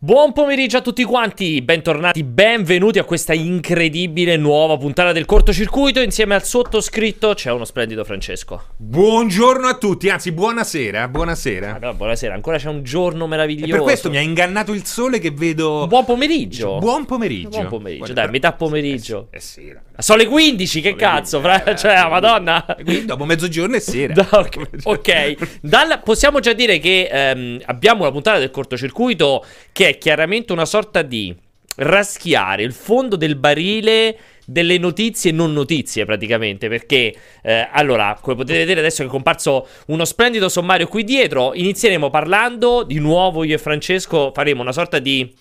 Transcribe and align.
Buon 0.00 0.32
pomeriggio 0.32 0.76
a 0.76 0.80
tutti 0.80 1.02
quanti, 1.02 1.60
bentornati, 1.60 2.22
benvenuti 2.22 3.00
a 3.00 3.04
questa 3.04 3.32
incredibile 3.32 4.36
nuova 4.36 4.76
puntata 4.76 5.10
del 5.10 5.24
cortocircuito. 5.24 6.00
Insieme 6.00 6.36
al 6.36 6.44
sottoscritto 6.44 7.34
c'è 7.34 7.50
uno 7.50 7.64
splendido 7.64 8.04
Francesco. 8.04 8.62
Buongiorno 8.76 9.66
a 9.66 9.76
tutti, 9.76 10.08
anzi 10.08 10.30
buonasera, 10.30 11.08
buonasera. 11.08 11.78
No, 11.80 11.94
buonasera, 11.94 12.32
ancora 12.32 12.58
c'è 12.58 12.68
un 12.68 12.84
giorno 12.84 13.26
meraviglioso. 13.26 13.66
E 13.66 13.70
per 13.72 13.80
questo 13.80 14.08
mi 14.08 14.18
ha 14.18 14.20
ingannato 14.20 14.72
il 14.72 14.84
sole 14.84 15.18
che 15.18 15.32
vedo... 15.32 15.88
Buon 15.88 16.04
pomeriggio. 16.04 16.78
Buon 16.78 17.04
pomeriggio. 17.04 17.48
Buon 17.48 17.66
pomeriggio, 17.68 18.04
Buon- 18.04 18.14
dai, 18.14 18.30
metà 18.30 18.52
pomeriggio. 18.52 19.26
È 19.30 19.40
sera. 19.40 19.82
Sono 19.98 20.18
le 20.18 20.26
15, 20.28 20.80
che 20.80 20.94
cazzo, 20.94 21.40
15, 21.40 21.60
fra- 21.64 21.72
eh, 21.72 21.76
cioè, 21.76 21.94
la 21.94 22.08
madonna. 22.08 22.64
Quindi 22.84 23.04
dopo 23.04 23.24
mezzogiorno 23.24 23.74
è 23.74 23.80
sera. 23.80 24.12
Da- 24.12 24.28
ok, 24.38 24.68
ok. 24.84 25.58
Dal- 25.60 26.00
possiamo 26.04 26.38
già 26.38 26.52
dire 26.52 26.78
che 26.78 27.08
ehm, 27.10 27.62
abbiamo 27.64 28.02
una 28.02 28.12
puntata 28.12 28.38
del 28.38 28.52
cortocircuito 28.52 29.44
che 29.72 29.87
è 29.88 29.98
chiaramente 29.98 30.52
una 30.52 30.64
sorta 30.64 31.02
di 31.02 31.34
raschiare 31.76 32.62
il 32.62 32.72
fondo 32.72 33.16
del 33.16 33.36
barile 33.36 34.16
delle 34.44 34.78
notizie 34.78 35.30
e 35.30 35.34
non 35.34 35.52
notizie 35.52 36.04
praticamente 36.06 36.68
perché 36.68 37.14
eh, 37.42 37.68
allora 37.70 38.18
come 38.20 38.34
potete 38.36 38.58
vedere 38.58 38.80
adesso 38.80 39.02
è 39.02 39.06
comparso 39.06 39.68
uno 39.88 40.04
splendido 40.04 40.48
sommario 40.48 40.88
qui 40.88 41.04
dietro 41.04 41.52
inizieremo 41.54 42.10
parlando 42.10 42.82
di 42.82 42.98
nuovo 42.98 43.44
io 43.44 43.54
e 43.54 43.58
Francesco 43.58 44.32
faremo 44.34 44.62
una 44.62 44.72
sorta 44.72 44.98
di 44.98 45.32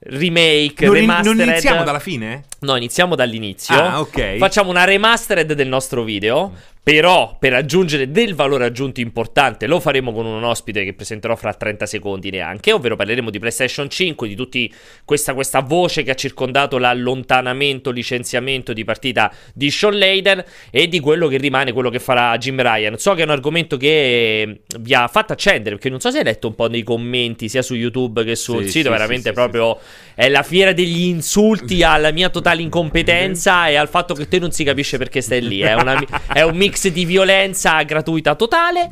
remake 0.00 0.86
Non, 0.86 0.96
in- 0.96 1.04
non 1.06 1.16
remastered 1.16 1.48
iniziamo 1.48 1.84
dalla 1.84 1.98
fine? 1.98 2.44
No, 2.60 2.76
iniziamo 2.76 3.14
dall'inizio. 3.14 3.74
Ah, 3.74 4.00
ok. 4.00 4.36
Facciamo 4.36 4.70
una 4.70 4.84
remastered 4.84 5.52
del 5.52 5.68
nostro 5.68 6.02
video. 6.04 6.52
Però, 6.82 7.36
per 7.38 7.52
aggiungere 7.52 8.10
del 8.10 8.34
valore 8.34 8.64
aggiunto 8.64 9.00
importante, 9.00 9.66
lo 9.66 9.80
faremo 9.80 10.12
con 10.12 10.24
un 10.24 10.42
ospite 10.42 10.82
che 10.82 10.94
presenterò 10.94 11.36
fra 11.36 11.52
30 11.52 11.84
secondi 11.84 12.30
neanche. 12.30 12.72
Ovvero 12.72 12.96
parleremo 12.96 13.28
di 13.28 13.38
PlayStation 13.38 13.88
5, 13.90 14.26
di 14.26 14.34
tutti 14.34 14.72
questa, 15.04 15.34
questa 15.34 15.60
voce 15.60 16.02
che 16.02 16.10
ha 16.10 16.14
circondato 16.14 16.78
l'allontanamento, 16.78 17.90
licenziamento 17.90 18.72
di 18.72 18.82
partita 18.84 19.30
di 19.52 19.70
Sean 19.70 19.98
Layden 19.98 20.42
e 20.70 20.88
di 20.88 21.00
quello 21.00 21.28
che 21.28 21.36
rimane, 21.36 21.72
quello 21.72 21.90
che 21.90 21.98
farà 22.00 22.36
Jim 22.38 22.60
Ryan. 22.60 22.96
So 22.96 23.12
che 23.12 23.20
è 23.20 23.24
un 23.24 23.30
argomento 23.30 23.76
che 23.76 24.62
vi 24.78 24.94
ha 24.94 25.06
fatto 25.06 25.34
accendere, 25.34 25.74
perché 25.74 25.90
non 25.90 26.00
so 26.00 26.10
se 26.10 26.18
hai 26.18 26.24
letto 26.24 26.48
un 26.48 26.54
po' 26.54 26.68
nei 26.68 26.82
commenti, 26.82 27.50
sia 27.50 27.60
su 27.62 27.74
YouTube 27.74 28.24
che 28.24 28.34
sul 28.34 28.64
Sì, 28.64 28.70
sito. 28.70 28.84
sì, 28.86 28.90
veramente 28.90 29.28
sì, 29.28 29.34
proprio 29.34 29.78
è 30.14 30.30
la 30.30 30.42
fiera 30.42 30.72
degli 30.72 31.02
insulti 31.02 31.82
alla 31.82 32.10
mia 32.10 32.30
totale 32.30 32.62
incompetenza 32.62 33.68
e 33.68 33.76
al 33.76 33.88
fatto 33.88 34.14
che 34.14 34.26
te 34.28 34.38
non 34.38 34.50
si 34.50 34.64
capisce 34.64 34.96
perché 34.96 35.20
stai 35.20 35.42
lì. 35.46 35.60
È, 35.60 35.74
una- 35.74 36.02
è 36.32 36.40
un 36.40 36.56
mix 36.56 36.68
di 36.90 37.04
violenza 37.04 37.82
gratuita 37.82 38.34
totale. 38.34 38.90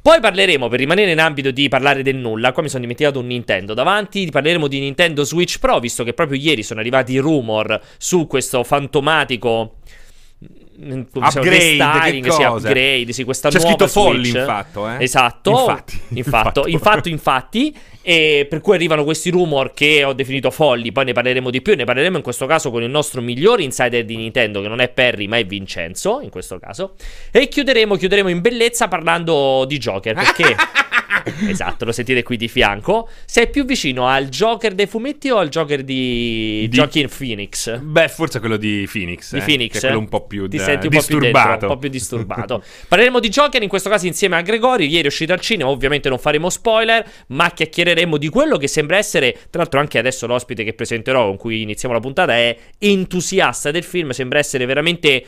Poi 0.00 0.20
parleremo, 0.20 0.68
per 0.68 0.78
rimanere 0.78 1.10
in 1.10 1.18
ambito 1.18 1.50
di 1.50 1.68
parlare 1.68 2.02
del 2.02 2.14
nulla, 2.16 2.52
qua 2.52 2.62
mi 2.62 2.68
sono 2.68 2.82
dimenticato 2.82 3.18
un 3.18 3.26
Nintendo 3.26 3.74
davanti, 3.74 4.28
parleremo 4.30 4.68
di 4.68 4.78
Nintendo 4.78 5.24
Switch 5.24 5.58
Pro, 5.58 5.80
visto 5.80 6.04
che 6.04 6.12
proprio 6.12 6.38
ieri 6.38 6.62
sono 6.62 6.78
arrivati 6.80 7.12
i 7.12 7.18
rumor 7.18 7.80
su 7.98 8.26
questo 8.26 8.62
fantomatico... 8.62 9.78
mm, 10.78 11.02
come 11.12 11.30
si 11.30 11.38
chiama, 11.40 11.46
Upgrade, 11.46 11.58
restyling, 11.58 12.24
che 12.24 12.30
sì, 12.30 12.42
upgrade, 12.42 13.12
sì, 13.12 13.24
questa 13.24 13.48
C'è 13.48 13.58
nuova 13.58 13.70
scritto 13.70 13.86
Switch. 13.86 14.34
infatti, 14.34 14.78
eh. 14.78 15.02
Esatto, 15.04 15.50
Infatti, 15.50 16.00
infatti, 16.14 16.70
infatti. 16.70 16.70
infatti, 16.70 17.10
infatti, 17.10 17.76
e 18.02 18.46
per 18.48 18.60
cui 18.60 18.74
arrivano 18.74 19.02
questi 19.04 19.30
rumor 19.30 19.72
che 19.74 20.04
ho 20.04 20.12
definito 20.12 20.50
folli, 20.50 20.92
poi 20.92 21.06
ne 21.06 21.12
parleremo 21.12 21.50
di 21.50 21.60
più, 21.60 21.74
ne 21.74 21.84
parleremo 21.84 22.16
in 22.16 22.22
questo 22.22 22.46
caso 22.46 22.70
con 22.70 22.82
il 22.82 22.90
nostro 22.90 23.20
migliore 23.20 23.62
insider 23.62 24.04
di 24.04 24.16
Nintendo, 24.16 24.60
che 24.60 24.68
non 24.68 24.80
è 24.80 24.88
Perry 24.88 25.26
ma 25.26 25.38
è 25.38 25.44
Vincenzo, 25.44 26.20
in 26.20 26.30
questo 26.30 26.58
caso, 26.58 26.94
e 27.30 27.48
chiuderemo, 27.48 27.96
chiuderemo 27.96 28.28
in 28.28 28.40
bellezza 28.40 28.88
parlando 28.88 29.64
di 29.66 29.78
Joker, 29.78 30.14
perché... 30.14 30.54
esatto, 31.48 31.84
lo 31.84 31.92
sentite 31.92 32.22
qui 32.22 32.36
di 32.36 32.48
fianco. 32.48 33.08
Sei 33.24 33.48
più 33.48 33.64
vicino 33.64 34.06
al 34.08 34.28
Joker 34.28 34.74
dei 34.74 34.86
fumetti 34.86 35.30
o 35.30 35.38
al 35.38 35.48
Joker 35.48 35.82
di, 35.82 36.66
Di- 36.68 36.76
Joaquin 36.76 37.08
Phoenix? 37.08 37.78
Beh, 37.78 38.08
forse 38.08 38.40
quello 38.40 38.56
di 38.56 38.88
Phoenix. 38.90 39.32
Di 39.32 39.38
eh, 39.38 39.42
Phoenix, 39.42 39.72
Che 39.72 39.78
è 39.78 39.80
quello 39.80 39.98
un 39.98 40.08
po' 40.08 40.26
più 40.26 40.48
ti 40.48 40.56
da- 40.56 40.64
senti 40.64 40.86
un 40.86 40.92
po' 40.92 41.02
più 41.04 41.18
dentro, 41.18 41.30
disturbato. 41.30 41.66
un 41.66 41.72
po' 41.72 41.78
più 41.78 41.88
disturbato. 41.88 42.62
Parleremo 42.88 43.20
di 43.20 43.28
Joker 43.28 43.62
in 43.62 43.68
questo 43.68 43.88
caso 43.88 44.06
insieme 44.06 44.36
a 44.36 44.42
Gregori. 44.42 44.86
Ieri 44.88 45.04
è 45.04 45.06
uscito 45.06 45.32
al 45.32 45.40
cinema, 45.40 45.70
ovviamente 45.70 46.08
non 46.08 46.18
faremo 46.18 46.50
spoiler, 46.50 47.08
ma 47.28 47.50
chiacchiereremo 47.50 48.16
di 48.16 48.28
quello 48.28 48.56
che 48.56 48.68
sembra 48.68 48.96
essere, 48.96 49.32
tra 49.50 49.60
l'altro 49.60 49.80
anche 49.80 49.98
adesso 49.98 50.26
l'ospite 50.26 50.64
che 50.64 50.74
presenterò 50.74 51.26
con 51.26 51.36
cui 51.36 51.62
iniziamo 51.62 51.94
la 51.94 52.00
puntata 52.00 52.34
è 52.34 52.56
entusiasta 52.78 53.70
del 53.70 53.84
film, 53.84 54.10
sembra 54.10 54.38
essere 54.38 54.66
veramente 54.66 55.24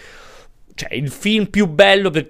cioè 0.74 0.94
il 0.94 1.10
film 1.10 1.46
più 1.46 1.66
bello 1.66 2.10
per, 2.10 2.26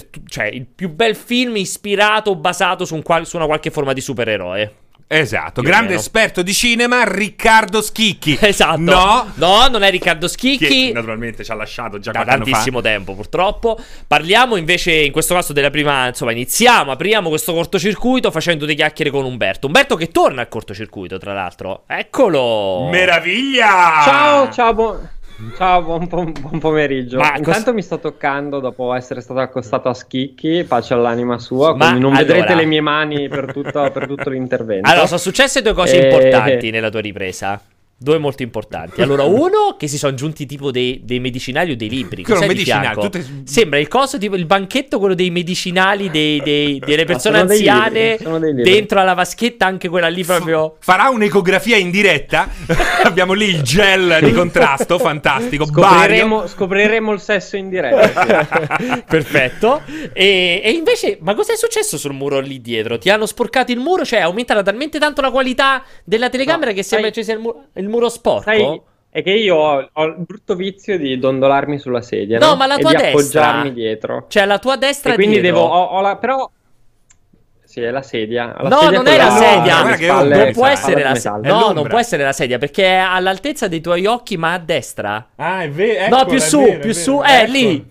per- 0.00 0.08
cioè 0.28 0.46
il 0.46 0.66
più 0.66 0.88
bel 0.90 1.14
film 1.16 1.56
ispirato 1.56 2.34
basato 2.34 2.84
su, 2.84 2.94
un 2.94 3.02
qual- 3.02 3.26
su 3.26 3.36
una 3.36 3.46
qualche 3.46 3.70
forma 3.70 3.92
di 3.92 4.00
supereroe. 4.00 4.74
Esatto, 5.12 5.60
Più 5.60 5.68
grande 5.68 5.88
meno. 5.88 6.00
esperto 6.00 6.40
di 6.40 6.54
cinema, 6.54 7.04
Riccardo 7.04 7.82
Schicchi. 7.82 8.38
Esatto. 8.40 8.78
No, 8.80 9.30
No, 9.34 9.66
non 9.68 9.82
è 9.82 9.90
Riccardo 9.90 10.24
che 10.26 10.32
Schicchi. 10.32 10.90
naturalmente 10.92 11.44
ci 11.44 11.50
ha 11.50 11.54
lasciato 11.54 11.98
già 11.98 12.12
da 12.12 12.20
anno 12.20 12.30
fa. 12.30 12.36
tantissimo 12.36 12.80
tempo 12.80 13.14
purtroppo 13.14 13.78
parliamo 14.06 14.56
invece 14.56 14.92
in 14.92 15.12
questo 15.12 15.34
caso 15.34 15.52
della 15.52 15.68
prima 15.68 16.06
insomma 16.08 16.32
iniziamo 16.32 16.92
apriamo 16.92 17.28
questo 17.28 17.52
cortocircuito 17.52 18.30
facendo 18.30 18.64
due 18.64 18.74
chiacchiere 18.74 19.10
con 19.10 19.26
Umberto 19.26 19.66
Umberto 19.66 19.96
che 19.96 20.08
torna 20.08 20.40
al 20.40 20.48
cortocircuito 20.48 21.18
tra 21.18 21.34
l'altro 21.34 21.82
eccolo 21.88 22.88
Meraviglia! 22.90 24.00
Ciao, 24.04 24.50
ciao, 24.50 24.72
buon, 24.72 25.08
ciao, 25.56 25.82
buon, 25.82 26.06
pom- 26.08 26.32
buon 26.40 26.58
pomeriggio. 26.58 27.18
Ma 27.18 27.36
Intanto 27.36 27.64
cos- 27.64 27.72
mi 27.74 27.82
sto 27.82 27.98
toccando 27.98 28.60
dopo 28.60 28.92
essere 28.94 29.20
stato 29.20 29.40
accostato 29.40 29.88
a 29.88 29.94
Schicchi, 29.94 30.64
pace 30.64 30.94
all'anima 30.94 31.38
sua, 31.38 31.74
Ma 31.74 31.86
quindi 31.86 32.00
non 32.00 32.14
allora- 32.14 32.32
vedrete 32.34 32.54
le 32.54 32.64
mie 32.66 32.80
mani 32.80 33.28
per 33.28 33.52
tutto, 33.52 33.90
per 33.92 34.06
tutto 34.06 34.30
l'intervento. 34.30 34.88
allora 34.88 35.06
sono 35.06 35.18
successe 35.18 35.62
due 35.62 35.72
cose 35.74 36.00
Eh, 36.00 36.04
importanti 36.10 36.70
nella 36.70 36.90
tua 36.90 37.00
ripresa 37.00 37.60
Due 38.02 38.18
molto 38.18 38.42
importanti. 38.42 39.00
Allora, 39.02 39.22
uno 39.24 39.76
che 39.78 39.86
si 39.88 39.96
sono 39.98 40.12
aggiunti 40.12 40.44
tipo 40.46 40.70
dei, 40.70 41.00
dei 41.04 41.20
medicinali 41.20 41.72
o 41.72 41.76
dei 41.76 41.88
libri. 41.88 42.22
Di 42.24 42.32
medicinali, 42.46 43.00
tutte- 43.00 43.24
Sembra 43.44 43.78
il 43.78 43.88
coso 43.88 44.18
tipo 44.18 44.34
il 44.36 44.44
banchetto, 44.46 44.98
quello 44.98 45.14
dei 45.14 45.30
medicinali 45.30 46.10
dei- 46.10 46.40
dei- 46.42 46.78
delle 46.84 47.04
persone 47.04 47.38
sono 47.38 47.48
dei 47.48 47.68
anziane. 47.68 48.62
dentro 48.62 49.00
alla 49.00 49.14
vaschetta, 49.14 49.66
anche 49.66 49.88
quella 49.88 50.08
lì 50.08 50.24
proprio. 50.24 50.76
Farà 50.80 51.08
un'ecografia 51.10 51.76
in 51.76 51.90
diretta. 51.90 52.48
Abbiamo 53.04 53.32
lì 53.32 53.46
il 53.48 53.62
gel 53.62 54.18
di 54.22 54.32
contrasto, 54.32 54.98
fantastico. 54.98 55.64
Scopriremo, 55.66 56.46
scopriremo 56.46 57.12
il 57.12 57.20
sesso 57.20 57.56
in 57.56 57.68
diretta. 57.68 59.02
Perfetto. 59.06 59.82
E, 60.12 60.60
e 60.64 60.70
invece, 60.70 61.18
ma 61.20 61.34
cos'è 61.34 61.56
successo 61.56 61.98
sul 61.98 62.12
muro 62.12 62.40
lì 62.40 62.60
dietro? 62.60 62.98
Ti 62.98 63.10
hanno 63.10 63.26
sporcato 63.26 63.72
il 63.72 63.78
muro? 63.78 64.04
Cioè, 64.04 64.20
è 64.20 64.22
aumentata 64.22 64.62
talmente 64.62 64.98
tanto 64.98 65.20
la 65.20 65.30
qualità 65.30 65.82
della 66.04 66.28
telecamera 66.28 66.70
No, 66.70 66.76
che 66.76 66.82
sembra 66.82 67.12
sai- 67.12 67.18
ci 67.22 67.24
sia 67.24 67.34
il, 67.34 67.40
mu- 67.40 67.54
il 67.74 67.88
muro 67.92 68.08
sporco? 68.08 68.42
Sai, 68.42 68.80
è 69.10 69.22
che 69.22 69.30
io 69.30 69.56
ho, 69.56 69.88
ho 69.92 70.04
il 70.04 70.16
brutto 70.18 70.54
vizio 70.54 70.96
di 70.98 71.18
dondolarmi 71.18 71.78
sulla 71.78 72.00
sedia, 72.00 72.38
No, 72.38 72.46
no? 72.48 72.56
ma 72.56 72.66
la 72.66 72.76
e 72.76 72.80
tua 72.80 72.90
di 72.90 72.96
destra. 72.96 73.10
appoggiarmi 73.42 73.72
dietro. 73.72 74.24
Cioè, 74.28 74.44
la 74.46 74.58
tua 74.58 74.76
destra 74.76 75.12
E 75.12 75.14
quindi 75.14 75.40
dietro. 75.40 75.60
devo, 75.60 75.70
ho, 75.72 75.84
ho 75.84 76.00
la, 76.00 76.16
però... 76.16 76.50
Sì, 77.64 77.80
è 77.80 77.90
la 77.90 78.02
sedia. 78.02 78.54
La 78.60 78.68
No, 78.68 78.80
sedia 78.80 78.96
non 78.98 79.06
è 79.06 79.16
la 79.16 79.30
sedia. 79.30 79.96
che 79.96 80.04
spalle- 80.04 80.36
non 80.44 80.52
può 80.52 80.66
essere 80.66 80.94
di 80.96 81.02
la 81.02 81.14
sedia. 81.14 81.40
È 81.40 81.48
No, 81.52 81.72
non 81.72 81.88
può 81.88 81.98
essere 81.98 82.22
la 82.22 82.32
sedia 82.32 82.58
perché 82.58 82.84
è 82.84 82.96
all'altezza 82.96 83.66
dei 83.68 83.80
tuoi 83.80 84.04
occhi, 84.06 84.36
ma 84.36 84.52
a 84.52 84.58
destra. 84.58 85.28
Ah, 85.36 85.62
è 85.62 85.70
vero. 85.70 86.14
no, 86.16 86.24
più 86.26 86.38
su, 86.38 86.76
più 86.80 86.92
su. 86.92 87.22
Eh, 87.24 87.46
lì. 87.48 87.90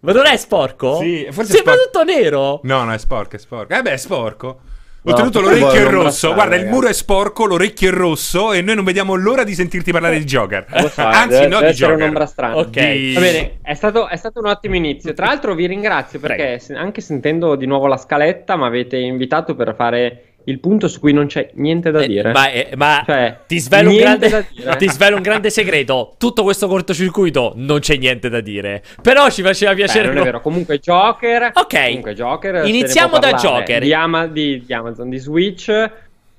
Ma 0.00 0.12
non 0.12 0.26
è 0.26 0.36
sporco? 0.36 0.98
Sì, 0.98 1.26
forse 1.30 1.52
è 1.52 1.54
Sembra 1.56 1.72
sporco. 1.74 1.90
tutto 1.90 2.04
nero. 2.04 2.60
No, 2.62 2.84
no, 2.84 2.92
è 2.92 2.98
sporco, 2.98 3.34
è 3.34 3.38
sporco. 3.40 3.74
Eh 3.74 3.82
beh, 3.82 3.92
è 3.92 3.96
sporco. 3.96 4.60
No, 5.06 5.12
Oltretutto 5.12 5.38
tutto 5.38 5.50
l'orecchio 5.60 5.82
non 5.90 6.02
rosso. 6.02 6.34
Guarda, 6.34 6.54
il 6.56 6.60
ragazzi. 6.62 6.74
muro 6.74 6.88
è 6.88 6.92
sporco, 6.92 7.44
l'orecchio 7.46 7.88
è 7.90 7.92
rosso 7.92 8.52
e 8.52 8.60
noi 8.60 8.74
non 8.74 8.84
vediamo 8.84 9.14
l'ora 9.14 9.44
di 9.44 9.54
sentirti 9.54 9.92
parlare 9.92 10.18
di 10.18 10.24
Joker. 10.24 10.66
So, 10.90 11.00
Anzi, 11.02 11.28
deve, 11.28 11.46
no, 11.46 11.58
deve 11.60 11.70
di 11.70 11.76
Joker. 11.76 11.94
un'ombra 11.96 12.26
strana. 12.26 12.56
Ok. 12.56 12.70
Di- 12.90 13.12
Va 13.14 13.20
bene, 13.20 13.58
è 13.62 13.74
stato, 13.74 14.08
è 14.08 14.16
stato 14.16 14.40
un 14.40 14.46
ottimo 14.46 14.74
inizio. 14.74 15.12
Tra 15.14 15.26
l'altro 15.26 15.54
vi 15.54 15.66
ringrazio 15.66 16.18
perché 16.18 16.58
se- 16.58 16.74
anche 16.74 17.00
sentendo 17.00 17.54
di 17.54 17.66
nuovo 17.66 17.86
la 17.86 17.96
scaletta 17.98 18.56
mi 18.56 18.64
avete 18.64 18.96
invitato 18.96 19.54
per 19.54 19.74
fare 19.76 20.25
il 20.48 20.60
punto 20.60 20.86
su 20.88 21.00
cui 21.00 21.12
non 21.12 21.26
c'è 21.26 21.50
niente 21.54 21.90
da 21.90 22.00
Eh, 22.00 22.06
dire. 22.06 22.32
ma 22.32 22.50
eh, 22.50 22.70
ma 22.76 23.02
Cioè, 23.04 23.38
ti, 23.46 23.58
svelo 23.58 23.92
grande, 23.94 24.46
ti 24.78 24.88
svelo 24.88 25.16
un 25.16 25.22
grande 25.22 25.50
segreto. 25.50 26.14
Tutto 26.18 26.42
questo 26.44 26.68
cortocircuito 26.68 27.52
non 27.56 27.80
c'è 27.80 27.96
niente 27.96 28.28
da 28.28 28.40
dire. 28.40 28.82
Però 29.02 29.28
ci 29.30 29.42
faceva 29.42 29.72
Beh, 29.72 29.76
piacere. 29.76 30.08
non 30.08 30.18
è 30.18 30.22
vero. 30.22 30.40
Comunque 30.40 30.78
Joker. 30.78 31.50
Ok. 31.54 31.84
Comunque 31.86 32.14
Joker. 32.14 32.64
Iniziamo 32.66 33.18
da 33.18 33.30
parlare. 33.30 33.58
Joker. 33.58 33.82
Di, 33.82 33.92
Ama- 33.92 34.26
di- 34.28 34.62
di 34.64 34.72
Amazon, 34.72 35.08
di 35.08 35.18
Switch. 35.18 35.90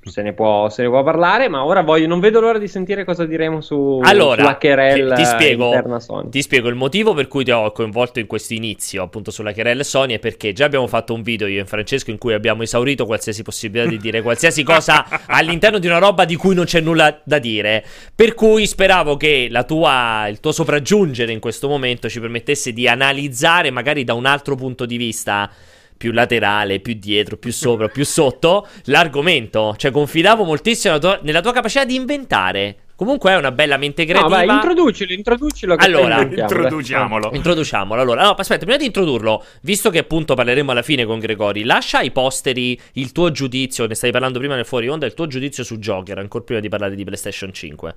Se 0.10 0.22
ne, 0.22 0.34
può, 0.34 0.70
se 0.70 0.84
ne 0.84 0.90
può 0.90 1.04
parlare, 1.04 1.48
ma 1.50 1.64
ora 1.64 1.82
voglio, 1.82 2.08
non 2.08 2.20
vedo 2.20 2.40
l'ora 2.40 2.58
di 2.58 2.68
sentire 2.68 3.04
cosa 3.04 3.26
diremo 3.26 3.62
su, 3.62 4.00
Allora, 4.04 4.42
sulla 4.42 4.58
querel 4.58 5.14
ti, 5.16 5.26
spiego, 5.26 5.72
ti 6.30 6.42
spiego 6.42 6.70
il 6.70 6.76
motivo 6.76 7.14
per 7.14 7.28
cui 7.28 7.44
ti 7.44 7.52
ho 7.52 7.72
coinvolto 7.72 8.20
in 8.20 8.28
questo 8.28 8.54
inizio, 8.54 9.04
appunto 9.04 9.32
sulla 9.32 9.54
querel 9.54 9.84
Sony, 9.84 10.16
è 10.16 10.20
perché 10.20 10.54
già 10.54 10.66
abbiamo 10.66 10.88
fatto 10.88 11.14
un 11.14 11.22
video 11.22 11.48
io 11.48 11.62
e 11.62 11.66
Francesco 11.66 12.12
in 12.12 12.18
cui 12.18 12.34
abbiamo 12.34 12.64
esaurito 12.64 13.06
qualsiasi 13.06 13.44
possibilità 13.44 13.90
di 13.90 13.98
dire 13.98 14.22
qualsiasi 14.22 14.64
cosa 14.64 15.06
all'interno 15.28 15.80
di 15.80 15.88
una 15.88 16.00
roba 16.00 16.26
di 16.26 16.36
cui 16.36 16.56
non 16.56 16.66
c'è 16.66 16.82
nulla 16.82 17.20
da 17.24 17.40
dire. 17.40 17.84
Per 18.16 18.34
cui 18.34 18.66
speravo 18.66 19.18
che 19.18 19.48
la 19.50 19.64
tua, 19.64 20.28
il 20.28 20.40
tuo 20.40 20.52
sopraggiungere 20.52 21.32
in 21.32 21.40
questo 21.40 21.68
momento 21.68 22.10
ci 22.10 22.20
permettesse 22.20 22.74
di 22.74 22.88
analizzare 22.88 23.72
magari 23.72 24.04
da 24.04 24.14
un 24.14 24.26
altro 24.26 24.56
punto 24.56 24.86
di 24.86 24.98
vista 24.98 25.50
più 25.98 26.12
laterale, 26.12 26.80
più 26.80 26.94
dietro, 26.94 27.38
più 27.38 27.52
sopra, 27.52 27.88
più 27.90 28.06
sotto 28.06 28.68
l'argomento. 28.86 29.76
Cioè, 29.78 29.92
confidavo 29.92 30.44
moltissimo 30.44 30.94
nella 30.94 31.06
tua, 31.06 31.20
nella 31.24 31.42
tua 31.42 31.52
capacità 31.52 31.84
di 31.84 31.96
inventare. 31.96 32.78
Comunque 32.98 33.32
è 33.32 33.36
una 33.36 33.52
bella 33.52 33.78
mente 33.78 34.06
creativa. 34.06 34.40
No, 34.40 34.46
vai, 34.48 34.56
introducilo, 34.56 35.14
introducilo. 35.14 35.76
Che 35.76 35.86
Allora. 35.86 36.22
Introduciamolo. 36.22 37.30
Introduciamolo. 37.32 38.02
Allora, 38.02 38.24
no, 38.24 38.32
aspetta, 38.32 38.66
prima 38.66 38.78
di 38.78 38.86
introdurlo, 38.86 39.44
visto 39.62 39.92
che 39.92 40.00
appunto 40.00 40.34
parleremo 40.34 40.72
alla 40.72 40.82
fine 40.82 41.06
con 41.06 41.20
Gregori, 41.20 41.64
lascia 41.64 42.00
ai 42.00 42.10
posteri 42.10 42.80
il 42.94 43.12
tuo 43.12 43.30
giudizio, 43.30 43.86
ne 43.86 43.94
stavi 43.94 44.12
parlando 44.12 44.40
prima 44.40 44.56
nel 44.56 44.66
fuori 44.66 44.88
onda, 44.88 45.06
il 45.06 45.14
tuo 45.14 45.28
giudizio 45.28 45.64
su 45.64 45.78
Joker, 45.78 46.18
ancora 46.18 46.44
prima 46.44 46.60
di 46.60 46.70
parlare 46.70 46.96
di 46.96 47.04
PlayStation 47.04 47.54
5. 47.54 47.96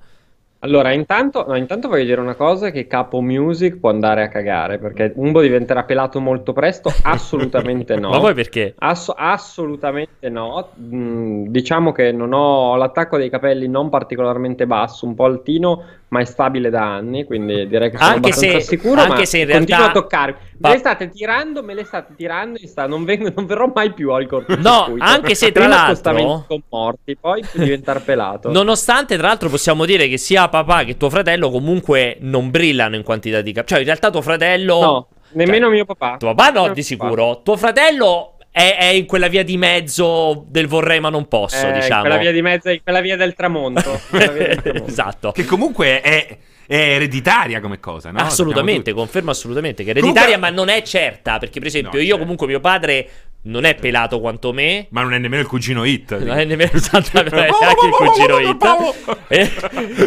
Allora, 0.63 0.91
intanto, 0.91 1.43
no, 1.47 1.55
intanto 1.55 1.87
voglio 1.87 2.03
dire 2.03 2.21
una 2.21 2.35
cosa: 2.35 2.69
che 2.69 2.85
Capo 2.85 3.19
Music 3.19 3.77
può 3.77 3.89
andare 3.89 4.23
a 4.23 4.27
cagare 4.27 4.77
perché 4.77 5.11
Umbo 5.15 5.41
diventerà 5.41 5.83
pelato 5.83 6.19
molto 6.19 6.53
presto? 6.53 6.91
Assolutamente 7.03 7.95
no. 7.95 8.09
Ma 8.09 8.19
poi 8.19 8.35
perché? 8.35 8.75
Ass- 8.77 9.13
assolutamente 9.15 10.29
no. 10.29 10.69
Mm, 10.79 11.47
diciamo 11.47 11.91
che 11.91 12.11
non 12.11 12.33
ho 12.33 12.75
l'attacco 12.75 13.17
dei 13.17 13.29
capelli 13.29 13.67
non 13.67 13.89
particolarmente 13.89 14.67
basso, 14.67 15.07
un 15.07 15.15
po' 15.15 15.25
altino, 15.25 15.83
ma 16.11 16.19
è 16.19 16.25
stabile 16.25 16.69
da 16.69 16.83
anni, 16.95 17.23
quindi 17.23 17.67
direi 17.69 17.89
che 17.89 17.95
sono 17.97 18.09
Anche 18.09 18.27
abbastanza 18.31 18.59
se- 18.59 18.65
sicuro. 18.65 18.99
anche 18.99 19.25
se 19.25 19.37
in 19.39 19.45
realtà- 19.45 19.85
a 19.89 19.91
toccarmi. 19.91 20.35
Me 20.57 20.69
le 20.71 20.77
state 20.77 21.09
tirando, 21.09 21.63
me 21.63 21.73
le 21.73 21.85
state 21.85 22.13
tirando 22.17 22.59
sta- 22.67 22.85
non, 22.85 23.05
vengo- 23.05 23.31
non 23.33 23.45
verrò 23.45 23.71
mai 23.73 23.93
più 23.93 24.11
al 24.11 24.27
cortocircuito. 24.27 24.69
No, 24.69 24.95
anche 24.99 25.35
se 25.35 25.53
tra 25.53 25.67
l'altro- 25.67 26.43
con 26.47 26.61
morti, 26.69 27.15
poi 27.15 27.41
diventare 27.53 28.01
pelato. 28.01 28.51
Nonostante, 28.51 29.15
tra 29.15 29.27
l'altro, 29.27 29.47
possiamo 29.47 29.85
dire 29.85 30.09
che 30.09 30.17
sia 30.17 30.49
papà 30.49 30.83
che 30.83 30.97
tuo 30.97 31.09
fratello 31.09 31.49
comunque 31.49 32.17
non 32.19 32.51
brillano 32.51 32.97
in 32.97 33.03
quantità 33.03 33.39
di 33.39 33.53
capelli. 33.53 33.67
Cioè, 33.69 33.79
in 33.79 33.85
realtà 33.85 34.09
tuo 34.11 34.21
fratello... 34.21 34.79
No, 34.81 35.07
nemmeno 35.31 35.67
Cioè, 35.67 35.73
mio 35.75 35.85
papà. 35.85 36.17
Tuo 36.17 36.33
papà 36.35 36.49
no, 36.51 36.63
Mio 36.65 36.73
di 36.73 36.81
papà. 36.81 37.05
sicuro. 37.05 37.41
Tuo 37.41 37.55
fratello 37.55 38.35
è, 38.51 38.75
è 38.77 38.85
in 38.87 39.05
quella 39.05 39.27
via 39.29 39.43
di 39.43 39.57
mezzo 39.57 40.45
del 40.49 40.67
vorrei 40.67 40.99
ma 40.99 41.09
non 41.09 41.27
posso, 41.27 41.67
Eh, 41.67 41.71
diciamo. 41.73 42.01
Quella 42.01 42.17
via 42.17 42.31
di 42.31 42.41
mezzo, 42.41 42.75
quella 42.83 43.01
via 43.01 43.15
del 43.15 43.33
tramonto. 43.33 43.99
Via 44.11 44.27
del 44.29 44.55
tramonto. 44.61 44.87
esatto. 44.87 45.31
Che 45.31 45.45
comunque 45.45 46.01
è, 46.01 46.37
è 46.67 46.75
ereditaria 46.75 47.61
come 47.61 47.79
cosa, 47.79 48.11
no? 48.11 48.19
assolutamente, 48.19 48.91
confermo 48.93 49.31
assolutamente 49.31 49.83
che 49.83 49.89
è 49.91 49.97
ereditaria, 49.97 50.35
Comunque- 50.35 50.49
ma 50.49 50.55
non 50.55 50.69
è 50.69 50.81
certa. 50.83 51.37
Perché, 51.37 51.59
per 51.59 51.67
esempio, 51.69 51.91
No, 51.93 51.99
io 51.99 52.05
certo. 52.07 52.21
comunque 52.21 52.47
mio 52.47 52.59
padre 52.59 53.09
non 53.43 53.63
è 53.63 53.75
pelato 53.75 54.19
quanto 54.19 54.53
me. 54.53 54.87
Ma 54.89 55.01
non 55.01 55.13
è 55.13 55.17
nemmeno 55.17 55.41
il 55.41 55.47
cugino 55.47 55.83
Hit. 55.83 56.17
Non 56.21 56.37
è 56.37 56.45
nemmeno 56.45 56.71
esattamente 56.73 57.35
neanche 57.59 57.85
il 57.85 57.91
cugino 57.91 58.39
Hit. 58.39 59.19
E, 59.31 59.49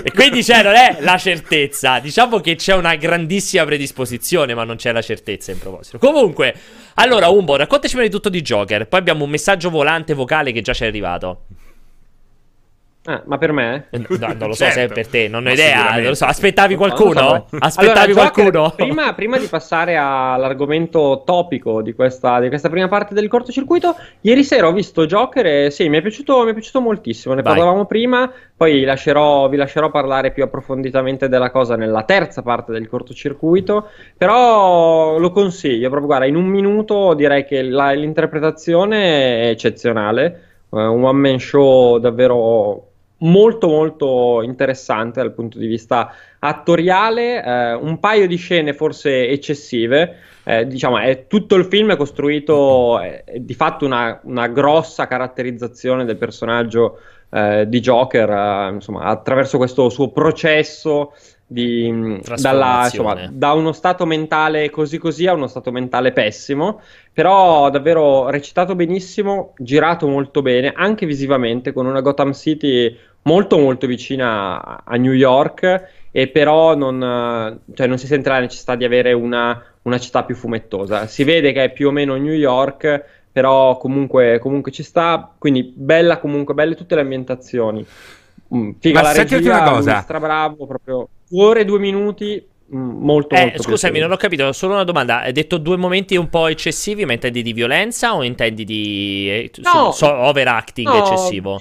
e 0.04 0.12
quindi 0.12 0.42
c'è, 0.42 0.62
non 0.62 0.74
è 0.74 0.98
la 1.00 1.16
certezza. 1.16 1.98
Diciamo 1.98 2.40
che 2.40 2.56
c'è 2.56 2.74
una 2.74 2.94
grandissima 2.94 3.64
predisposizione, 3.64 4.54
ma 4.54 4.64
non 4.64 4.76
c'è 4.76 4.92
la 4.92 5.00
certezza 5.00 5.50
in 5.50 5.58
proposito. 5.58 5.96
Comunque, 5.96 6.54
allora, 6.96 7.28
Umbo, 7.28 7.56
raccontaci 7.56 7.94
prima 7.94 8.06
di 8.06 8.14
tutto 8.14 8.28
di 8.28 8.42
Joker. 8.42 8.86
Poi 8.86 9.00
abbiamo 9.00 9.24
un 9.24 9.30
messaggio 9.30 9.70
volante 9.70 10.12
vocale 10.12 10.52
che 10.52 10.60
già 10.60 10.74
ci 10.74 10.84
è 10.84 10.86
arrivato. 10.86 11.46
Ah, 13.06 13.22
ma 13.26 13.36
per 13.36 13.52
me? 13.52 13.86
Eh, 13.90 13.98
No, 13.98 14.28
non 14.38 14.48
lo 14.48 14.54
so 14.54 14.64
se 14.64 14.70
è 14.70 14.72
Certo. 14.72 14.94
per 14.94 15.06
te, 15.08 15.28
non 15.28 15.40
ho 15.42 15.44
Ma 15.48 15.52
idea. 15.52 15.92
Non 15.92 16.02
lo 16.04 16.14
so. 16.14 16.24
Aspettavi 16.24 16.74
Non 16.74 16.88
lo 16.88 16.94
qualcuno? 16.94 17.46
so. 17.50 17.56
Aspettavi 17.58 18.12
Allora, 18.12 18.24
Joker, 18.30 18.50
qualcuno? 18.50 18.70
Prima, 18.74 19.12
prima 19.12 19.38
di 19.38 19.46
passare 19.46 19.96
all'argomento 19.96 21.22
topico 21.26 21.82
di 21.82 21.92
questa, 21.92 22.40
di 22.40 22.48
questa 22.48 22.70
prima 22.70 22.88
parte 22.88 23.12
del 23.12 23.28
cortocircuito, 23.28 23.94
ieri 24.22 24.42
sera 24.42 24.68
ho 24.68 24.72
visto 24.72 25.04
Joker 25.04 25.44
e 25.46 25.70
sì, 25.70 25.88
mi 25.90 25.98
è 25.98 26.00
piaciuto, 26.00 26.44
mi 26.44 26.50
è 26.50 26.54
piaciuto 26.54 26.80
moltissimo. 26.80 27.34
Ne 27.34 27.42
Vai. 27.42 27.54
parlavamo 27.54 27.84
prima, 27.84 28.32
poi 28.56 28.84
lascerò- 28.84 29.50
vi 29.50 29.56
lascerò 29.58 29.90
parlare 29.90 30.32
più 30.32 30.42
approfonditamente 30.42 31.28
della 31.28 31.50
cosa 31.50 31.76
nella 31.76 32.04
terza 32.04 32.40
parte 32.40 32.72
del 32.72 32.88
cortocircuito. 32.88 33.88
Però 34.16 35.18
lo 35.18 35.30
consiglio, 35.30 35.88
proprio 35.88 36.06
guarda, 36.08 36.24
in 36.26 36.36
un 36.36 36.46
minuto 36.46 37.12
direi 37.12 37.44
che 37.44 37.60
la- 37.62 37.90
l'interpretazione 37.92 39.42
è 39.42 39.48
eccezionale. 39.48 40.24
Eh, 40.72 40.82
un 40.86 41.04
one 41.04 41.18
man 41.30 41.38
show 41.38 41.98
davvero 41.98 42.88
molto 43.18 43.68
molto 43.68 44.42
interessante 44.42 45.20
dal 45.20 45.32
punto 45.32 45.58
di 45.58 45.66
vista 45.66 46.12
attoriale, 46.38 47.42
eh, 47.42 47.74
un 47.74 47.98
paio 47.98 48.26
di 48.26 48.36
scene 48.36 48.74
forse 48.74 49.28
eccessive, 49.28 50.16
eh, 50.44 50.66
diciamo 50.66 50.98
è 50.98 51.26
tutto 51.26 51.54
il 51.54 51.64
film 51.64 51.92
è 51.92 51.96
costruito, 51.96 52.98
è, 52.98 53.24
è 53.24 53.38
di 53.38 53.54
fatto 53.54 53.86
una, 53.86 54.20
una 54.24 54.48
grossa 54.48 55.06
caratterizzazione 55.06 56.04
del 56.04 56.16
personaggio 56.16 56.98
eh, 57.30 57.66
di 57.68 57.80
Joker, 57.80 58.30
eh, 58.30 58.74
insomma 58.74 59.04
attraverso 59.04 59.56
questo 59.56 59.88
suo 59.88 60.10
processo 60.10 61.12
di, 61.54 61.90
mh, 61.90 62.20
dalla, 62.40 62.82
insomma, 62.84 63.26
da 63.30 63.52
uno 63.52 63.72
stato 63.72 64.04
mentale 64.06 64.70
così 64.70 64.98
così 64.98 65.26
a 65.26 65.32
uno 65.34 65.46
stato 65.46 65.70
mentale 65.70 66.12
pessimo, 66.12 66.80
però 67.12 67.70
davvero 67.70 68.28
recitato 68.28 68.74
benissimo, 68.74 69.54
girato 69.58 70.08
molto 70.08 70.42
bene, 70.42 70.72
anche 70.74 71.06
visivamente, 71.06 71.72
con 71.72 71.86
una 71.86 72.00
Gotham 72.00 72.32
City 72.32 72.96
molto 73.22 73.58
molto 73.58 73.86
vicina 73.86 74.84
a- 74.84 74.96
New 74.96 75.12
York 75.12 75.88
e 76.10 76.28
però 76.28 76.74
non, 76.76 77.60
cioè 77.74 77.86
non 77.86 77.98
si 77.98 78.06
sente 78.06 78.28
la 78.28 78.38
necessità 78.40 78.74
di 78.76 78.84
avere 78.84 79.12
una, 79.12 79.60
una 79.82 79.98
città 79.98 80.24
più 80.24 80.34
fumettosa. 80.34 81.06
Si 81.06 81.24
vede 81.24 81.52
che 81.52 81.64
è 81.64 81.72
più 81.72 81.88
o 81.88 81.90
meno 81.90 82.16
New 82.16 82.32
York, 82.34 83.04
però 83.32 83.76
comunque, 83.78 84.38
comunque 84.38 84.70
ci 84.70 84.82
sta, 84.82 85.32
quindi 85.38 85.72
bella 85.74 86.18
comunque, 86.18 86.54
belle 86.54 86.74
tutte 86.76 86.94
le 86.94 87.00
ambientazioni. 87.00 87.84
Mm, 88.54 88.70
figa 88.78 89.00
Ma 89.00 89.08
la 89.08 89.14
senti 89.14 89.34
regia, 89.34 89.60
una 89.60 89.70
cosa. 89.70 90.00
strabravo, 90.02 90.66
proprio 90.66 91.08
ore 91.32 91.60
e 91.60 91.64
due 91.64 91.78
minuti, 91.78 92.42
mm, 92.74 93.02
molto 93.02 93.34
Eh, 93.34 93.40
molto 93.46 93.62
scusami, 93.62 93.98
non 93.98 94.12
ho 94.12 94.16
capito. 94.16 94.52
Solo 94.52 94.74
una 94.74 94.84
domanda. 94.84 95.20
Hai 95.22 95.32
detto 95.32 95.58
due 95.58 95.76
momenti 95.76 96.16
un 96.16 96.28
po' 96.28 96.46
eccessivi, 96.46 97.04
ma 97.04 97.12
intendi 97.12 97.42
di 97.42 97.52
violenza 97.52 98.14
o 98.14 98.22
intendi 98.22 98.64
di 98.64 99.28
eh, 99.30 99.50
No. 99.62 99.92
so- 99.92 100.12
overacting 100.12 100.86
No, 100.88 100.98
eccessivo? 100.98 101.60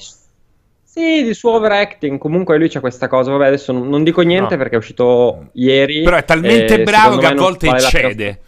Sì, 0.83 1.23
di 1.23 1.33
suo 1.33 1.53
overacting. 1.55 2.19
Comunque 2.19 2.57
lui 2.57 2.69
c'ha 2.69 2.79
questa 2.79 3.07
cosa. 3.07 3.31
Vabbè, 3.31 3.47
adesso 3.47 3.71
non, 3.71 3.89
non 3.89 4.03
dico 4.03 4.21
niente 4.21 4.51
No. 4.55 4.57
perché 4.57 4.75
è 4.75 4.77
uscito 4.77 5.49
ieri. 5.53 6.03
Però 6.03 6.17
è 6.17 6.23
talmente 6.23 6.81
e 6.81 6.83
bravo 6.83 7.17
che 7.17 7.25
a 7.25 7.33
volte 7.33 7.67
eccede. 7.67 8.39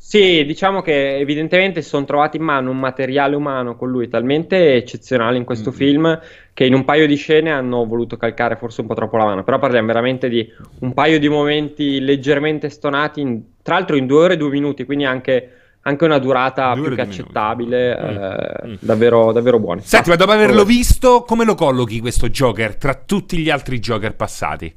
Sì, 0.00 0.44
diciamo 0.46 0.80
che 0.80 1.18
evidentemente 1.18 1.82
si 1.82 1.88
sono 1.90 2.06
trovati 2.06 2.38
in 2.38 2.42
mano 2.42 2.70
un 2.70 2.78
materiale 2.78 3.36
umano 3.36 3.76
con 3.76 3.90
lui 3.90 4.08
talmente 4.08 4.74
eccezionale 4.74 5.36
in 5.36 5.44
questo 5.44 5.68
Mm. 5.68 5.74
film 5.74 6.20
che 6.58 6.64
in 6.64 6.74
un 6.74 6.84
paio 6.84 7.06
di 7.06 7.14
scene 7.14 7.52
hanno 7.52 7.86
voluto 7.86 8.16
calcare 8.16 8.56
forse 8.56 8.80
un 8.80 8.88
po' 8.88 8.94
troppo 8.94 9.16
la 9.16 9.26
mano. 9.26 9.44
Però 9.44 9.60
parliamo 9.60 9.86
veramente 9.86 10.28
di 10.28 10.44
un 10.80 10.92
paio 10.92 11.20
di 11.20 11.28
momenti 11.28 12.00
leggermente 12.00 12.68
stonati, 12.68 13.20
in- 13.20 13.40
tra 13.62 13.74
l'altro 13.76 13.94
in 13.94 14.08
due 14.08 14.24
ore 14.24 14.34
e 14.34 14.36
due 14.38 14.48
minuti, 14.50 14.84
quindi 14.84 15.04
anche, 15.04 15.50
anche 15.82 16.04
una 16.04 16.18
durata 16.18 16.72
più 16.72 16.92
che 16.96 17.00
accettabile, 17.02 17.96
Mm. 17.96 18.08
eh, 18.08 18.66
Mm. 18.70 18.74
davvero, 18.80 19.30
davvero 19.30 19.60
buoni. 19.60 19.82
Senti, 19.82 20.08
ma 20.10 20.16
dopo 20.16 20.32
averlo 20.32 20.64
visto, 20.64 21.22
come 21.22 21.44
lo 21.44 21.54
collochi 21.54 22.00
questo 22.00 22.28
Joker 22.28 22.74
tra 22.74 22.94
tutti 22.94 23.36
gli 23.38 23.50
altri 23.50 23.78
Joker 23.78 24.16
passati? 24.16 24.74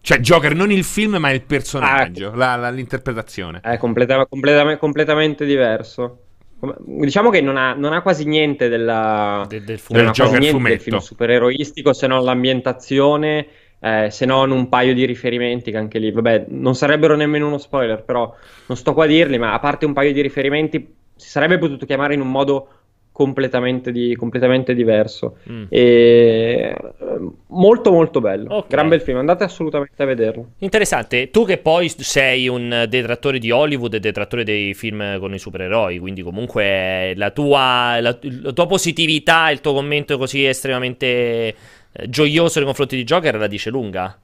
Cioè, 0.00 0.20
Joker 0.20 0.54
non 0.54 0.70
il 0.72 0.84
film, 0.84 1.16
ma 1.16 1.30
il 1.32 1.42
personaggio, 1.42 2.32
la- 2.34 2.56
la- 2.56 2.70
l'interpretazione. 2.70 3.60
È 3.62 3.76
completa- 3.76 4.24
completame- 4.26 4.78
completamente 4.78 5.44
diverso. 5.44 6.21
Diciamo 6.78 7.30
che 7.30 7.40
non 7.40 7.56
ha, 7.56 7.74
non 7.74 7.92
ha 7.92 8.02
quasi 8.02 8.24
niente 8.24 8.68
della, 8.68 9.44
De- 9.48 9.64
del 9.64 9.78
fumetto. 9.80 10.04
quasi 10.12 10.22
Joker 10.22 10.38
niente 10.40 10.68
del 10.68 10.80
film 10.80 10.98
supereroistico 10.98 11.92
se 11.92 12.06
non 12.06 12.22
l'ambientazione, 12.22 13.46
eh, 13.80 14.08
se 14.10 14.26
non 14.26 14.52
un 14.52 14.68
paio 14.68 14.94
di 14.94 15.04
riferimenti 15.04 15.72
che 15.72 15.76
anche 15.76 15.98
lì, 15.98 16.12
vabbè, 16.12 16.46
non 16.50 16.76
sarebbero 16.76 17.16
nemmeno 17.16 17.48
uno 17.48 17.58
spoiler, 17.58 18.04
però 18.04 18.32
non 18.66 18.76
sto 18.76 18.94
qua 18.94 19.04
a 19.04 19.08
dirli, 19.08 19.38
ma 19.38 19.54
a 19.54 19.58
parte 19.58 19.86
un 19.86 19.92
paio 19.92 20.12
di 20.12 20.20
riferimenti 20.20 20.94
si 21.16 21.28
sarebbe 21.28 21.58
potuto 21.58 21.84
chiamare 21.84 22.14
in 22.14 22.20
un 22.20 22.30
modo 22.30 22.68
completamente, 23.12 23.92
di- 23.92 24.16
completamente 24.16 24.74
diverso. 24.74 25.36
Mm. 25.50 25.64
E, 25.68 26.74
eh, 26.74 26.74
molto 27.48 27.92
molto 27.92 28.20
bello, 28.20 28.54
Ok. 28.54 28.68
gran 28.68 28.88
bel 28.88 29.00
film, 29.02 29.18
andate 29.18 29.44
assolutamente 29.44 30.02
a 30.02 30.06
vederlo. 30.06 30.52
Interessante. 30.58 31.30
Tu 31.30 31.44
che 31.44 31.58
poi 31.58 31.88
sei 31.90 32.48
un 32.48 32.86
detrattore 32.88 33.38
di 33.38 33.50
Hollywood 33.50 33.94
e 33.94 34.00
detrattore 34.00 34.44
dei 34.44 34.74
film 34.74 35.18
con 35.18 35.34
i 35.34 35.38
supereroi, 35.38 35.98
quindi 35.98 36.22
comunque 36.22 37.12
la 37.16 37.30
tua, 37.30 38.00
la, 38.00 38.18
la 38.20 38.52
tua 38.52 38.66
positività, 38.66 39.50
il 39.50 39.60
tuo 39.60 39.74
commento 39.74 40.16
così 40.18 40.44
estremamente 40.44 41.06
eh, 41.06 41.54
gioioso 42.08 42.58
nei 42.58 42.66
confronti 42.66 42.96
di 42.96 43.04
Joker 43.04 43.36
la 43.36 43.46
dice 43.46 43.70
lunga. 43.70 44.18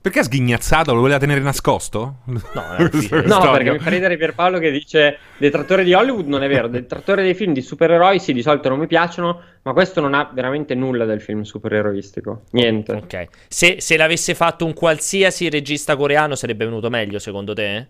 Perché 0.00 0.20
ha 0.20 0.22
sghignazzato? 0.22 0.94
Lo 0.94 1.00
voleva 1.00 1.18
tenere 1.18 1.40
nascosto? 1.40 2.18
No, 2.24 2.40
un 2.78 2.90
film. 2.94 3.24
No, 3.26 3.50
perché 3.50 3.72
mi 3.72 3.78
fa 3.80 3.90
ridere 3.90 4.16
Pierpaolo 4.16 4.58
che 4.58 4.70
dice 4.70 5.18
detrattore 5.36 5.82
di 5.84 5.92
Hollywood 5.92 6.26
non 6.28 6.42
è 6.42 6.48
vero, 6.48 6.68
detrattore 6.68 7.22
dei 7.22 7.34
film 7.34 7.52
di 7.52 7.60
supereroi 7.62 8.18
sì, 8.20 8.32
di 8.32 8.40
solito 8.42 8.68
non 8.68 8.78
mi 8.78 8.86
piacciono, 8.86 9.40
ma 9.62 9.72
questo 9.72 10.00
non 10.00 10.14
ha 10.14 10.30
veramente 10.32 10.74
nulla 10.74 11.04
del 11.04 11.20
film 11.20 11.42
supereroistico, 11.42 12.42
niente. 12.52 12.92
Ok. 12.92 13.26
Se, 13.48 13.76
se 13.80 13.96
l'avesse 13.96 14.34
fatto 14.34 14.64
un 14.64 14.72
qualsiasi 14.72 15.50
regista 15.50 15.96
coreano 15.96 16.36
sarebbe 16.36 16.64
venuto 16.64 16.88
meglio 16.90 17.18
secondo 17.18 17.52
te? 17.52 17.88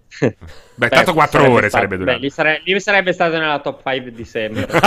Beh, 0.75 0.89
tanto 0.89 1.13
quattro 1.13 1.39
sarebbe 1.41 1.55
ore 1.57 1.69
stato- 1.69 1.85
sarebbe 1.85 1.97
beh, 1.97 2.05
durato. 2.05 2.19
lì, 2.21 2.31
sare- 2.31 2.63
lì 2.65 2.81
sarebbe 2.81 3.13
stato 3.13 3.39
nella 3.39 3.59
top 3.61 3.83
5 3.87 4.13
di 4.13 4.25
sempre. 4.25 4.67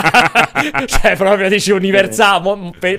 cioè, 0.86 1.16
proprio 1.16 1.50
dici 1.50 1.72
universale 1.72 2.40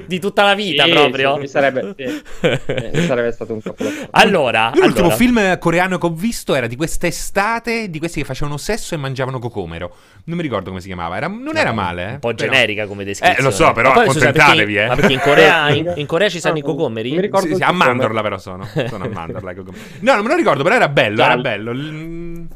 di 0.07 0.21
tutta 0.21 0.45
la 0.45 0.55
vita 0.55 0.85
Sì, 0.85 0.91
proprio. 0.91 1.35
sì, 1.35 1.41
mi 1.41 1.49
sarebbe, 1.49 1.95
sì. 1.97 2.23
Eh, 2.73 3.03
sarebbe 3.07 3.33
stato 3.33 3.53
un 3.53 3.61
capolavoro. 3.61 4.09
Allora, 4.15 4.71
Io 4.75 4.83
l'ultimo 4.83 5.07
allora. 5.09 5.17
film 5.17 5.59
coreano 5.59 5.97
che 5.99 6.07
ho 6.07 6.11
visto 6.13 6.55
era 6.55 6.67
di 6.67 6.77
quest'estate, 6.77 7.89
di 7.89 7.99
questi 7.99 8.21
che 8.21 8.27
facevano 8.27 8.57
sesso 8.59 8.95
e 8.95 8.99
mangiavano 8.99 9.39
cocomero. 9.39 9.95
Non 10.25 10.37
mi 10.37 10.43
ricordo 10.43 10.69
come 10.69 10.81
si 10.81 10.87
chiamava, 10.87 11.17
era- 11.17 11.29
non 11.29 11.57
era 11.57 11.73
male. 11.73 12.03
eh, 12.03 12.13
Un 12.13 12.19
po' 12.19 12.35
però- 12.35 12.51
generica 12.53 12.87
come 12.87 13.05
descrizione. 13.05 13.41
Eh, 13.41 13.43
lo 13.43 13.51
so, 13.51 13.73
però 13.73 13.93
accontentatevi, 13.93 14.75
perché- 14.75 14.83
eh. 14.85 14.87
Ma 14.89 14.95
perché 14.95 15.13
in 15.15 15.21
Corea, 15.21 15.69
in, 15.75 15.93
in 15.97 16.07
Corea 16.07 16.29
ci 16.29 16.39
stanno 16.41 16.59
i 16.59 16.61
No, 16.61 16.67
cocomeri? 16.67 17.11
mi 17.11 17.21
ricordo 17.21 17.49
Sì, 17.49 17.55
sì, 17.57 17.63
a. 17.63 17.73
Mandorla 17.73 18.21
però 18.23 18.39
sono. 18.39 18.67
Sono 18.89 19.05
a 19.05 19.09
Mandorla. 19.09 19.51
i 19.51 19.55
cocomeri. 19.55 19.83
No, 20.01 20.13
non 20.15 20.23
me 20.23 20.29
lo 20.29 20.37
ricordo, 20.37 20.63
però 20.63 20.75
era 20.75 20.89
bello, 20.89 21.23
era 21.23 21.37
bello. 21.39 21.73
L- 21.73 22.47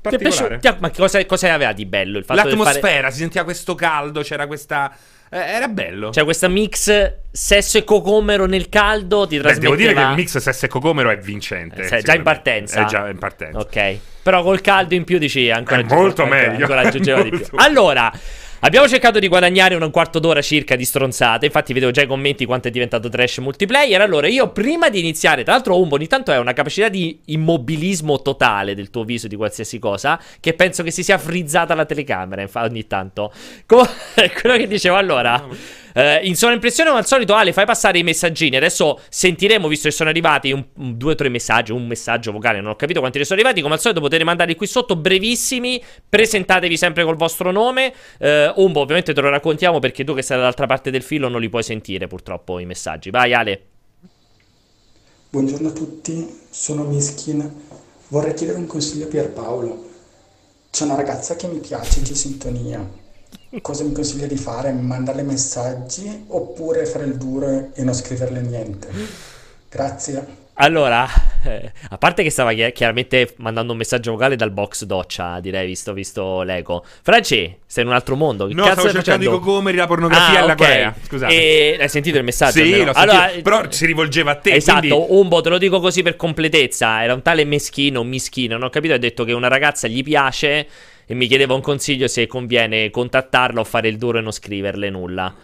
Ti 0.00 0.14
è 0.14 0.18
piaciuto? 0.18 0.58
Ma 0.80 0.90
cosa, 0.90 1.24
cosa 1.26 1.52
aveva 1.52 1.72
di 1.72 1.84
bello? 1.86 2.18
Il 2.18 2.24
fatto 2.24 2.42
L'atmosfera, 2.42 3.00
fare... 3.02 3.10
si 3.12 3.18
sentiva 3.18 3.44
questo 3.44 3.74
caldo, 3.74 4.22
c'era 4.22 4.46
questa... 4.46 4.90
eh, 5.32 5.38
era 5.38 5.68
bello. 5.68 6.10
Cioè, 6.10 6.24
questa 6.24 6.46
mix 6.48 7.14
sesso 7.30 7.78
e 7.78 7.84
cocomero 7.84 8.44
nel 8.44 8.68
caldo 8.68 9.26
ti 9.26 9.36
Beh, 9.36 9.42
trasmetteva... 9.42 9.74
devo 9.76 9.88
dire 9.88 9.94
che 9.94 10.10
il 10.10 10.14
mix 10.16 10.36
sesso 10.36 10.66
e 10.66 10.68
cocomero 10.68 11.08
è 11.08 11.16
vincente. 11.16 11.88
Eh, 11.88 12.02
già 12.02 12.14
in 12.14 12.22
partenza. 12.22 12.82
È 12.82 12.84
già 12.84 13.08
in 13.08 13.18
partenza. 13.18 13.58
Ok. 13.58 13.98
Però 14.22 14.42
col 14.42 14.60
caldo 14.60 14.94
in 14.94 15.04
più 15.04 15.18
dici 15.18 15.50
ancora 15.50 15.80
È 15.80 15.84
molto 15.84 16.22
ancora- 16.22 16.40
meglio. 16.40 16.64
Ancora 16.66 16.80
aggiungeva 16.82 17.22
di 17.22 17.30
più. 17.30 17.46
Allora, 17.56 18.12
abbiamo 18.62 18.88
cercato 18.88 19.18
di 19.18 19.28
guadagnare 19.28 19.74
un 19.74 19.90
quarto 19.90 20.18
d'ora 20.18 20.40
circa 20.40 20.76
di 20.76 20.84
stronzate. 20.84 21.46
Infatti, 21.46 21.72
vedevo 21.72 21.92
già 21.92 22.02
i 22.02 22.06
commenti 22.06 22.44
quanto 22.44 22.68
è 22.68 22.70
diventato 22.70 23.08
trash 23.08 23.38
multiplayer. 23.38 24.00
Allora, 24.00 24.26
io 24.26 24.50
prima 24.50 24.88
di 24.88 24.98
iniziare, 24.98 25.44
tra 25.44 25.52
l'altro, 25.52 25.80
Umbo 25.80 25.96
ogni 25.96 26.06
tanto 26.06 26.32
è 26.32 26.38
una 26.38 26.52
capacità 26.52 26.88
di 26.88 27.20
immobilismo 27.26 28.20
totale 28.22 28.74
del 28.74 28.90
tuo 28.90 29.04
viso 29.04 29.28
di 29.28 29.36
qualsiasi 29.36 29.78
cosa. 29.78 30.20
Che 30.40 30.54
penso 30.54 30.82
che 30.82 30.90
si 30.90 31.02
sia 31.02 31.18
frizzata 31.18 31.74
la 31.74 31.84
telecamera. 31.84 32.48
Ogni 32.54 32.86
tanto. 32.86 33.32
Com- 33.66 33.88
quello 34.40 34.56
che 34.56 34.66
dicevo 34.66 34.96
allora. 34.96 35.80
Eh, 35.94 36.20
in 36.26 36.36
sovraimpressione, 36.36 36.88
come 36.88 37.02
al 37.02 37.06
solito, 37.08 37.34
Ale, 37.34 37.52
fai 37.52 37.66
passare 37.66 37.98
i 37.98 38.02
messaggini. 38.02 38.56
Adesso 38.56 39.00
sentiremo, 39.08 39.68
visto 39.68 39.88
che 39.88 39.94
sono 39.94 40.08
arrivati 40.10 40.52
un, 40.52 40.64
un- 40.76 40.96
due 40.96 41.12
o 41.12 41.14
tre 41.14 41.28
messaggi, 41.28 41.72
un 41.72 41.86
messaggio 41.86 42.32
vocale, 42.32 42.60
non 42.60 42.70
ho 42.72 42.76
capito 42.76 43.00
quanti 43.00 43.18
ne 43.18 43.24
sono 43.24 43.38
arrivati. 43.40 43.60
Come 43.62 43.74
al 43.74 43.80
solito, 43.80 44.00
potete 44.00 44.24
mandarli 44.24 44.54
qui 44.54 44.66
sotto, 44.66 44.96
brevissimi. 44.96 45.82
Presentatevi 46.08 46.76
sempre 46.76 47.04
col 47.04 47.16
vostro 47.16 47.50
nome. 47.50 47.92
Eh, 48.18 48.52
Umbo, 48.56 48.80
ovviamente 48.80 49.12
te 49.12 49.20
lo 49.20 49.30
raccontiamo 49.30 49.78
perché 49.78 50.04
tu 50.04 50.14
che 50.14 50.22
sei 50.22 50.36
dall'altra 50.36 50.66
parte 50.66 50.90
del 50.90 51.02
filo 51.02 51.28
non 51.28 51.40
li 51.40 51.48
puoi 51.48 51.62
sentire, 51.62 52.06
purtroppo, 52.06 52.58
i 52.58 52.66
messaggi. 52.66 53.10
Vai, 53.10 53.34
Ale. 53.34 53.62
Buongiorno 55.30 55.68
a 55.68 55.72
tutti, 55.72 56.40
sono 56.50 56.84
Miskin. 56.84 57.50
Vorrei 58.08 58.34
chiedere 58.34 58.58
un 58.58 58.66
consiglio 58.66 59.06
a 59.06 59.08
Pierpaolo. 59.08 59.90
C'è 60.70 60.84
una 60.84 60.94
ragazza 60.94 61.36
che 61.36 61.48
mi 61.48 61.58
piace 61.58 62.02
di 62.02 62.14
sintonia. 62.14 63.00
Cosa 63.60 63.84
mi 63.84 63.92
consiglia 63.92 64.26
di 64.26 64.36
fare? 64.36 64.72
Mandarle 64.72 65.22
messaggi 65.22 66.24
oppure 66.28 66.86
fare 66.86 67.04
il 67.04 67.16
duro 67.16 67.70
e 67.74 67.82
non 67.84 67.92
scriverle 67.92 68.40
niente? 68.40 68.88
Grazie. 69.68 70.41
Allora, 70.56 71.08
eh, 71.44 71.72
a 71.88 71.96
parte 71.98 72.22
che 72.22 72.28
stava 72.30 72.52
chi- 72.52 72.70
chiaramente 72.72 73.32
mandando 73.38 73.72
un 73.72 73.78
messaggio 73.78 74.12
vocale 74.12 74.36
dal 74.36 74.50
box 74.50 74.84
doccia, 74.84 75.40
direi, 75.40 75.66
visto, 75.66 75.92
visto 75.94 76.42
l'eco. 76.42 76.84
Franci, 77.02 77.56
sei 77.64 77.82
in 77.84 77.88
un 77.88 77.94
altro 77.96 78.16
mondo. 78.16 78.46
Che 78.46 78.54
No, 78.54 78.64
cazzo 78.64 78.80
stavo 78.80 78.88
cercando 78.94 79.24
facendo? 79.24 79.38
cocomeri, 79.44 79.76
la 79.78 79.86
pornografia 79.86 80.40
Ah, 80.40 80.42
e 80.42 80.46
la 80.46 80.52
ok. 80.52 80.58
Corea. 80.58 80.94
Scusate. 81.02 81.32
E 81.32 81.76
hai 81.80 81.88
sentito 81.88 82.18
il 82.18 82.24
messaggio? 82.24 82.52
Sì, 82.52 82.60
almeno? 82.60 82.84
l'ho 82.84 82.92
sentito, 82.92 83.12
Allora, 83.22 83.40
però 83.42 83.62
si 83.70 83.86
rivolgeva 83.86 84.30
a 84.32 84.34
te. 84.36 84.52
Esatto, 84.54 84.78
quindi- 84.80 85.06
Umbo, 85.08 85.40
te 85.40 85.48
lo 85.48 85.58
dico 85.58 85.80
così 85.80 86.02
per 86.02 86.16
completezza. 86.16 87.02
Era 87.02 87.14
un 87.14 87.22
tale 87.22 87.44
meschino, 87.44 88.02
mischino. 88.04 88.54
Non 88.58 88.64
ho 88.66 88.70
capito. 88.70 88.92
Ha 88.94 88.98
detto 88.98 89.24
che 89.24 89.32
una 89.32 89.48
ragazza 89.48 89.88
gli 89.88 90.02
piace 90.02 90.66
e 91.06 91.14
mi 91.14 91.26
chiedeva 91.26 91.54
un 91.54 91.62
consiglio 91.62 92.06
se 92.08 92.26
conviene 92.26 92.90
contattarla 92.90 93.58
o 93.60 93.64
fare 93.64 93.88
il 93.88 93.96
duro 93.96 94.18
e 94.18 94.20
non 94.20 94.32
scriverle 94.32 94.90
nulla. 94.90 95.34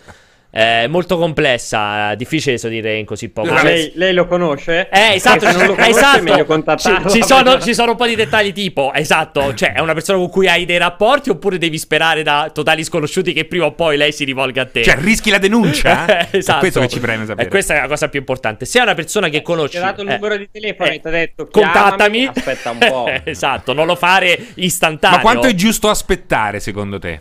È 0.50 0.86
molto 0.86 1.18
complessa, 1.18 2.14
difficile 2.14 2.56
so 2.56 2.68
dire 2.68 2.96
in 2.96 3.04
così 3.04 3.28
poco. 3.28 3.52
Ma 3.52 3.60
Cioè, 3.60 3.70
lei, 3.70 3.92
lei 3.96 4.14
lo 4.14 4.26
conosce? 4.26 4.88
eh, 4.90 5.14
esatto, 5.14 5.46
Se 5.46 5.52
non 5.52 5.66
lo 5.66 5.74
conosce 5.76 5.90
esatto. 5.90 7.10
Ci, 7.10 7.20
ci 7.20 7.22
sono, 7.22 7.60
ci 7.60 7.74
sono 7.74 7.90
un 7.90 7.96
po' 7.98 8.06
di 8.06 8.14
dettagli 8.14 8.52
tipo, 8.52 8.92
esatto, 8.94 9.52
cioè 9.54 9.74
è 9.74 9.80
una 9.80 9.92
persona 9.92 10.18
con 10.18 10.30
cui 10.30 10.48
hai 10.48 10.64
dei 10.64 10.78
rapporti 10.78 11.28
oppure 11.28 11.58
devi 11.58 11.76
sperare 11.76 12.22
da 12.22 12.50
totali 12.52 12.82
sconosciuti 12.82 13.34
che 13.34 13.44
prima 13.44 13.66
o 13.66 13.72
poi 13.72 13.98
lei 13.98 14.10
si 14.10 14.24
rivolga 14.24 14.62
a 14.62 14.66
te. 14.66 14.82
Cioè, 14.84 14.96
rischi 14.96 15.28
la 15.28 15.38
denuncia? 15.38 16.28
Eh, 16.30 16.38
esatto. 16.38 16.56
È 16.56 16.60
questo 16.60 16.80
che 16.80 16.88
ci 16.88 17.00
preme 17.00 17.26
sapere. 17.26 17.46
E 17.46 17.50
questa 17.50 17.74
è 17.74 17.80
la 17.82 17.86
cosa 17.88 18.08
più 18.08 18.18
importante. 18.18 18.64
Se 18.64 18.78
è 18.78 18.82
una 18.82 18.94
persona 18.94 19.28
che 19.28 19.42
conosci, 19.42 19.72
Ti 19.72 19.76
ha 19.76 19.80
dato 19.80 20.00
il 20.00 20.08
eh, 20.08 20.14
numero 20.14 20.36
di 20.38 20.48
telefono 20.50 20.90
eh, 20.90 20.94
e 20.94 21.00
ti 21.00 21.08
ha 21.08 21.10
detto 21.10 21.48
contattami. 21.48 22.26
Aspetta 22.26 22.70
un 22.70 22.78
po'. 22.78 23.06
esatto, 23.24 23.74
non 23.74 23.86
lo 23.86 23.96
fare 23.96 24.46
istantaneo. 24.54 25.16
Ma 25.16 25.22
quanto 25.22 25.46
è 25.46 25.54
giusto 25.54 25.90
aspettare, 25.90 26.58
secondo 26.58 26.98
te? 26.98 27.20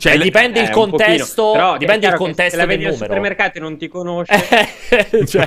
Cioè, 0.00 0.16
le- 0.16 0.22
dipende 0.24 0.60
Eh, 0.60 0.62
il 0.62 0.70
contesto, 0.70 1.52
Però 1.52 1.76
dipende 1.76 2.06
il 2.06 2.14
contesto 2.14 2.52
se 2.52 2.56
la 2.56 2.64
vedi 2.64 2.84
al 2.86 2.92
numero. 2.92 3.06
supermercato 3.06 3.58
e 3.58 3.60
non 3.60 3.76
ti 3.76 3.86
conosce. 3.88 4.32
Eh, 4.88 5.26
cioè, 5.28 5.46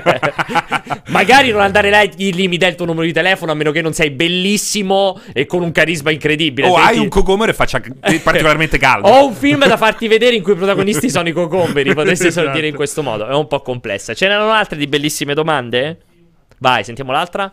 magari 1.10 1.50
non 1.50 1.60
andare 1.60 1.90
là 1.90 2.02
e 2.02 2.08
dirgli 2.08 2.46
mi 2.46 2.56
dai 2.56 2.68
il 2.70 2.76
tuo 2.76 2.86
numero 2.86 3.04
di 3.04 3.12
telefono 3.12 3.50
a 3.50 3.56
meno 3.56 3.72
che 3.72 3.82
non 3.82 3.92
sei 3.94 4.10
bellissimo 4.10 5.20
e 5.32 5.44
con 5.46 5.62
un 5.62 5.72
carisma 5.72 6.12
incredibile. 6.12 6.68
O 6.68 6.74
hai 6.76 6.82
Altrimenti- 6.82 7.02
un 7.16 7.22
cocomero 7.22 7.50
e 7.50 7.54
faccia 7.54 7.80
particolarmente 8.22 8.78
caldo. 8.78 9.08
Ho 9.08 9.26
un 9.26 9.34
film 9.34 9.66
da 9.66 9.76
farti 9.76 10.06
vedere 10.06 10.36
in 10.36 10.42
cui 10.44 10.52
i 10.52 10.56
protagonisti 10.56 11.10
sono 11.10 11.28
i 11.28 11.32
cocomberi. 11.32 11.92
Potresti 11.92 12.30
solo 12.30 12.42
Esatto. 12.44 12.56
dire 12.56 12.68
in 12.68 12.76
questo 12.76 13.02
modo. 13.02 13.26
È 13.26 13.34
un 13.34 13.48
po' 13.48 13.60
complessa. 13.60 14.14
Ce 14.14 14.28
n'erano 14.28 14.52
altre 14.52 14.78
di 14.78 14.86
bellissime 14.86 15.34
domande? 15.34 15.98
Vai, 16.58 16.84
sentiamo 16.84 17.10
l'altra. 17.10 17.52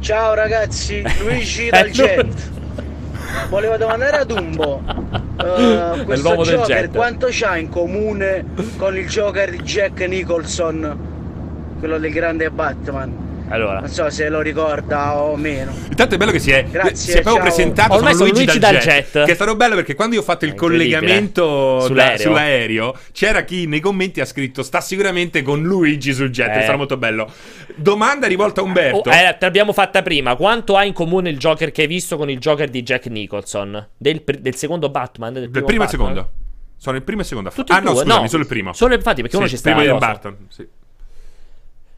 Ciao 0.00 0.34
ragazzi, 0.34 1.00
Luigi 1.20 1.68
Eh, 1.68 1.70
dal 1.70 1.90
no. 2.26 2.61
Volevo 3.48 3.76
domandare 3.76 4.18
ad 4.18 4.30
Umbo, 4.30 4.82
eh, 5.44 6.04
questo 6.04 6.36
del 6.36 6.44
Joker 6.44 6.66
jet. 6.66 6.94
quanto 6.94 7.28
c'ha 7.30 7.56
in 7.56 7.68
comune 7.68 8.44
con 8.76 8.96
il 8.96 9.06
Joker 9.06 9.50
di 9.50 9.58
Jack 9.58 10.00
Nicholson, 10.00 10.98
quello 11.78 11.98
del 11.98 12.12
grande 12.12 12.50
Batman? 12.50 13.31
Allora, 13.52 13.80
Non 13.80 13.88
so 13.88 14.08
se 14.10 14.28
lo 14.28 14.40
ricorda 14.40 15.16
o 15.22 15.36
meno. 15.36 15.72
Intanto 15.88 16.14
è 16.14 16.18
bello 16.18 16.30
che 16.30 16.38
si 16.38 16.50
è, 16.50 16.64
Grazie, 16.64 16.94
si 16.96 17.10
è 17.12 17.20
proprio 17.22 17.42
presentato 17.42 17.94
Ormai 17.94 18.14
sono 18.14 18.24
Luigi, 18.30 18.44
Luigi 18.44 18.58
dal, 18.58 18.72
dal 18.72 18.80
jet, 18.82 19.12
jet. 19.12 19.24
Che 19.26 19.32
è 19.32 19.34
stato 19.34 19.56
bello 19.56 19.74
perché 19.74 19.94
quando 19.94 20.14
io 20.14 20.20
ho 20.20 20.24
fatto 20.24 20.44
il 20.44 20.54
collegamento 20.54 21.76
da- 21.78 21.84
Sull'aereo. 21.86 22.18
sull'aereo, 22.18 22.96
c'era 23.12 23.42
chi 23.42 23.66
nei 23.66 23.80
commenti 23.80 24.20
ha 24.20 24.24
scritto 24.24 24.62
sta 24.62 24.80
sicuramente 24.80 25.42
con 25.42 25.62
Luigi 25.62 26.12
sul 26.12 26.30
jet. 26.30 26.48
Eh. 26.48 26.58
È 26.60 26.62
stato 26.62 26.78
molto 26.78 26.96
bello. 26.96 27.30
Domanda 27.74 28.26
rivolta 28.26 28.60
a 28.60 28.64
Umberto. 28.64 29.10
Oh, 29.10 29.12
eh, 29.12 29.36
te 29.38 29.44
l'abbiamo 29.44 29.72
fatta 29.72 30.02
prima. 30.02 30.34
Quanto 30.36 30.76
ha 30.76 30.84
in 30.84 30.92
comune 30.92 31.28
il 31.30 31.38
Joker 31.38 31.70
che 31.72 31.82
hai 31.82 31.86
visto 31.88 32.16
con 32.16 32.30
il 32.30 32.38
Joker 32.38 32.68
di 32.68 32.82
Jack 32.82 33.06
Nicholson? 33.06 33.88
Del, 33.96 34.22
del 34.24 34.54
secondo 34.54 34.88
Batman? 34.88 35.32
Del, 35.32 35.42
Del 35.42 35.50
primo 35.50 35.66
primo 35.66 35.84
e 35.84 35.88
secondo. 35.88 36.30
Sono 36.76 36.96
il 36.96 37.02
primo 37.02 37.20
e 37.20 37.22
il 37.22 37.28
secondo. 37.28 37.50
Tutti 37.50 37.70
ah, 37.72 37.78
no, 37.80 37.90
scusami, 37.90 38.22
No, 38.22 38.28
solo 38.28 38.42
il 38.42 38.48
primo. 38.48 38.72
solo 38.72 38.94
infatti, 38.94 39.20
perché 39.20 39.36
uno 39.36 39.46
Sì, 39.46 39.52
ci 39.52 39.58
sta 39.58 39.70
prima 39.70 39.84
di 39.84 39.88
addosso. 39.90 40.06
Barton. 40.06 40.36
Sì. 40.48 40.66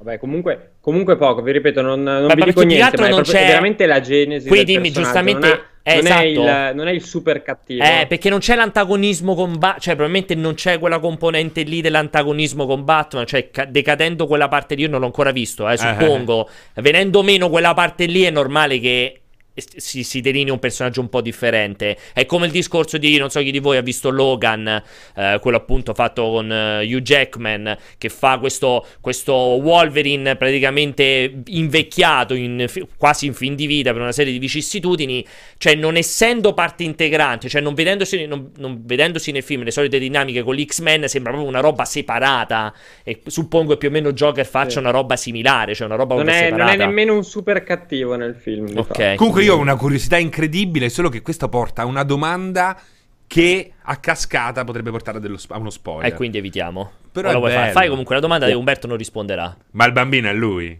Vabbè, 0.04 0.18
comunque, 0.18 0.72
comunque 0.82 1.16
poco, 1.16 1.40
vi 1.40 1.52
ripeto, 1.52 1.80
non, 1.80 2.02
non 2.02 2.26
Ma 2.26 2.34
vi 2.34 2.42
dico 2.44 2.60
niente, 2.60 2.98
ma 2.98 3.06
è, 3.06 3.08
non 3.10 3.22
proprio- 3.22 3.34
c'è- 3.40 3.44
è 3.44 3.46
veramente 3.46 3.86
la 3.86 4.00
genesi 4.00 4.48
Qui 4.48 4.62
dimmi 4.64 4.90
giustamente- 4.90 5.46
non, 5.48 5.56
ha- 5.58 5.66
eh, 5.82 5.94
non 5.96 6.06
è 6.06 6.08
esatto. 6.08 6.24
il, 6.70 6.72
non 6.76 6.88
è 6.88 6.90
il 6.92 7.02
super 7.02 7.42
cattivo. 7.42 7.82
Eh, 7.82 8.04
perché 8.06 8.28
non 8.28 8.38
c'è 8.40 8.54
l'antagonismo 8.54 9.34
con 9.34 9.52
Batman. 9.52 9.80
Cioè, 9.80 9.94
probabilmente 9.94 10.34
non 10.34 10.52
c'è 10.54 10.78
quella 10.78 10.98
componente 10.98 11.62
lì 11.62 11.80
dell'antagonismo 11.80 12.66
con 12.66 12.84
Batman. 12.84 13.24
Cioè, 13.26 13.50
ca- 13.50 13.64
decadendo 13.64 14.26
quella 14.26 14.48
parte 14.48 14.74
lì, 14.74 14.82
io 14.82 14.88
non 14.90 15.00
l'ho 15.00 15.06
ancora 15.06 15.30
visto, 15.30 15.66
eh, 15.68 15.78
suppongo. 15.78 16.50
Venendo 16.74 17.22
meno 17.22 17.48
quella 17.48 17.72
parte 17.72 18.04
lì, 18.04 18.22
è 18.24 18.30
normale 18.30 18.78
che 18.80 19.20
si, 19.54 20.02
si 20.02 20.20
delinei 20.20 20.52
un 20.52 20.58
personaggio 20.58 21.00
un 21.00 21.08
po' 21.08 21.20
differente. 21.20 21.96
È 22.12 22.26
come 22.26 22.46
il 22.46 22.52
discorso 22.52 22.98
di 22.98 23.16
non 23.18 23.30
so 23.30 23.40
chi 23.40 23.50
di 23.50 23.58
voi 23.58 23.76
ha 23.76 23.82
visto 23.82 24.10
Logan, 24.10 24.82
eh, 25.16 25.38
quello 25.40 25.56
appunto 25.56 25.94
fatto 25.94 26.22
con 26.30 26.50
eh, 26.50 26.84
Hugh 26.84 27.02
Jackman, 27.02 27.76
che 27.98 28.08
fa 28.08 28.38
questo, 28.38 28.86
questo 29.00 29.32
Wolverine 29.32 30.36
praticamente 30.36 31.42
invecchiato, 31.46 32.34
in, 32.34 32.66
quasi 32.96 33.26
in 33.26 33.34
fin 33.34 33.54
di 33.54 33.66
vita 33.66 33.92
per 33.92 34.00
una 34.00 34.12
serie 34.12 34.32
di 34.32 34.38
vicissitudini. 34.38 35.24
Cioè, 35.56 35.74
non 35.74 35.96
essendo 35.96 36.52
parte 36.52 36.82
integrante, 36.82 37.48
cioè 37.48 37.60
non 37.60 37.74
vedendosi, 37.74 38.26
non- 38.26 38.50
non 38.56 38.82
vedendosi 38.84 39.30
nel 39.32 39.42
film 39.42 39.62
le 39.62 39.70
solite 39.70 39.98
dinamiche 39.98 40.42
con 40.42 40.54
gli 40.54 40.64
X-Men, 40.64 41.08
sembra 41.08 41.32
proprio 41.32 41.50
una 41.50 41.60
roba 41.60 41.84
separata. 41.84 42.72
E 43.02 43.20
suppongo 43.26 43.72
che 43.72 43.78
più 43.78 43.88
o 43.88 43.90
meno 43.92 44.12
Joker 44.12 44.44
faccia 44.44 44.70
Sì. 44.70 44.78
una 44.78 44.90
roba 44.90 45.16
similare, 45.16 45.74
cioè 45.74 45.86
una 45.86 45.96
roba 45.96 46.16
non, 46.16 46.28
è, 46.28 46.50
non 46.50 46.58
separata. 46.58 46.72
è 46.72 46.76
nemmeno 46.76 47.14
un 47.14 47.24
super 47.24 47.62
cattivo 47.62 48.16
nel 48.16 48.34
film. 48.34 48.72
Ok. 48.76 49.14
Comunque 49.14 49.43
io 49.44 49.54
ho 49.56 49.58
una 49.58 49.76
curiosità 49.76 50.16
incredibile, 50.16 50.88
solo 50.88 51.08
che 51.08 51.22
questo 51.22 51.48
porta 51.48 51.82
a 51.82 51.84
una 51.84 52.02
domanda 52.02 52.78
che 53.26 53.72
a 53.82 53.96
cascata 53.96 54.64
potrebbe 54.64 54.90
portare 54.90 55.18
a, 55.18 55.20
dello 55.20 55.36
sp- 55.38 55.52
a 55.52 55.58
uno 55.58 55.70
spoiler. 55.70 56.12
E 56.12 56.14
quindi 56.14 56.38
evitiamo. 56.38 56.90
Però 57.12 57.36
vuoi 57.38 57.52
fare? 57.52 57.72
Fai 57.72 57.88
comunque 57.88 58.14
la 58.14 58.20
domanda 58.20 58.46
e 58.46 58.54
Umberto 58.54 58.86
non 58.86 58.96
risponderà. 58.96 59.56
Ma 59.72 59.84
il 59.86 59.92
bambino 59.92 60.28
è 60.28 60.32
lui. 60.32 60.78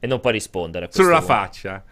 E 0.00 0.06
non 0.06 0.20
può 0.20 0.30
rispondere. 0.30 0.88
Solo 0.90 1.10
la 1.10 1.20
faccia. 1.20 1.84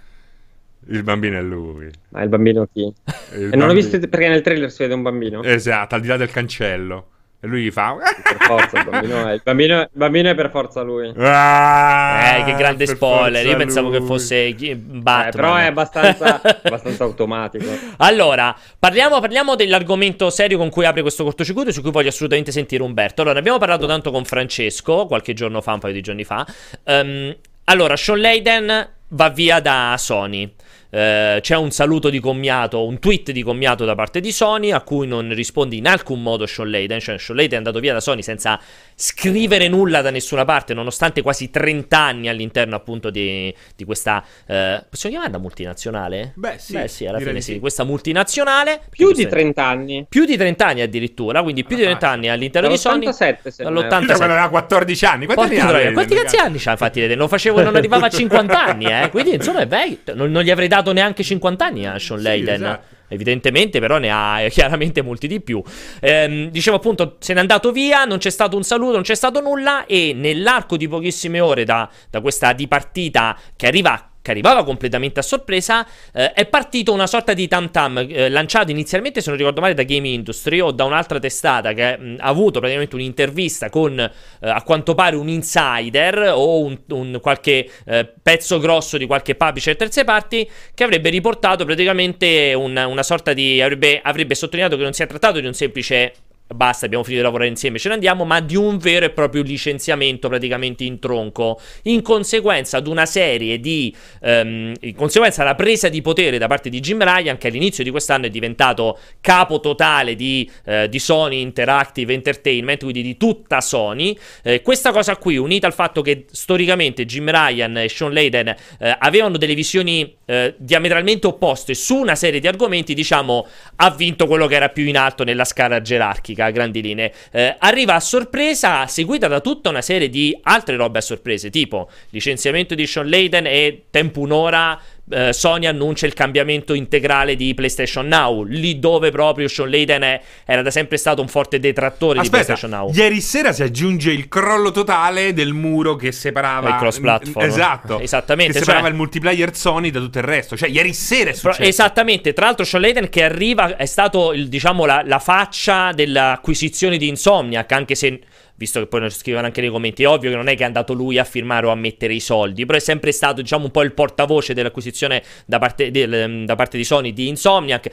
Il 0.89 1.03
bambino 1.03 1.39
è 1.39 1.43
lui. 1.43 1.91
Ma 2.11 2.23
il 2.23 2.29
bambino 2.29 2.67
chi? 2.73 2.81
Il 2.83 2.93
E 3.35 3.39
non 3.39 3.45
ho 3.45 3.49
bambino- 3.67 3.73
visto 3.75 3.99
perché 4.09 4.29
nel 4.29 4.41
trailer 4.41 4.71
si 4.71 4.83
vede 4.83 4.95
un 4.95 5.03
bambino. 5.03 5.43
Esatto, 5.43 5.95
al 5.95 6.01
di 6.01 6.07
là 6.09 6.17
del 6.17 6.31
cancello. 6.31 7.09
E 7.43 7.47
lui 7.47 7.63
gli 7.63 7.71
fa... 7.71 7.97
Per 8.23 8.37
forza, 8.43 8.79
il 8.79 8.85
bambino, 8.91 9.27
è, 9.27 9.33
il, 9.33 9.41
bambino, 9.43 9.81
il 9.81 9.89
bambino 9.93 10.29
è 10.31 10.35
per 10.35 10.51
forza 10.51 10.83
lui. 10.83 11.11
Ah, 11.17 12.37
Eh, 12.37 12.45
che 12.45 12.55
grande 12.55 12.87
spoiler. 12.87 13.47
Io 13.47 13.57
pensavo 13.57 13.89
lui. 13.89 13.99
che 13.99 14.05
fosse 14.05 14.47
Eh, 14.49 14.77
Batman. 14.77 15.31
però 15.31 15.55
è 15.57 15.65
abbastanza, 15.65 16.41
abbastanza 16.63 17.05
automatico. 17.05 17.65
Allora, 17.99 18.55
parliamo, 18.79 19.21
parliamo 19.21 19.55
dell'argomento 19.57 20.29
serio 20.29 20.59
con 20.59 20.69
cui 20.69 20.85
apre 20.85 21.01
questo 21.01 21.25
cortocircuito, 21.25 21.73
su 21.73 21.81
cui 21.81 21.91
voglio 21.91 22.11
assolutamente 22.11 22.53
sentire 22.53 22.83
Umberto. 22.83 23.21
Allora, 23.23 23.35
ne 23.35 23.41
abbiamo 23.41 23.59
parlato 23.59 23.87
tanto 23.87 24.11
con 24.11 24.25
Francesco 24.25 25.07
qualche 25.07 25.33
giorno 25.33 25.61
fa, 25.63 25.73
un 25.73 25.79
paio 25.81 25.95
di 25.95 26.03
giorni 26.03 26.25
fa. 26.25 26.47
Ehm, 26.85 27.35
allora, 27.65 27.97
Sean 27.97 28.21
Layden 28.21 28.89
va 29.09 29.29
via 29.31 29.61
da 29.61 29.95
Sony. 29.99 30.53
Eh, 30.93 31.39
c'è 31.41 31.57
un 31.57 31.71
saluto 31.71 32.11
di 32.11 32.19
commiato, 32.21 32.85
un 32.85 32.99
tweet 32.99 33.31
di 33.31 33.43
commiato 33.43 33.85
da 33.85 33.95
parte 33.95 34.21
di 34.21 34.33
Sony 34.33 34.73
a 34.73 34.81
cui 34.81 35.07
non 35.07 35.33
risponde 35.35 35.77
in 35.77 35.87
alcun 35.87 36.21
modo 36.23 36.47
Sean 36.47 36.69
Layden. 36.71 36.99
Cioè, 37.01 37.19
Sean 37.19 37.37
Layden 37.37 37.55
è 37.55 37.57
andato 37.59 37.79
via 37.79 37.93
da 37.93 38.01
Sony 38.01 38.23
senza 38.23 38.59
scrivere 38.95 39.69
nulla 39.69 40.03
da 40.03 40.11
nessuna 40.11 40.45
parte, 40.45 40.75
nonostante 40.75 41.23
quasi 41.23 41.51
30 41.51 41.97
anni 41.99 42.29
all'interno 42.29 42.75
appunto 42.77 43.11
di, 43.11 43.55
di 43.77 43.85
questa. 43.85 44.25
eh, 44.47 44.85
possiamo 44.89 45.15
chiamarla 45.17 45.39
multinazionale? 45.39 46.33
Beh, 46.35 46.55
sì, 46.59 46.73
Beh, 46.75 46.89
sì, 46.89 47.07
alla 47.07 47.19
fine 47.19 47.35
di 47.35 47.41
sì. 47.43 47.53
sì. 47.55 47.59
Questa 47.61 47.85
multinazionale. 47.85 48.81
Più 48.91 49.07
di 49.09 49.13
Questa- 49.15 49.31
30 49.31 49.65
anni. 49.65 50.07
più 50.09 50.25
di 50.25 50.37
30 50.37 50.67
anni 50.67 50.81
addirittura, 50.81 51.43
quindi 51.43 51.65
più 51.65 51.77
di 51.77 51.83
30 51.83 52.09
anni 52.09 52.29
all'interno 52.29 52.69
di 52.69 52.77
Sony. 52.77 53.05
Dall'87 53.07 53.49
se 53.49 53.63
non 53.63 53.77
erro. 53.79 53.81
Cioè, 53.83 53.89
Dall'87. 54.01 54.17
quando 54.17 54.25
aveva 54.35 54.49
14 54.49 55.05
anni. 55.05 55.27
Quanti 55.27 55.59
anni 55.59 55.93
quanti 55.93 56.15
cazzi 56.15 56.37
anni 56.37 56.59
c'ha 56.59 56.73
infatti? 56.73 57.15
Lo 57.15 57.29
facevo 57.29 57.63
non 57.63 57.77
arrivava 57.77 58.07
a 58.07 58.11
50 58.11 58.65
anni, 58.65 58.87
eh. 58.87 59.09
Quindi 59.11 59.35
insomma 59.35 59.61
è 59.61 59.67
vecchio. 59.67 60.15
Non, 60.15 60.31
non 60.31 60.43
gli 60.43 60.51
avrei 60.51 60.67
dato 60.69 60.80
neanche 60.93 61.23
50 61.23 61.65
anni 61.65 61.87
a 61.87 61.99
Sean 61.99 62.19
Sì, 62.19 62.25
Layden. 62.25 62.55
esatto. 62.55 62.99
Evidentemente, 63.13 63.81
però, 63.81 63.99
ne 63.99 64.11
ha 64.11 64.41
eh, 64.41 64.51
chiaramente 64.51 65.03
molti 65.03 65.27
di 65.27 65.41
più. 65.41 65.61
Ehm, 66.01 66.49
dicevo 66.51 66.77
appunto, 66.77 67.17
se 67.19 67.35
n'è 67.35 67.41
andato 67.41 67.73
via, 67.73 68.05
non 68.05 68.19
c'è 68.19 68.31
stato 68.31 68.57
un 68.57 68.63
saluto, 68.63 68.93
non 68.93 69.03
c'è 69.03 69.17
stato 69.17 69.41
nulla. 69.41 69.85
E 69.87 70.13
nell'arco 70.15 70.77
di 70.77 70.87
pochissime 70.89 71.41
ore 71.41 71.65
da, 71.65 71.89
da 72.09 72.21
questa 72.21 72.53
dipartita 72.53 73.37
che 73.57 73.67
arriva. 73.67 74.10
Che 74.23 74.31
arrivava 74.31 74.65
completamente 74.65 75.21
a 75.21 75.23
sorpresa, 75.23 75.87
eh, 76.13 76.33
è 76.33 76.47
partito 76.47 76.93
una 76.93 77.07
sorta 77.07 77.33
di 77.33 77.49
tam 77.49 77.71
tam 77.71 78.05
eh, 78.07 78.29
lanciato 78.29 78.71
inizialmente, 78.71 79.23
se 79.23 79.31
non 79.31 79.39
ricordo 79.39 79.63
male, 79.63 79.73
da 79.73 79.83
Game 79.83 80.07
Industry 80.09 80.61
o 80.61 80.73
da 80.73 80.85
un'altra 80.85 81.19
testata 81.19 81.73
che 81.73 81.97
mh, 81.97 82.17
ha 82.19 82.27
avuto 82.27 82.59
praticamente 82.59 82.97
un'intervista 82.97 83.71
con 83.71 83.99
eh, 83.99 84.11
a 84.41 84.63
quanto 84.63 84.95
pare 84.95 85.17
un 85.17 85.29
insider 85.29 86.33
o 86.35 86.61
un, 86.61 86.79
un 86.89 87.19
qualche 87.23 87.67
eh, 87.87 88.13
pezzo 88.23 88.59
grosso 88.59 88.99
di 88.99 89.07
qualche 89.07 89.35
publisher 89.35 89.75
terze 89.75 90.05
parti 90.05 90.49
che 90.75 90.85
avrebbe 90.85 91.09
riportato 91.09 91.65
praticamente 91.65 92.53
un- 92.53 92.77
una 92.77 93.03
sorta 93.03 93.33
di 93.33 93.63
avrebbe, 93.63 94.01
avrebbe 94.03 94.35
sottolineato 94.35 94.77
che 94.77 94.83
non 94.83 94.93
si 94.93 95.03
è 95.03 95.07
trattato 95.07 95.41
di 95.41 95.47
un 95.47 95.55
semplice 95.55 96.13
basta, 96.55 96.87
abbiamo 96.87 97.05
finito 97.05 97.23
di 97.23 97.27
lavorare 97.27 97.49
insieme, 97.49 97.79
ce 97.79 97.89
ne 97.89 97.95
andiamo, 97.95 98.25
ma 98.25 98.41
di 98.41 98.57
un 98.57 98.79
vero 98.79 99.07
e 99.07 99.11
proprio 99.11 99.43
licenziamento 99.43 100.29
praticamente 100.29 100.85
in 100.85 100.99
tronco, 100.99 101.61
in 101.83 102.03
conseguenza 102.03 102.79
ad 102.79 102.87
una 102.87 103.07
serie 103.07 103.61
di, 103.61 103.95
ehm, 104.21 104.75
in 104.81 104.95
conseguenza 104.95 105.43
alla 105.43 105.55
presa 105.55 105.89
di 105.89 106.03
potere 106.03 106.39
da 106.39 106.49
parte 106.49 106.69
di 106.69 106.81
Jim 106.81 107.03
Ryan, 107.03 107.39
che 107.39 107.49
all'inizio 107.49 107.85
di 107.85 107.91
quest'anno 107.91 108.27
è 108.27 108.31
diventato 108.31 108.99
capo 109.21 109.61
totale 109.61 110.17
di, 110.17 110.51
eh, 110.65 110.89
di 110.89 110.99
Sony 110.99 111.41
Interactive 111.41 112.13
Entertainment, 112.13 112.81
quindi 112.81 113.03
di 113.03 113.17
tutta 113.17 113.61
Sony. 113.61 114.17
Eh, 114.43 114.63
questa 114.63 114.91
cosa 114.91 115.17
qui, 115.17 115.37
unita 115.37 115.67
al 115.67 115.75
fatto 115.75 116.03
che 116.03 116.27
storicamente 116.31 117.07
Jim 117.07 117.31
Ryan 117.31 117.77
e 117.77 117.89
Sean 117.89 118.13
Layden 118.13 118.49
eh, 118.49 118.97
avevano 118.99 119.37
delle 119.37 119.55
visioni 119.55 120.19
diametralmente 120.57 121.27
opposte 121.27 121.75
su 121.75 121.97
una 121.97 122.15
serie 122.15 122.39
di 122.39 122.47
argomenti, 122.47 122.95
diciamo, 122.95 123.49
ha 123.77 123.91
vinto 123.91 124.29
quello 124.29 124.47
che 124.47 124.55
era 124.55 124.69
più 124.69 124.85
in 124.85 124.97
alto 124.97 125.25
nella 125.25 125.45
scala 125.45 125.81
gerarchica 125.81 126.40
a 126.47 126.51
grandi 126.51 126.83
linee. 126.83 127.13
Eh, 127.31 127.57
arriva 127.59 127.95
a 127.95 128.01
sorpresa, 128.01 128.87
seguita 128.87 129.29
da 129.29 129.41
tutta 129.41 129.69
una 129.69 129.83
serie 129.83 130.09
di 130.09 130.39
altre 130.43 130.77
robe 130.77 130.99
a 130.99 131.03
sorprese, 131.03 131.51
tipo 131.51 131.89
licenziamento 132.11 132.75
di 132.75 132.87
Sean 132.87 133.09
Layden 133.09 133.47
e 133.47 133.85
tempo 133.91 134.21
un'ora. 134.21 134.81
Eh, 135.11 135.33
Sony 135.33 135.67
annuncia 135.67 136.07
il 136.07 136.15
cambiamento 136.15 136.75
integrale 136.75 137.37
di 137.37 137.53
PlayStation 137.55 138.07
Now, 138.07 138.45
lì 138.45 138.79
dove 138.79 139.11
proprio 139.11 139.49
Sean 139.49 139.69
Layden 139.71 140.03
è- 140.03 140.21
era 140.45 140.63
da 140.63 140.71
sempre 140.71 140.97
stato 140.97 141.21
un 141.21 141.29
forte 141.29 141.59
detrattore 141.59 142.15
di 142.15 142.21
Aspetta, 142.21 142.45
PlayStation 142.45 142.71
Now. 142.71 142.93
ieri 142.95 143.21
sera 143.21 143.53
si 143.53 143.63
aggiunge 143.63 144.11
il 144.13 144.29
crollo 144.29 144.71
totale 144.71 145.33
del 145.33 145.53
muro 145.53 145.97
che 145.97 146.13
separava 146.13 146.69
Il 146.71 146.77
cross-platform. 146.77 147.47
Esatto. 147.47 147.99
Esattamente, 148.01 148.53
Che 148.53 148.59
separava 148.61 148.85
cioè- 148.85 148.93
il 148.93 148.97
multiplayer 148.97 149.55
Sony 149.57 149.91
da 149.91 150.01
tutto 150.01 150.19
il 150.19 150.25
resto. 150.25 150.57
Cioè, 150.57 150.69
ieri 150.69 150.93
sera 150.93 151.31
è 151.31 151.33
successo. 151.33 151.63
Esattamente, 151.63 152.33
tra 152.33 152.47
l'altro 152.47 152.65
Sean 152.65 152.83
Layden 152.83 153.09
che 153.09 153.23
arriva 153.23 153.77
è 153.77 153.87
stato 153.87 154.33
il- 154.33 154.49
diciamo 154.49 154.85
la, 154.87 155.03
la 155.05 155.19
faccia 155.19 155.93
dell'acquisizione 155.93 156.97
di 156.97 157.09
Insomniac, 157.09 157.73
anche 157.73 157.95
se 157.95 158.21
visto 158.61 158.79
che 158.79 158.87
poi 158.87 159.01
lo 159.01 159.09
scrivono 159.09 159.47
anche 159.47 159.63
nei 159.63 159.71
commenti, 159.71 160.03
è 160.03 160.09
ovvio 160.09 160.29
che 160.29 160.37
non 160.37 160.47
è 160.47 160.55
che 160.55 160.65
è 160.65 160.67
andato 160.67 160.93
lui 160.93 161.17
a 161.17 161.25
firmare 161.25 161.65
o 161.65 161.71
a 161.71 161.75
mettere 161.75 162.13
i 162.13 162.21
soldi, 162.21 162.67
però 162.67 162.77
è 162.77 162.81
sempre 162.81 163.11
stato 163.11 163.41
diciamo 163.41 163.65
un 163.65 163.71
po' 163.71 163.81
il 163.81 163.95
portavoce 163.95 164.53
dell'acquisizione 164.53 165.23
da 165.47 165.59
parte, 165.59 165.91
del- 165.91 166.45
da 166.45 166.55
parte 166.57 166.77
di 166.77 166.85
Sony 166.85 167.15
di 167.15 167.29
Insomniac, 167.29 167.89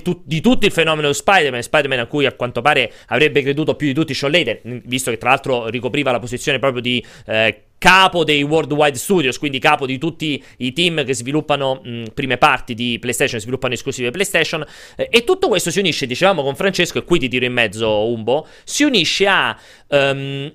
tu- 0.00 0.22
di 0.24 0.40
tutto 0.40 0.64
il 0.64 0.70
fenomeno 0.70 1.12
Spider-Man, 1.12 1.62
Spider-Man 1.62 1.98
a 1.98 2.06
cui 2.06 2.24
a 2.24 2.32
quanto 2.34 2.62
pare 2.62 2.92
avrebbe 3.08 3.42
creduto 3.42 3.74
più 3.74 3.88
di 3.88 3.94
tutti 3.94 4.14
Sean 4.14 4.30
Layden, 4.30 4.82
visto 4.84 5.10
che 5.10 5.18
tra 5.18 5.30
l'altro 5.30 5.66
ricopriva 5.66 6.12
la 6.12 6.20
posizione 6.20 6.60
proprio 6.60 6.80
di... 6.80 7.04
eh, 7.26 7.62
capo 7.82 8.22
dei 8.22 8.44
Worldwide 8.44 8.96
Studios, 8.96 9.38
quindi 9.38 9.58
capo 9.58 9.86
di 9.86 9.98
tutti 9.98 10.40
i 10.58 10.72
team 10.72 11.04
che 11.04 11.14
sviluppano 11.14 11.80
mh, 11.82 12.04
prime 12.14 12.38
parti 12.38 12.74
di 12.74 12.96
PlayStation, 13.00 13.40
sviluppano 13.40 13.74
esclusive 13.74 14.12
PlayStation. 14.12 14.64
eh, 14.94 15.08
e 15.10 15.24
tutto 15.24 15.48
questo 15.48 15.72
si 15.72 15.80
unisce, 15.80 16.06
dicevamo 16.06 16.44
con 16.44 16.54
Francesco, 16.54 16.98
e 16.98 17.02
qui 17.02 17.18
ti 17.18 17.28
tiro 17.28 17.44
in 17.44 17.52
mezzo 17.52 18.06
Umbo, 18.06 18.46
si 18.62 18.84
unisce 18.84 19.26
a. 19.26 19.58
ehm, 19.88 20.54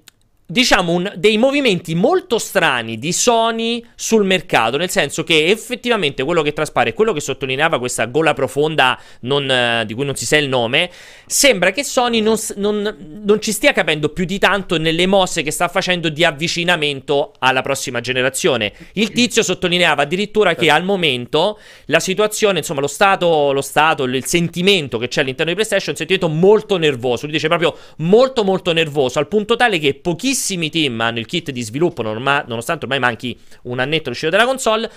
Diciamo 0.50 0.94
un- 0.94 1.12
dei 1.18 1.38
movimenti 1.38 1.94
molto 1.94 2.38
strani 2.38 2.98
di 2.98 3.12
Sony 3.12 3.84
sul 3.96 4.24
mercato, 4.24 4.78
nel 4.78 4.90
senso 4.90 5.26
che 5.26 5.48
effettivamente 5.48 6.24
quello 6.24 6.42
che 6.42 6.54
traspare, 6.54 6.94
quello 6.94 7.12
che 7.12 7.20
sottolineava 7.20 7.80
questa 7.80 8.06
gola 8.06 8.34
profonda 8.34 8.98
non, 9.24 9.52
eh, 9.52 9.84
di 9.86 9.94
cui 9.94 10.06
non 10.06 10.16
si 10.16 10.26
sa 10.26 10.38
il 10.38 10.48
nome, 10.48 10.90
sembra 11.26 11.72
che 11.72 11.84
Sony 11.84 12.22
non, 12.22 12.38
non- 12.56 12.96
non 13.26 13.42
ci 13.42 13.52
stia 13.52 13.74
capendo 13.74 14.08
più 14.08 14.24
di 14.24 14.40
tanto 14.40 14.78
nelle 14.78 15.06
mosse 15.06 15.44
che 15.44 15.52
sta 15.52 15.68
facendo 15.68 16.08
di 16.08 16.24
avvicinamento 16.24 17.34
alla 17.40 17.62
prossima 17.62 18.00
generazione. 18.00 18.72
Il 18.94 19.12
tizio 19.12 19.44
sottolineava 19.44 20.04
addirittura 20.04 20.56
che 20.56 20.70
al 20.70 20.86
momento 20.86 21.60
la 21.88 22.00
situazione, 22.00 22.60
insomma, 22.60 22.80
lo 22.80 22.88
stato, 22.88 23.52
lo 23.52 23.62
stato, 23.62 24.06
il 24.06 24.26
sentimento 24.26 24.98
che 24.98 25.10
c'è 25.10 25.20
all'interno 25.20 25.52
di 25.52 25.58
PlayStation 25.58 25.94
è 25.94 26.00
un 26.00 26.08
sentimento 26.08 26.30
molto 26.30 26.78
nervoso. 26.78 27.26
Lui 27.26 27.34
dice 27.34 27.50
proprio 27.50 27.76
molto, 27.98 28.46
molto 28.46 28.72
nervoso, 28.72 29.20
al 29.20 29.28
punto 29.28 29.58
tale 29.58 29.78
che 29.78 29.94
pochissimi 29.94 30.36
team 30.70 31.00
hanno 31.02 31.20
il 31.20 31.26
kit 31.26 31.52
di 31.52 31.62
sviluppo, 31.62 32.02
norma- 32.02 32.44
nonostante 32.48 32.86
ormai 32.86 33.00
manchi 33.00 33.38
un 33.64 33.80
annetto 33.80 34.10
all'uscita 34.10 34.32
della 34.32 34.46
console. 34.46 34.90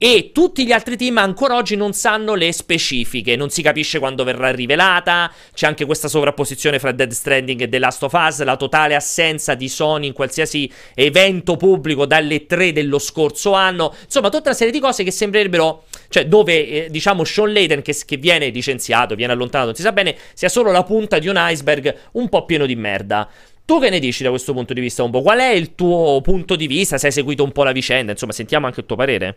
E 0.00 0.30
tutti 0.32 0.64
gli 0.64 0.70
altri 0.70 0.96
team 0.96 1.18
ancora 1.18 1.56
oggi 1.56 1.74
non 1.74 1.92
sanno 1.92 2.34
le 2.36 2.52
specifiche, 2.52 3.34
non 3.34 3.50
si 3.50 3.62
capisce 3.62 3.98
quando 3.98 4.22
verrà 4.22 4.52
rivelata. 4.52 5.28
C'è 5.52 5.66
anche 5.66 5.84
questa 5.86 6.06
sovrapposizione 6.06 6.78
fra 6.78 6.92
Dead 6.92 7.10
Stranding 7.10 7.62
e 7.62 7.68
The 7.68 7.80
Last 7.80 8.04
of 8.04 8.12
Us, 8.12 8.44
la 8.44 8.56
totale 8.56 8.94
assenza 8.94 9.54
di 9.54 9.68
Sony 9.68 10.06
in 10.06 10.12
qualsiasi 10.12 10.70
evento 10.94 11.56
pubblico 11.56 12.06
dalle 12.06 12.46
3 12.46 12.72
dello 12.72 13.00
scorso 13.00 13.54
anno. 13.54 13.92
Insomma, 14.04 14.28
tutta 14.28 14.50
una 14.50 14.56
serie 14.56 14.72
di 14.72 14.78
cose 14.78 15.02
che 15.02 15.10
sembrerebbero, 15.10 15.86
cioè, 16.10 16.26
dove 16.26 16.84
eh, 16.84 16.90
diciamo 16.90 17.24
Sean 17.24 17.52
Layden 17.52 17.82
che, 17.82 17.96
che 18.06 18.16
viene 18.18 18.50
licenziato, 18.50 19.16
viene 19.16 19.32
allontanato, 19.32 19.70
non 19.70 19.76
si 19.76 19.82
sa 19.82 19.90
bene, 19.90 20.16
sia 20.32 20.48
solo 20.48 20.70
la 20.70 20.84
punta 20.84 21.18
di 21.18 21.26
un 21.26 21.34
iceberg 21.36 21.92
un 22.12 22.28
po' 22.28 22.44
pieno 22.44 22.66
di 22.66 22.76
merda. 22.76 23.28
Tu 23.68 23.78
che 23.80 23.90
ne 23.90 23.98
dici 23.98 24.22
da 24.22 24.30
questo 24.30 24.54
punto 24.54 24.72
di 24.72 24.80
vista 24.80 25.02
un 25.02 25.10
po'? 25.10 25.20
Qual 25.20 25.40
è 25.40 25.50
il 25.50 25.74
tuo 25.74 26.22
punto 26.22 26.56
di 26.56 26.66
vista? 26.66 26.96
Se 26.96 27.08
hai 27.08 27.12
seguito 27.12 27.44
un 27.44 27.52
po' 27.52 27.64
la 27.64 27.72
vicenda, 27.72 28.12
insomma, 28.12 28.32
sentiamo 28.32 28.64
anche 28.64 28.80
il 28.80 28.86
tuo 28.86 28.96
parere. 28.96 29.36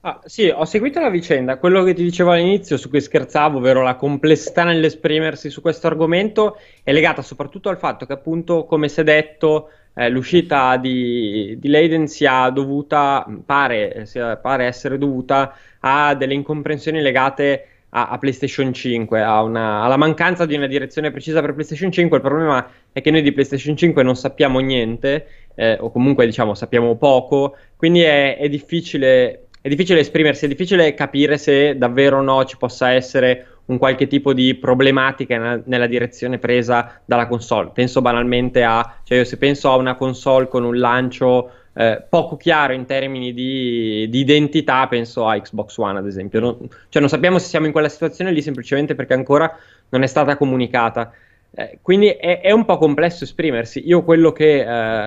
Ah, 0.00 0.20
sì, 0.24 0.48
ho 0.48 0.64
seguito 0.64 0.98
la 0.98 1.10
vicenda. 1.10 1.58
Quello 1.58 1.84
che 1.84 1.94
ti 1.94 2.02
dicevo 2.02 2.32
all'inizio, 2.32 2.76
su 2.76 2.88
cui 2.88 3.00
scherzavo, 3.00 3.58
ovvero 3.58 3.82
la 3.82 3.94
complessità 3.94 4.64
nell'esprimersi 4.64 5.48
su 5.48 5.60
questo 5.60 5.86
argomento, 5.86 6.58
è 6.82 6.90
legata 6.90 7.22
soprattutto 7.22 7.68
al 7.68 7.78
fatto 7.78 8.04
che, 8.04 8.14
appunto, 8.14 8.64
come 8.64 8.88
si 8.88 8.98
è 8.98 9.04
detto, 9.04 9.68
eh, 9.94 10.08
l'uscita 10.08 10.76
di, 10.76 11.56
di 11.60 11.68
Leiden 11.68 12.08
sia 12.08 12.50
dovuta, 12.50 13.24
pare, 13.46 14.06
sia- 14.06 14.38
pare 14.38 14.64
essere 14.64 14.98
dovuta 14.98 15.56
a 15.78 16.16
delle 16.16 16.34
incomprensioni 16.34 17.00
legate 17.00 17.68
a, 17.96 18.08
a 18.08 18.18
PlayStation 18.18 18.72
5, 18.72 19.22
a 19.22 19.42
una- 19.42 19.82
alla 19.82 19.96
mancanza 19.96 20.46
di 20.46 20.56
una 20.56 20.66
direzione 20.66 21.10
precisa 21.10 21.40
per 21.40 21.52
PlayStation 21.54 21.90
5. 21.92 22.16
Il 22.16 22.22
problema 22.22 22.68
è 22.92 23.00
che 23.00 23.10
noi 23.10 23.22
di 23.22 23.32
PlayStation 23.32 23.76
5 23.76 24.02
non 24.02 24.16
sappiamo 24.16 24.58
niente, 24.58 25.26
eh, 25.54 25.76
o 25.80 25.90
comunque 25.90 26.26
diciamo 26.26 26.54
sappiamo 26.54 26.96
poco, 26.96 27.56
quindi 27.76 28.02
è, 28.02 28.36
è 28.36 28.48
difficile, 28.48 29.46
è 29.60 29.68
difficile 29.68 30.00
esprimersi, 30.00 30.44
è 30.44 30.48
difficile 30.48 30.92
capire 30.94 31.38
se 31.38 31.76
davvero 31.78 32.18
o 32.18 32.22
no 32.22 32.44
ci 32.44 32.56
possa 32.56 32.90
essere 32.90 33.46
un 33.66 33.78
qualche 33.78 34.06
tipo 34.08 34.34
di 34.34 34.54
problematica 34.56 35.62
nella 35.64 35.86
direzione 35.86 36.38
presa 36.38 37.00
dalla 37.04 37.26
console. 37.28 37.70
Penso 37.72 38.02
banalmente 38.02 38.62
a, 38.62 38.96
cioè 39.04 39.18
io 39.18 39.24
se 39.24 39.38
penso 39.38 39.70
a 39.70 39.76
una 39.76 39.94
console 39.94 40.48
con 40.48 40.64
un 40.64 40.78
lancio 40.78 41.50
eh, 41.74 42.04
poco 42.08 42.36
chiaro 42.36 42.72
in 42.72 42.86
termini 42.86 43.32
di, 43.32 44.06
di 44.08 44.20
identità, 44.20 44.86
penso 44.86 45.26
a 45.26 45.38
Xbox 45.38 45.76
One 45.76 45.98
ad 45.98 46.06
esempio. 46.06 46.40
Non- 46.40 46.68
cioè 46.88 47.00
non 47.00 47.08
sappiamo 47.08 47.38
se 47.38 47.48
siamo 47.48 47.66
in 47.66 47.72
quella 47.72 47.88
situazione 47.88 48.30
lì 48.30 48.42
semplicemente 48.42 48.94
perché 48.94 49.14
ancora 49.14 49.56
non 49.90 50.02
è 50.02 50.06
stata 50.06 50.36
comunicata. 50.36 51.12
Eh, 51.56 51.78
quindi 51.82 52.08
è, 52.08 52.40
è, 52.40 52.50
un 52.50 52.64
po' 52.64 52.78
complesso 52.78 53.24
esprimersi. 53.24 53.86
Io 53.86 54.02
quello 54.02 54.32
che, 54.32 54.60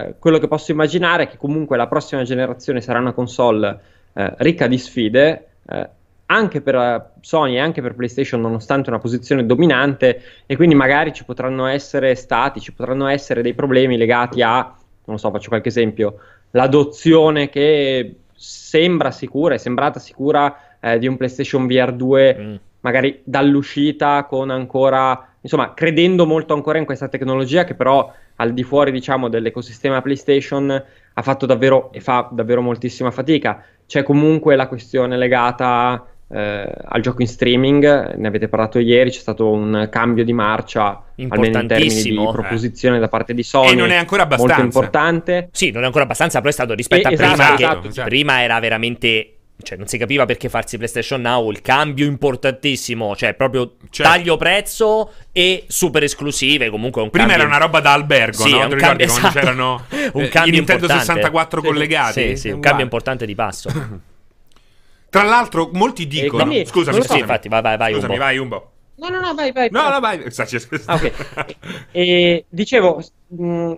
eh, 0.08 0.16
quello 0.20 0.38
che, 0.38 0.48
posso 0.48 0.72
immaginare 0.72 1.24
è 1.24 1.28
che 1.28 1.38
comunque 1.38 1.76
la 1.76 1.88
prossima 1.88 2.24
generazione 2.24 2.80
sarà 2.80 3.00
una 3.00 3.12
console 3.12 3.80
eh, 4.14 4.34
ricca 4.38 4.68
di 4.68 4.78
sfide, 4.78 5.48
eh, 5.68 5.90
anche 6.28 6.62
per 6.62 6.76
eh, 6.76 7.06
Sony 7.20 7.56
e 7.56 7.60
anche 7.60 7.82
per 7.82 7.96
PlayStation, 7.96 8.40
nonostante 8.40 8.90
una 8.90 9.00
posizione 9.00 9.46
dominante, 9.46 10.22
e 10.46 10.56
quindi 10.56 10.76
magari 10.76 11.12
ci 11.12 11.26
potranno 11.26 11.66
essere 11.66 12.16
stati, 12.16 12.62
ci 12.62 12.72
potranno 12.74 13.08
essere 13.08 13.42
dei 13.42 13.54
problemi 13.54 13.98
legati 13.98 14.42
a, 14.42 14.74
non 15.06 15.20
so, 15.20 15.30
faccio 15.32 15.50
qualche 15.50 15.68
esempio, 15.70 16.18
l'adozione 16.52 17.50
che 17.50 18.16
sembra 18.34 19.12
sicura, 19.12 19.56
è 19.56 19.58
sembrata 19.58 20.00
sicura 20.00 20.78
eh, 20.80 21.00
di 21.00 21.08
un 21.08 21.18
PlayStation 21.18 21.68
VR 21.68 21.92
2 21.94 22.38
mm. 22.40 22.56
magari 22.82 23.22
dall'uscita 23.24 24.26
con 24.26 24.50
ancora, 24.50 25.34
insomma, 25.42 25.74
credendo 25.74 26.26
molto 26.26 26.54
ancora 26.54 26.78
in 26.78 26.86
questa 26.86 27.08
tecnologia 27.08 27.64
che 27.64 27.76
però 27.76 28.12
al 28.36 28.54
di 28.54 28.64
fuori, 28.64 28.92
diciamo, 28.92 29.30
dell'ecosistema 29.30 30.02
PlayStation 30.02 30.84
ha 31.14 31.22
fatto 31.22 31.46
davvero 31.46 31.92
e 31.92 32.00
fa 32.00 32.30
davvero 32.32 32.62
moltissima 32.62 33.10
fatica. 33.12 33.64
C'è 33.86 34.04
comunque 34.04 34.56
la 34.56 34.68
questione 34.68 35.18
legata 35.18 36.06
eh, 36.30 36.70
al 36.84 37.02
gioco 37.02 37.22
in 37.22 37.28
streaming, 37.28 38.16
ne 38.16 38.28
avete 38.28 38.48
parlato 38.48 38.80
ieri, 38.80 39.12
c'è 39.12 39.20
stato 39.20 39.50
un 39.50 39.88
cambio 39.90 40.24
di 40.24 40.34
marcia 40.34 41.04
almeno 41.30 41.62
in 41.62 41.68
termini 41.68 42.02
di 42.02 42.16
eh. 42.16 42.32
proposizione 42.32 42.98
eh. 42.98 43.00
da 43.00 43.08
parte 43.08 43.34
di 43.34 43.44
Sony. 43.44 43.72
E 43.72 43.76
non 43.76 43.92
è 43.92 43.96
ancora 43.96 44.24
abbastanza. 44.24 44.62
Molto 44.62 44.78
importante. 44.78 45.50
Sì, 45.52 45.72
non 45.72 45.84
è 45.84 45.86
ancora 45.86 46.04
abbastanza, 46.04 46.40
però 46.40 46.50
è 46.50 46.54
stato 46.54 46.74
rispetto 46.74 47.08
e, 47.08 47.12
a 47.12 47.14
esatto, 47.14 47.34
prima, 47.34 47.56
esatto, 47.56 47.88
esatto. 47.88 48.08
prima 48.08 48.42
era 48.42 48.60
veramente 48.60 49.32
cioè 49.64 49.76
non 49.76 49.88
si 49.88 49.98
capiva 49.98 50.26
perché 50.26 50.50
farsi 50.50 50.78
PlayStation 50.78 51.20
Now, 51.20 51.50
il 51.50 51.62
cambio 51.62 52.06
importantissimo, 52.06 53.16
cioè 53.16 53.34
proprio 53.34 53.78
certo. 53.90 54.12
taglio 54.12 54.38
prezzo 54.38 55.14
e 55.32 55.64
super 55.68 56.04
esclusive, 56.04 56.70
comunque 56.70 57.02
un 57.02 57.10
Prima 57.10 57.28
cambio... 57.28 57.46
era 57.46 57.56
una 57.56 57.66
roba 57.66 57.80
da 57.80 57.94
albergo, 57.94 58.44
sì, 58.44 58.52
no? 58.52 58.68
Un 58.68 58.76
cambio, 58.76 59.06
esatto. 59.06 59.40
c'erano 59.40 59.86
un 60.14 60.22
eh, 60.22 60.30
cambio 60.30 60.54
i 60.54 60.56
Nintendo 60.58 60.86
importante. 60.86 61.06
64 61.06 61.62
sì, 61.62 61.68
collegati? 61.68 62.22
Sì, 62.22 62.36
sì, 62.36 62.50
un 62.50 62.60
cambio 62.60 62.84
importante 62.84 63.26
di 63.26 63.34
passo. 63.34 63.70
Tra 65.18 65.28
l'altro, 65.28 65.70
molti 65.74 66.08
dicono. 66.08 66.44
Quindi, 66.44 66.66
scusami, 66.66 67.02
so. 67.02 67.14
sì, 67.14 67.20
infatti, 67.20 67.50
vai, 67.50 67.62
vai, 67.62 67.78
vai. 67.78 67.94
Scusami, 67.94 68.14
Umbo. 68.14 68.24
vai, 68.24 68.38
Umbo. 68.38 68.72
No, 68.96 69.10
no, 69.10 69.20
no, 69.20 69.34
vai, 69.36 69.52
vai. 69.52 69.70
No, 69.72 69.90
no, 69.90 70.00
vai. 70.00 70.24
Ah, 70.86 70.96
okay. 70.96 71.12
e, 71.92 72.46
dicevo, 72.50 73.02
mh, 73.28 73.74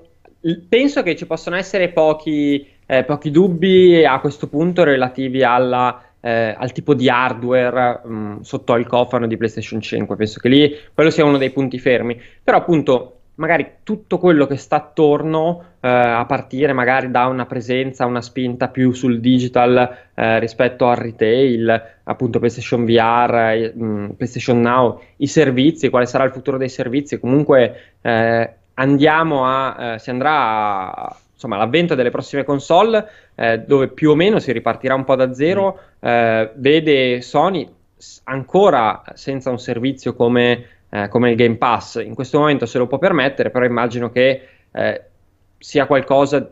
penso 0.68 1.04
che 1.04 1.16
ci 1.16 1.26
possano 1.26 1.56
essere 1.58 1.90
pochi, 1.90 2.66
eh, 2.86 3.04
pochi 3.04 3.32
dubbi 3.32 4.04
a 4.06 4.20
questo 4.20 4.48
punto 4.48 4.84
relativi 4.84 5.44
alla, 5.44 6.02
eh, 6.22 6.56
al 6.58 6.72
tipo 6.72 6.94
di 6.94 7.10
hardware 7.10 8.02
mh, 8.06 8.42
sotto 8.42 8.74
al 8.74 8.88
cofano 8.88 9.28
di 9.28 9.36
PlayStation 9.36 9.82
5. 9.82 10.16
Penso 10.16 10.40
che 10.40 10.50
lì 10.50 10.76
quello 10.94 11.10
sia 11.10 11.26
uno 11.26 11.38
dei 11.38 11.52
punti 11.52 11.80
fermi. 11.80 12.20
Però, 12.42 12.58
appunto, 12.58 13.20
magari 13.36 13.76
tutto 13.84 14.20
quello 14.20 14.48
che 14.48 14.58
sta 14.58 14.78
attorno, 14.78 15.69
eh, 15.82 15.88
a 15.88 16.26
partire 16.26 16.74
magari 16.74 17.10
da 17.12 17.28
una 17.28 17.46
presenza, 17.46 18.06
una 18.06 18.22
spinta 18.22 18.68
più 18.68 18.92
sul 18.92 19.20
digital 19.20 19.98
eh, 20.14 20.40
rispetto 20.40 20.88
al 20.88 20.98
retail, 20.98 21.98
appunto 22.04 22.40
PlayStation 22.40 22.86
VR, 22.86 23.52
eh, 23.54 23.74
PlayStation 24.16 24.62
Now, 24.62 25.02
i 25.18 25.28
servizi, 25.28 25.90
quale 25.90 26.06
sarà 26.06 26.24
il 26.24 26.32
futuro 26.32 26.58
dei 26.58 26.70
servizi, 26.70 27.20
comunque 27.20 27.94
eh, 28.02 28.54
andiamo 28.74 29.46
a, 29.46 29.94
eh, 29.94 30.00
si 30.00 30.10
andrà 30.10 30.94
a, 30.96 31.16
insomma, 31.34 31.58
l'avvento 31.58 31.96
delle 31.96 32.12
prossime 32.12 32.44
console, 32.44 33.08
eh, 33.36 33.60
dove 33.60 33.88
più 33.90 34.12
o 34.12 34.16
meno 34.16 34.40
si 34.40 34.52
ripartirà 34.52 34.96
un 34.96 35.04
po' 35.04 35.16
da 35.16 35.34
zero, 35.34 35.80
mm. 36.06 36.44
vede 36.56 37.22
Sony 37.22 37.68
ancora 38.24 39.04
senza 39.14 39.50
un 39.50 39.60
servizio 39.60 40.14
come 40.14 40.78
eh, 40.90 41.08
come 41.08 41.30
il 41.30 41.36
Game 41.36 41.58
Pass. 41.58 42.02
In 42.04 42.16
questo 42.16 42.40
momento 42.40 42.66
se 42.66 42.78
lo 42.78 42.88
può 42.88 42.98
permettere, 42.98 43.52
però 43.52 43.66
immagino 43.66 44.10
che 44.10 44.48
eh, 44.72 45.04
sia 45.60 45.86
qualcosa 45.86 46.52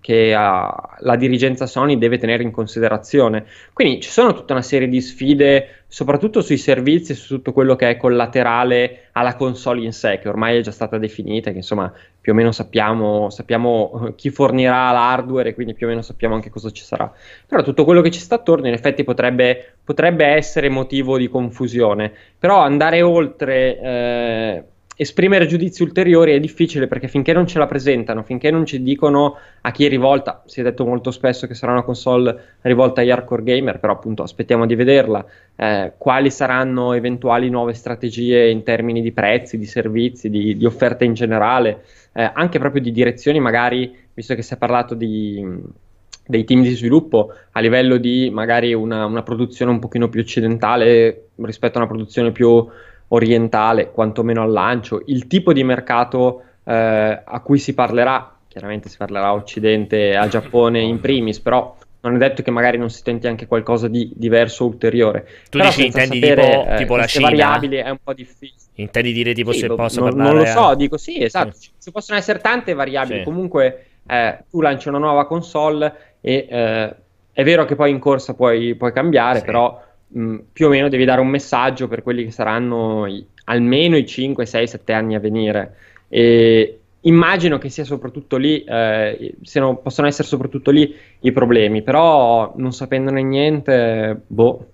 che 0.00 0.32
uh, 0.32 0.94
la 1.00 1.16
dirigenza 1.16 1.66
Sony 1.66 1.98
deve 1.98 2.18
tenere 2.18 2.44
in 2.44 2.52
considerazione. 2.52 3.46
Quindi 3.72 4.00
ci 4.00 4.08
sono 4.08 4.32
tutta 4.32 4.52
una 4.52 4.62
serie 4.62 4.88
di 4.88 5.00
sfide, 5.00 5.84
soprattutto 5.88 6.40
sui 6.40 6.56
servizi 6.56 7.12
e 7.12 7.14
su 7.16 7.34
tutto 7.34 7.52
quello 7.52 7.74
che 7.74 7.90
è 7.90 7.96
collaterale 7.96 9.08
alla 9.12 9.34
console 9.34 9.82
in 9.82 9.92
sé, 9.92 10.20
che 10.20 10.28
ormai 10.28 10.58
è 10.58 10.60
già 10.60 10.70
stata 10.70 10.98
definita, 10.98 11.50
che 11.50 11.58
insomma 11.58 11.92
più 12.20 12.32
o 12.32 12.34
meno 12.34 12.52
sappiamo, 12.52 13.28
sappiamo 13.30 14.12
chi 14.14 14.30
fornirà 14.30 14.92
l'hardware 14.92 15.50
e 15.50 15.54
quindi 15.54 15.74
più 15.74 15.86
o 15.86 15.88
meno 15.90 16.02
sappiamo 16.02 16.36
anche 16.36 16.50
cosa 16.50 16.70
ci 16.70 16.84
sarà. 16.84 17.12
Però 17.46 17.62
tutto 17.62 17.84
quello 17.84 18.02
che 18.02 18.10
ci 18.10 18.20
sta 18.20 18.36
attorno 18.36 18.68
in 18.68 18.72
effetti 18.72 19.02
potrebbe, 19.02 19.74
potrebbe 19.82 20.26
essere 20.26 20.68
motivo 20.68 21.18
di 21.18 21.28
confusione. 21.28 22.12
Però 22.38 22.60
andare 22.60 23.02
oltre... 23.02 23.80
Eh, 23.80 24.64
esprimere 24.96 25.46
giudizi 25.46 25.82
ulteriori 25.82 26.32
è 26.32 26.40
difficile 26.40 26.86
perché 26.86 27.08
finché 27.08 27.32
non 27.32 27.46
ce 27.46 27.58
la 27.58 27.66
presentano, 27.66 28.22
finché 28.22 28.50
non 28.50 28.64
ci 28.64 28.82
dicono 28.82 29.36
a 29.60 29.70
chi 29.70 29.84
è 29.86 29.88
rivolta, 29.88 30.42
si 30.46 30.60
è 30.60 30.62
detto 30.62 30.84
molto 30.86 31.10
spesso 31.10 31.46
che 31.46 31.54
sarà 31.54 31.72
una 31.72 31.82
console 31.82 32.56
rivolta 32.62 33.00
agli 33.00 33.10
hardcore 33.10 33.42
gamer, 33.42 33.80
però 33.80 33.94
appunto 33.94 34.22
aspettiamo 34.22 34.66
di 34.66 34.74
vederla, 34.74 35.24
eh, 35.56 35.92
quali 35.98 36.30
saranno 36.30 36.92
eventuali 36.92 37.48
nuove 37.50 37.74
strategie 37.74 38.48
in 38.48 38.62
termini 38.62 39.02
di 39.02 39.12
prezzi, 39.12 39.58
di 39.58 39.66
servizi, 39.66 40.30
di, 40.30 40.56
di 40.56 40.64
offerte 40.64 41.04
in 41.04 41.14
generale, 41.14 41.84
eh, 42.12 42.30
anche 42.32 42.58
proprio 42.58 42.80
di 42.80 42.92
direzioni 42.92 43.40
magari, 43.40 43.94
visto 44.14 44.34
che 44.34 44.42
si 44.42 44.54
è 44.54 44.56
parlato 44.56 44.94
di 44.94 45.82
dei 46.26 46.44
team 46.44 46.62
di 46.62 46.74
sviluppo 46.74 47.32
a 47.52 47.60
livello 47.60 47.98
di 47.98 48.30
magari 48.32 48.72
una, 48.72 49.04
una 49.04 49.22
produzione 49.22 49.70
un 49.70 49.78
pochino 49.78 50.08
più 50.08 50.20
occidentale 50.20 51.28
rispetto 51.36 51.76
a 51.76 51.82
una 51.82 51.90
produzione 51.90 52.32
più 52.32 52.66
orientale, 53.08 53.90
quantomeno 53.90 54.42
al 54.42 54.50
lancio, 54.52 55.02
il 55.06 55.26
tipo 55.26 55.52
di 55.52 55.62
mercato 55.64 56.42
eh, 56.64 57.22
a 57.24 57.40
cui 57.40 57.58
si 57.58 57.74
parlerà, 57.74 58.36
chiaramente 58.48 58.88
si 58.88 58.96
parlerà 58.96 59.26
a 59.26 59.34
Occidente 59.34 60.16
a 60.16 60.26
Giappone 60.28 60.80
in 60.80 61.00
primis, 61.00 61.40
però 61.40 61.76
non 62.00 62.16
è 62.16 62.18
detto 62.18 62.42
che 62.42 62.50
magari 62.50 62.76
non 62.76 62.90
si 62.90 63.02
tenti 63.02 63.26
anche 63.26 63.46
qualcosa 63.46 63.88
di 63.88 64.12
diverso 64.14 64.66
ulteriore. 64.66 65.24
Tu 65.48 65.56
Però 65.58 65.64
dici 65.64 65.86
intendi 65.86 66.20
sapere, 66.20 66.42
tipo, 66.50 66.70
eh, 66.70 66.76
tipo 66.76 66.96
la 66.96 67.06
Cina? 67.06 67.28
variabili 67.28 67.76
è 67.76 67.88
un 67.88 67.98
po' 68.02 68.12
difficile. 68.12 68.60
Intendi 68.74 69.12
dire 69.12 69.32
tipo 69.32 69.52
Sì, 69.52 69.60
se 69.60 69.66
lo- 69.68 69.74
posso 69.76 70.00
non, 70.00 70.10
parlare 70.10 70.28
non 70.34 70.38
lo 70.38 70.44
so, 70.46 70.66
a- 70.66 70.74
dico 70.76 70.96
sì, 70.98 71.22
esatto. 71.22 71.52
Sì. 71.54 71.70
Ci 71.80 71.90
possono 71.90 72.18
essere 72.18 72.40
tante 72.40 72.74
variabili. 72.74 73.18
Sì. 73.20 73.24
Comunque, 73.24 73.86
eh, 74.06 74.38
tu 74.50 74.60
lanci 74.60 74.88
una 74.88 74.98
nuova 74.98 75.26
console 75.26 76.16
e 76.20 76.46
eh, 76.50 76.94
è 77.32 77.42
vero 77.42 77.64
che 77.64 77.74
poi 77.74 77.90
in 77.90 77.98
corsa 77.98 78.34
puoi, 78.34 78.74
puoi 78.74 78.92
cambiare, 78.92 79.40
però 79.40 79.80
mh, 80.14 80.36
più 80.52 80.66
o 80.66 80.68
meno 80.70 80.88
devi 80.88 81.04
dare 81.04 81.20
un 81.20 81.28
messaggio 81.28 81.88
per 81.88 82.02
quelli 82.02 82.24
che 82.24 82.30
saranno 82.30 83.06
i- 83.06 83.24
almeno 83.44 83.96
i 83.96 84.06
5, 84.06 84.46
6, 84.46 84.66
7 84.66 84.92
anni 84.92 85.14
a 85.14 85.20
venire. 85.20 85.76
E 86.08 86.78
immagino 87.02 87.58
che 87.58 87.68
sia 87.68 87.84
soprattutto 87.84 88.36
lì, 88.36 88.62
eh, 88.64 89.34
siano- 89.42 89.76
possono 89.76 90.06
essere 90.06 90.26
soprattutto 90.28 90.70
lì 90.70 90.94
i 91.20 91.32
problemi, 91.32 91.82
però 91.82 92.52
non 92.56 92.72
sapendone 92.72 93.22
niente, 93.22 94.20
boh. 94.26 94.66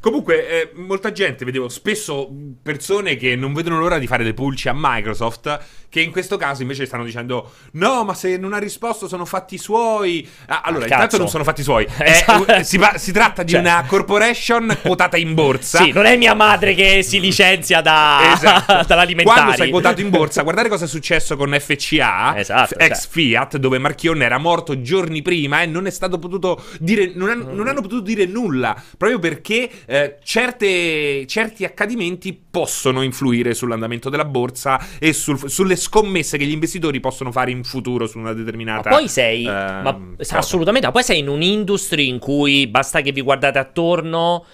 Comunque, 0.00 0.48
eh, 0.48 0.70
molta 0.74 1.10
gente, 1.12 1.44
vedevo 1.44 1.68
spesso 1.68 2.28
persone 2.62 3.16
che 3.16 3.34
non 3.36 3.52
vedono 3.52 3.78
l'ora 3.78 3.98
di 3.98 4.06
fare 4.06 4.22
le 4.24 4.32
pulci 4.34 4.68
a 4.68 4.72
Microsoft, 4.74 5.58
che 5.88 6.00
in 6.00 6.10
questo 6.12 6.36
caso 6.36 6.62
invece 6.62 6.86
stanno 6.86 7.04
dicendo: 7.04 7.50
No, 7.72 8.04
ma 8.04 8.14
se 8.14 8.36
non 8.36 8.52
ha 8.52 8.58
risposto 8.58 9.08
sono 9.08 9.24
fatti 9.24 9.58
suoi. 9.58 10.26
Ah, 10.46 10.60
allora, 10.62 10.82
Ah, 10.84 10.86
intanto 10.86 11.06
cazzo. 11.06 11.18
non 11.18 11.28
sono 11.28 11.44
fatti 11.44 11.62
suoi. 11.62 11.86
Esatto. 11.98 12.62
si, 12.62 12.78
si 12.96 13.12
tratta 13.12 13.42
di 13.42 13.52
Cioè. 13.52 13.60
una 13.60 13.84
corporation 13.86 14.78
quotata 14.82 15.16
in 15.16 15.34
borsa. 15.34 15.82
Sì, 15.82 15.90
non 15.92 16.06
è 16.06 16.16
mia 16.16 16.34
madre 16.34 16.74
che 16.74 17.02
si 17.02 17.18
licenzia 17.20 17.80
da... 17.80 18.32
Esatto. 18.34 18.84
dall'alimentari. 18.86 19.36
Quando 19.40 19.56
sei 19.56 19.70
quotato 19.70 20.00
in 20.00 20.10
borsa, 20.10 20.42
guardare 20.42 20.68
cosa 20.68 20.84
è 20.84 20.88
successo 20.88 21.36
con 21.36 21.56
FCA, 21.58 22.38
Esatto, 22.38 22.78
ex 22.78 23.00
cioè. 23.02 23.10
Fiat, 23.10 23.56
dove 23.56 23.78
Marchionne 23.78 24.24
era 24.24 24.38
morto 24.38 24.80
giorni 24.80 25.22
prima 25.22 25.62
e 25.62 25.66
non 25.66 25.86
è 25.86 25.90
stato 25.90 26.18
potuto 26.18 26.62
dire, 26.78 27.12
non, 27.14 27.28
han- 27.30 27.48
non 27.54 27.66
hanno 27.68 27.80
potuto 27.80 28.00
dire 28.02 28.26
nulla, 28.26 28.80
proprio 28.96 29.18
perché 29.18 29.68
eh, 29.90 30.18
certe- 30.22 31.26
certi 31.26 31.64
accadimenti 31.64 32.38
possono 32.50 33.00
influire 33.00 33.54
sull'andamento 33.54 34.10
della 34.10 34.26
borsa 34.26 34.78
e 34.98 35.14
sul- 35.14 35.48
sulle 35.48 35.76
scommesse 35.76 36.36
che 36.36 36.44
gli 36.44 36.52
investitori 36.52 37.00
possono 37.00 37.32
fare 37.32 37.50
in 37.52 37.64
futuro 37.64 38.06
su 38.06 38.18
una 38.18 38.34
determinata. 38.34 38.90
Ma 38.90 38.96
poi 38.96 39.08
sei, 39.08 39.46
ehm, 39.46 39.80
ma, 39.82 39.98
cosa. 40.18 40.36
assolutamente, 40.38 40.86
ma 40.86 40.92
poi 40.92 41.02
sei 41.04 41.20
in 41.20 41.28
un'industria 41.28 42.04
in 42.04 42.18
cui 42.18 42.66
basta 42.66 43.00
che 43.00 43.12
vi 43.12 43.22
guardate 43.22 43.58
attorno, 43.58 44.44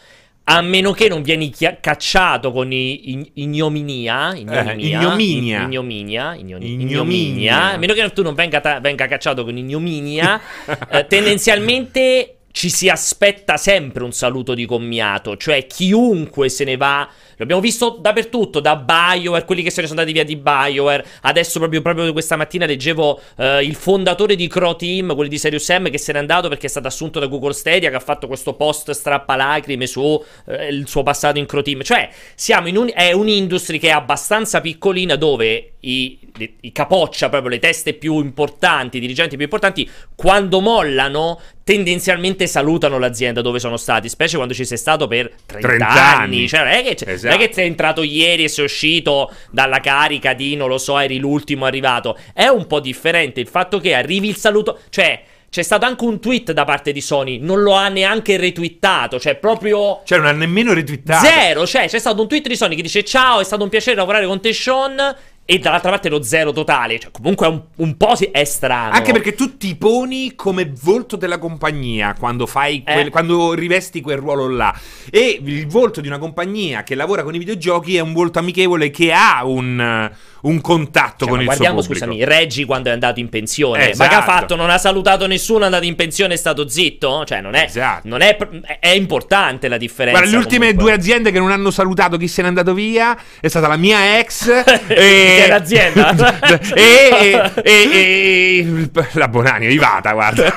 a 0.47 0.61
meno 0.61 0.93
che 0.93 1.09
non 1.09 1.23
vieni 1.23 1.49
chia- 1.51 1.79
cacciato 1.81 2.53
con 2.53 2.71
i- 2.71 3.11
in- 3.13 3.27
ignominia, 3.33 4.35
ignominia, 4.37 4.73
Eh, 4.73 4.97
ignominia. 4.99 5.57
in- 5.59 5.65
ignominia, 5.65 6.35
Ignominia. 6.35 6.87
ignominia, 6.87 7.73
a 7.73 7.77
meno 7.79 7.93
che 7.95 8.13
tu 8.13 8.23
non 8.23 8.35
venga, 8.35 8.61
ta- 8.61 8.79
venga 8.79 9.07
cacciato 9.09 9.43
con 9.43 9.57
ignominia, 9.57 10.39
eh, 10.91 11.07
tendenzialmente 11.09 12.34
ci 12.55 12.71
si 12.71 12.89
aspetta 12.89 13.57
sempre 13.57 14.05
un 14.05 14.13
saluto 14.13 14.55
di 14.55 14.65
commiato, 14.65 15.37
cioè 15.37 15.67
chiunque 15.67 16.49
se 16.49 16.63
ne 16.63 16.77
va 16.77 17.11
L'abbiamo 17.37 17.61
visto 17.61 17.99
dappertutto, 18.01 18.61
da 18.61 18.77
BioWare, 18.77 19.45
quelli 19.45 19.63
che 19.63 19.71
se 19.71 19.81
ne 19.81 19.87
sono 19.87 20.01
andati 20.01 20.17
via 20.17 20.25
di 20.25 20.37
BioWare. 20.37 21.05
Adesso 21.23 21.59
proprio, 21.59 21.83
proprio 21.83 22.13
questa 22.13 22.37
mattina 22.37 22.67
leggevo 22.67 23.21
eh, 23.37 23.65
il 23.65 23.75
fondatore 23.75 24.37
di 24.37 24.47
Crow 24.49 24.77
Team, 24.77 25.15
quelli 25.15 25.31
di 25.31 25.39
Serious 25.39 25.69
M, 25.69 25.91
che 25.91 25.99
se 25.99 26.13
n'è 26.13 26.19
andato 26.19 26.49
perché 26.49 26.67
è 26.67 26.71
stato 26.71 26.87
assunto 26.87 27.19
da 27.19 27.27
Google 27.27 27.53
Stadia, 27.53 27.91
che 27.91 27.97
ha 27.97 28.01
fatto 28.01 28.27
questo 28.27 28.55
post 28.55 28.91
strappalacrime 28.91 29.87
su 29.87 30.23
eh, 30.47 30.69
il 30.69 30.89
suo 30.89 31.03
passato 31.03 31.39
in 31.39 31.47
Crow 31.47 31.63
Team. 31.63 31.83
Cioè, 31.83 32.09
siamo 32.35 32.69
in 32.69 32.77
un, 32.77 32.91
è 32.95 33.13
un'industria 33.13 33.79
che 33.79 33.89
è 33.89 33.93
abbastanza 33.93 34.61
piccolina 34.61 35.17
dove 35.17 35.75
i, 35.81 36.19
i 36.61 36.73
capoccia, 36.73 37.29
proprio 37.29 37.51
le 37.51 37.59
teste 37.59 37.95
più 37.95 38.19
importanti, 38.19 38.97
i 38.97 39.01
dirigenti 39.01 39.37
più 39.37 39.45
importanti, 39.45 39.89
quando 40.15 40.61
mollano 40.61 41.41
tendenzialmente 41.65 42.47
salutano 42.47 42.99
l'azienda 42.99 43.41
dove 43.41 43.59
sono 43.59 43.77
stati, 43.77 44.09
specie 44.09 44.37
quando 44.37 44.53
ci 44.53 44.65
sei 44.65 44.77
stato 44.77 45.07
per 45.07 45.33
30, 45.47 45.67
30 45.67 45.89
anni. 45.89 46.37
anni. 46.37 46.49
Cioè, 46.49 46.61
non 46.61 46.69
è, 46.69 46.95
che, 46.95 47.24
Esatto. 47.27 47.35
non 47.35 47.45
è 47.45 47.49
che 47.49 47.55
sei 47.55 47.67
entrato 47.67 48.03
ieri 48.03 48.45
e 48.45 48.49
sei 48.49 48.65
uscito 48.65 49.33
dalla 49.51 49.81
carica 49.81 50.33
di, 50.35 50.57
non 50.57 50.69
lo 50.69 50.79
so, 50.79 50.99
eri 50.99 51.19
l'ultimo 51.19 51.65
arrivato. 51.65 52.17
È 52.33 52.47
un 52.47 52.67
po' 52.67 52.81
differente 52.81 53.41
il 53.41 53.49
fatto 53.49 53.79
che 53.79 53.95
arrivi 53.95 54.29
il 54.29 54.37
saluto, 54.37 54.79
cioè... 54.91 55.23
C'è 55.55 55.63
stato 55.63 55.87
anche 55.87 56.05
un 56.05 56.19
tweet 56.19 56.51
da 56.51 56.65
parte 56.65 56.91
di 56.91 57.01
Sony, 57.01 57.39
non 57.39 57.63
lo 57.63 57.75
ha 57.75 57.87
neanche 57.89 58.37
retweetato, 58.37 59.21
cioè 59.21 59.37
proprio 59.37 60.01
Cioè, 60.05 60.19
non 60.19 60.27
ha 60.27 60.33
nemmeno 60.33 60.73
retweetato. 60.73 61.25
Zero, 61.25 61.65
cioè 61.65 61.87
c'è 61.87 62.01
stato 62.01 62.23
un 62.23 62.27
tweet 62.27 62.49
di 62.49 62.57
Sony 62.57 62.75
che 62.75 62.83
dice 62.83 63.05
ciao, 63.05 63.39
è 63.39 63.45
stato 63.45 63.63
un 63.63 63.69
piacere 63.69 63.95
lavorare 63.95 64.27
con 64.27 64.41
te 64.41 64.53
Sean 64.53 65.17
e 65.47 65.59
dall'altra 65.59 65.91
parte 65.91 66.09
lo 66.09 66.23
zero 66.23 66.53
totale, 66.53 66.99
cioè 66.99 67.11
comunque 67.11 67.47
è 67.47 67.51
un, 67.51 67.63
un 67.77 67.97
po' 67.97 68.17
è 68.33 68.45
strano. 68.45 68.95
Anche 68.95 69.13
perché 69.13 69.35
tu 69.35 69.57
ti 69.57 69.77
poni 69.77 70.35
come 70.35 70.73
volto 70.83 71.17
della 71.17 71.39
compagnia 71.39 72.15
quando 72.19 72.47
fai 72.47 72.83
quel- 72.83 73.07
Eh. 73.07 73.11
quando 73.11 73.53
rivesti 73.53 74.01
quel 74.01 74.19
ruolo 74.19 74.49
là. 74.49 74.75
E 75.11 75.41
il 75.45 75.67
volto 75.67 76.01
di 76.01 76.09
una 76.09 76.19
compagnia 76.19 76.83
che 76.83 76.95
lavora 76.95 77.23
con 77.23 77.35
i 77.35 77.39
videogiochi 77.39 77.97
è 77.97 78.01
un 78.01 78.13
volto 78.15 78.39
amichevole 78.39 78.91
che 78.91 79.13
ha 79.13 79.45
un, 79.45 80.11
un 80.45 80.61
contatto 80.61 81.25
Cioè, 81.25 81.29
con 81.29 81.39
il 81.41 81.45
guardiamo, 81.45 81.81
suo 81.81 81.93
pubblico. 81.93 82.13
scusami, 82.13 82.25
Reggie 82.25 82.65
quando 82.65 82.89
è 82.91 82.93
andato 82.93 83.21
in 83.21 83.29
pensione, 83.29 83.91
Esatto. 83.91 84.03
ma 84.03 84.09
che 84.09 84.15
ha 84.15 84.23
fatto? 84.23 84.57
Non 84.57 84.71
ha 84.71 84.79
salutato 84.79 85.27
nessuno, 85.27 85.63
è 85.63 85.65
andato 85.65 85.85
in 85.85 85.95
pensione 85.97 86.35
è 86.35 86.37
stato 86.37 86.69
zitto? 86.69 87.25
Cioè, 87.25 87.41
non 87.41 87.55
è, 87.55 87.65
Esatto. 87.65 88.09
non 88.09 88.21
è, 88.21 88.37
è- 88.81 88.89
importante 88.91 89.69
la 89.69 89.77
differenza. 89.79 90.19
Guarda, 90.21 90.37
le 90.37 90.43
ultime 90.43 90.67
comunque. 90.67 90.83
due 90.85 90.93
aziende 90.93 91.31
che 91.31 91.39
non 91.39 91.51
hanno 91.51 91.71
salutato 91.71 92.17
chi 92.17 92.29
se 92.29 92.43
n'è 92.43 92.49
andato 92.49 92.75
via 92.75 93.17
è 93.41 93.49
stata 93.49 93.69
la 93.69 93.77
mia 93.77 94.19
ex 94.19 94.49
e 94.89 95.47
l'azienda. 95.49 96.15
e, 96.75 97.53
e, 97.63 97.89
e- 97.91 98.91
la 99.13 99.29
Bonani 99.29 99.65
è 99.65 99.69
arrivata, 99.69 100.13
guarda. 100.13 100.57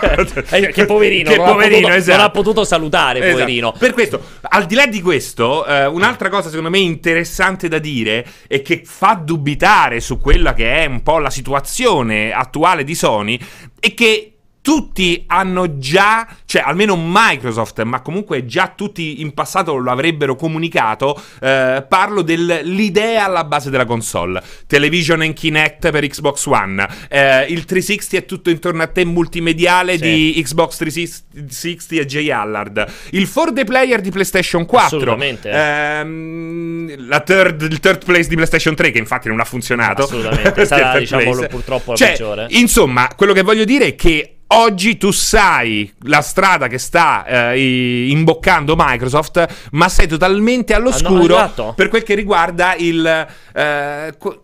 Eh, 0.49 0.67
che 0.71 0.85
poverino, 0.85 1.29
Che 1.31 1.37
non, 1.37 1.45
ha 1.47 1.51
poverino, 1.51 1.79
potuto, 1.81 1.95
esatto. 1.97 2.17
non 2.17 2.25
ha 2.25 2.29
potuto 2.31 2.63
salutare, 2.65 3.19
Esatto. 3.19 3.33
poverino. 3.33 3.71
Per 3.71 3.93
questo, 3.93 4.21
al 4.41 4.65
di 4.65 4.75
là 4.75 4.85
di 4.85 5.01
questo, 5.01 5.65
eh, 5.65 5.85
un'altra 5.85 6.29
cosa 6.29 6.49
secondo 6.49 6.69
me 6.69 6.79
interessante 6.79 7.67
da 7.67 7.79
dire 7.79 8.25
e 8.47 8.61
che 8.61 8.81
fa 8.85 9.13
dubitare 9.23 9.75
su 9.99 10.19
quella 10.19 10.53
che 10.53 10.83
è 10.83 10.85
un 10.85 11.03
po' 11.03 11.19
la 11.19 11.29
situazione 11.29 12.31
attuale 12.31 12.83
di 12.83 12.95
Sony 12.95 13.39
è 13.79 13.93
che 13.93 14.36
tutti 14.67 15.23
hanno 15.27 15.77
già, 15.77 16.27
cioè 16.45 16.61
almeno 16.65 16.97
Microsoft, 17.01 17.81
ma 17.83 18.01
comunque 18.01 18.43
già 18.45 18.73
tutti 18.75 19.21
in 19.21 19.33
passato 19.33 19.77
lo 19.77 19.89
avrebbero 19.89 20.35
comunicato, 20.35 21.17
eh, 21.39 21.85
parlo 21.87 22.21
dell'idea 22.21 23.23
alla 23.23 23.45
base 23.45 23.69
della 23.69 23.85
console. 23.85 24.43
Television 24.67 25.21
and 25.21 25.33
Kinect 25.35 25.89
per 25.89 26.05
Xbox 26.05 26.45
One, 26.47 26.85
eh, 27.09 27.45
il 27.45 27.63
360 27.63 28.17
è 28.17 28.25
tutto 28.25 28.49
intorno 28.49 28.83
a 28.83 28.87
te 28.87 29.05
multimediale 29.05 29.93
Sì. 29.97 30.01
di 30.33 30.41
Xbox 30.43 30.75
360 30.75 31.95
e 32.01 32.05
J. 32.05 32.29
Allard, 32.29 32.85
il 33.11 33.25
4D 33.25 33.63
player 33.63 34.01
di 34.01 34.11
PlayStation 34.11 34.65
4, 34.65 34.97
Assolutamente. 34.97 35.49
ehm, 35.49 37.07
la 37.07 37.21
third, 37.21 37.61
il 37.61 37.79
third 37.79 38.03
place 38.03 38.27
di 38.27 38.35
PlayStation 38.35 38.75
3 38.75 38.91
che 38.91 38.97
infatti 38.97 39.29
non 39.29 39.39
ha 39.39 39.45
funzionato. 39.45 40.03
Assolutamente, 40.03 40.65
sarà, 40.67 40.99
diciamo, 40.99 41.45
purtroppo 41.47 41.91
la 41.91 41.97
Cioè, 41.97 42.09
peggiore. 42.09 42.47
Insomma, 42.49 43.07
quello 43.15 43.31
che 43.31 43.43
voglio 43.43 43.63
dire 43.63 43.85
è 43.85 43.95
che 43.95 44.33
oggi 44.47 44.97
tu 44.97 45.11
sai 45.11 45.91
la 46.03 46.21
strada 46.21 46.67
che 46.67 46.77
sta 46.77 47.51
eh, 47.53 48.07
imboccando 48.09 48.75
Microsoft, 48.77 49.45
ma 49.71 49.89
sei 49.89 50.07
totalmente 50.07 50.73
all'oscuro 50.73 51.35
esatto. 51.35 51.73
per 51.75 51.89
quel 51.89 52.03
che 52.03 52.15
riguarda 52.15 52.75
il. 52.75 53.27
eh, 53.53 54.13
co- 54.17 54.43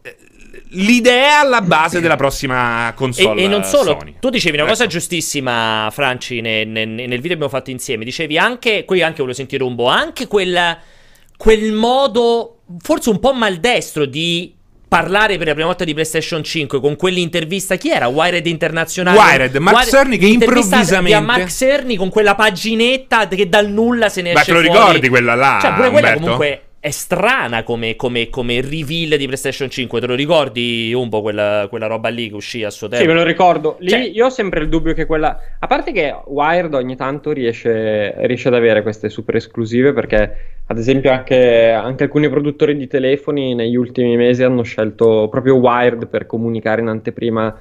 L'idea 0.75 1.39
alla 1.41 1.61
base 1.61 1.99
della 1.99 2.15
prossima 2.15 2.89
E, 2.89 2.93
console 2.95 3.43
e 3.43 3.47
non 3.47 3.63
solo, 3.63 3.95
Sony. 3.99 4.15
tu 4.19 4.29
dicevi 4.29 4.57
una 4.57 4.65
cosa 4.67 4.83
Ecco. 4.83 4.93
giustissima, 4.93 5.87
Franci, 5.91 6.41
ne- 6.41 6.63
ne- 6.63 6.85
nel 6.85 7.07
video 7.07 7.21
che 7.27 7.33
abbiamo 7.33 7.49
fatto 7.49 7.69
insieme. 7.69 8.03
Dicevi 8.03 8.39
anche, 8.39 8.83
qui 8.85 9.01
anche 9.03 9.17
volevo 9.17 9.33
sentire 9.35 9.63
un 9.63 9.75
po', 9.75 9.87
anche 9.87 10.25
quel, 10.25 10.77
quel 11.37 11.71
modo, 11.73 12.61
forse 12.79 13.09
un 13.11 13.19
po' 13.19 13.33
maldestro 13.33 14.05
di 14.05 14.51
parlare 14.97 15.37
per 15.37 15.47
la 15.47 15.53
prima 15.53 15.67
volta 15.67 15.83
di 15.83 15.93
PlayStation 15.93 16.43
5 16.43 16.79
con 16.79 16.95
quell'intervista. 16.95 17.75
Chi 17.77 17.89
era? 17.89 18.07
Wired 18.07 18.45
Internazionale? 18.45 19.17
Wired, 19.17 19.55
Mark 19.57 19.85
Cerny 19.87 20.17
che 20.17 20.27
improvvisamente- 20.27 21.19
Di 21.19 21.25
Mark 21.25 21.47
Cerny 21.49 21.95
con 21.95 22.09
quella 22.09 22.35
paginetta 22.35 23.27
che 23.27 23.49
dal 23.49 23.69
nulla 23.69 24.09
se 24.09 24.21
ne 24.21 24.33
Ma 24.33 24.39
esce 24.41 24.51
te 24.53 24.59
lo 24.59 24.63
fuori. 24.65 24.79
ricordi 24.79 25.09
quella 25.09 25.35
là, 25.35 25.59
Cioè, 25.61 25.73
pure 25.73 25.89
quella 25.89 26.07
Umberto? 26.09 26.21
comunque 26.21 26.61
è 26.79 26.89
strana 26.91 27.63
come, 27.63 27.95
come, 27.95 28.29
come 28.29 28.59
reveal 28.59 29.17
di 29.17 29.25
PlayStation 29.25 29.69
5. 29.69 30.01
Te 30.01 30.05
lo 30.05 30.15
ricordi 30.15 30.91
un 30.93 31.07
po' 31.07 31.21
quella, 31.21 31.67
quella 31.69 31.87
roba 31.87 32.09
lì 32.09 32.27
che 32.27 32.35
uscì 32.35 32.63
a 32.65 32.69
suo 32.69 32.89
tempo? 32.89 33.05
Sì, 33.05 33.09
me 33.09 33.15
lo 33.17 33.23
ricordo. 33.23 33.77
Lì 33.79 33.89
Cioè- 33.89 34.11
io 34.13 34.25
ho 34.25 34.29
sempre 34.29 34.59
il 34.59 34.67
dubbio 34.69 34.93
che 34.93 35.05
quella. 35.05 35.39
A 35.59 35.67
parte 35.67 35.93
che 35.93 36.13
Wired 36.25 36.73
ogni 36.73 36.97
tanto 36.97 37.31
riesce, 37.31 38.13
riesce 38.25 38.49
ad 38.49 38.55
avere 38.55 38.81
queste 38.81 39.07
super 39.09 39.37
esclusive, 39.37 39.93
perché 39.93 40.35
ad 40.65 40.77
esempio 40.77 41.11
anche, 41.11 41.71
anche 41.71 42.03
alcuni 42.03 42.29
produttori 42.29 42.75
di 42.77 42.87
telefoni 42.87 43.53
negli 43.53 43.75
ultimi 43.75 44.15
mesi 44.15 44.43
hanno 44.43 44.63
scelto 44.63 45.27
proprio 45.29 45.55
Wired 45.55 46.07
per 46.07 46.25
comunicare 46.25 46.81
in 46.81 46.87
anteprima 46.87 47.57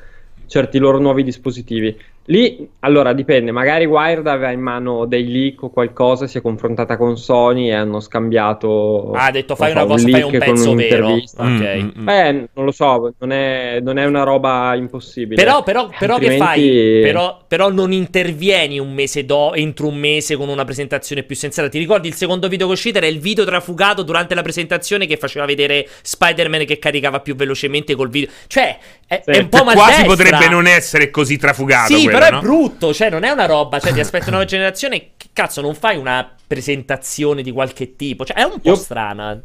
certi 0.46 0.78
loro 0.78 0.98
nuovi 0.98 1.22
dispositivi. 1.22 1.98
Lì, 2.26 2.68
allora, 2.80 3.12
dipende, 3.12 3.50
magari 3.50 3.84
Wired 3.84 4.26
aveva 4.28 4.52
in 4.52 4.60
mano 4.60 5.06
dei 5.06 5.28
leak 5.28 5.62
o 5.64 5.70
qualcosa, 5.70 6.28
si 6.28 6.38
è 6.38 6.40
confrontata 6.40 6.96
con 6.96 7.16
Sony 7.18 7.68
e 7.68 7.72
hanno 7.74 7.98
scambiato... 7.98 9.10
Ah, 9.12 9.26
ha 9.26 9.30
detto 9.32 9.56
fai 9.56 9.74
non 9.74 9.84
una 9.86 9.96
so, 9.98 10.04
cosa, 10.04 10.08
fai 10.08 10.22
un 10.22 10.30
leak 10.30 10.44
con 10.44 10.54
pezzo 10.54 10.74
vero. 10.74 11.06
un'intervista. 11.06 11.42
Ok. 11.42 11.48
Mm, 11.48 11.80
mm, 11.84 11.90
mm. 12.00 12.04
Beh, 12.04 12.32
non 12.54 12.64
lo 12.64 12.70
so, 12.70 13.12
non 13.18 13.32
è, 13.32 13.80
non 13.82 13.98
è 13.98 14.04
una 14.04 14.22
roba 14.22 14.72
impossibile. 14.76 15.34
Però, 15.42 15.64
però, 15.64 15.88
però 15.98 16.18
che 16.18 16.36
fai? 16.36 16.48
Altrimenti- 16.60 17.00
Però, 17.02 17.40
però 17.48 17.70
non 17.70 17.92
intervieni 17.92 18.78
un 18.78 18.92
mese 18.94 19.24
do, 19.24 19.52
entro 19.54 19.88
un 19.88 19.96
mese 19.96 20.36
con 20.36 20.48
una 20.48 20.64
presentazione 20.64 21.24
più 21.24 21.34
sensata. 21.34 21.68
Ti 21.68 21.78
ricordi 21.78 22.06
il 22.06 22.14
secondo 22.14 22.46
video 22.46 22.66
che 22.66 22.72
è 22.72 22.76
uscito? 22.76 22.98
Era 22.98 23.06
il 23.08 23.18
video 23.18 23.44
trafugato 23.44 24.02
durante 24.04 24.34
la 24.36 24.42
presentazione 24.42 25.06
che 25.06 25.16
faceva 25.16 25.44
vedere 25.44 25.88
Spider-Man 26.02 26.64
che 26.66 26.78
caricava 26.78 27.18
più 27.18 27.34
velocemente 27.34 27.96
col 27.96 28.10
video. 28.10 28.30
Cioè, 28.46 28.78
è, 29.08 29.22
Sì. 29.24 29.30
è 29.32 29.38
un 29.38 29.48
po' 29.48 29.56
Cioè, 29.58 29.64
quasi 29.74 29.78
maldestra. 30.02 30.06
potrebbe 30.06 30.48
non 30.48 30.66
essere 30.68 31.10
così 31.10 31.36
trafugato. 31.36 31.94
Sì, 31.96 32.08
quello, 32.12 32.24
però 32.24 32.30
no? 32.30 32.38
è 32.38 32.42
brutto. 32.42 32.92
Cioè, 32.94 33.10
non 33.10 33.24
è 33.24 33.30
una 33.30 33.46
roba. 33.46 33.78
Cioè, 33.78 33.92
ti 33.92 34.00
aspetta 34.00 34.24
una 34.24 34.36
nuova 34.36 34.46
generazione. 34.46 35.10
Che 35.16 35.28
cazzo, 35.32 35.60
non 35.60 35.74
fai 35.74 35.96
una 35.96 36.34
presentazione 36.46 37.42
di 37.42 37.50
qualche 37.50 37.96
tipo? 37.96 38.24
Cioè, 38.24 38.36
è 38.36 38.42
un 38.42 38.60
po' 38.60 38.68
Io- 38.70 38.74
strana. 38.74 39.42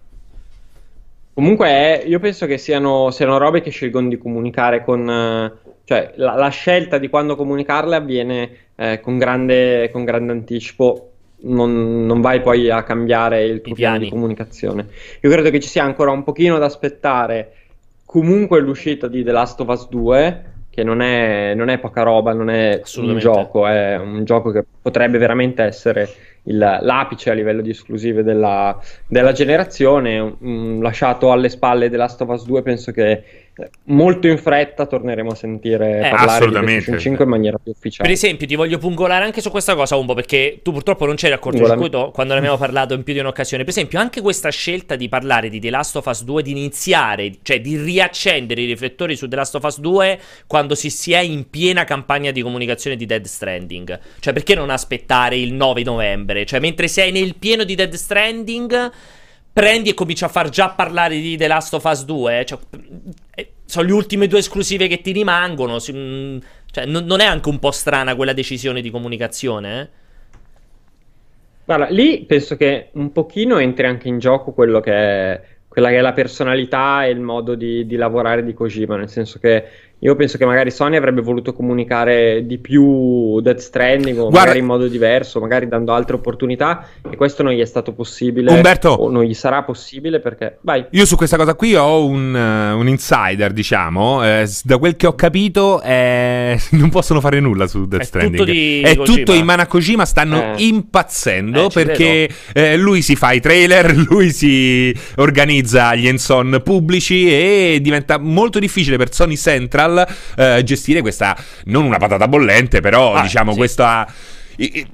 Comunque, 1.33 2.03
io 2.03 2.19
penso 2.19 2.47
che 2.47 2.57
siano, 2.57 3.11
siano 3.11 3.37
robe 3.37 3.61
che 3.61 3.69
scelgono 3.69 4.07
di 4.07 4.17
comunicare 4.17 4.83
con. 4.83 5.07
eh, 5.07 5.53
cioè, 5.83 6.13
la, 6.15 6.33
la 6.33 6.49
scelta 6.49 6.97
di 6.97 7.09
quando 7.09 7.35
comunicarle 7.35 7.95
avviene 7.95 8.49
eh, 8.75 8.99
con, 8.99 9.17
grande, 9.17 9.89
con 9.91 10.03
grande 10.03 10.31
anticipo. 10.31 11.11
Non, 11.39 12.07
non 12.07 12.19
vai 12.19 12.41
poi 12.41 12.71
a 12.71 12.81
cambiare 12.81 13.43
il 13.43 13.61
tuo 13.61 13.75
piano 13.75 13.99
di 13.99 14.09
comunicazione. 14.09 14.87
Io 15.21 15.29
credo 15.29 15.51
che 15.51 15.59
ci 15.59 15.69
sia 15.69 15.83
ancora 15.83 16.09
un 16.09 16.23
pochino 16.23 16.57
da 16.57 16.65
aspettare. 16.65 17.53
Comunque, 18.03 18.59
l'uscita 18.59 19.07
di 19.07 19.23
The 19.23 19.31
Last 19.31 19.59
of 19.59 19.67
Us 19.67 19.87
2, 19.89 20.43
che 20.77 20.83
non 20.83 21.01
è, 21.01 21.55
non 21.55 21.69
è 21.69 21.79
poca 21.79 22.03
roba, 22.03 22.33
non 22.33 22.51
è 22.51 22.81
un 23.13 23.17
gioco, 23.17 23.65
è 23.65 23.97
un 23.97 24.23
gioco 24.25 24.51
che 24.51 24.63
potrebbe 24.79 25.17
veramente 25.17 25.63
essere 25.63 26.07
il- 26.43 26.77
l'apice 26.81 27.31
a 27.31 27.33
livello 27.33 27.61
di 27.63 27.71
esclusive 27.71 28.21
della, 28.21 28.79
della 29.07 29.31
generazione, 29.31 30.35
mm, 30.43 30.79
lasciato 30.83 31.31
alle 31.31 31.49
spalle 31.49 31.89
The 31.89 31.97
Last 31.97 32.21
of 32.21 32.29
Us 32.29 32.45
2, 32.45 32.61
penso 32.61 32.91
che 32.91 33.23
molto 33.85 34.27
in 34.27 34.37
fretta 34.37 34.85
torneremo 34.85 35.31
a 35.31 35.35
sentire 35.35 36.05
Eh, 36.05 36.09
parlare 36.09 36.45
di 36.45 36.51
PlayStation 36.51 36.97
sì. 36.97 37.01
5 37.01 37.23
in 37.23 37.29
maniera 37.29 37.57
più 37.57 37.71
Per 37.71 37.75
ufficiale. 37.77 38.11
esempio, 38.11 38.47
ti 38.47 38.55
voglio 38.55 38.77
pungolare 38.77 39.25
anche 39.25 39.41
su 39.41 39.49
questa 39.49 39.75
cosa 39.75 39.95
un 39.95 40.05
po', 40.05 40.13
perché 40.13 40.59
tu 40.63 40.71
purtroppo 40.71 41.05
non 41.05 41.15
c'eri 41.15 41.33
al 41.33 41.39
cortocircuito 41.39 42.11
quando 42.13 42.33
ne 42.33 42.39
abbiamo 42.39 42.57
parlato 42.57 42.93
in 42.93 43.03
più 43.03 43.13
di 43.13 43.19
un'occasione. 43.19 43.63
Per 43.63 43.71
esempio, 43.71 43.99
anche 43.99 44.21
questa 44.21 44.49
scelta 44.49 44.95
di 44.95 45.09
parlare 45.09 45.49
di 45.49 45.59
The 45.59 45.69
Last 45.69 45.95
of 45.95 46.05
Us 46.05 46.23
2, 46.23 46.43
di 46.43 46.51
iniziare, 46.51 47.31
cioè 47.41 47.59
di 47.61 47.77
riaccendere 47.77 48.61
i 48.61 48.65
riflettori 48.65 49.15
su 49.15 49.27
The 49.27 49.35
Last 49.35 49.55
of 49.55 49.63
Us 49.63 49.79
2 49.79 50.19
quando 50.47 50.75
si, 50.75 50.89
si 50.89 51.13
è 51.13 51.19
in 51.19 51.49
piena 51.49 51.83
campagna 51.83 52.31
di 52.31 52.41
comunicazione 52.41 52.95
di 52.95 53.05
Dead 53.05 53.25
Stranding. 53.25 53.99
Cioè, 54.19 54.33
perché 54.33 54.55
non 54.55 54.69
aspettare 54.69 55.37
il 55.37 55.53
9 55.53 55.83
novembre? 55.83 56.45
Cioè, 56.45 56.59
mentre 56.59 56.87
sei 56.87 57.11
nel 57.11 57.35
pieno 57.35 57.63
di 57.63 57.75
Dead 57.75 57.93
Stranding, 57.93 58.91
prendi 59.57 59.89
e 59.89 59.93
cominci 59.95 60.23
a 60.23 60.27
far 60.27 60.49
già 60.49 60.69
parlare 60.69 61.19
di 61.19 61.35
The 61.35 61.47
Last 61.47 61.73
of 61.73 61.83
Us 61.83 62.05
2. 62.05 62.45
Cioè, 62.45 62.59
eh, 63.33 63.51
sono 63.65 63.87
le 63.87 63.93
ultime 63.93 64.27
due 64.27 64.37
esclusive 64.37 64.85
che 64.85 65.01
ti 65.01 65.11
rimangono. 65.11 65.79
mm, 65.91 66.37
cioè, 66.71 66.85
non, 66.85 67.05
non 67.05 67.21
è 67.21 67.25
anche 67.25 67.49
un 67.49 67.57
po' 67.57 67.71
strana 67.71 68.15
quella 68.15 68.33
decisione 68.33 68.81
di 68.81 68.91
comunicazione? 68.91 69.81
eh? 69.81 69.87
Guarda, 71.65 71.87
lì 71.89 72.23
penso 72.25 72.55
che 72.55 72.89
un 72.93 73.11
pochino 73.11 73.57
entri 73.57 73.87
anche 73.87 74.07
in 74.07 74.19
gioco 74.19 74.51
quello 74.51 74.79
che 74.79 74.93
è, 74.93 75.41
quella 75.67 75.89
che 75.89 75.97
è 75.97 76.01
la 76.01 76.13
personalità 76.13 77.05
e 77.05 77.09
il 77.09 77.19
modo 77.19 77.55
di, 77.55 77.87
di 77.87 77.95
lavorare 77.95 78.45
di 78.45 78.53
Kojima, 78.53 78.95
nel 78.95 79.09
senso 79.09 79.39
che 79.39 79.65
io 79.99 80.15
penso 80.15 80.37
che 80.37 80.45
magari 80.45 80.69
Sony 80.69 80.95
avrebbe 80.95 81.21
voluto 81.21 81.53
comunicare 81.53 82.45
di 82.45 82.59
più 82.59 83.39
Death 83.41 83.57
Stranding 83.59 84.15
o 84.17 84.21
Guarda- 84.23 84.39
magari 84.39 84.59
in 84.59 84.65
modo 84.65 84.87
diverso, 84.87 85.39
magari 85.39 85.67
dando 85.67 85.91
altre 85.93 86.15
opportunità 86.17 86.85
e 87.09 87.15
questo 87.15 87.41
non 87.41 87.51
gli 87.53 87.59
è 87.61 87.65
stato 87.65 87.93
possibile 87.93 88.51
Umberto. 88.53 88.89
o 88.89 89.09
non 89.09 89.23
gli 89.23 89.33
sarà 89.33 89.63
possibile 89.63 90.19
perché 90.19 90.59
vai. 90.61 90.85
Io 90.91 91.05
su 91.05 91.15
questa 91.15 91.35
cosa 91.35 91.55
qui 91.55 91.73
ho 91.75 92.05
un, 92.05 92.35
eh, 92.35 92.71
un 92.73 92.87
insider, 92.87 93.51
diciamo. 93.53 94.23
eh, 94.23 94.47
da 94.63 94.77
quel 94.77 94.95
che 94.97 95.07
ho 95.07 95.15
capito, 95.15 95.81
eh, 95.81 96.59
non 96.71 96.89
possono 96.89 97.19
fare 97.19 97.39
nulla 97.39 97.65
su 97.65 97.87
Death 97.87 98.01
È 98.01 98.05
Stranding. 98.05 98.37
tutto 98.37 98.51
di 98.51 98.81
È 98.81 98.95
Kojima. 98.95 99.17
tutto 99.17 99.33
in 99.33 99.45
mano 99.45 99.61
a 99.63 99.65
Kojima. 99.65 100.05
Stanno 100.05 100.53
Eh. 100.55 100.63
impazzendo 100.65 101.65
Eh, 101.65 101.69
perché 101.73 102.29
eh, 102.53 102.77
lui 102.77 103.01
si 103.01 103.15
fa 103.15 103.31
i 103.31 103.39
trailer, 103.39 103.95
lui 104.09 104.29
si 104.31 104.93
organizza 105.15 105.95
gli 105.95 106.07
enson 106.07 106.61
pubblici 106.63 107.27
e 107.31 107.79
diventa 107.81 108.19
molto 108.19 108.59
difficile 108.59 108.97
per 108.97 109.11
Sony 109.11 109.35
Central 109.37 109.85
eh, 110.37 110.63
gestire 110.63 111.01
questa, 111.01 111.35
non 111.65 111.85
una 111.85 111.97
patata 111.97 112.27
bollente, 112.27 112.79
però 112.81 113.13
Ah, 113.13 113.21
diciamo 113.21 113.51
sì. 113.51 113.57
questa... 113.57 114.07
i- 114.57 114.77
i- 114.79 114.87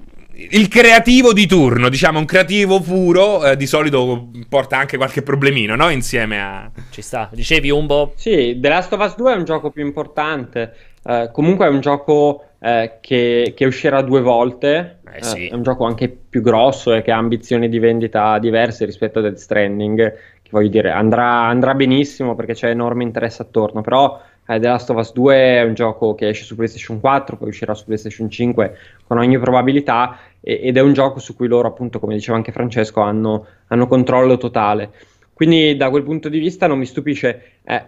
il 0.49 0.67
creativo 0.67 1.32
di 1.32 1.45
turno, 1.45 1.89
diciamo 1.89 2.17
un 2.17 2.25
creativo 2.25 2.82
puro, 2.82 3.45
eh, 3.45 3.56
di 3.56 3.67
solito 3.67 4.29
porta 4.49 4.77
anche 4.77 4.97
qualche 4.97 5.21
problemino, 5.21 5.75
no? 5.75 5.89
Insieme 5.89 6.41
a... 6.41 6.71
Ci 6.89 7.01
sta. 7.03 7.29
Dicevi 7.32 7.69
Umbo? 7.69 8.13
Sì, 8.15 8.58
The 8.60 8.67
Last 8.67 8.91
of 8.93 8.99
Us 9.06 9.15
2 9.15 9.32
è 9.34 9.36
un 9.36 9.45
gioco 9.45 9.69
più 9.69 9.86
importante, 9.86 10.73
eh, 11.03 11.29
comunque 11.32 11.67
è 11.67 11.69
un 11.69 11.82
gioco 11.82 12.45
eh, 12.60 12.97
che, 12.99 13.53
che 13.56 13.65
uscirà 13.65 14.01
due 14.01 14.21
volte, 14.21 14.97
Eh, 15.13 15.23
sì. 15.23 15.47
è 15.47 15.53
un 15.53 15.62
gioco 15.62 15.86
anche 15.86 16.10
più 16.10 16.41
grosso 16.41 16.93
e 16.93 17.03
che 17.03 17.12
ha 17.12 17.17
ambizioni 17.17 17.69
di 17.69 17.77
vendita 17.77 18.39
diverse 18.39 18.86
rispetto 18.86 19.19
a 19.19 19.21
Death 19.21 19.36
Stranding, 19.38 19.97
che 20.41 20.49
voglio 20.49 20.69
dire 20.69 20.89
andrà, 20.89 21.43
andrà 21.45 21.75
benissimo 21.75 22.34
perché 22.36 22.53
c'è 22.56 22.69
enorme 22.69 23.03
interesse 23.03 23.43
attorno, 23.43 23.82
però 23.82 24.19
eh, 24.47 24.60
The 24.60 24.67
Last 24.67 24.89
of 24.89 24.97
Us 24.97 25.13
2 25.13 25.36
è 25.36 25.63
un 25.63 25.73
gioco 25.73 26.15
che 26.15 26.29
esce 26.29 26.43
su 26.43 26.56
PlayStation 26.56 26.99
4, 26.99 27.38
poi 27.38 27.49
uscirà 27.49 27.73
su 27.73 27.86
PlayStation 27.86 28.29
5 28.29 28.77
con 29.08 29.17
ogni 29.17 29.38
probabilità 29.39 30.19
e- 30.41 30.60
ed 30.63 30.77
è 30.77 30.82
un 30.82 30.93
gioco 30.93 31.19
su 31.19 31.36
cui 31.36 31.47
loro 31.47 31.67
appunto, 31.67 31.99
come 31.99 32.15
diceva 32.15 32.38
anche 32.38 32.51
Francesco, 32.51 33.01
hanno, 33.01 33.45
hanno 33.67 33.88
controllo 33.88 34.38
totale. 34.38 34.91
Quindi 35.34 35.75
da 35.75 35.89
quel 35.89 36.03
punto 36.03 36.29
di 36.29 36.39
vista 36.39 36.67
non 36.67 36.77
mi 36.77 36.86
stupisce. 36.86 37.41
eh, 37.63 37.88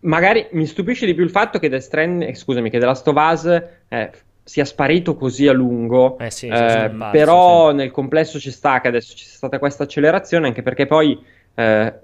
magari 0.00 0.48
mi 0.52 0.66
stupisce 0.66 1.06
di 1.06 1.14
più 1.14 1.24
il 1.24 1.30
fatto 1.30 1.58
che 1.58 1.68
Death 1.68 1.82
Stranding, 1.82 2.30
eh, 2.30 2.34
scusami, 2.34 2.70
che 2.70 2.78
The 2.78 2.86
Last 2.86 3.06
of 3.08 3.16
Us 3.16 3.62
eh, 3.88 4.10
sia 4.42 4.64
sparito 4.64 5.14
così 5.14 5.46
a 5.46 5.52
lungo. 5.52 6.18
Eh 6.18 6.30
sì, 6.30 6.48
Eh, 6.48 6.88
sì, 6.90 6.94
sì, 6.94 7.08
però 7.10 7.72
nel 7.72 7.90
complesso 7.90 8.38
ci 8.40 8.50
sta 8.50 8.80
che 8.80 8.88
adesso 8.88 9.14
ci 9.14 9.24
sia 9.24 9.36
stata 9.36 9.58
questa 9.58 9.84
accelerazione, 9.84 10.48
anche 10.48 10.62
perché 10.62 10.86
poi 10.86 11.18
eh, 11.54 11.94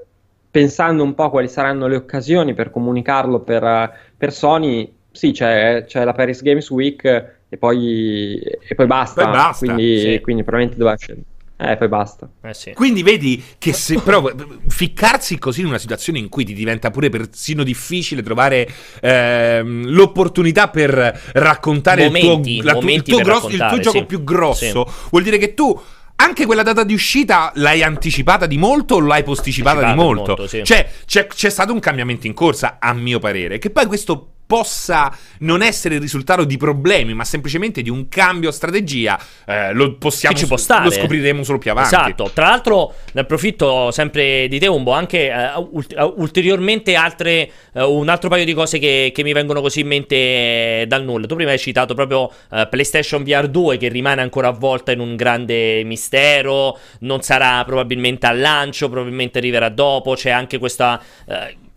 pensando 0.50 1.02
un 1.02 1.14
po' 1.14 1.30
quali 1.30 1.48
saranno 1.48 1.86
le 1.86 1.96
occasioni 1.96 2.54
per 2.54 2.70
comunicarlo 2.70 3.40
per, 3.40 3.92
per 4.16 4.32
Sony, 4.32 4.92
sì, 5.10 5.32
c'è, 5.32 5.84
c'è 5.86 6.04
la 6.04 6.12
Paris 6.12 6.42
Games 6.42 6.68
Week 6.70 7.04
e 7.48 7.56
poi, 7.56 8.38
e 8.38 8.74
poi 8.74 8.86
basta. 8.86 9.24
Poi 9.24 9.32
basta, 9.32 9.66
quindi, 9.66 10.00
sì. 10.00 10.20
quindi 10.20 10.42
probabilmente 10.42 10.78
doveva 10.78 10.96
scendere. 10.96 11.26
Eh, 11.60 11.76
poi 11.76 11.88
basta. 11.88 12.30
Eh 12.42 12.54
sì. 12.54 12.72
Quindi 12.72 13.02
vedi 13.02 13.42
che 13.58 13.72
se 13.72 13.98
però 14.00 14.30
ficcarsi 14.68 15.38
così 15.38 15.62
in 15.62 15.66
una 15.66 15.78
situazione 15.78 16.20
in 16.20 16.28
cui 16.28 16.44
ti 16.44 16.54
diventa 16.54 16.92
pure 16.92 17.08
persino 17.08 17.64
difficile 17.64 18.22
trovare 18.22 18.68
ehm, 19.00 19.88
l'opportunità 19.88 20.68
per 20.68 21.20
raccontare 21.32 22.04
Momenti, 22.04 22.58
il 22.58 22.62
tuo, 22.62 22.80
la 22.80 22.92
il 22.92 23.02
tuo 23.02 23.18
grosso- 23.18 23.48
il 23.48 23.66
tuo 23.68 23.80
gioco 23.80 23.98
sì. 23.98 24.04
più 24.04 24.22
grosso, 24.22 24.88
vuol 25.10 25.24
dire 25.24 25.36
che 25.36 25.54
tu 25.54 25.76
anche 26.20 26.46
quella 26.46 26.62
data 26.62 26.84
di 26.84 26.94
uscita 26.94 27.52
l'hai 27.54 27.82
anticipata 27.82 28.46
di 28.46 28.58
molto 28.58 28.96
o 28.96 29.00
l'hai 29.00 29.22
posticipata 29.22 29.78
di 29.78 29.84
Anticipata 29.84 30.08
di 30.08 30.16
molto? 30.16 30.34
molto, 30.36 30.46
sì. 30.48 30.64
Cioè, 30.64 30.90
c'è, 31.04 31.26
c'è 31.26 31.50
stato 31.50 31.72
un 31.72 31.80
cambiamento 31.80 32.26
in 32.26 32.34
corsa, 32.34 32.78
a 32.80 32.92
mio 32.92 33.18
parere, 33.18 33.58
che 33.58 33.70
poi 33.70 33.86
questo 33.86 34.32
possa 34.48 35.14
non 35.40 35.60
essere 35.60 35.96
il 35.96 36.00
risultato 36.00 36.44
di 36.44 36.56
problemi, 36.56 37.12
ma 37.12 37.22
semplicemente 37.22 37.82
di 37.82 37.90
un 37.90 38.08
cambio 38.08 38.50
strategia, 38.50 39.20
eh, 39.46 39.74
lo 39.74 39.96
possiamo 39.96 40.34
Che 40.34 40.40
ci 40.40 40.46
può 40.46 40.56
stare. 40.56 40.84
lo 40.84 40.90
scopriremo 40.90 41.44
solo 41.44 41.58
più 41.58 41.70
avanti. 41.70 41.94
Esatto, 41.94 42.30
tra 42.32 42.48
l'altro 42.48 42.94
ne 43.12 43.20
approfitto 43.20 43.90
sempre 43.90 44.48
di 44.48 44.58
te 44.58 44.66
Umbo, 44.66 44.92
anche 44.92 45.28
eh, 45.28 45.52
ult- 45.70 45.92
eh, 45.92 46.12
ulteriormente 46.16 46.94
altre, 46.94 47.50
eh, 47.74 47.82
un 47.82 48.08
altro 48.08 48.30
paio 48.30 48.46
di 48.46 48.54
cose 48.54 48.78
che, 48.78 49.12
che 49.14 49.22
mi 49.22 49.34
vengono 49.34 49.60
così 49.60 49.80
in 49.80 49.86
mente 49.86 50.16
eh, 50.16 50.84
dal 50.88 51.04
nulla. 51.04 51.26
Tu 51.26 51.34
prima 51.34 51.50
hai 51.50 51.58
citato 51.58 51.92
proprio 51.92 52.32
eh, 52.50 52.66
PlayStation 52.70 53.22
VR 53.22 53.48
2 53.48 53.76
che 53.76 53.88
rimane 53.88 54.22
ancora 54.22 54.48
avvolta 54.48 54.92
in 54.92 55.00
un 55.00 55.14
grande 55.14 55.84
mistero, 55.84 56.78
non 57.00 57.20
sarà 57.20 57.62
probabilmente 57.66 58.26
al 58.26 58.40
lancio, 58.40 58.88
probabilmente 58.88 59.36
arriverà 59.36 59.68
dopo, 59.68 60.14
c'è 60.14 60.30
anche 60.30 60.56
questa... 60.56 60.98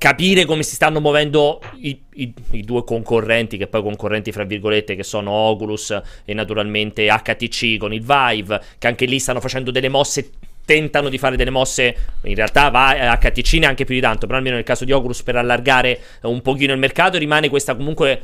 eh, 0.02 0.08
capire 0.08 0.46
come 0.46 0.64
si 0.64 0.74
stanno 0.74 1.00
muovendo 1.00 1.62
i, 1.76 2.02
i- 2.16 2.34
i 2.52 2.62
due 2.64 2.84
concorrenti, 2.84 3.58
che 3.58 3.68
poi 3.68 3.84
concorrenti 3.84 4.32
fra 4.32 4.44
virgolette, 4.44 4.96
che 4.96 5.04
sono 5.04 5.32
Oculus 5.32 6.00
e 6.26 6.34
naturalmente 6.34 7.06
HTC 7.06 7.78
con 7.78 7.94
il 7.94 8.02
Vive, 8.02 8.62
che 8.80 8.88
anche 8.88 9.06
lì 9.06 9.20
stanno 9.20 9.40
facendo 9.40 9.72
delle 9.72 9.90
mosse. 9.90 10.32
Tentano 10.64 11.10
di 11.10 11.18
fare 11.18 11.36
delle 11.36 11.50
mosse, 11.50 11.96
in 12.24 12.36
realtà 12.36 12.70
va 12.70 12.96
eh, 12.96 13.18
HTC 13.18 13.54
neanche 13.54 13.84
più 13.84 13.96
di 13.96 14.02
tanto, 14.02 14.26
però 14.26 14.38
almeno 14.38 14.56
nel 14.56 14.64
caso 14.64 14.86
di 14.86 14.92
Oculus 14.92 15.24
per 15.24 15.36
allargare 15.36 15.90
eh, 15.90 16.28
un 16.28 16.42
pochino 16.42 16.72
il 16.72 16.80
mercato 16.80 17.18
rimane 17.18 17.50
questa 17.50 17.76
comunque 17.76 18.22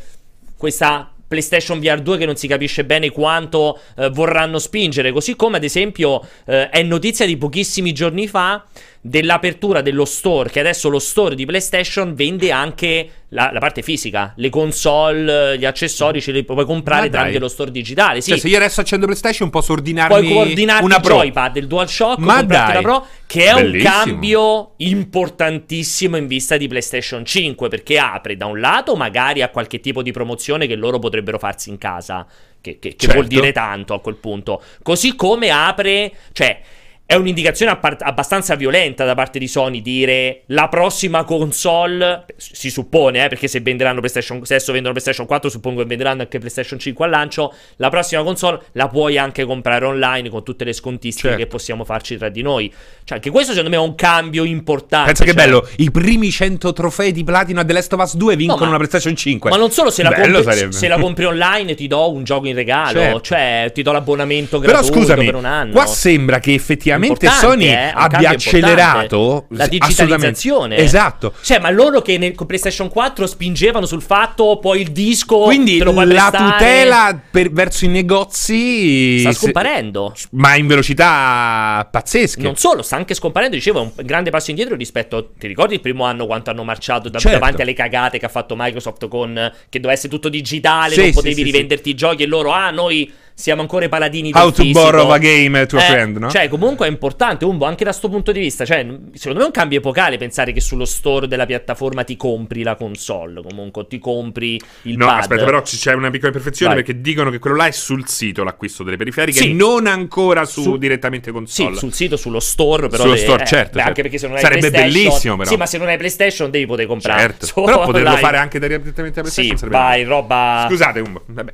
questa 0.55 1.11
PlayStation 1.27 1.79
VR 1.79 1.99
2 1.99 2.17
che 2.17 2.25
non 2.25 2.37
si 2.37 2.47
capisce 2.47 2.85
bene 2.85 3.09
quanto 3.09 3.79
eh, 3.97 4.09
vorranno 4.09 4.59
spingere, 4.59 5.11
così 5.11 5.35
come 5.35 5.57
ad 5.57 5.63
esempio 5.63 6.21
eh, 6.45 6.69
è 6.69 6.81
notizia 6.83 7.25
di 7.25 7.35
pochissimi 7.37 7.91
giorni 7.91 8.27
fa 8.27 8.63
dell'apertura 9.01 9.81
dello 9.81 10.05
store, 10.05 10.49
che 10.49 10.59
adesso 10.59 10.89
lo 10.89 10.99
store 10.99 11.35
di 11.35 11.45
PlayStation 11.45 12.13
vende 12.15 12.51
anche 12.51 13.09
la, 13.29 13.49
la 13.53 13.59
parte 13.59 13.81
fisica, 13.81 14.33
le 14.37 14.49
console, 14.49 15.57
gli 15.57 15.65
accessori 15.65 16.21
ce 16.21 16.31
li 16.31 16.43
puoi 16.43 16.65
comprare 16.65 17.09
tramite 17.09 17.39
lo 17.39 17.47
store 17.47 17.71
digitale. 17.71 18.21
Sì, 18.21 18.31
Cioè, 18.31 18.39
se 18.39 18.47
io 18.47 18.57
adesso 18.57 18.81
accendo 18.81 19.05
PlayStation 19.05 19.49
posso 19.49 19.73
ordinarmi 19.73 20.19
puoi 20.19 20.33
coordinarti 20.33 20.83
una 20.85 20.99
Pro. 20.99 21.15
joypad, 21.17 21.55
il 21.57 21.67
DualShock, 21.67 22.17
Ma 22.19 22.37
comprarti 22.37 22.73
dai. 22.73 22.81
la 22.83 22.89
Pro, 22.89 23.07
che 23.25 23.45
è 23.45 23.51
un 23.53 23.61
Bellissimo. 23.61 23.91
cambio 23.91 24.71
importantissimo 24.77 26.17
in 26.17 26.27
vista 26.27 26.57
di 26.57 26.67
PlayStation 26.67 27.25
5, 27.25 27.67
perché 27.69 27.97
apre 27.99 28.35
da 28.37 28.45
un 28.45 28.59
lato 28.59 28.95
magari 28.95 29.41
a 29.41 29.49
qualche 29.49 29.79
tipo 29.79 30.01
di 30.01 30.11
promozione 30.11 30.67
che 30.67 30.75
loro 30.75 30.99
potrebbero 30.99 31.37
farsi 31.39 31.69
in 31.69 31.77
casa, 31.77 32.25
che, 32.61 32.79
che- 32.79 32.89
che 32.89 32.95
Certo. 32.97 33.15
vuol 33.15 33.27
dire 33.27 33.51
tanto 33.51 33.93
a 33.93 33.99
quel 34.01 34.15
punto. 34.15 34.61
Così 34.81 35.15
come 35.15 35.49
apre, 35.49 36.11
cioè... 36.33 36.61
È 37.09 37.15
un'indicazione 37.15 37.71
appar- 37.71 38.01
abbastanza 38.03 38.55
violenta 38.55 39.05
da 39.05 39.15
parte 39.15 39.39
di 39.39 39.47
Sony 39.47 39.81
dire 39.81 40.41
la 40.47 40.67
prossima 40.67 41.23
console, 41.23 42.25
si 42.35 42.69
suppone, 42.69 43.23
eh, 43.23 43.29
perché 43.29 43.47
se 43.47 43.61
venderanno 43.61 43.99
PlayStation, 43.99 44.43
se 44.45 44.55
adesso 44.55 44.73
vendono 44.73 44.91
PlayStation 44.93 45.25
4, 45.25 45.49
suppongo 45.49 45.79
che 45.83 45.87
venderanno 45.87 46.23
anche 46.23 46.37
PlayStation 46.37 46.77
5 46.77 47.05
al 47.05 47.11
lancio, 47.11 47.53
la 47.77 47.87
prossima 47.89 48.23
console 48.23 48.59
la 48.73 48.89
puoi 48.89 49.17
anche 49.17 49.45
comprare 49.45 49.85
online 49.85 50.27
con 50.27 50.43
tutte 50.43 50.65
le 50.65 50.73
scontistiche 50.73 51.29
Certo. 51.29 51.43
che 51.43 51.47
possiamo 51.49 51.85
farci 51.85 52.17
tra 52.17 52.27
di 52.27 52.41
noi. 52.41 52.69
Cioè, 53.05 53.15
anche 53.19 53.29
questo 53.29 53.53
secondo 53.53 53.69
me 53.73 53.81
è 53.81 53.85
un 53.87 53.95
cambio 53.95 54.43
importante. 54.43 55.05
Pensa 55.13 55.23
che 55.23 55.31
cioè- 55.33 55.45
bello, 55.45 55.65
i 55.77 55.89
primi 55.89 56.29
100 56.29 56.73
trofei 56.73 57.13
di 57.13 57.23
platino 57.23 57.61
a 57.61 57.63
The 57.63 57.71
Last 57.71 57.93
of 57.93 58.01
Us 58.01 58.15
2 58.17 58.35
vincono 58.35 58.59
No, 58.59 58.63
ma- 58.65 58.75
una 58.75 58.77
PlayStation 58.79 59.15
5. 59.15 59.49
Ma 59.49 59.55
non 59.55 59.71
solo, 59.71 59.91
se 59.91 60.03
la, 60.03 60.11
compri, 60.11 60.73
se 60.73 60.87
la 60.89 60.99
compri 60.99 61.23
online 61.23 61.73
ti 61.73 61.87
do 61.87 62.11
un 62.11 62.25
gioco 62.25 62.47
in 62.47 62.53
regalo, 62.55 62.99
Certo. 62.99 63.21
cioè 63.21 63.71
ti 63.73 63.81
do 63.81 63.93
l'abbonamento 63.93 64.59
Però 64.59 64.73
gratuito 64.73 64.99
scusami, 64.99 65.23
per 65.25 65.35
un 65.35 65.45
anno. 65.45 65.71
qua 65.71 65.85
sembra 65.85 66.39
che 66.41 66.53
effettivamente 66.53 66.95
Importante, 67.05 67.45
Sony 67.45 67.65
eh, 67.67 67.91
abbia 67.93 68.29
accelerato 68.31 69.15
importante. 69.49 69.55
la 69.55 69.67
digitalizzazione. 69.67 70.77
Esatto. 70.77 71.33
Cioè, 71.41 71.59
ma 71.59 71.69
loro 71.69 72.01
che 72.01 72.17
nel 72.17 72.33
con 72.35 72.45
PlayStation 72.47 72.89
4 72.89 73.25
spingevano 73.27 73.85
sul 73.85 74.01
fatto 74.01 74.57
poi 74.59 74.81
il 74.81 74.91
disco 74.91 75.39
Quindi 75.39 75.77
la 75.77 75.91
prestare, 75.93 76.37
tutela 76.51 77.21
per- 77.31 77.51
verso 77.51 77.85
i 77.85 77.89
negozi 77.89 79.19
sta 79.19 79.31
se- 79.31 79.37
scomparendo. 79.39 80.13
ma 80.31 80.55
in 80.55 80.67
velocità 80.67 81.87
pazzesche. 81.89 82.41
Non 82.41 82.55
solo, 82.55 82.81
sta 82.81 82.95
anche 82.95 83.13
scomparendo. 83.13 83.55
Dicevo, 83.55 83.79
è 83.79 83.81
un 83.83 83.91
grande 84.05 84.29
passo 84.29 84.49
indietro 84.49 84.75
rispetto. 84.75 85.31
Ti 85.37 85.47
ricordi 85.47 85.75
il 85.75 85.81
primo 85.81 86.05
anno 86.05 86.25
quanto 86.25 86.49
hanno 86.49 86.63
marciato 86.63 87.09
da- 87.09 87.19
Certo. 87.19 87.37
davanti 87.39 87.61
alle 87.61 87.73
cagate 87.73 88.19
che 88.19 88.25
ha 88.25 88.29
fatto 88.29 88.55
Microsoft 88.57 89.07
con 89.07 89.33
che 89.69 89.79
doveva 89.79 89.93
essere 89.93 90.09
tutto 90.09 90.29
digitale, 90.29 90.93
Sì, 90.93 90.99
non 90.99 91.07
sì, 91.09 91.13
potevi 91.13 91.35
sì, 91.35 91.43
rivenderti 91.43 91.89
i 91.89 91.95
giochi 91.95 92.23
e 92.23 92.25
loro, 92.27 92.51
ah, 92.51 92.71
noi 92.71 93.11
siamo 93.39 93.61
ancora 93.61 93.85
i 93.85 93.87
paladini 93.89 94.31
del 94.31 94.41
How 94.41 94.49
to 94.49 94.63
fisico. 94.63 94.79
borrow 94.79 95.09
a 95.11 95.19
game 95.19 95.63
to 95.67 95.77
a 95.77 95.79
Eh, 95.79 95.83
friend, 95.85 96.17
no? 96.17 96.27
Cioè, 96.31 96.47
comunque 96.49 96.87
è 96.87 96.89
importante, 96.89 97.45
Umbo, 97.45 97.65
anche 97.65 97.83
da 97.83 97.91
sto 97.91 98.09
punto 98.09 98.31
di 98.31 98.39
vista. 98.39 98.65
Cioè, 98.65 98.79
secondo 99.13 99.37
me 99.37 99.43
è 99.43 99.45
un 99.45 99.51
cambio 99.51 99.77
epocale 99.77 100.17
pensare 100.17 100.51
che 100.51 100.59
sullo 100.59 100.85
store 100.85 101.27
della 101.27 101.45
piattaforma 101.45 102.03
ti 102.03 102.15
compri 102.17 102.63
la 102.63 102.73
console. 102.75 103.43
Comunque, 103.47 103.85
ti 103.85 103.99
compri 103.99 104.59
il 104.83 104.97
No, 104.97 105.05
pad. 105.05 105.19
aspetta, 105.19 105.45
però 105.45 105.61
c'è 105.61 105.93
una 105.93 106.09
piccola 106.09 106.29
imperfezione 106.31 106.73
Vai. 106.73 106.83
perché 106.83 106.99
dicono 106.99 107.29
che 107.29 107.37
quello 107.37 107.55
là 107.57 107.67
è 107.67 107.71
sul 107.71 108.07
sito 108.07 108.43
l'acquisto 108.43 108.81
delle 108.83 108.97
periferiche, 108.97 109.37
Sì. 109.37 109.53
non 109.53 109.85
ancora 109.85 110.43
su, 110.43 110.63
Su- 110.63 110.77
direttamente 110.77 111.27
Sì, 111.27 111.33
console. 111.35 111.75
sul 111.75 111.93
sito, 111.93 112.17
sullo 112.17 112.39
store, 112.39 112.87
però. 112.87 113.03
Sullo 113.03 113.13
le- 113.13 113.19
store, 113.19 113.43
eh, 113.43 113.45
certo, 113.45 113.63
beh, 113.69 113.73
certo. 113.75 113.87
Anche 113.87 114.01
perché 114.01 114.17
se 114.17 114.25
non 114.27 114.35
hai 114.37 114.41
Sarebbe 114.41 114.69
PlayStation- 114.71 115.03
bellissimo, 115.03 115.37
però. 115.37 115.49
Sì, 115.51 115.55
ma 115.57 115.65
se 115.67 115.77
non 115.77 115.87
hai 115.89 115.97
PlayStation 115.97 116.49
devi 116.49 116.65
poter 116.65 116.87
comprare. 116.87 117.19
Certo. 117.21 117.45
Però 117.67 117.83
poterlo 117.85 118.07
online. 118.07 118.17
fare 118.17 118.37
anche 118.37 118.59
direttamente 118.59 119.21
da 119.21 119.27
Sì, 119.29 119.41
PlayStation 119.41 119.57
sarebbe 119.57 119.77
vai, 119.77 120.03
roba. 120.05 120.65
Scusate, 120.69 120.99
Umbo. 121.01 121.21
Vabbè. 121.27 121.53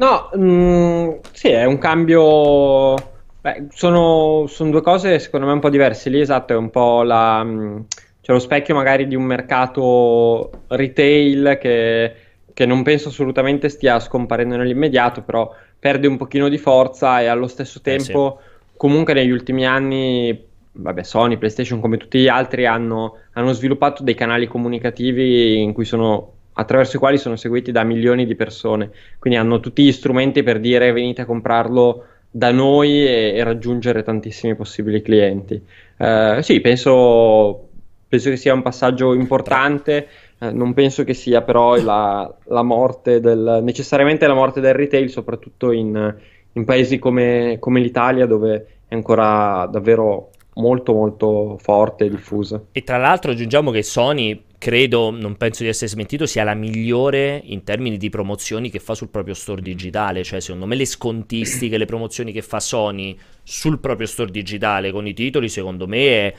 No, 0.00 0.30
mm, 0.36 1.18
sì, 1.32 1.48
è 1.48 1.64
un 1.64 1.76
cambio. 1.78 2.94
Beh, 3.40 3.66
sono, 3.70 4.46
sono 4.46 4.70
due 4.70 4.80
cose 4.82 5.18
secondo 5.18 5.46
me 5.46 5.52
un 5.52 5.60
po' 5.60 5.68
diverse. 5.70 6.08
Lì, 6.10 6.20
esatto, 6.20 6.52
è 6.54 6.56
un 6.56 6.70
po' 6.70 7.02
la. 7.02 7.44
mm, 7.44 7.80
C'è 8.20 8.32
lo 8.32 8.38
specchio 8.38 8.74
magari 8.74 9.06
di 9.06 9.14
un 9.14 9.24
mercato 9.24 10.64
retail 10.68 11.58
che, 11.60 12.14
che 12.54 12.66
non 12.66 12.82
penso 12.82 13.08
assolutamente 13.08 13.68
stia 13.68 13.98
scomparendo 14.00 14.56
nell'immediato, 14.56 15.22
però 15.22 15.50
perde 15.78 16.06
un 16.06 16.16
pochino 16.16 16.48
di 16.48 16.58
forza 16.58 17.20
e 17.20 17.26
allo 17.26 17.46
stesso 17.46 17.80
Eh, 17.84 17.98
sì. 17.98 18.12
tempo, 18.12 18.40
comunque 18.76 19.12
negli 19.14 19.30
ultimi 19.30 19.66
anni, 19.66 20.48
vabbè, 20.72 21.02
Sony, 21.02 21.36
PlayStation 21.36 21.80
come 21.80 21.96
tutti 21.98 22.18
gli 22.20 22.28
altri 22.28 22.64
hanno, 22.66 23.16
hanno 23.32 23.52
sviluppato 23.52 24.02
dei 24.02 24.14
canali 24.14 24.46
comunicativi 24.46 25.60
in 25.62 25.72
cui 25.74 25.84
sono 25.84 26.36
attraverso 26.60 26.96
i 26.96 26.98
quali 26.98 27.18
sono 27.18 27.36
seguiti 27.36 27.72
da 27.72 27.84
milioni 27.84 28.26
di 28.26 28.34
persone. 28.34 28.90
Quindi 29.18 29.38
hanno 29.38 29.60
tutti 29.60 29.82
gli 29.82 29.92
strumenti 29.92 30.42
per 30.42 30.60
dire 30.60 30.92
venite 30.92 31.22
a 31.22 31.26
comprarlo 31.26 32.04
da 32.30 32.52
noi 32.52 33.06
e, 33.06 33.32
e 33.34 33.42
raggiungere 33.42 34.02
tantissimi 34.02 34.54
possibili 34.54 35.02
clienti. 35.02 35.60
Eh, 35.96 36.38
sì, 36.42 36.60
penso, 36.60 37.68
penso 38.06 38.30
che 38.30 38.36
sia 38.36 38.54
un 38.54 38.62
passaggio 38.62 39.14
importante. 39.14 40.06
eh, 40.38 40.50
non 40.52 40.74
penso 40.74 41.04
che 41.04 41.14
sia 41.14 41.42
però 41.42 41.76
la, 41.82 42.32
la 42.44 42.62
morte 42.62 43.20
del, 43.20 43.60
necessariamente 43.62 44.26
la 44.26 44.34
morte 44.34 44.60
del 44.60 44.74
retail, 44.74 45.10
soprattutto 45.10 45.72
in, 45.72 46.14
in 46.52 46.64
paesi 46.64 46.98
come, 46.98 47.56
come 47.58 47.80
l'Italia, 47.80 48.26
dove 48.26 48.66
è 48.86 48.94
ancora 48.94 49.66
davvero 49.70 50.30
molto 50.54 50.92
molto 50.92 51.56
forte 51.58 52.04
e 52.04 52.10
diffusa. 52.10 52.60
E 52.72 52.82
tra 52.82 52.96
l'altro 52.96 53.30
aggiungiamo 53.30 53.70
che 53.70 53.82
Sony, 53.82 54.42
credo, 54.60 55.10
non 55.10 55.38
penso 55.38 55.62
di 55.62 55.70
essere 55.70 55.88
smentito, 55.88 56.26
sia 56.26 56.44
la 56.44 56.52
migliore 56.52 57.40
in 57.46 57.64
termini 57.64 57.96
di 57.96 58.10
promozioni 58.10 58.68
che 58.68 58.78
fa 58.78 58.94
sul 58.94 59.08
proprio 59.08 59.32
store 59.32 59.62
digitale. 59.62 60.22
Cioè, 60.22 60.38
secondo 60.40 60.66
me 60.66 60.76
le 60.76 60.84
scontistiche, 60.84 61.78
le 61.78 61.86
promozioni 61.86 62.30
che 62.30 62.42
fa 62.42 62.60
Sony 62.60 63.18
sul 63.42 63.80
proprio 63.80 64.06
store 64.06 64.30
digitale 64.30 64.92
con 64.92 65.06
i 65.06 65.14
titoli, 65.14 65.48
secondo 65.48 65.88
me 65.88 66.06
è... 66.06 66.34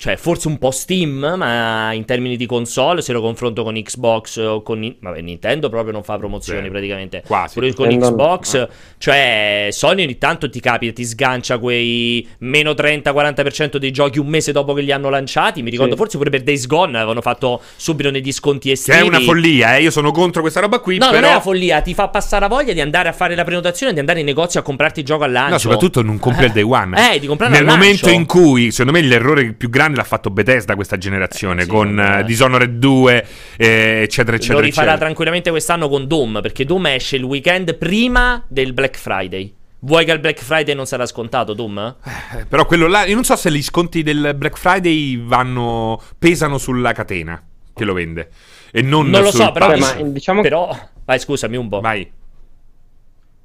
Cioè, 0.00 0.16
forse 0.16 0.48
un 0.48 0.56
po' 0.56 0.70
Steam, 0.70 1.34
ma 1.36 1.92
in 1.92 2.06
termini 2.06 2.38
di 2.38 2.46
console, 2.46 3.02
se 3.02 3.12
lo 3.12 3.20
confronto 3.20 3.62
con 3.62 3.74
Xbox 3.74 4.38
o 4.38 4.62
con... 4.62 4.96
Vabbè, 4.98 5.20
Nintendo 5.20 5.68
proprio 5.68 5.92
non 5.92 6.02
fa 6.02 6.16
promozioni 6.16 6.60
Zero. 6.60 6.70
praticamente. 6.72 7.22
Quasi. 7.26 7.52
Pure 7.52 7.74
con 7.74 7.86
Nintendo- 7.88 8.16
Xbox, 8.16 8.54
ah. 8.54 8.68
cioè 8.96 9.68
Sony 9.70 10.04
ogni 10.04 10.16
tanto 10.16 10.48
ti 10.48 10.58
capita, 10.58 10.94
ti 10.94 11.04
sgancia 11.04 11.58
quei 11.58 12.26
meno 12.38 12.70
30-40% 12.70 13.76
dei 13.76 13.90
giochi 13.90 14.18
un 14.18 14.26
mese 14.28 14.52
dopo 14.52 14.72
che 14.72 14.80
li 14.80 14.90
hanno 14.90 15.10
lanciati. 15.10 15.62
Mi 15.62 15.68
ricordo 15.68 15.92
Sì. 15.92 15.98
forse 15.98 16.16
pure 16.16 16.30
per 16.30 16.44
Days 16.44 16.66
Gone 16.66 16.96
avevano 16.96 17.20
fatto 17.20 17.60
subito 17.76 18.10
degli 18.10 18.32
sconti 18.32 18.68
Che 18.68 18.72
estivi. 18.76 18.96
è 18.96 19.02
una 19.02 19.20
follia, 19.20 19.76
eh. 19.76 19.82
Io 19.82 19.90
sono 19.90 20.12
contro 20.12 20.40
questa 20.40 20.60
roba 20.60 20.78
qui. 20.78 20.96
No, 20.96 21.08
però... 21.08 21.20
non 21.20 21.28
è 21.28 21.32
una 21.32 21.40
follia, 21.42 21.82
ti 21.82 21.92
fa 21.92 22.08
passare 22.08 22.40
la 22.40 22.48
voglia 22.48 22.72
di 22.72 22.80
andare 22.80 23.10
a 23.10 23.12
fare 23.12 23.34
la 23.34 23.44
prenotazione, 23.44 23.92
di 23.92 23.98
andare 23.98 24.20
in 24.20 24.24
negozio 24.24 24.60
a 24.60 24.62
comprarti 24.62 25.00
il 25.00 25.04
gioco 25.04 25.24
al 25.24 25.32
lancio. 25.32 25.52
No, 25.52 25.58
soprattutto 25.58 26.00
non 26.00 26.18
compri 26.18 26.46
al 26.46 26.52
day 26.52 26.62
one. 26.62 27.12
Eh, 27.12 27.18
di 27.18 27.26
comprarlo 27.26 27.54
Nel 27.54 27.68
al 27.68 27.76
momento 27.76 28.06
lancio. 28.06 28.18
in 28.20 28.24
cui, 28.26 28.70
secondo 28.70 28.98
me, 28.98 29.04
l'errore 29.04 29.52
più 29.52 29.68
grande 29.68 29.88
l'ha 29.94 30.04
fatto 30.04 30.30
Bethesda 30.30 30.74
questa 30.74 30.96
generazione, 30.98 31.62
Eh, 31.62 31.64
sì, 31.64 31.70
con 31.70 31.98
eh, 31.98 32.24
Dishonored 32.24 32.78
2, 32.78 33.26
eh, 33.56 34.00
eccetera, 34.02 34.36
Lo 34.36 34.42
eccetera. 34.42 34.60
rifarà 34.60 34.86
eccetera. 34.86 34.96
tranquillamente 34.98 35.50
quest'anno 35.50 35.88
con 35.88 36.06
Doom, 36.06 36.40
perché 36.42 36.64
Doom 36.64 36.86
esce 36.86 37.16
il 37.16 37.22
weekend 37.24 37.74
prima 37.76 38.42
del 38.48 38.72
Black 38.72 38.96
Friday. 38.98 39.54
Vuoi 39.82 40.04
che 40.04 40.12
il 40.12 40.18
Black 40.20 40.42
Friday 40.42 40.74
non 40.74 40.84
sarà 40.86 41.06
scontato, 41.06 41.54
Doom? 41.54 41.96
Eh, 42.38 42.44
Però 42.46 42.66
quello 42.66 42.86
là, 42.86 43.06
io 43.06 43.14
non 43.14 43.24
so 43.24 43.34
se 43.36 43.50
gli 43.50 43.62
sconti 43.62 44.02
del 44.02 44.34
Black 44.36 44.58
Friday 44.58 45.18
vanno, 45.24 46.00
pesano 46.18 46.58
sulla 46.58 46.92
catena 46.92 47.42
che 47.74 47.84
lo 47.84 47.94
vende. 47.94 48.28
E 48.72 48.82
non, 48.82 49.08
Non 49.08 49.22
lo 49.22 49.30
sul 49.30 49.40
so, 49.40 49.52
però, 49.52 49.68
Vabbè, 49.68 49.78
ma 49.78 49.92
diciamo 50.10 50.42
però... 50.42 50.76
Vai, 51.04 51.18
scusami 51.18 51.56
un 51.56 51.68
po'. 51.68 51.80
Vai. 51.80 52.08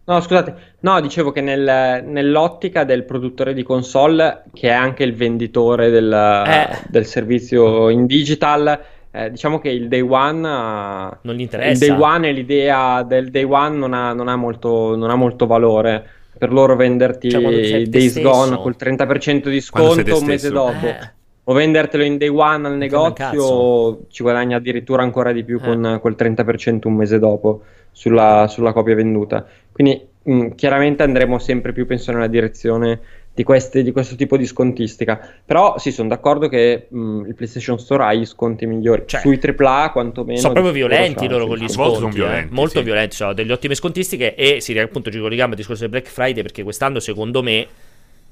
No, 0.07 0.19
scusate, 0.21 0.55
no, 0.81 1.01
dicevo 1.01 1.31
che 1.31 1.41
nel- 1.41 2.03
nell'ottica 2.05 2.83
del 2.83 3.05
produttore 3.05 3.53
di 3.55 3.63
console, 3.63 4.43
che 4.53 4.69
è 4.69 4.73
anche 4.73 5.03
il 5.03 5.15
venditore 5.15 5.89
del, 5.89 6.11
Eh. 6.13 6.77
del 6.89 7.05
servizio 7.05 7.89
in 7.89 8.05
digital, 8.05 8.79
eh, 9.09 9.31
diciamo 9.31 9.57
che 9.59 9.69
il 9.69 9.87
day 9.87 10.01
one, 10.01 10.41
Non 10.41 11.19
gli 11.23 11.29
il 11.31 11.39
interessa. 11.41 11.87
day 11.87 11.99
one 11.99 12.27
e 12.29 12.31
l'idea 12.33 13.01
del 13.01 13.31
day 13.31 13.43
one 13.43 13.75
non 13.77 13.93
ha, 13.93 14.13
non 14.13 14.27
ha 14.27 14.35
molto, 14.35 14.95
non 14.95 15.09
ha 15.09 15.15
molto 15.15 15.47
valore. 15.47 16.07
Per 16.37 16.51
loro 16.51 16.75
venderti 16.75 17.29
Cioè, 17.31 17.41
Days 17.87 18.11
stesso. 18.11 18.29
Gone 18.29 18.57
col 18.57 18.75
30% 18.77 19.49
di 19.49 19.61
sconto 19.61 20.17
un 20.19 20.25
mese 20.25 20.51
dopo. 20.51 20.85
Eh. 20.85 21.11
O 21.45 21.53
vendertelo 21.53 22.03
in 22.03 22.17
day 22.17 22.27
one 22.27 22.67
al 22.67 22.75
negozio 22.77 24.01
ci 24.09 24.21
guadagna 24.21 24.57
addirittura 24.57 25.01
ancora 25.01 25.31
di 25.31 25.43
più 25.43 25.57
Eh. 25.57 25.61
con 25.61 25.97
quel 26.01 26.15
30% 26.15 26.87
un 26.89 26.95
mese 26.95 27.19
dopo 27.19 27.61
sulla, 27.95 28.47
sulla 28.49 28.73
copia 28.73 28.93
venduta. 28.93 29.47
Quindi 29.71 30.05
mh, 30.21 30.49
chiaramente 30.55 31.01
andremo 31.03 31.39
sempre 31.39 31.71
più, 31.71 31.85
penso, 31.85 32.11
nella 32.11 32.27
direzione 32.27 32.99
di, 33.33 33.43
queste- 33.43 33.83
di 33.83 33.91
questo 33.91 34.15
tipo 34.15 34.35
di 34.35 34.45
scontistica. 34.45 35.19
Però 35.45 35.77
sì, 35.77 35.91
sono 35.91 36.09
d'accordo 36.09 36.49
che 36.49 36.87
mh, 36.89 37.23
il 37.27 37.35
PlayStation 37.35 37.79
Store 37.79 38.03
ha 38.03 38.13
gli 38.13 38.25
sconti 38.25 38.65
migliori. 38.65 39.03
Cioè, 39.05 39.21
Sui 39.21 39.39
AAA 39.41 39.91
quantomeno. 39.91 40.39
sono 40.39 40.53
proprio 40.53 40.73
violenti 40.73 41.27
loro 41.27 41.47
con 41.47 41.57
gli 41.57 41.69
sconti, 41.69 41.95
sono 41.95 42.09
eh. 42.09 42.13
violenti, 42.13 42.53
molto 42.53 42.79
sì. 42.79 42.83
violenti, 42.83 43.15
sono 43.15 43.33
delle 43.33 43.53
ottime 43.53 43.75
scontistiche 43.75 44.35
e 44.35 44.59
sì, 44.59 44.77
appunto 44.77 45.09
ci 45.09 45.19
colleghiamo 45.19 45.51
al 45.51 45.57
discorso 45.57 45.81
del 45.81 45.91
Black 45.91 46.07
Friday 46.07 46.41
perché 46.41 46.63
quest'anno 46.63 46.99
secondo 46.99 47.41
me 47.41 47.65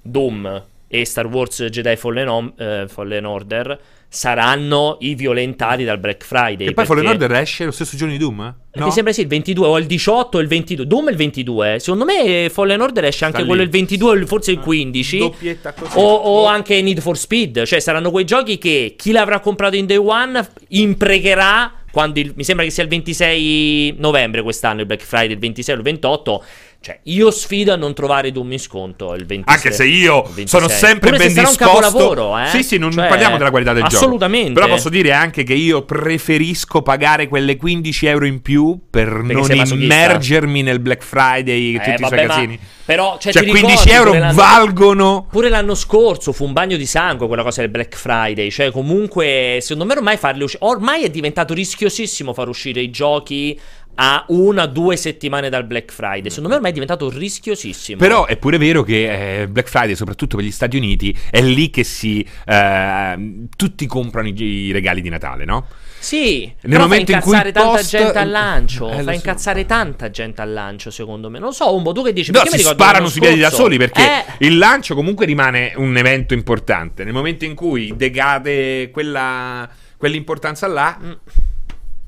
Doom 0.02 0.64
e 0.90 1.06
Star 1.06 1.26
Wars 1.28 1.64
Jedi 1.64 1.96
Fallen, 1.96 2.28
Om- 2.28 2.54
eh, 2.58 2.86
Fallen 2.88 3.26
Order 3.26 3.80
saranno 4.14 4.98
i 5.00 5.16
violentati 5.16 5.84
dal 5.84 5.98
Black 5.98 6.24
Friday. 6.24 6.68
E 6.68 6.74
poi 6.74 6.86
perché- 6.86 6.94
Fallen 6.94 7.08
Order 7.08 7.32
esce 7.34 7.66
lo 7.66 7.72
stesso 7.72 7.98
giorno 7.98 8.14
di 8.14 8.20
Doom? 8.20 8.42
Eh, 8.42 8.80
No? 8.80 8.86
Mi 8.86 8.92
sembra 8.92 9.12
sì, 9.14 9.22
il 9.22 9.28
22 9.28 9.68
o 9.68 9.78
il 9.80 9.86
18 9.86 10.38
o 10.38 10.42
il 10.42 10.48
22. 10.48 10.86
Doom 10.88 11.08
è 11.08 11.12
il 11.12 11.18
22. 11.18 11.78
Secondo 11.80 12.06
me 12.06 12.50
Fallen 12.52 12.82
Order 12.82 13.06
esce 13.06 13.26
anche 13.26 13.38
Sta 13.38 13.46
quello 13.48 13.62
lì. 13.62 13.68
il 13.68 13.72
22 13.74 14.10
o 14.10 14.14
il- 14.14 14.28
forse 14.28 14.52
il 14.52 14.60
15. 14.60 15.18
Doppietta 15.18 15.74
così. 15.74 15.92
O, 15.98 16.14
o 16.14 16.46
anche 16.46 16.82
Need 16.82 17.00
for 17.00 17.18
Speed, 17.18 17.64
cioè 17.66 17.80
saranno 17.80 18.10
quei 18.12 18.26
giochi 18.26 18.58
che 18.60 18.94
chi 18.98 19.12
l'avrà 19.12 19.40
comprato 19.40 19.76
in 19.76 19.86
day 19.88 19.98
one 19.98 20.48
impregherà 20.70 21.72
quando 21.92 22.20
il- 22.20 22.34
mi 22.36 22.44
sembra 22.44 22.66
che 22.66 22.72
sia 22.72 22.82
il 22.84 22.90
26 22.90 23.96
novembre 24.00 24.42
quest'anno 24.42 24.80
il 24.82 24.86
Black 24.88 25.04
Friday, 25.04 25.34
il 25.34 25.40
26 25.40 25.76
o 25.76 25.78
il 25.78 25.84
28. 25.84 26.44
Cioè, 26.84 27.00
io 27.04 27.32
sfido 27.32 27.72
a 27.72 27.78
non 27.78 27.94
trovare 27.94 28.30
Doom 28.34 28.52
in 28.52 28.60
sconto 28.60 29.14
il 29.14 29.26
26. 29.26 29.56
Anche 29.56 29.72
se 29.72 29.86
io 29.86 30.18
il 30.28 30.34
26. 30.34 30.48
sono 30.48 30.68
sempre 30.68 31.12
Pure 31.12 31.30
se 31.30 31.34
ben 31.34 31.46
un 31.46 31.50
disposto. 31.52 32.38
eh? 32.40 32.48
Sì, 32.48 32.62
sì, 32.64 32.78
non 32.78 32.92
Cioè, 32.92 33.08
parliamo 33.08 33.38
della 33.38 33.52
qualità 33.52 33.72
del 33.72 33.84
gioco. 33.84 33.96
Assolutamente. 33.96 34.52
Però 34.52 34.68
posso 34.68 34.90
dire 34.90 35.14
anche 35.14 35.44
che 35.44 35.54
io 35.54 35.84
preferisco 35.84 36.82
pagare 36.82 37.30
quelle 37.30 37.56
15 37.56 38.06
euro 38.08 38.26
in 38.26 38.42
più 38.42 38.78
per 38.90 39.08
non 39.08 39.46
sei 39.46 39.56
masochista. 39.60 39.94
immergermi 39.94 40.62
nel 40.62 40.80
Black 40.82 41.04
Friday 41.04 41.72
e 41.72 41.76
Eh, 41.76 41.80
tutti 41.80 41.90
i 41.90 42.06
suoi 42.06 42.10
vabbè, 42.10 42.26
casini. 42.28 42.60
Però, 42.86 43.18
cioè, 43.18 43.32
Cioè, 43.32 43.44
ti 43.44 43.50
15 43.50 43.90
ricordi 43.90 44.18
euro 44.18 44.34
valgono. 44.34 45.26
Pure 45.32 45.48
l'anno 45.48 45.74
scorso 45.76 46.34
fu 46.34 46.44
un 46.44 46.52
bagno 46.52 46.76
di 46.76 46.86
sangue 46.86 47.28
quella 47.28 47.44
cosa 47.44 47.62
del 47.62 47.70
Black 47.70 47.96
Friday. 47.96 48.52
Cioè, 48.52 48.72
comunque, 48.72 49.60
secondo 49.62 49.86
me 49.86 49.94
ormai 49.98 50.18
farli 50.18 50.44
uscire. 50.44 50.66
Ormai 50.66 51.04
è 51.04 51.10
diventato 51.10 51.54
rischiosissimo 51.54 52.34
far 52.34 52.50
uscire 52.50 52.82
i 52.82 52.90
giochi 52.90 53.58
a 53.96 54.26
una, 54.30 54.66
due 54.66 54.96
settimane 54.96 55.50
dal 55.50 55.66
Black 55.66 55.92
Friday. 55.92 56.30
Secondo 56.30 56.50
me 56.50 56.56
ormai 56.56 56.72
è 56.72 56.74
diventato 56.74 57.10
rischiosissimo. 57.10 57.98
Però 58.00 58.26
è 58.26 58.38
pure 58.38 58.58
vero 58.58 58.84
che 58.84 59.42
eh, 59.42 59.48
Black 59.48 59.70
Friday, 59.70 59.96
soprattutto 59.96 60.36
per 60.38 60.46
gli 60.46 60.52
Stati 60.52 60.78
Uniti, 60.78 61.16
è 61.30 61.42
lì 61.42 61.70
che 61.70 61.84
si. 61.84 62.26
eh, 62.46 63.46
tutti 63.56 63.86
comprano 63.86 64.28
i, 64.28 64.34
i 64.42 64.72
regali 64.72 65.02
di 65.02 65.10
Natale, 65.10 65.46
no? 65.46 65.68
Sì, 66.00 66.52
Nel 66.64 66.80
momento 66.80 67.12
fa 67.14 67.18
in 67.18 67.24
cui 67.24 67.32
incazzare 67.32 67.48
il 67.50 67.54
tanta 67.54 67.70
post- 67.78 67.90
gente 67.90 68.18
al 68.18 68.30
lancio. 68.30 68.90
Eh, 68.92 68.96
fa 68.98 69.04
so. 69.04 69.12
incazzare 69.12 69.66
tanta 69.66 70.10
gente 70.10 70.42
al 70.42 70.52
lancio, 70.52 70.92
secondo 70.92 71.30
me. 71.30 71.40
Non 71.40 71.54
so, 71.54 71.74
Umbo, 71.74 71.94
tu 71.94 72.04
che 72.04 72.12
dici? 72.12 72.32
No, 72.32 72.42
Perché 72.42 72.58
si 72.58 72.64
sparano 72.66 73.08
sui 73.08 73.22
piedi 73.22 73.40
da 73.40 73.50
soli 73.50 73.78
perché 73.78 74.02
Eh, 74.02 74.46
il 74.46 74.58
lancio 74.58 74.96
comunque 74.96 75.26
rimane 75.26 75.72
un 75.78 75.96
evento 75.96 76.34
importante. 76.34 77.06
Nel 77.06 77.14
momento 77.14 77.46
in 77.46 77.56
cui 77.56 77.94
decade 77.96 78.90
quella, 78.92 79.70
quell'importanza 79.96 80.68
là, 80.68 80.98
Mm. 81.02 81.12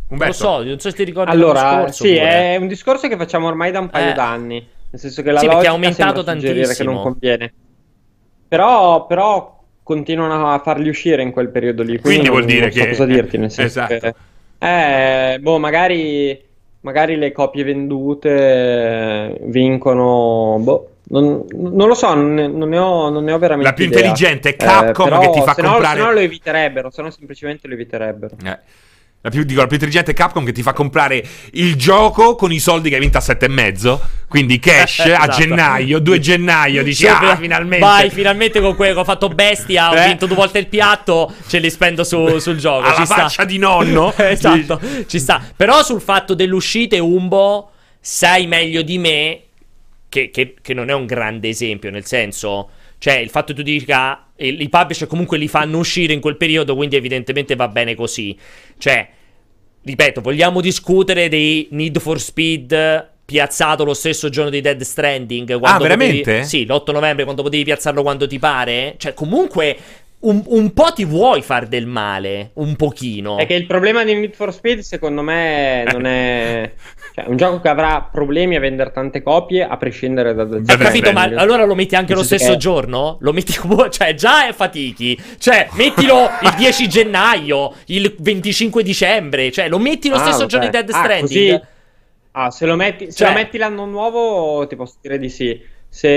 Non 0.08 0.20
Umberto, 0.20 0.44
lo 0.44 0.50
so, 0.58 0.64
non 0.64 0.80
so 0.80 0.90
se 0.92 0.96
ti 0.96 1.04
ricordi 1.04 1.32
Allora, 1.32 1.60
scorso. 1.80 2.04
sì, 2.04 2.14
pure. 2.14 2.30
è 2.30 2.56
un 2.58 2.68
discorso 2.68 3.08
che 3.08 3.18
facciamo 3.18 3.48
ormai 3.48 3.72
da 3.72 3.80
un 3.80 3.90
paio 3.90 4.12
Eh. 4.12 4.14
d'anni. 4.14 4.68
Nel 4.92 5.02
senso 5.02 5.22
che 5.24 5.32
la 5.32 5.40
Sì, 5.40 5.46
perché 5.48 5.62
è 5.66 5.70
logica 5.70 5.74
aumentato 5.74 6.24
suggerire 6.24 6.52
che 6.76 6.84
non 6.84 6.94
tantissimo. 6.94 7.02
conviene. 7.02 7.54
Però, 8.48 9.06
però 9.08 9.60
continuano 9.84 10.52
a 10.54 10.60
farli 10.60 10.90
uscire 10.90 11.22
in 11.22 11.32
quel 11.32 11.50
periodo 11.50 11.82
lì. 11.84 12.00
Quindi 12.00 12.26
non- 12.28 12.36
vuol 12.36 12.46
dire 12.46 12.62
non 12.68 12.72
so 12.72 12.80
che- 12.82 12.90
cosa 12.90 13.06
dirti, 13.06 13.38
nel 13.38 13.52
senso 13.52 13.80
Esatto. 13.82 13.98
che... 14.00 15.34
Eh, 15.34 15.40
boh, 15.40 15.58
magari, 15.60 16.40
magari 16.82 17.16
le 17.18 17.32
copie 17.32 17.64
vendute 17.64 18.30
eh, 18.30 19.38
vincono... 19.46 20.58
Boh, 20.60 20.90
non, 21.08 21.46
non 21.54 21.88
lo 21.88 21.94
so, 21.94 22.14
non 22.14 22.34
ne, 22.34 22.48
non 22.48 22.70
ne 22.70 22.78
ho, 22.78 23.10
non 23.10 23.24
ne 23.24 23.32
ho 23.32 23.38
veramente 23.38 23.70
La 23.70 23.76
più 23.76 23.86
idea. 23.86 23.98
intelligente 24.00 24.50
è 24.50 24.56
Capcom 24.56 25.06
però 25.06 25.20
che 25.20 25.30
ti 25.32 25.42
fa 25.42 25.54
se 25.54 25.62
no- 25.62 25.70
comprare- 25.72 26.00
Se 26.00 26.06
no 26.06 26.12
lo 26.14 26.20
eviterebbero, 26.20 26.90
se 26.92 27.02
no 27.02 27.10
semplicemente 27.12 27.68
lo 27.68 27.74
eviterebbero. 27.74 28.36
Eh. 28.44 28.60
La 29.26 29.32
più, 29.32 29.44
dico, 29.44 29.60
la 29.62 29.66
più 29.66 29.74
intelligente 29.78 30.12
è 30.12 30.14
Capcom 30.14 30.46
che 30.46 30.52
ti 30.52 30.62
fa 30.62 30.72
comprare 30.72 31.26
il 31.54 31.76
gioco 31.78 32.36
con 32.36 32.52
i 32.52 32.60
soldi 32.60 32.90
che 32.90 32.96
hai 32.96 33.02
vinto 33.02 33.18
a 33.18 33.22
sette 33.22 33.46
e 33.46 33.50
mezzo. 33.50 34.00
Quindi 34.28 34.60
cash 34.60 35.00
a 35.02 35.08
Esatto. 35.08 35.32
gennaio, 35.42 35.98
2 35.98 36.20
gennaio. 36.20 36.84
Dici, 36.84 37.08
ah, 37.08 37.36
finalmente. 37.36 37.84
Vai, 37.84 38.12
finalmente 38.12 38.62
con 38.62 38.76
quello 38.76 38.94
che 38.94 39.00
ho 39.00 39.04
fatto 39.04 39.28
bestia. 39.30 39.90
Ho 39.90 39.96
Eh? 39.96 40.06
vinto 40.10 40.28
due 40.28 40.36
volte 40.36 40.60
il 40.60 40.68
piatto. 40.68 41.34
Ce 41.48 41.58
li 41.58 41.72
spendo 41.72 42.04
su- 42.04 42.38
sul 42.38 42.58
gioco. 42.58 42.86
Alla 42.86 42.94
ci 42.98 43.06
sta. 43.06 43.16
faccia 43.16 43.46
di 43.46 43.58
nonno. 43.58 44.14
esatto, 44.18 44.80
ci 45.08 45.18
sta. 45.18 45.42
Però 45.56 45.82
sul 45.82 46.02
fatto 46.02 46.36
delle 46.36 46.54
uscite, 46.54 47.00
Umbo. 47.00 47.72
sai 48.00 48.46
meglio 48.46 48.84
di 48.84 49.00
me 49.00 49.40
che, 50.08 50.30
che- 50.30 50.54
che 50.62 50.74
non 50.76 50.90
è 50.90 50.94
un 50.94 51.08
grande 51.08 51.50
esempio, 51.50 51.90
nel 51.90 52.06
senso, 52.06 52.70
cioè 53.00 53.16
il 53.16 53.32
fatto 53.32 53.54
che 53.54 53.64
tu 53.64 53.64
dica 53.64 54.24
i, 54.38 54.62
i 54.62 54.70
publisher 54.70 55.08
comunque 55.08 55.38
li 55.38 55.48
fanno 55.48 55.78
uscire 55.78 56.14
in 56.14 56.20
quel 56.20 56.38
periodo, 56.38 56.76
quindi 56.76 56.96
evidentemente 56.96 57.56
va 57.56 57.68
bene 57.68 57.96
così. 57.96 58.38
Cioè, 58.78 59.08
ripeto, 59.84 60.22
vogliamo 60.22 60.62
discutere 60.62 61.30
dei 61.30 61.68
Need 61.72 62.00
for 62.00 62.20
Speed 62.20 63.14
piazzato 63.26 63.84
lo 63.84 63.94
stesso 63.94 64.30
giorno 64.30 64.52
di 64.52 64.62
Dead 64.62 64.82
Stranding? 64.82 65.58
quando 65.58 65.84
veramente? 65.84 66.20
potevi- 66.20 66.46
sì, 66.46 66.66
l'8 66.66 66.92
novembre, 66.92 67.24
quando 67.24 67.42
potevi 67.44 67.64
piazzarlo 67.64 68.02
quando 68.02 68.28
ti 68.28 68.40
pare? 68.40 68.96
Cioè, 68.98 69.14
comunque... 69.14 69.78
Un, 70.28 70.42
un 70.48 70.74
po' 70.74 70.92
ti 70.94 71.06
vuoi 71.06 71.42
far 71.44 71.68
del 71.68 71.86
male, 71.86 72.50
un 72.56 72.76
pochino. 72.76 73.38
È 73.38 73.46
che 73.46 73.54
il 73.54 73.68
problema 73.68 74.04
di 74.04 74.16
Need 74.16 74.34
for 74.34 74.52
Speed, 74.52 74.80
secondo 74.80 75.22
me, 75.22 75.84
non 75.92 76.06
è. 76.06 76.72
Cioè, 77.16 77.24
è 77.26 77.30
un 77.30 77.38
gioco 77.38 77.62
che 77.62 77.70
avrà 77.70 78.10
problemi 78.12 78.58
a 78.58 78.60
vendere 78.60 78.92
tante 78.92 79.22
copie, 79.22 79.64
a 79.66 79.78
prescindere 79.78 80.34
da. 80.34 80.44
da 80.44 80.60
Death 80.60 80.78
capito? 80.82 81.14
Ma 81.14 81.22
allora 81.24 81.64
lo 81.64 81.74
metti 81.76 81.96
anche 81.96 82.14
lo 82.14 82.24
stesso 82.24 82.52
che- 82.52 82.58
giorno? 82.58 83.18
Lo 83.22 83.32
metti 83.32 83.54
come. 83.56 83.90
Cioè, 83.92 84.14
già 84.16 84.48
è 84.48 84.52
fatichi. 84.54 85.18
Cioè, 85.38 85.70
mettilo 85.74 86.28
il 86.42 86.54
10 86.58 86.90
gennaio, 86.90 87.74
il 87.86 88.16
25 88.20 88.84
dicembre. 88.84 89.50
Cioè, 89.52 89.70
lo 89.70 89.80
metti 89.80 90.10
lo 90.10 90.16
Ah, 90.16 90.20
stesso 90.20 90.38
vabbè. 90.40 90.50
giorno 90.50 90.66
di 90.66 90.72
Dead 90.72 90.90
Ah, 90.90 90.94
Stranding. 90.98 91.52
così- 91.52 91.62
Ah, 92.32 92.52
se 92.52 92.66
lo 92.66 92.76
metti, 92.76 93.06
se 93.06 93.12
Cioè- 93.14 93.28
lo 93.30 93.34
metti 93.36 93.58
l'anno 93.58 93.86
nuovo, 93.86 94.66
ti 94.68 94.76
posso 94.76 94.96
dire 95.02 95.18
di 95.18 95.30
sì. 95.30 95.58
Se 95.88 96.10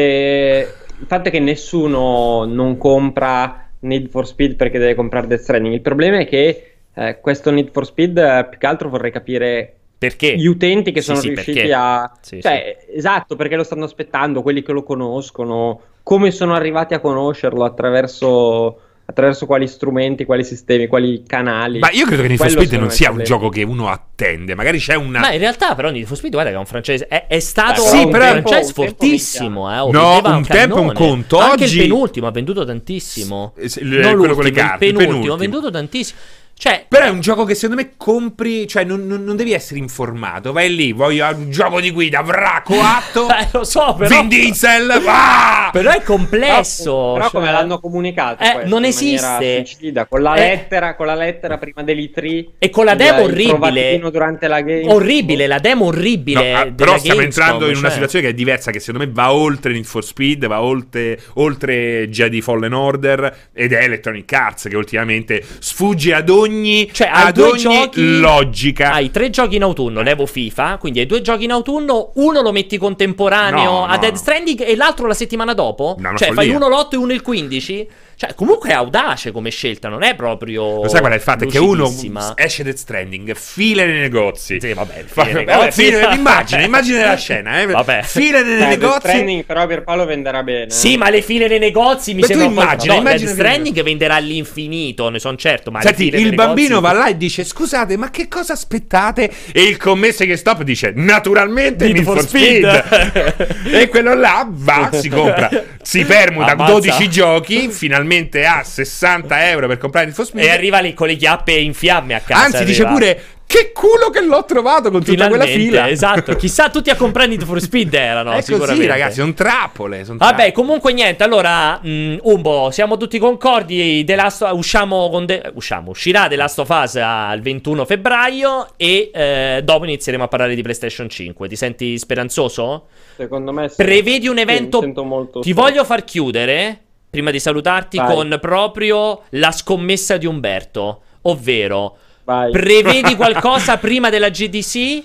il 0.99 1.07
fatto 1.07 1.29
è 1.29 1.31
che 1.31 1.39
nessuno 1.39 2.45
non 2.45 2.77
compra 2.77 3.68
Need 3.81 4.09
for 4.09 4.27
Speed 4.27 4.57
perché 4.57 4.79
deve 4.79 4.95
comprare 4.95 5.27
Death 5.27 5.41
Stranding. 5.43 5.75
Il 5.75 5.81
problema 5.81 6.19
è 6.19 6.27
che 6.27 6.77
eh, 6.95 7.21
questo 7.21 7.51
Need 7.51 7.71
for 7.71 7.87
Speed, 7.87 8.19
eh, 8.19 8.47
più 8.51 8.59
che 8.59 8.67
altro 8.67 8.89
vorrei 8.89 9.11
capire 9.13 9.75
Perché? 9.99 10.37
gli 10.37 10.47
utenti 10.47 10.93
che 10.93 11.01
Sì, 11.01 11.07
sono 11.07 11.21
sì, 11.21 11.29
riusciti 11.29 11.69
perché? 11.69 11.73
a. 11.75 12.11
Sì, 12.21 12.41
cioè, 12.41 12.77
esatto, 12.91 13.37
perché 13.37 13.57
lo 13.57 13.65
stanno 13.65 13.85
aspettando, 13.85 14.43
quelli 14.43 14.63
che 14.63 14.73
lo 14.73 14.83
conoscono, 14.83 15.81
come 16.03 16.31
sono 16.31 16.55
arrivati 16.55 16.95
a 16.95 17.01
conoscerlo 17.01 17.65
attraverso. 17.65 18.81
Attraverso 19.11 19.47
quali 19.47 19.67
strumenti, 19.69 20.27
quali 20.27 20.45
sistemi, 20.45 20.87
quali 20.87 21.23
canali. 21.27 21.79
Ma 21.79 21.89
io 21.91 22.05
credo 22.05 22.21
che 22.21 22.29
Need 22.29 22.39
for 22.41 22.51
Speed 22.51 22.73
non 22.75 22.91
sia 22.91 23.09
il 23.09 23.17
un 23.17 23.25
gioco 23.25 23.49
che 23.49 23.63
uno 23.63 23.89
attende. 23.89 24.55
Magari 24.55 24.79
c'è 24.79 24.97
una. 24.97 25.21
Ma 25.21 25.33
in 25.33 25.39
realtà, 25.39 25.75
però, 25.75 25.89
Need 25.89 26.05
for 26.05 26.15
Speed, 26.19 26.35
guarda 26.35 26.51
che 26.51 26.57
è 26.57 26.59
un 26.59 26.67
francese. 26.67 27.07
È, 27.09 27.27
è 27.27 27.41
stato 27.41 27.83
Beh, 27.85 27.89
sì, 27.89 27.97
un 28.05 28.11
però- 28.11 28.25
franchise 28.27 28.55
un 28.57 28.61
tempo 28.75 28.83
fortissimo. 28.83 29.71
Eh, 29.73 29.91
No, 29.93 30.21
un 30.23 30.45
tempo 30.47 30.77
è 30.77 30.81
un 30.81 30.93
conto, 30.93 31.39
Anche 31.39 31.65
oggi- 31.65 31.77
il 31.81 31.89
penultimo 31.89 32.27
ha 32.27 32.31
venduto 32.31 32.67
tantissimo. 32.67 33.55
S- 33.65 33.77
il- 33.77 33.87
non 33.87 34.17
quello 34.19 34.35
con 34.35 34.45
le 34.45 34.51
carte, 34.51 34.85
il 34.85 34.91
il 34.91 34.97
penultimo, 34.99 35.07
penultimo. 35.23 35.35
ha 35.35 35.39
venduto 35.39 35.71
tantissimo. 35.71 36.19
Cioè, 36.59 36.87
Però 36.89 37.05
è 37.05 37.09
un 37.09 37.21
gioco 37.21 37.45
che 37.45 37.55
secondo 37.55 37.81
me 37.81 37.93
compri, 37.97 38.67
cioè 38.67 38.83
non, 38.83 39.07
non- 39.07 39.23
non 39.23 39.37
devi 39.37 39.53
essere 39.53 39.79
informato. 39.79 40.51
Vai 40.53 40.75
lì, 40.75 40.91
voglio 40.93 41.25
un 41.33 41.51
gioco 41.53 41.81
di 41.81 41.91
guida, 41.93 42.21
vrà, 42.23 42.63
coatto, 42.65 43.29
eh, 43.33 43.47
lo 43.53 43.63
so, 43.63 43.95
però. 43.97 44.09
Vin 44.21 44.29
Diesel, 44.29 45.01
va! 45.05 45.71
Però 45.73 45.91
è 45.93 46.03
complesso. 46.03 46.91
Però, 46.93 47.13
però 47.13 47.23
cioè- 47.29 47.41
come 47.41 47.53
l'hanno 47.53 47.79
comunicato? 47.79 48.43
Eh, 48.43 48.51
questo, 48.55 48.69
non 48.71 48.85
esiste. 48.85 49.65
suicida, 49.65 50.07
con 50.07 50.21
la 50.23 50.35
Eh. 50.35 50.41
lettera, 50.41 50.97
con 50.97 51.07
la 51.07 51.15
lettera 51.15 51.59
prima 51.59 51.83
dell'E3 51.85 52.47
E 52.59 52.71
con 52.71 52.85
la 52.85 52.95
demo 52.97 53.21
il 53.21 53.31
orribile. 53.31 53.99
durante 54.11 54.49
la 54.49 54.61
game. 54.61 54.93
Orribile, 54.93 55.47
la 55.47 55.59
demo 55.61 55.85
orribile. 55.87 56.51
No, 56.53 56.59
ah, 56.59 56.63
della 56.65 56.75
però 56.75 56.99
stiamo 56.99 57.21
Gamescom, 57.21 57.43
entrando 57.45 57.65
in 57.71 57.77
una 57.77 57.83
cioè. 57.87 57.93
situazione 57.93 58.25
che 58.25 58.31
è 58.33 58.35
diversa, 58.35 58.71
che 58.73 58.81
secondo 58.81 59.07
me 59.07 59.13
va 59.13 59.33
oltre 59.33 59.73
Need 59.73 59.85
for 59.85 60.05
Speed, 60.05 60.47
va 60.47 60.61
oltre, 60.61 61.21
oltre 61.35 62.09
Jedi 62.09 62.41
Fallen 62.41 62.73
Order 62.73 63.51
ed 63.53 63.73
è 63.73 63.83
Electronic 63.85 64.33
Arts 64.33 64.67
che 64.69 64.77
ultimamente 64.77 65.41
sfugge 65.61 66.15
ad 66.15 66.29
ogni, 66.29 66.47
Cioè, 66.93 67.09
hai 67.09 67.27
ad 67.29 67.39
ogni 67.39 67.59
giochi- 67.59 68.19
logica. 68.19 68.93
Hai 68.93 69.11
tre 69.11 69.31
giochi 69.31 69.57
in 69.57 69.63
autunno, 69.63 70.03
levo 70.03 70.27
FIFA, 70.27 70.77
quindi 70.79 71.01
hai 71.01 71.07
due 71.07 71.21
giochi 71.21 71.45
in 71.45 71.53
autunno, 71.53 72.13
uno 72.15 72.41
lo 72.43 72.53
metti 72.53 72.77
contemporaneo 72.79 73.71
No, 73.71 73.85
a 73.85 73.95
no. 73.95 73.99
Dead 73.99 74.15
Stranding 74.15 74.63
e 74.67 74.77
l'altro 74.77 75.07
la 75.07 75.15
settimana 75.15 75.55
dopo? 75.55 75.97
No, 75.99 76.11
cioè, 76.17 76.29
follia. 76.29 76.35
fai 76.35 76.51
uno 76.51 76.69
l'8 76.69 76.89
e 76.93 76.97
uno 76.97 77.13
il 77.13 77.23
15? 77.23 77.89
Cioè, 78.21 78.35
comunque 78.35 78.71
è 78.71 78.73
audace 78.73 79.31
come 79.31 79.49
scelta, 79.51 79.89
non 79.89 80.03
è 80.03 80.17
proprio 80.17 80.83
Lo 80.83 80.89
sai 80.89 80.99
qual 80.99 81.13
è 81.13 81.15
il 81.15 81.21
fatto? 81.21 81.45
È 81.45 81.47
che 81.47 81.59
uno 81.59 81.89
esce 82.35 82.65
Death 82.65 82.77
Stranding, 82.77 83.33
fila 83.37 83.85
nei 83.85 84.01
negozi. 84.01 84.59
Sì, 84.61 84.73
vabbè, 84.73 85.05
nei 85.33 85.45
vabbè, 85.45 86.15
immagina, 86.15 86.63
immagina 86.63 87.07
la 87.07 87.15
scena, 87.17 87.61
eh. 87.61 87.67
Vabbè. 87.67 88.03
Fila 88.03 88.43
nei 88.43 88.55
Eh, 88.55 88.57
Death 88.57 88.69
negozi. 88.71 88.99
Stranding 88.99 89.45
però 89.45 89.67
per 89.69 89.85
Paolo 89.85 90.05
venderà 90.05 90.43
bene. 90.43 90.69
Sì, 90.71 90.97
ma 90.97 91.11
le 91.11 91.23
file 91.23 91.47
nei 91.47 91.61
negozi 91.61 92.15
mi 92.15 92.23
tu 92.23 92.27
sembra 92.27 92.47
un 92.49 92.55
po'- 92.55 92.61
immagina, 92.63 92.93
no, 92.95 92.99
immagina 92.99 93.31
Dead 93.31 93.37
che- 93.37 93.43
Stranding 93.49 93.83
venderà 93.85 94.15
all'infinito, 94.17 95.09
ne 95.11 95.19
sono 95.21 95.37
certo, 95.37 95.71
ma 95.71 95.81
Senti, 95.81 96.11
file 96.11 96.19
il 96.19 96.35
bambino 96.35 96.81
negozi- 96.81 96.93
va 96.93 96.99
là 96.99 97.07
e 97.07 97.17
dice: 97.17 97.45
Scusate, 97.45 97.97
ma 97.97 98.11
che 98.11 98.27
cosa 98.27 98.53
aspettate? 98.55 99.31
E 99.53 99.63
il 99.63 99.77
commesso 99.77 100.25
che 100.25 100.37
stop 100.37 100.65
dice: 100.65 100.93
Naturalmente 100.97 101.85
Need 101.85 101.95
Need 101.99 102.05
for 102.05 102.17
for 102.17 102.27
Speed. 102.27 102.85
Speed. 102.85 103.57
e 103.75 103.89
quello 103.89 104.15
là 104.15 104.45
va, 104.51 104.91
si 104.93 105.09
compra, 105.09 105.49
si 105.83 106.05
permuta 106.05 106.51
Ammazza. 106.51 106.73
12 106.73 107.09
giochi. 107.09 107.69
Finalmente 107.71 108.07
ha 108.47 108.63
60 108.63 109.49
euro 109.51 109.67
per 109.67 109.79
comprare 109.79 110.07
Need 110.07 110.15
for 110.17 110.25
Speed. 110.27 110.45
E 110.45 110.51
arriva 110.51 110.79
lì 110.81 110.95
con 110.95 111.07
le 111.09 111.17
chiappe 111.17 111.53
in 111.53 111.75
fiamme 111.75 112.15
a 112.15 112.21
casa. 112.21 112.45
Anzi, 112.45 112.65
dice 112.65 112.83
arriva. 112.83 112.97
pure: 112.99 113.23
Che 113.47 113.73
culo 113.73 114.11
che 114.11 114.21
l'ho 114.21 114.45
trovato 114.45 114.91
con 114.91 115.03
tutta 115.03 115.27
quella 115.29 115.47
fila. 115.47 115.89
Esatto, 115.89 116.35
chissà 116.37 116.69
tutti 116.69 116.91
a 116.91 116.97
comprare 116.97 117.29
Need 117.29 117.45
for 117.47 117.61
Speed 117.61 117.95
erano, 117.95 118.33
È 118.33 118.35
così, 118.37 118.53
sicuramente. 118.53 118.87
ragazzi, 118.87 119.21
sono 119.21 119.33
trappole. 119.33 120.05
son 120.05 120.17
Vabbè, 120.19 120.35
trappole. 120.35 120.53
comunque 120.53 120.93
niente, 120.93 121.23
allora, 121.25 121.79
mh, 121.83 122.19
Umbo, 122.23 122.71
siamo 122.71 122.97
tutti 122.99 123.19
concordi, 123.19 124.05
The 124.05 124.15
Last 124.17 124.47
usciamo 124.53 125.09
con 125.09 125.25
The- 125.27 125.51
usciamo, 125.55 125.91
uscirà 125.91 126.29
The 126.29 126.37
Last 126.37 126.59
of 126.59 126.69
Us 126.69 126.97
al 126.97 127.41
21 127.41 127.85
febbraio 127.87 128.69
e 128.77 129.11
eh, 129.15 129.61
dopo 129.65 129.85
inizieremo 129.85 130.25
a 130.25 130.29
parlare 130.29 130.55
di 130.55 130.61
PlayStation 130.63 131.09
5. 131.09 131.49
Ti 131.49 131.57
senti 131.57 131.97
speranzoso? 131.99 132.89
Secondo 133.17 133.53
me 133.53 133.69
sì. 133.71 133.77
Prevedi 133.77 134.29
un 134.29 134.37
Sì, 134.37 134.43
evento... 134.43 134.79
mi 134.79 134.85
sento 134.85 135.05
molto 135.05 135.41
Ti 135.41 135.49
sì. 135.49 135.55
voglio 135.55 135.85
far 135.85 136.05
chiudere, 136.05 136.81
prima 137.11 137.31
di 137.31 137.41
salutarti, 137.41 137.97
Vai. 137.97 138.15
con 138.15 138.39
proprio 138.41 139.23
la 139.31 139.51
scommessa 139.53 140.17
di 140.17 140.27
Umberto, 140.27 141.03
ovvero... 141.23 141.97
Vai. 142.25 142.51
Prevedi 142.51 143.17
qualcosa 143.17 143.79
prima 143.79 144.11
della 144.11 144.29
GDC? 144.29 145.05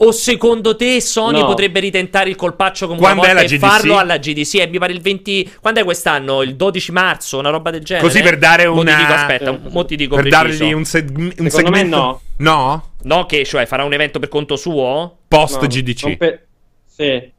O 0.00 0.12
secondo 0.12 0.76
te 0.76 1.00
Sony 1.00 1.40
No. 1.40 1.46
potrebbe 1.46 1.80
ritentare 1.80 2.28
il 2.30 2.36
colpaccio 2.36 2.86
come 2.86 2.98
Quando 3.00 3.22
una 3.22 3.32
volta 3.32 3.44
e 3.44 3.48
GDC? 3.48 3.58
farlo 3.58 3.98
alla 3.98 4.16
GDC? 4.16 4.54
E 4.54 4.66
mi 4.68 4.78
pare 4.78 4.92
il 4.92 5.00
20. 5.00 5.54
Quando 5.60 5.80
è 5.80 5.84
quest'anno? 5.84 6.42
Il 6.42 6.54
12 6.54 6.92
marzo, 6.92 7.38
una 7.38 7.50
roba 7.50 7.70
del 7.70 7.82
genere. 7.84 8.06
Così 8.06 8.22
per 8.22 8.38
dare 8.38 8.66
Mo 8.68 8.74
ti 8.74 8.80
una- 8.80 8.96
dico, 8.96 9.12
aspetta, 9.12 9.50
Eh, 9.50 9.58
mo 9.70 9.84
ti 9.84 9.96
dico 9.96 10.14
per 10.14 10.28
preciso. 10.28 10.58
dargli 10.58 10.72
un, 10.72 10.84
seg- 10.84 11.16
un 11.18 11.30
Secondo 11.50 11.70
me 11.70 11.76
segmento. 11.78 11.96
no. 11.96 12.20
No? 12.36 12.90
No, 13.02 13.26
che 13.26 13.44
cioè 13.44 13.66
farà 13.66 13.82
un 13.82 13.92
evento 13.92 14.20
per 14.20 14.28
conto 14.28 14.54
suo? 14.54 15.18
Post 15.26 15.60
No, 15.62 15.66
GDC. 15.66 16.02
non 16.04 16.16
pe- 16.16 16.46
Sì. 16.86 17.32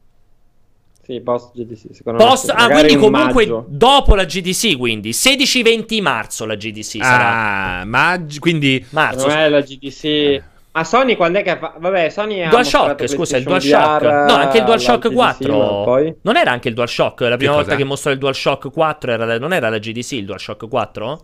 Sì, 1.10 1.20
post 1.22 1.50
GDC, 1.54 1.86
secondo 1.92 2.22
me. 2.22 2.28
Post, 2.28 2.44
sì. 2.44 2.50
ah, 2.54 2.68
quindi 2.68 2.94
un 2.94 3.00
comunque 3.00 3.46
maggio. 3.46 3.64
dopo 3.66 4.14
la 4.14 4.24
GDC, 4.24 4.76
quindi 4.76 5.10
16-20 5.10 6.00
marzo 6.00 6.46
la 6.46 6.54
GDC 6.54 7.04
sarà. 7.04 7.80
Ah, 7.80 7.84
ma 7.84 8.24
quindi 8.38 8.86
Marzo. 8.90 9.18
Secondo 9.18 9.40
me 9.40 9.48
la 9.48 9.60
GDC... 9.60 10.42
Ma 10.72 10.84
Sony 10.84 11.16
quando 11.16 11.40
è 11.40 11.42
che 11.42 11.56
fa... 11.56 11.74
Vabbè, 11.76 12.10
Sony 12.10 12.42
ha 12.42 12.48
DualShock, 12.48 13.08
scusa, 13.08 13.36
il 13.38 13.42
DualShock. 13.42 14.00
VR 14.02 14.24
No, 14.28 14.34
anche 14.34 14.58
il 14.58 14.64
DualShock 14.64 15.04
alla 15.06 15.32
GDC, 15.32 15.46
4. 15.48 15.58
ma 15.58 15.84
poi... 15.84 16.14
Non 16.22 16.36
era 16.36 16.52
anche 16.52 16.68
il 16.68 16.74
DualShock? 16.74 17.20
La 17.22 17.36
prima 17.36 17.50
Che 17.50 17.58
volta 17.58 17.74
che 17.74 17.82
mostrò 17.84 18.12
il 18.12 18.18
DualShock 18.18 18.70
4 18.70 19.10
era 19.10 19.24
la- 19.24 19.38
non 19.40 19.52
era 19.52 19.68
la 19.68 19.78
GDC 19.78 20.12
il 20.12 20.24
DualShock 20.26 20.68
4? 20.68 21.20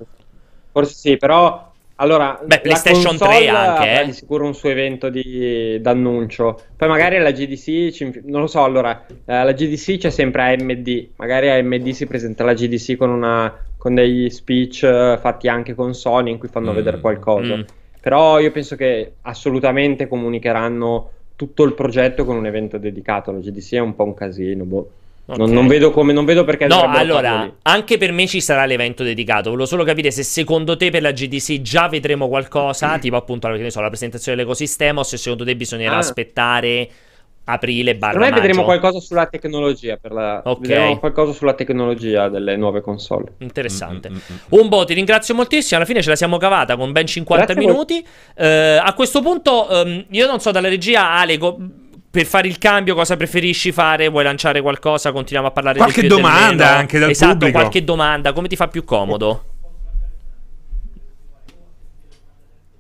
Forse 0.72 0.94
sì, 0.94 1.16
però... 1.16 1.74
Allora, 1.98 2.38
Beh, 2.42 2.56
la 2.56 2.60
PlayStation 2.60 3.16
console 3.16 3.36
3 3.38 3.48
anche, 3.48 4.00
eh. 4.02 4.04
di 4.04 4.12
sicuro 4.12 4.44
un 4.44 4.54
suo 4.54 4.68
evento 4.68 5.08
di 5.08 5.80
d'annuncio. 5.80 6.60
Poi 6.76 6.88
magari 6.88 7.18
la 7.18 7.30
GDC, 7.30 8.22
non 8.24 8.42
lo 8.42 8.46
so, 8.46 8.62
allora, 8.64 9.06
eh, 9.06 9.44
la 9.44 9.52
GDC 9.52 9.96
c'è 9.98 10.10
sempre 10.10 10.54
AMD. 10.54 11.08
Magari 11.16 11.48
AMD 11.48 11.88
si 11.90 12.06
presenta 12.06 12.42
alla 12.42 12.52
GDC 12.52 12.96
con, 12.96 13.10
una, 13.10 13.54
con 13.78 13.94
degli 13.94 14.28
speech 14.28 14.82
eh, 14.82 15.18
fatti 15.20 15.48
anche 15.48 15.74
con 15.74 15.94
Sony 15.94 16.30
in 16.32 16.38
cui 16.38 16.48
fanno 16.48 16.72
Mm, 16.72 16.74
vedere 16.74 17.00
qualcosa. 17.00 17.56
mm. 17.56 17.60
Però 18.00 18.38
io 18.40 18.52
penso 18.52 18.76
che 18.76 19.14
assolutamente 19.22 20.06
comunicheranno 20.06 21.10
tutto 21.34 21.64
il 21.64 21.74
progetto 21.74 22.24
con 22.24 22.36
un 22.36 22.46
evento 22.46 22.76
dedicato. 22.78 23.32
La 23.32 23.38
GDC 23.38 23.72
è 23.74 23.78
un 23.80 23.94
po' 23.94 24.04
un 24.04 24.14
casino, 24.14 24.64
boh. 24.64 24.90
Non, 25.28 25.40
Ok. 25.40 25.48
non 25.50 25.66
vedo 25.66 25.90
come, 25.90 26.12
non 26.12 26.24
vedo 26.24 26.44
perché 26.44 26.66
No, 26.66 26.82
allora, 26.82 27.52
anche 27.62 27.98
per 27.98 28.12
me 28.12 28.26
ci 28.28 28.40
sarà 28.40 28.64
l'evento 28.64 29.02
dedicato. 29.02 29.50
Volevo 29.50 29.66
solo 29.66 29.82
capire 29.82 30.12
se 30.12 30.22
secondo 30.22 30.76
te 30.76 30.90
per 30.90 31.02
la 31.02 31.10
GDC 31.10 31.60
già 31.62 31.88
vedremo 31.88 32.28
qualcosa, 32.28 32.96
tipo 33.00 33.16
appunto 33.16 33.48
so, 33.68 33.80
la 33.80 33.88
presentazione 33.88 34.36
dell'ecosistema, 34.36 35.00
o 35.00 35.02
se 35.02 35.16
secondo 35.16 35.44
te 35.44 35.56
bisognerà 35.56 35.96
Ah. 35.96 35.98
aspettare 35.98 36.88
aprile 37.48 37.94
barra 37.94 38.18
me 38.18 38.32
vedremo 38.32 38.64
qualcosa 38.64 38.98
sulla 39.00 39.26
tecnologia. 39.26 39.96
Per 39.96 40.10
la... 40.12 40.42
Ok. 40.44 40.60
Vedremo 40.60 40.98
qualcosa 40.98 41.32
sulla 41.32 41.54
tecnologia 41.54 42.28
delle 42.28 42.56
nuove 42.56 42.80
console. 42.80 43.34
Interessante. 43.38 44.10
Mm, 44.10 44.14
mm, 44.14 44.18
mm, 44.32 44.36
Un 44.60 44.68
po', 44.68 44.84
ti 44.84 44.94
ringrazio 44.94 45.34
moltissimo. 45.34 45.76
Alla 45.78 45.86
fine 45.88 46.02
ce 46.02 46.08
la 46.08 46.16
siamo 46.16 46.38
cavata 46.38 46.76
con 46.76 46.90
ben 46.92 47.06
50 47.06 47.44
Grazie 47.52 47.66
minuti. 47.68 48.04
Eh, 48.36 48.80
a 48.82 48.92
questo 48.94 49.22
punto, 49.22 49.68
ehm, 49.68 50.06
io 50.10 50.26
non 50.26 50.40
so 50.40 50.50
dalla 50.50 50.68
regia, 50.68 51.10
Ale, 51.12 51.38
co- 51.38 51.56
per 52.16 52.24
fare 52.24 52.48
il 52.48 52.56
cambio, 52.56 52.94
cosa 52.94 53.14
preferisci 53.14 53.72
fare? 53.72 54.08
Vuoi 54.08 54.24
lanciare 54.24 54.62
qualcosa? 54.62 55.12
Continuiamo 55.12 55.48
a 55.48 55.50
parlare 55.50 55.76
Qualche 55.76 56.00
del 56.00 56.08
più 56.08 56.18
e 56.18 56.22
del 56.22 56.24
domanda 56.32 56.64
meno? 56.64 56.78
anche 56.78 56.98
dal 56.98 57.10
esatto, 57.10 57.32
pubblico. 57.32 57.58
qualche 57.58 57.84
domanda. 57.84 58.32
Come 58.32 58.48
ti 58.48 58.56
fa 58.56 58.68
più 58.68 58.84
comodo? 58.84 59.44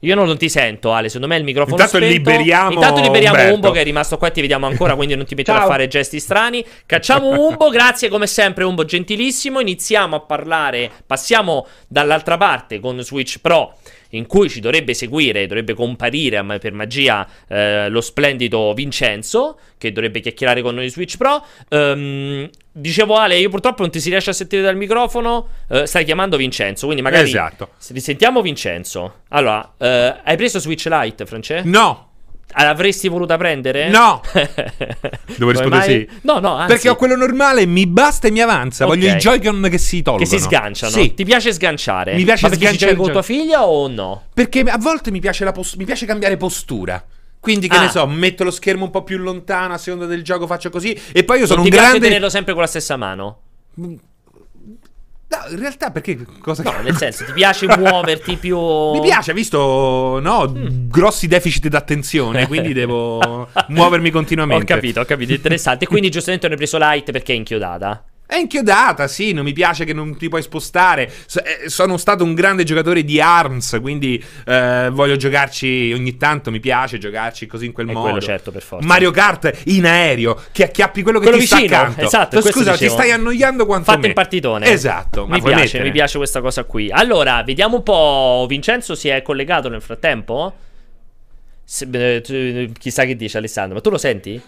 Io 0.00 0.14
non 0.14 0.38
ti 0.38 0.48
sento, 0.48 0.92
Ale. 0.92 1.08
Secondo 1.08 1.26
me 1.26 1.36
il 1.38 1.44
microfono 1.44 1.76
Intanto 1.76 1.96
spento. 1.98 2.14
liberiamo 2.14 2.70
Intanto 2.72 3.00
liberiamo 3.02 3.36
Umberto. 3.36 3.54
Umbo 3.54 3.70
che 3.72 3.80
è 3.80 3.84
rimasto 3.84 4.16
qua 4.16 4.28
e 4.28 4.30
ti 4.30 4.40
vediamo 4.40 4.66
ancora, 4.66 4.94
quindi 4.94 5.14
non 5.16 5.26
ti 5.26 5.34
metterò 5.34 5.58
a 5.58 5.66
fare 5.66 5.86
gesti 5.86 6.18
strani. 6.18 6.64
Cacciamo 6.86 7.46
Umbo, 7.46 7.68
grazie 7.68 8.08
come 8.08 8.26
sempre 8.26 8.64
Umbo 8.64 8.86
gentilissimo. 8.86 9.60
Iniziamo 9.60 10.16
a 10.16 10.20
parlare, 10.20 10.90
passiamo 11.04 11.66
dall'altra 11.88 12.38
parte 12.38 12.80
con 12.80 13.02
Switch 13.02 13.38
Pro 13.40 13.76
in 14.16 14.26
cui 14.26 14.48
ci 14.48 14.60
dovrebbe 14.60 14.94
seguire, 14.94 15.46
dovrebbe 15.46 15.74
comparire 15.74 16.42
per 16.58 16.72
magia 16.72 17.26
eh, 17.48 17.88
lo 17.88 18.00
splendido 18.00 18.72
Vincenzo 18.74 19.58
che 19.78 19.92
dovrebbe 19.92 20.20
chiacchierare 20.20 20.62
con 20.62 20.74
noi 20.74 20.88
Switch 20.88 21.16
Pro. 21.16 21.44
Ehm, 21.68 22.48
dicevo 22.72 23.14
Ale, 23.14 23.38
io 23.38 23.48
purtroppo 23.48 23.82
non 23.82 23.90
ti 23.90 24.00
si 24.00 24.10
riesce 24.10 24.30
a 24.30 24.32
sentire 24.32 24.62
dal 24.62 24.76
microfono, 24.76 25.48
eh, 25.68 25.86
stai 25.86 26.04
chiamando 26.04 26.36
Vincenzo, 26.36 26.84
quindi 26.86 27.02
magari 27.02 27.28
Esatto. 27.28 27.70
se 27.76 27.92
risentiamo 27.92 28.42
Vincenzo. 28.42 29.22
Allora, 29.28 29.74
eh, 29.78 30.16
hai 30.24 30.36
preso 30.36 30.58
Switch 30.58 30.86
Lite, 30.86 31.26
France? 31.26 31.62
No, 31.64 32.10
L'avresti 32.54 33.08
voluta 33.08 33.36
prendere? 33.36 33.88
No. 33.90 34.22
Devo 35.36 35.50
rispondere 35.50 35.82
sì. 35.84 36.08
No, 36.22 36.38
no, 36.38 36.54
anzi, 36.54 36.68
perché 36.72 36.88
ho 36.88 36.96
quello 36.96 37.14
normale, 37.16 37.66
mi 37.66 37.86
basta 37.86 38.28
e 38.28 38.30
mi 38.30 38.40
avanza. 38.40 38.86
Voglio 38.86 39.08
Ok. 39.10 39.14
i 39.14 39.18
Joy-Con 39.18 39.66
che 39.70 39.78
si 39.78 40.00
tolgono. 40.02 40.24
che 40.24 40.30
si 40.38 40.42
sganciano. 40.42 40.92
Sì. 40.92 41.12
Ti 41.14 41.24
piace 41.24 41.52
sganciare? 41.52 42.14
Mi 42.14 42.24
piace 42.24 42.44
Ma 42.44 42.48
perché 42.48 42.64
ci 42.66 42.72
sganciare 42.76 42.92
giochi 42.96 43.02
con 43.04 43.12
tua 43.12 43.22
figlia 43.22 43.66
o 43.66 43.88
no? 43.88 44.22
Perché 44.32 44.60
a 44.60 44.78
volte 44.78 45.10
mi 45.10 45.20
piace, 45.20 45.44
la 45.44 45.52
pos- 45.52 45.74
mi 45.74 45.84
piace 45.84 46.06
cambiare 46.06 46.36
postura. 46.38 47.04
Quindi, 47.38 47.68
che 47.68 47.76
Ah. 47.76 47.82
ne 47.82 47.88
so, 47.90 48.06
metto 48.06 48.42
lo 48.42 48.50
schermo 48.50 48.84
un 48.86 48.90
po' 48.90 49.02
più 49.04 49.18
lontano 49.18 49.74
a 49.74 49.78
seconda 49.78 50.06
del 50.06 50.22
gioco, 50.24 50.46
faccio 50.46 50.70
così. 50.70 50.98
E 51.12 51.24
poi 51.24 51.40
io 51.40 51.46
sono 51.46 51.58
non 51.58 51.66
un 51.66 51.70
ti 51.70 51.76
piace 51.76 51.90
grande. 51.90 52.06
tenerlo 52.06 52.28
sempre 52.30 52.52
con 52.54 52.62
la 52.62 52.68
stessa 52.68 52.96
mano? 52.96 53.40
No, 55.28 55.38
in 55.50 55.58
realtà, 55.58 55.90
perché 55.90 56.24
cosa 56.40 56.62
No, 56.62 56.80
nel 56.82 56.96
senso, 56.96 57.24
ti 57.24 57.32
piace 57.32 57.66
muoverti 57.66 58.36
più... 58.36 58.56
Mi 58.94 59.00
piace, 59.00 59.32
visto, 59.32 60.20
no, 60.20 60.48
Mm. 60.48 60.88
grossi 60.88 61.26
deficit 61.26 61.66
d'attenzione, 61.68 62.46
quindi 62.46 62.72
devo 62.72 63.48
muovermi 63.68 64.08
Ho 64.08 64.12
continuamente. 64.12 64.72
capito, 64.72 65.00
ho 65.00 65.04
capito, 65.04 65.32
interessante. 65.32 65.86
Quindi 65.86 66.10
giustamente 66.10 66.46
non 66.48 66.56
hai 66.56 66.62
preso 66.68 66.78
Lite 66.78 67.10
perché 67.12 67.32
è 67.32 67.36
inchiodata. 67.36 68.04
È 68.28 68.34
inchiodata, 68.34 69.06
sì, 69.06 69.32
non 69.32 69.44
mi 69.44 69.52
piace 69.52 69.84
che 69.84 69.92
non 69.92 70.16
ti 70.16 70.28
puoi 70.28 70.42
spostare. 70.42 71.08
So- 71.26 71.44
eh, 71.44 71.68
sono 71.68 71.96
stato 71.96 72.24
un 72.24 72.34
grande 72.34 72.64
giocatore 72.64 73.04
di 73.04 73.20
ARMS, 73.20 73.78
quindi 73.80 74.22
eh, 74.46 74.88
voglio 74.92 75.14
giocarci 75.14 75.92
ogni 75.94 76.16
tanto, 76.16 76.50
mi 76.50 76.58
piace 76.58 76.98
giocarci 76.98 77.46
così 77.46 77.66
in 77.66 77.72
quel 77.72 77.86
È 77.88 77.92
modo. 77.92 78.06
quello, 78.06 78.20
certo, 78.20 78.50
per 78.50 78.62
forza. 78.62 78.84
Mario 78.84 79.12
Kart 79.12 79.62
in 79.66 79.86
aereo, 79.86 80.42
che 80.50 80.64
acchiappi 80.64 81.02
quello 81.02 81.18
che 81.20 81.26
Quello 81.28 81.38
ti 81.40 81.44
vicino, 81.48 81.66
sta 81.68 81.78
accanto. 81.78 82.00
esatto, 82.04 82.40
Scusa, 82.40 82.72
dicevo. 82.72 82.76
ti 82.76 82.88
stai 82.88 83.10
annoiando 83.12 83.64
quanto 83.64 83.84
Fatto 83.84 84.00
me. 84.00 84.06
in 84.08 84.12
partitone. 84.14 84.66
Esatto, 84.72 85.26
Mi 85.28 85.40
piace, 85.40 85.54
mettere. 85.62 85.84
mi 85.84 85.90
piace 85.92 86.16
questa 86.18 86.40
cosa 86.40 86.64
qui. 86.64 86.90
Allora, 86.90 87.42
vediamo 87.44 87.76
un 87.76 87.82
po'. 87.84 88.44
Vincenzo 88.48 88.96
si 88.96 89.06
è 89.08 89.22
collegato 89.22 89.68
nel 89.68 89.80
frattempo? 89.82 90.52
Se- 91.64 91.86
eh, 91.90 92.20
tu- 92.22 92.72
chissà 92.78 93.04
che 93.04 93.14
dice 93.16 93.38
Alessandro, 93.38 93.74
ma 93.76 93.80
tu 93.80 93.90
lo 93.90 93.98
senti? 93.98 94.40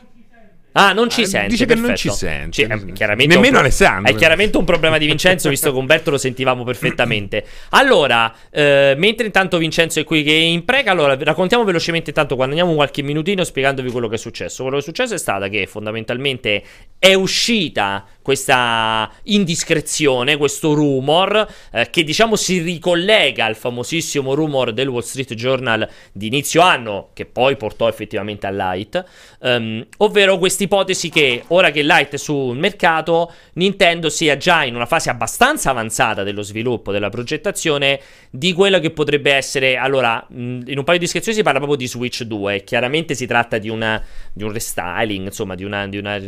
Ah, 0.73 0.93
non 0.93 1.09
ci 1.11 1.23
Eh, 1.23 1.27
senti. 1.27 1.49
dice 1.49 1.67
che 1.67 1.75
non 1.75 1.87
perfetto. 1.87 2.11
ci 2.13 2.17
sente. 2.17 2.51
Ci- 2.53 2.93
chiaramente 2.93 3.35
Nemmeno 3.35 3.47
è 3.49 3.51
pro- 3.51 3.61
Alessandro. 3.61 4.13
È 4.13 4.15
chiaramente 4.15 4.59
un 4.59 4.65
problema 4.65 4.99
di 4.99 5.07
Vincenzo, 5.07 5.49
visto 5.51 5.73
che 5.73 5.79
Umberto 5.79 6.11
lo 6.11 6.19
sentivamo 6.19 6.63
perfettamente. 6.63 7.45
Allora, 7.71 8.33
eh, 8.51 8.95
mentre 8.97 9.27
intanto 9.27 9.59
Vincenzo 9.59 9.99
è 9.99 10.05
qui 10.05 10.23
che 10.23 10.33
impreca, 10.33 10.91
allora 10.93 11.17
raccontiamo 11.19 11.65
velocemente 11.65 12.11
intanto 12.11 12.37
quando 12.37 12.55
andiamo 12.55 12.77
qualche 12.77 13.03
minutino 13.03 13.43
spiegandovi 13.45 13.91
quello 13.91 14.09
che 14.09 14.15
è 14.17 14.19
successo. 14.19 14.63
Quello 14.63 14.77
che 14.79 14.83
è 14.83 14.87
successo 14.87 15.15
è 15.15 15.19
stata 15.19 15.49
che 15.49 15.67
fondamentalmente 15.67 16.63
è 16.99 17.15
uscita 17.15 18.07
questa 18.29 19.11
indiscrezione, 19.23 20.37
questo 20.37 20.75
rumor, 20.75 21.51
eh, 21.73 21.89
che 21.89 22.05
diciamo 22.05 22.37
si 22.37 22.59
ricollega 22.61 23.47
al 23.47 23.57
famosissimo 23.57 24.35
rumor 24.35 24.75
del 24.75 24.89
Wall 24.89 25.01
Street 25.01 25.33
Journal 25.33 25.89
di 26.13 26.27
inizio 26.27 26.61
anno, 26.61 27.09
che 27.15 27.25
poi 27.25 27.57
portò 27.57 27.89
effettivamente 27.89 28.47
a 28.47 28.51
Light, 28.51 29.03
ehm, 29.41 29.87
ovvero 29.99 30.37
questa 30.37 30.63
ipotesi 30.63 31.09
che 31.09 31.45
ora 31.47 31.71
che 31.71 31.81
Light 31.81 32.13
è 32.13 32.17
sul 32.19 32.59
mercato, 32.59 33.33
Nintendo 33.55 34.11
sia 34.11 34.37
già 34.37 34.63
in 34.63 34.75
una 34.75 34.85
fase 34.85 35.09
abbastanza 35.09 35.71
avanzata 35.71 36.23
dello 36.23 36.43
sviluppo, 36.43 36.93
della 36.93 37.09
progettazione 37.09 37.99
di 38.29 38.53
quello 38.53 38.79
che 38.79 38.91
potrebbe 38.91 39.33
essere. 39.33 39.79
Allora, 39.79 40.23
in 40.29 40.75
un 40.77 40.85
paio 40.85 40.99
di 40.99 41.05
descrizioni 41.05 41.39
si 41.39 41.43
parla 41.43 41.61
proprio 41.61 41.79
di 41.79 41.89
Switch 41.89 42.25
2. 42.25 42.63
Chiaramente 42.63 43.15
si 43.15 43.25
tratta 43.25 43.57
di, 43.57 43.71
una, 43.71 44.05
di 44.35 44.43
un 44.43 44.53
restyling, 44.53 45.25
insomma, 45.25 45.55
di, 45.55 45.65
una, 45.65 45.87
di, 45.87 45.97
una- 45.97 46.21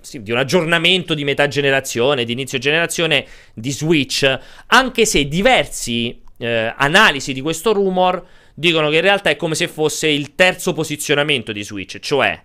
sì, 0.00 0.22
di 0.22 0.30
un 0.30 0.38
aggiornamento 0.38 1.14
di 1.14 1.24
metà 1.24 1.46
generazione, 1.48 2.24
di 2.24 2.32
inizio 2.32 2.58
generazione 2.58 3.26
di 3.54 3.70
Switch. 3.72 4.38
Anche 4.66 5.04
se 5.04 5.26
diversi 5.26 6.20
eh, 6.38 6.72
analisi 6.76 7.32
di 7.32 7.40
questo 7.40 7.72
rumor 7.72 8.24
dicono 8.54 8.90
che 8.90 8.96
in 8.96 9.02
realtà 9.02 9.30
è 9.30 9.36
come 9.36 9.54
se 9.54 9.68
fosse 9.68 10.08
il 10.08 10.34
terzo 10.34 10.72
posizionamento 10.72 11.52
di 11.52 11.62
Switch, 11.62 11.98
cioè 11.98 12.40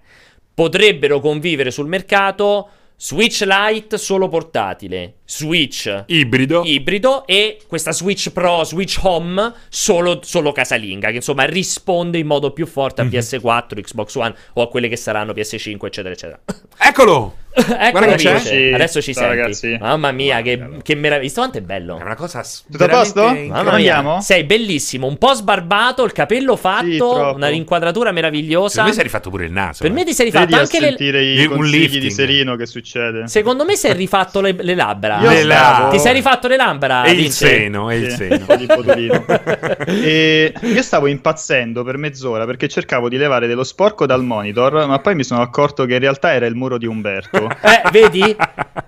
potrebbero 0.54 1.20
convivere 1.20 1.72
sul 1.72 1.88
mercato 1.88 2.70
Switch 2.96 3.44
Lite 3.46 3.98
solo 3.98 4.28
portatile, 4.28 5.16
Switch 5.38 6.04
Ibrido. 6.08 6.62
ibrido 6.64 7.26
e 7.26 7.58
questa 7.68 7.92
Switch 7.92 8.30
Pro, 8.32 8.64
Switch 8.64 9.00
Home 9.02 9.52
solo, 9.70 10.20
solo 10.24 10.52
casalinga, 10.52 11.10
che 11.10 11.16
insomma 11.16 11.44
risponde 11.46 12.18
in 12.20 12.28
modo 12.28 12.52
più 12.52 12.66
forte 12.68 13.02
Mhm. 13.02 13.08
a 13.08 13.12
PS4, 13.12 13.82
Xbox 13.82 14.14
One 14.16 14.36
o 14.54 14.62
a 14.62 14.70
quelle 14.70 14.88
che 14.88 14.96
saranno 14.96 15.34
PS5, 15.34 15.88
eccetera, 15.88 16.14
eccetera. 16.14 16.40
Eccolo! 16.78 17.38
Ecco 17.56 17.92
Guarda 17.92 18.16
che 18.16 18.16
c'è. 18.16 18.34
Vince, 18.34 18.74
adesso 18.74 19.00
ci 19.00 19.14
Ciao, 19.14 19.26
senti. 19.26 19.38
ragazzi. 19.40 19.78
Mamma 19.80 20.12
mia, 20.12 20.42
che, 20.42 20.60
che 20.82 20.96
meraviglia. 20.96 21.22
Visto 21.22 21.40
quanto 21.42 21.60
è 21.60 21.62
bello? 21.62 22.00
È 22.00 22.02
una 22.02 22.16
cosa 22.16 22.44
Tutto 22.68 22.84
a 22.84 22.88
posto? 22.88 23.22
Mamma 23.32 23.76
mia, 23.76 24.20
sei 24.22 24.44
bellissimo, 24.44 25.06
un 25.06 25.20
po' 25.20 25.34
sbarbato, 25.34 26.04
il 26.04 26.14
capello 26.14 26.56
fatto, 26.56 26.88
Sì, 26.88 27.36
una 27.36 27.50
rinquadratura 27.50 28.12
meravigliosa. 28.12 28.70
Secondo 28.70 28.88
me 28.90 28.94
si 28.96 29.00
è 29.02 29.04
rifatto 29.04 29.30
pure 29.30 29.46
il 29.46 29.52
naso. 29.52 29.84
Per 29.84 29.92
eh. 29.92 29.94
me 29.94 30.04
ti 30.04 30.14
sei 30.16 30.26
rifatto 30.26 30.46
Vedi 30.46 30.58
a 30.58 30.62
anche 30.62 30.80
le... 30.80 30.88
sentire 30.88 31.24
i 31.24 31.46
Un 31.46 31.56
consigli 31.56 31.80
lifting. 31.82 32.02
di 32.02 32.10
Serino 32.12 32.56
che 32.56 32.66
succede. 32.66 33.28
Secondo 33.28 33.66
me 33.66 33.76
si 33.76 33.86
è 33.86 33.94
rifatto 33.94 34.42
le, 34.42 34.56
le 34.60 34.74
labbra. 34.74 35.20
Io 35.24 35.30
Le 35.30 35.44
labbra. 35.44 35.90
Ti 35.90 36.00
sei 36.00 36.14
rifatto 36.14 36.48
le 36.48 36.56
labbra? 36.58 37.04
E 37.04 37.12
il 37.12 37.18
Vince? 37.18 37.32
seno, 37.48 37.90
e 37.90 37.96
il 37.98 38.10
Sì, 38.12 38.16
seno. 38.18 38.46
e 39.86 40.54
io 40.62 40.82
stavo 40.82 41.08
impazzendo 41.08 41.84
per 41.84 41.98
mezz'ora 41.98 42.46
perché 42.46 42.68
cercavo 42.68 43.10
di 43.10 43.18
levare 43.18 43.48
dello 43.48 43.64
sporco 43.64 44.06
dal 44.06 44.24
monitor, 44.24 44.86
ma 44.88 45.00
poi 45.00 45.16
mi 45.16 45.24
sono 45.24 45.42
accorto 45.42 45.86
che 45.86 45.94
in 45.94 46.00
realtà 46.00 46.34
era 46.34 46.46
il 46.46 46.56
muro 46.56 46.78
di 46.78 46.86
Umberto. 46.86 47.48
Eh, 47.74 47.82
vedi? 47.92 48.36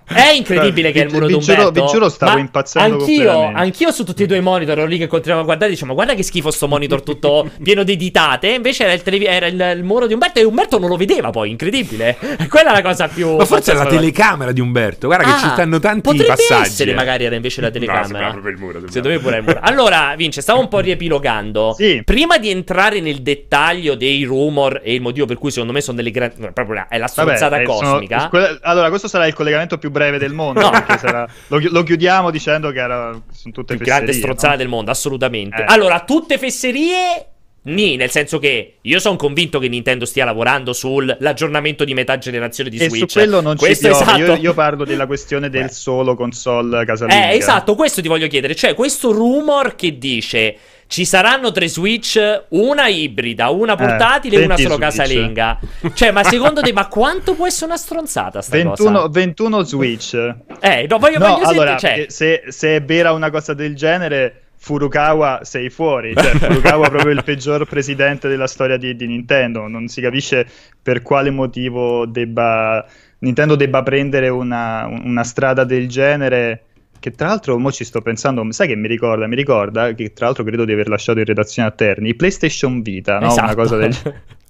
È 0.05 0.29
incredibile 0.29 0.89
Vi- 0.89 0.93
che 0.93 1.01
è 1.01 1.05
il 1.07 1.11
muro 1.13 1.25
vi 1.27 1.33
di 1.33 1.39
giuro- 1.39 1.67
Umberto. 1.67 1.85
vi 1.85 1.91
giuro 1.91 2.09
stavo 2.09 2.33
ma 2.33 2.39
impazzendo 2.39 2.97
anch'io, 2.99 3.41
anch'io 3.53 3.91
su 3.91 4.03
tutti 4.03 4.23
e 4.23 4.25
due 4.27 4.37
i 4.37 4.41
monitor 4.41 4.77
ero 4.77 4.87
lì 4.87 4.97
che 4.97 5.07
continuavo 5.07 5.41
a 5.41 5.45
guardare 5.45 5.69
e 5.71 5.73
dicevo, 5.73 5.89
ma 5.89 5.95
guarda 5.95 6.13
che 6.13 6.23
schifo 6.23 6.51
sto 6.51 6.67
monitor 6.67 7.01
tutto 7.01 7.49
pieno 7.63 7.83
di 7.83 7.95
ditate. 7.95 8.49
Invece 8.49 8.83
era 8.83 8.93
il, 8.93 9.01
televi- 9.01 9.25
era 9.25 9.47
il- 9.47 9.73
il 9.77 9.83
muro 9.83 10.07
di 10.07 10.13
Umberto 10.13 10.39
e 10.39 10.43
Umberto 10.43 10.77
non 10.79 10.89
lo 10.89 10.97
vedeva 10.97 11.29
poi, 11.31 11.49
incredibile. 11.51 12.17
Quella 12.49 12.71
è 12.71 12.73
la 12.73 12.81
cosa 12.81 13.07
più... 13.07 13.35
Ma 13.35 13.45
forse 13.45 13.71
è 13.71 13.75
la 13.75 13.85
telecamera 13.85 14.51
di 14.51 14.61
Umberto. 14.61 15.07
Guarda 15.07 15.25
che 15.25 15.31
Ah, 15.31 15.39
ci 15.39 15.47
stanno 15.49 15.79
tanti 15.79 16.09
potrebbe 16.17 16.41
passaggi. 16.47 16.67
essere 16.67 16.91
eh. 16.91 16.95
magari 16.95 17.25
era 17.25 17.35
invece 17.35 17.61
la 17.61 17.67
No, 17.67 17.73
telecamera. 17.73 18.05
sembrava 18.05 18.31
proprio 18.31 18.51
il 18.53 18.59
muro. 18.59 18.79
Secondo 18.87 19.09
me 19.09 19.19
pure 19.19 19.37
il 19.37 19.43
muro. 19.43 19.59
Allora, 19.61 20.13
Vince, 20.17 20.41
stavo 20.41 20.59
un 20.59 20.67
po' 20.67 20.79
riepilogando. 20.79 21.73
Sì. 21.77 22.01
Prima 22.03 22.37
di 22.37 22.49
entrare 22.49 22.99
nel 23.01 23.21
dettaglio 23.21 23.95
dei 23.95 24.23
rumor 24.23 24.81
e 24.83 24.93
il 24.93 25.01
motivo 25.01 25.25
per 25.25 25.37
cui 25.37 25.51
secondo 25.51 25.73
me 25.73 25.81
sono 25.81 25.97
delle 25.97 26.11
grandi... 26.11 26.35
Proprio 26.53 26.73
la- 26.75 26.87
è 26.87 26.97
la 26.97 27.07
stronzata 27.07 27.59
eh, 27.59 27.65
sono- 27.65 27.91
cosmica. 27.91 28.27
que- 28.29 28.59
allora, 28.61 28.89
questo 28.89 29.07
sarà 29.07 29.25
il 29.27 29.33
collegamento 29.33 29.77
più 29.77 29.91
breve 29.91 30.17
del 30.17 30.33
mondo. 30.33 30.59
No. 30.61 30.71
sarà- 30.97 31.27
lo, 31.47 31.59
lo 31.61 31.83
chiudiamo 31.83 32.31
dicendo 32.31 32.71
che 32.71 32.79
era, 32.79 33.11
sono 33.31 33.53
tutte 33.53 33.75
più 33.75 33.85
grande 33.85 34.07
fesserie, 34.07 34.21
strozzata 34.27 34.51
no? 34.53 34.57
del 34.59 34.67
mondo, 34.67 34.91
assolutamente. 34.91 35.61
Eh. 35.61 35.65
Allora, 35.67 35.99
tutte 36.01 36.37
fesserie. 36.37 37.27
Ni, 37.67 37.95
nel 37.95 38.11
senso 38.11 38.37
che 38.37 38.75
io 38.81 38.99
sono 38.99 39.15
convinto 39.15 39.57
che 39.57 39.67
Nintendo 39.67 40.05
stia 40.05 40.23
lavorando 40.23 40.71
sull'aggiornamento 40.71 41.83
di 41.83 41.93
metà 41.95 42.17
generazione 42.19 42.69
di 42.69 42.77
E 42.77 42.89
Switch. 42.89 43.09
su 43.11 43.17
quello 43.17 43.41
non 43.41 43.55
Questo 43.55 43.87
ci 43.87 43.93
piove. 44.03 44.03
esatto. 44.03 44.19
Io, 44.33 44.35
io 44.41 44.53
parlo 44.53 44.85
della 44.85 45.05
questione 45.07 45.49
del 45.49 45.71
solo 45.71 46.15
console 46.15 46.85
casalinga. 46.85 47.31
Eh, 47.31 47.35
esatto, 47.37 47.73
questo 47.75 48.01
ti 48.01 48.07
voglio 48.07 48.27
chiedere. 48.27 48.53
Cioè, 48.55 48.75
questo 48.75 49.11
rumor 49.11 49.75
che 49.75 49.97
dice 49.97 50.57
ci 50.87 51.05
saranno 51.05 51.51
tre 51.51 51.67
Switch, 51.67 52.19
una 52.49 52.87
ibrida, 52.87 53.49
una 53.49 53.75
portatile 53.75 54.35
e 54.35 54.45
una 54.45 54.53
20 54.55 54.61
solo 54.61 54.75
Switch. 54.75 54.89
casalinga. 54.97 55.59
Cioè, 55.95 56.11
ma 56.11 56.23
secondo 56.23 56.61
te, 56.61 56.71
ma 56.71 56.87
quanto 56.87 57.33
può 57.33 57.47
essere 57.47 57.65
una 57.65 57.77
stronzata 57.77 58.43
sta 58.43 58.55
21, 58.55 58.91
cosa? 58.99 59.07
21 59.09 59.63
Switch. 59.63 60.13
Eh, 60.59 60.85
no, 60.87 60.99
voglio, 60.99 61.17
No, 61.17 61.33
voglio 61.33 61.47
allora, 61.47 61.79
sentire, 61.79 62.01
cioè, 62.03 62.11
se, 62.11 62.43
se 62.49 62.75
è 62.75 62.83
vera 62.83 63.11
una 63.13 63.31
cosa 63.31 63.55
del 63.55 63.75
genere, 63.75 64.41
Furukawa 64.57 65.41
sei 65.43 65.69
fuori. 65.69 66.13
Cioè, 66.15 66.37
Furukawa 66.37 66.87
è 66.87 66.89
proprio 66.89 67.11
il 67.13 67.23
peggior 67.23 67.65
presidente 67.65 68.27
della 68.27 68.47
storia 68.47 68.77
di, 68.77 68.95
di 68.95 69.07
Nintendo. 69.07 69.67
Non 69.67 69.87
si 69.87 70.01
capisce 70.01 70.47
per 70.81 71.01
quale 71.01 71.29
motivo 71.29 72.05
debba, 72.05 72.85
Nintendo 73.19 73.55
debba 73.55 73.83
prendere 73.83 74.29
una, 74.29 74.85
una 74.85 75.23
strada 75.23 75.63
del 75.63 75.87
genere. 75.87 76.63
Che 76.97 77.11
tra 77.11 77.27
l'altro, 77.27 77.59
mo 77.59 77.71
ci 77.71 77.83
sto 77.83 78.01
pensando, 78.01 78.45
sai 78.51 78.67
che 78.67 78.75
mi 78.75 78.87
ricorda? 78.87 79.27
Mi 79.27 79.35
ricorda 79.35 79.93
che 79.93 80.13
tra 80.13 80.25
l'altro 80.25 80.43
credo 80.43 80.65
di 80.65 80.71
aver 80.71 80.89
lasciato 80.89 81.19
in 81.19 81.25
redazione 81.25 81.67
a 81.67 81.71
Terni 81.71 82.15
PlayStation 82.15 82.81
Vita, 82.81 83.19
no? 83.19 83.27
esatto. 83.27 83.43
Una 83.43 83.55
cosa 83.55 83.77
del 83.77 83.93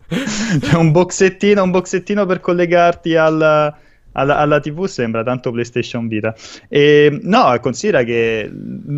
C'è 0.60 0.76
un 0.76 0.92
boxettino, 0.92 1.64
un 1.64 1.72
boxettino 1.72 2.26
per 2.26 2.40
collegarti 2.40 3.16
al, 3.16 3.76
alla, 4.18 4.38
alla, 4.38 4.60
TV 4.60 4.86
sembra 4.86 5.24
tanto 5.24 5.52
PlayStation 5.52 6.08
Vita. 6.08 6.36
E, 6.68 7.20
no, 7.22 7.58
considera 7.62 8.04
che 8.04 8.52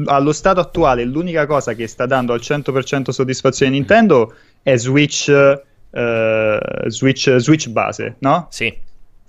allo 0.05 0.31
stato 0.31 0.59
attuale 0.59 1.03
l'unica 1.05 1.45
cosa 1.45 1.73
che 1.73 1.87
sta 1.87 2.05
dando 2.05 2.33
al 2.33 2.39
100% 2.41 3.09
soddisfazione 3.09 3.71
Nintendo 3.71 4.33
è 4.61 4.77
Switch, 4.77 5.27
uh, 5.29 6.89
Switch, 6.89 7.35
Switch 7.37 7.69
base, 7.69 8.15
no? 8.19 8.47
Sì. 8.49 8.85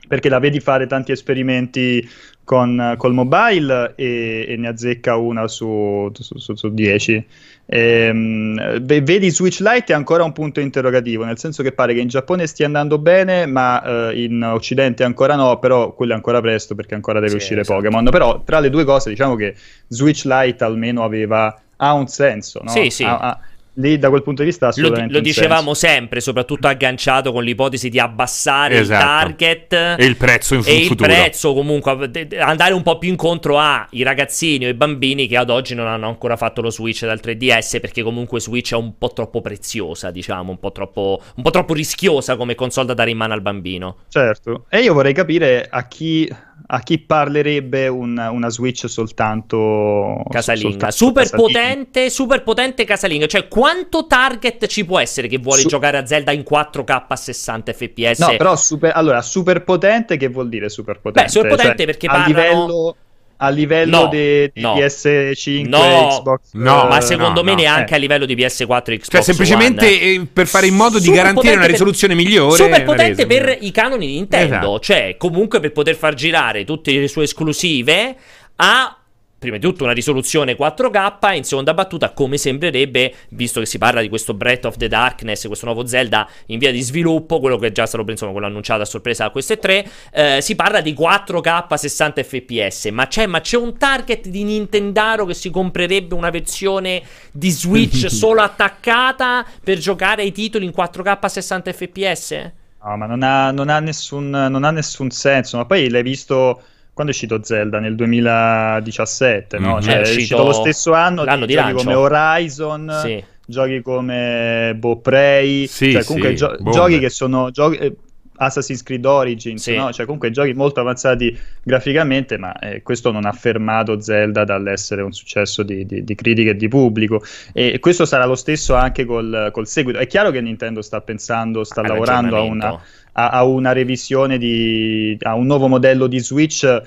Perché 0.06 0.28
la 0.28 0.38
vedi 0.38 0.60
fare 0.60 0.86
tanti 0.86 1.12
esperimenti 1.12 2.08
con, 2.44 2.94
col 2.96 3.12
mobile 3.12 3.92
e, 3.94 4.46
e, 4.48 4.56
ne 4.56 4.68
azzecca 4.68 5.16
una 5.16 5.46
su, 5.48 6.10
su, 6.14 6.38
su, 6.38 6.54
su 6.54 6.72
10. 6.72 7.26
Ehm, 7.70 8.80
vedi 8.80 9.30
Switch 9.30 9.60
Lite 9.60 9.92
è 9.92 9.94
ancora 9.94 10.24
un 10.24 10.32
punto 10.32 10.58
interrogativo, 10.60 11.24
nel 11.24 11.38
senso 11.38 11.62
che 11.62 11.72
pare 11.72 11.92
che 11.92 12.00
in 12.00 12.08
Giappone 12.08 12.46
stia 12.46 12.64
andando 12.64 12.98
bene, 12.98 13.44
ma 13.44 14.10
eh, 14.10 14.22
in 14.24 14.42
Occidente 14.42 15.04
ancora 15.04 15.34
no, 15.34 15.58
però 15.58 15.92
quello 15.92 16.12
è 16.12 16.14
ancora 16.14 16.40
presto 16.40 16.74
perché 16.74 16.94
ancora 16.94 17.18
deve 17.20 17.32
sì, 17.32 17.36
uscire 17.36 17.60
esatto. 17.60 17.80
Pokémon. 17.80 18.08
Però 18.08 18.42
tra 18.42 18.60
le 18.60 18.70
due 18.70 18.84
cose 18.84 19.10
diciamo 19.10 19.34
che 19.34 19.54
Switch 19.86 20.24
Lite 20.24 20.64
almeno 20.64 21.04
aveva 21.04 21.60
ha 21.76 21.92
un 21.92 22.06
senso, 22.06 22.60
no? 22.62 22.70
Sì, 22.70 22.88
sì. 22.88 23.04
Ha, 23.04 23.18
ha, 23.18 23.38
lì 23.78 23.98
da 23.98 24.08
quel 24.08 24.22
punto 24.22 24.42
di 24.42 24.48
vista 24.48 24.70
lo, 24.76 24.92
lo 25.08 25.20
dicevamo 25.20 25.74
senso. 25.74 25.94
sempre 25.94 26.20
soprattutto 26.20 26.66
agganciato 26.66 27.32
con 27.32 27.42
l'ipotesi 27.42 27.88
di 27.88 27.98
abbassare 27.98 28.78
esatto. 28.78 29.02
il 29.02 29.36
target 29.36 29.72
e 29.98 30.04
il 30.04 30.16
prezzo 30.16 30.54
in 30.54 30.62
e 30.64 30.84
futuro 30.86 31.10
il 31.10 31.16
prezzo 31.16 31.54
comunque 31.54 32.10
andare 32.38 32.74
un 32.74 32.82
po' 32.82 32.98
più 32.98 33.08
incontro 33.08 33.58
ai 33.58 34.02
ragazzini 34.02 34.64
o 34.64 34.68
ai 34.68 34.74
bambini 34.74 35.26
che 35.26 35.36
ad 35.36 35.50
oggi 35.50 35.74
non 35.74 35.86
hanno 35.86 36.08
ancora 36.08 36.36
fatto 36.36 36.60
lo 36.60 36.70
switch 36.70 37.04
dal 37.04 37.20
3DS 37.22 37.80
perché 37.80 38.02
comunque 38.02 38.40
Switch 38.40 38.72
è 38.72 38.76
un 38.76 38.96
po' 38.98 39.12
troppo 39.12 39.40
preziosa 39.40 40.10
diciamo 40.10 40.50
un 40.50 40.58
po' 40.58 40.72
troppo, 40.72 41.20
un 41.36 41.42
po 41.42 41.50
troppo 41.50 41.74
rischiosa 41.74 42.36
come 42.36 42.54
console 42.54 42.86
da 42.86 42.94
dare 42.94 43.10
in 43.10 43.16
mano 43.16 43.32
al 43.32 43.42
bambino 43.42 43.98
certo 44.08 44.66
e 44.68 44.80
io 44.80 44.92
vorrei 44.92 45.12
capire 45.12 45.66
a 45.70 45.86
chi 45.86 46.28
a 46.70 46.80
chi 46.80 46.98
parlerebbe 46.98 47.88
un, 47.88 48.18
una 48.18 48.48
Switch 48.50 48.86
soltanto 48.86 50.22
casalinga. 50.28 50.90
Soltanto 50.90 50.94
super 50.94 51.22
casalinga. 51.22 51.60
potente, 51.60 52.10
super 52.10 52.42
potente 52.42 52.84
casalinga. 52.84 53.26
Cioè, 53.26 53.48
quanto 53.48 54.06
target 54.06 54.66
ci 54.66 54.84
può 54.84 54.98
essere 54.98 55.28
che 55.28 55.38
vuole 55.38 55.62
Su- 55.62 55.68
giocare 55.68 55.96
a 55.96 56.04
Zelda 56.04 56.32
in 56.32 56.44
4K 56.48 57.04
a 57.08 57.16
60 57.16 57.72
fps? 57.72 58.18
No, 58.18 58.36
però 58.36 58.54
super, 58.56 58.92
allora, 58.94 59.22
super 59.22 59.64
potente 59.64 60.18
che 60.18 60.28
vuol 60.28 60.50
dire 60.50 60.68
super 60.68 61.00
potente? 61.00 61.22
Beh, 61.22 61.28
super 61.28 61.50
potente 61.50 61.76
cioè, 61.76 61.86
perché 61.86 62.06
parlano... 62.06 62.26
livello 62.26 62.96
a 63.40 63.48
livello 63.50 64.02
no, 64.02 64.08
di, 64.08 64.50
no. 64.54 64.74
PS5 64.74 65.68
no, 65.68 66.08
Xbox 66.10 66.40
no, 66.52 66.86
ma 66.88 67.00
secondo 67.00 67.42
no, 67.42 67.50
me 67.50 67.54
neanche 67.54 67.92
eh. 67.92 67.96
a 67.96 67.98
livello 67.98 68.26
di 68.26 68.34
PS4 68.34 68.66
Xbox 68.66 69.08
cioè 69.10 69.22
semplicemente 69.22 69.86
One. 69.86 70.28
per 70.32 70.46
fare 70.46 70.66
in 70.66 70.74
modo 70.74 70.98
super 70.98 71.12
di 71.12 71.16
garantire 71.16 71.54
una 71.54 71.66
risoluzione 71.66 72.14
per, 72.14 72.24
migliore 72.24 72.56
super 72.56 72.82
potente 72.82 73.26
per 73.26 73.56
i 73.60 73.70
canoni 73.70 74.06
di 74.06 74.14
Nintendo 74.14 74.54
esatto. 74.54 74.80
cioè 74.80 75.14
comunque 75.16 75.60
per 75.60 75.70
poter 75.70 75.94
far 75.94 76.14
girare 76.14 76.64
tutte 76.64 76.92
le 76.92 77.06
sue 77.06 77.24
esclusive 77.24 78.16
a 78.56 78.97
prima 79.38 79.56
di 79.56 79.62
tutto 79.62 79.84
una 79.84 79.92
risoluzione 79.92 80.56
4K, 80.56 81.34
in 81.36 81.44
seconda 81.44 81.72
battuta 81.72 82.10
come 82.10 82.36
sembrerebbe, 82.36 83.14
visto 83.30 83.60
che 83.60 83.66
si 83.66 83.78
parla 83.78 84.00
di 84.00 84.08
questo 84.08 84.34
Breath 84.34 84.64
of 84.64 84.76
the 84.76 84.88
Darkness, 84.88 85.46
questo 85.46 85.66
nuovo 85.66 85.86
Zelda 85.86 86.28
in 86.46 86.58
via 86.58 86.72
di 86.72 86.80
sviluppo, 86.80 87.38
quello 87.38 87.56
che 87.56 87.68
è 87.68 87.72
già 87.72 87.86
stato 87.86 88.08
insomma, 88.10 88.32
quello 88.32 88.46
annunciato 88.46 88.82
a 88.82 88.84
sorpresa 88.84 89.24
da 89.24 89.30
queste 89.30 89.58
tre, 89.58 89.88
eh, 90.12 90.40
si 90.40 90.56
parla 90.56 90.80
di 90.80 90.92
4K 90.92 91.74
60 91.74 92.22
fps, 92.24 92.86
ma 92.86 93.06
c'è, 93.06 93.26
ma 93.26 93.40
c'è 93.40 93.56
un 93.56 93.78
target 93.78 94.26
di 94.26 94.42
Nintendaro 94.42 95.24
che 95.24 95.34
si 95.34 95.50
comprerebbe 95.50 96.14
una 96.14 96.30
versione 96.30 97.02
di 97.30 97.50
Switch 97.50 98.10
solo 98.10 98.40
attaccata 98.40 99.46
per 99.62 99.78
giocare 99.78 100.22
ai 100.22 100.32
titoli 100.32 100.64
in 100.64 100.72
4K 100.76 101.26
60 101.26 101.72
fps? 101.72 102.52
No, 102.82 102.96
ma 102.96 103.06
non 103.06 103.22
ha, 103.22 103.50
non 103.50 103.68
ha, 103.68 103.80
nessun, 103.80 104.30
non 104.30 104.64
ha 104.64 104.70
nessun 104.70 105.10
senso, 105.10 105.56
ma 105.56 105.64
poi 105.64 105.88
l'hai 105.88 106.02
visto 106.02 106.62
quando 106.98 107.12
è 107.12 107.14
uscito 107.14 107.44
Zelda? 107.44 107.78
Nel 107.78 107.94
2017, 107.94 109.58
no? 109.58 109.74
Mm-hmm. 109.74 109.80
Cioè, 109.80 109.94
è, 109.94 110.00
uscito... 110.00 110.18
è, 110.18 110.20
uscito 110.20 110.44
lo 110.44 110.52
stesso 110.52 110.92
anno. 110.94 111.22
L'anno 111.22 111.46
di 111.46 111.52
giochi 111.52 111.66
lancio. 111.66 111.84
come 111.84 111.94
Horizon, 111.94 112.98
sì. 113.02 113.24
giochi 113.46 113.82
come 113.82 114.74
Boh 114.76 114.98
Prey, 114.98 115.68
sì, 115.68 115.92
cioè 115.92 116.02
comunque 116.02 116.30
sì, 116.30 116.36
gio- 116.36 116.56
giochi 116.72 116.98
che 116.98 117.08
sono 117.08 117.52
giochi, 117.52 117.76
eh, 117.76 117.96
Assassin's 118.38 118.82
Creed 118.82 119.04
Origins, 119.04 119.62
sì. 119.62 119.76
no? 119.76 119.92
cioè 119.92 120.06
comunque 120.06 120.32
giochi 120.32 120.54
molto 120.54 120.80
avanzati 120.80 121.38
graficamente, 121.62 122.36
ma 122.36 122.52
eh, 122.58 122.82
questo 122.82 123.12
non 123.12 123.24
ha 123.24 123.32
fermato 123.32 124.00
Zelda 124.00 124.42
dall'essere 124.42 125.02
un 125.02 125.12
successo 125.12 125.62
di, 125.62 125.86
di, 125.86 126.02
di 126.02 126.14
critica 126.16 126.50
e 126.50 126.56
di 126.56 126.66
pubblico. 126.66 127.22
E 127.52 127.78
questo 127.78 128.06
sarà 128.06 128.26
lo 128.26 128.34
stesso 128.34 128.74
anche 128.74 129.04
col, 129.04 129.50
col 129.52 129.68
seguito. 129.68 130.00
È 130.00 130.06
chiaro 130.08 130.32
che 130.32 130.40
Nintendo 130.40 130.82
sta 130.82 131.00
pensando, 131.00 131.62
sta 131.62 131.82
lavorando 131.82 132.36
a 132.36 132.40
una 132.40 132.80
a, 133.18 133.30
a 133.30 133.44
una 133.44 133.72
revisione 133.72 134.38
di 134.38 135.16
a 135.22 135.34
un 135.34 135.46
nuovo 135.46 135.66
modello 135.66 136.06
di 136.06 136.20
Switch 136.20 136.82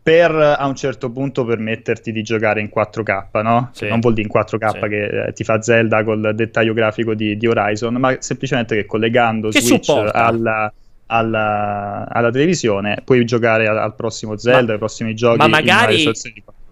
per 0.00 0.32
a 0.32 0.66
un 0.66 0.74
certo 0.74 1.10
punto 1.10 1.44
permetterti 1.44 2.12
di 2.12 2.22
giocare 2.22 2.60
in 2.60 2.70
4K, 2.72 3.42
no? 3.42 3.70
Sì. 3.72 3.88
Non 3.88 4.00
vuol 4.00 4.12
dire 4.12 4.28
in 4.30 4.40
4K 4.40 4.70
sì. 4.70 4.88
che 4.88 5.04
eh, 5.04 5.32
ti 5.32 5.44
fa 5.44 5.62
Zelda 5.62 6.04
col 6.04 6.32
dettaglio 6.34 6.74
grafico 6.74 7.14
di, 7.14 7.38
di 7.38 7.46
Horizon, 7.46 7.94
ma 7.94 8.14
semplicemente 8.20 8.76
che 8.76 8.84
collegando 8.84 9.48
che 9.48 9.62
Switch 9.62 9.88
alla, 9.88 10.70
alla, 11.06 12.06
alla, 12.06 12.30
televisione 12.30 13.00
puoi 13.02 13.24
giocare 13.24 13.66
al, 13.66 13.78
al 13.78 13.94
prossimo 13.94 14.36
Zelda, 14.36 14.66
ma, 14.66 14.72
ai 14.72 14.78
prossimi 14.78 15.14
giochi. 15.14 15.38
Ma 15.38 15.48
magari, 15.48 16.10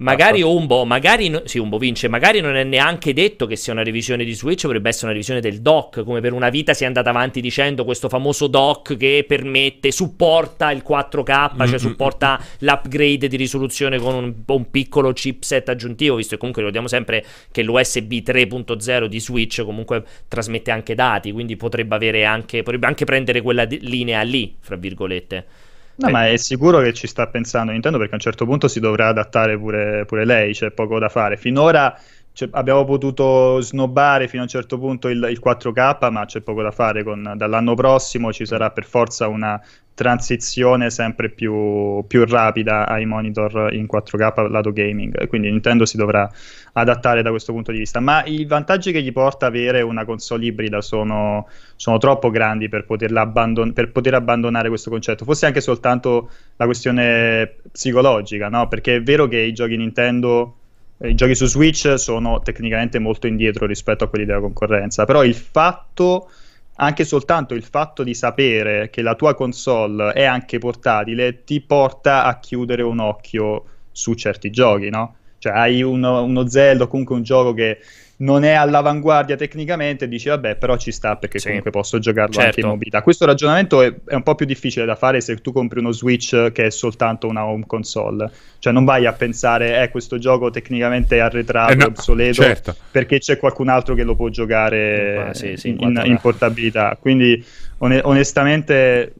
Magari 0.03 0.43
Umbo, 0.43 0.85
magari 0.85 1.29
no, 1.29 1.43
sì, 1.45 1.59
Umbo 1.59 1.79
vince, 1.79 2.09
magari 2.09 2.41
non 2.41 2.57
è 2.57 2.65
neanche 2.65 3.13
detto 3.13 3.47
che 3.47 3.57
sia 3.57 3.73
una 3.73 3.83
revisione 3.83 4.25
di 4.25 4.33
Switch, 4.33 4.63
potrebbe 4.63 4.89
essere 4.89 5.05
una 5.07 5.13
revisione 5.13 5.41
del 5.41 5.61
dock, 5.61 6.03
come 6.03 6.21
per 6.21 6.33
una 6.33 6.49
vita 6.49 6.75
si 6.75 6.83
è 6.83 6.87
andata 6.87 7.11
avanti 7.11 7.41
dicendo 7.41 7.85
questo 7.85 8.09
famoso 8.09 8.49
dock 8.49 8.97
che 8.97 9.25
permette, 9.27 9.93
supporta 9.93 10.71
il 10.73 10.83
4K, 10.87 11.55
mm-hmm. 11.55 11.69
cioè 11.69 11.79
supporta 11.79 12.41
l'upgrade 12.59 13.29
di 13.29 13.37
risoluzione 13.37 13.99
con 13.99 14.15
un, 14.15 14.35
un, 14.45 14.71
piccolo 14.71 15.13
chipset 15.13 15.69
aggiuntivo, 15.69 16.17
visto 16.17 16.33
che 16.33 16.39
comunque 16.39 16.63
ricordiamo 16.63 16.89
sempre 16.89 17.25
che 17.51 17.63
l'USB 17.63 18.13
3.0 18.13 19.07
di 19.07 19.21
Switch 19.21 19.63
comunque 19.65 20.05
trasmette 20.27 20.71
anche 20.71 20.95
dati, 20.95 21.31
quindi 21.33 21.57
potrebbe 21.57 21.95
avere 21.95 22.25
anche, 22.25 22.63
potrebbe 22.63 22.87
anche 22.87 23.05
prendere 23.05 23.41
quella 23.41 23.65
di, 23.65 23.79
linea 23.81 24.23
lì, 24.23 24.57
fra 24.59 24.77
virgolette. 24.77 25.71
No, 26.07 26.11
ma 26.11 26.29
è 26.29 26.37
sicuro 26.37 26.81
che 26.81 26.93
ci 26.93 27.07
sta 27.07 27.29
pensando 27.29 27.73
Nintendo 27.73 27.99
perché 27.99 28.13
a 28.13 28.17
un 28.17 28.23
certo 28.23 28.45
punto 28.45 28.69
si 28.69 28.81
dovrà 28.81 29.09
adattare 29.09 29.57
pure, 29.59 30.05
pure 30.05 30.25
lei, 30.25 30.53
c'è 30.53 30.71
poco 30.71 30.99
da 30.99 31.09
fare. 31.09 31.37
Finora 31.37 31.97
cioè, 32.35 32.49
abbiamo 32.53 32.85
potuto 32.85 33.61
snobbare 33.61 34.27
fino 34.27 34.41
a 34.41 34.45
un 34.45 34.51
certo 34.51 34.79
punto 34.79 35.09
il, 35.09 35.27
il 35.31 35.41
4K, 35.45 36.11
ma 36.11 36.25
c'è 36.25 36.41
poco 36.41 36.63
da 36.63 36.71
fare. 36.71 37.03
Con, 37.05 37.35
dall'anno 37.37 37.75
prossimo 37.75 38.33
ci 38.33 38.47
sarà 38.47 38.71
per 38.71 38.85
forza 38.85 39.29
una 39.29 39.61
transizione 39.95 40.89
sempre 40.89 41.29
più, 41.29 42.03
più, 42.07 42.25
rapida 42.25 42.89
ai 42.89 43.05
monitor 43.05 43.71
in 43.75 43.87
4K 43.91 44.51
lato 44.51 44.73
gaming. 44.73 45.27
Quindi 45.27 45.51
Nintendo 45.51 45.85
si 45.85 45.99
dovrà 45.99 46.27
adattare 46.73 47.21
da 47.21 47.29
questo 47.29 47.53
punto 47.53 47.71
di 47.71 47.79
vista. 47.79 48.01
Ma 48.01 48.25
i 48.25 48.47
vantaggi 48.47 48.93
che 48.93 49.03
gli 49.03 49.13
porta 49.13 49.45
avere 49.45 49.83
una 49.83 50.07
console 50.07 50.47
ibrida 50.47 50.81
sono, 50.81 51.47
sono 51.77 51.99
troppo 51.99 52.31
grandi 52.31 52.71
per, 52.71 52.87
abbandon- 53.15 53.75
per, 53.75 53.93
poter 53.93 54.15
abbandonare 54.15 54.69
questo 54.69 54.89
concetto. 54.89 55.27
Forse 55.27 55.45
anche 55.45 55.61
soltanto 55.61 56.31
la 56.57 56.65
questione 56.65 57.57
psicologica, 57.71 58.49
no? 58.49 58.69
Perché 58.69 58.97
è 58.97 59.03
vero 59.03 59.29
che 59.29 59.39
i 59.39 59.53
giochi 59.53 59.77
Nintendo 59.77 60.57
i 61.03 61.15
giochi 61.15 61.35
su 61.35 61.47
Switch 61.47 61.99
sono 61.99 62.41
tecnicamente 62.41 62.99
molto 62.99 63.27
indietro 63.27 63.67
rispetto 63.67 64.05
a 64.05 64.09
quelli 64.09 64.25
della 64.25 64.41
concorrenza, 64.41 65.05
però 65.05 65.25
il 65.25 65.35
fatto, 65.35 66.31
anche 66.77 67.05
soltanto 67.05 67.55
il 67.55 67.65
fatto 67.65 68.03
di 68.03 68.15
sapere 68.15 68.89
che 68.91 69.03
la 69.03 69.15
tua 69.15 69.35
console 69.35 70.13
è 70.13 70.25
anche 70.25 70.59
portatile, 70.59 71.45
ti 71.45 71.61
porta 71.61 72.25
a 72.25 72.39
chiudere 72.39 72.83
un 72.83 73.01
occhio 73.01 73.65
su 73.91 74.15
certi 74.15 74.51
giochi, 74.51 74.91
no? 74.91 75.17
Cioè 75.39 75.53
hai 75.53 75.83
uno, 75.83 76.23
uno 76.23 76.47
Zelda 76.47 76.85
o 76.85 76.87
comunque 76.87 77.17
un 77.17 77.23
gioco 77.23 77.53
che 77.53 77.79
non 78.23 78.45
è 78.45 78.53
all'avanguardia 78.53 79.37
tecnicamente, 79.37 80.09
dici 80.09 80.29
vabbè, 80.29 80.57
però 80.57 80.77
ci 80.77 80.93
sta 80.93 81.17
perché 81.17 81.39
sì. 81.39 81.47
comunque 81.49 81.71
posso 81.71 81.99
giocarlo 81.99 82.33
certo. 82.33 82.47
anche 82.49 82.61
in 82.61 82.67
mobilità. 82.67 83.03
Questo 83.03 83.27
ragionamento 83.27 83.83
è, 83.83 83.93
è, 84.07 84.15
un 84.15 84.23
po' 84.23 84.35
più 84.35 84.47
difficile 84.47 84.85
da 84.85 84.95
fare 84.95 85.21
se 85.21 85.37
tu 85.37 85.53
compri 85.53 85.81
uno 85.81 85.93
Switch 85.93 86.53
che 86.53 86.67
è 86.67 86.71
soltanto 86.71 87.27
una 87.27 87.45
home 87.45 87.65
console. 87.67 88.31
Cioè 88.59 88.73
non 88.73 88.85
vai 88.85 89.07
a 89.07 89.13
pensare, 89.13 89.83
eh, 89.83 89.91
questo 89.91 90.19
gioco 90.19 90.51
tecnicamente 90.51 91.17
è 91.17 91.19
arretrato, 91.19 91.73
eh 91.73 91.77
no, 91.77 91.87
obsoleto, 91.87 92.43
certo. 92.43 92.77
perché 92.93 93.19
c'è 93.19 93.37
qualcun 93.37 93.69
altro 93.69 93.95
che 93.95 94.05
lo 94.05 94.15
può 94.15 94.29
giocare 94.29 95.29
ah, 95.29 95.35
sì, 95.35 95.57
sì, 95.57 95.71
in, 95.71 95.79
in, 95.81 96.03
in 96.05 96.19
portabilità. 96.21 96.97
Quindi 97.01 97.45
on- 97.79 98.01
onestamente 98.05 99.15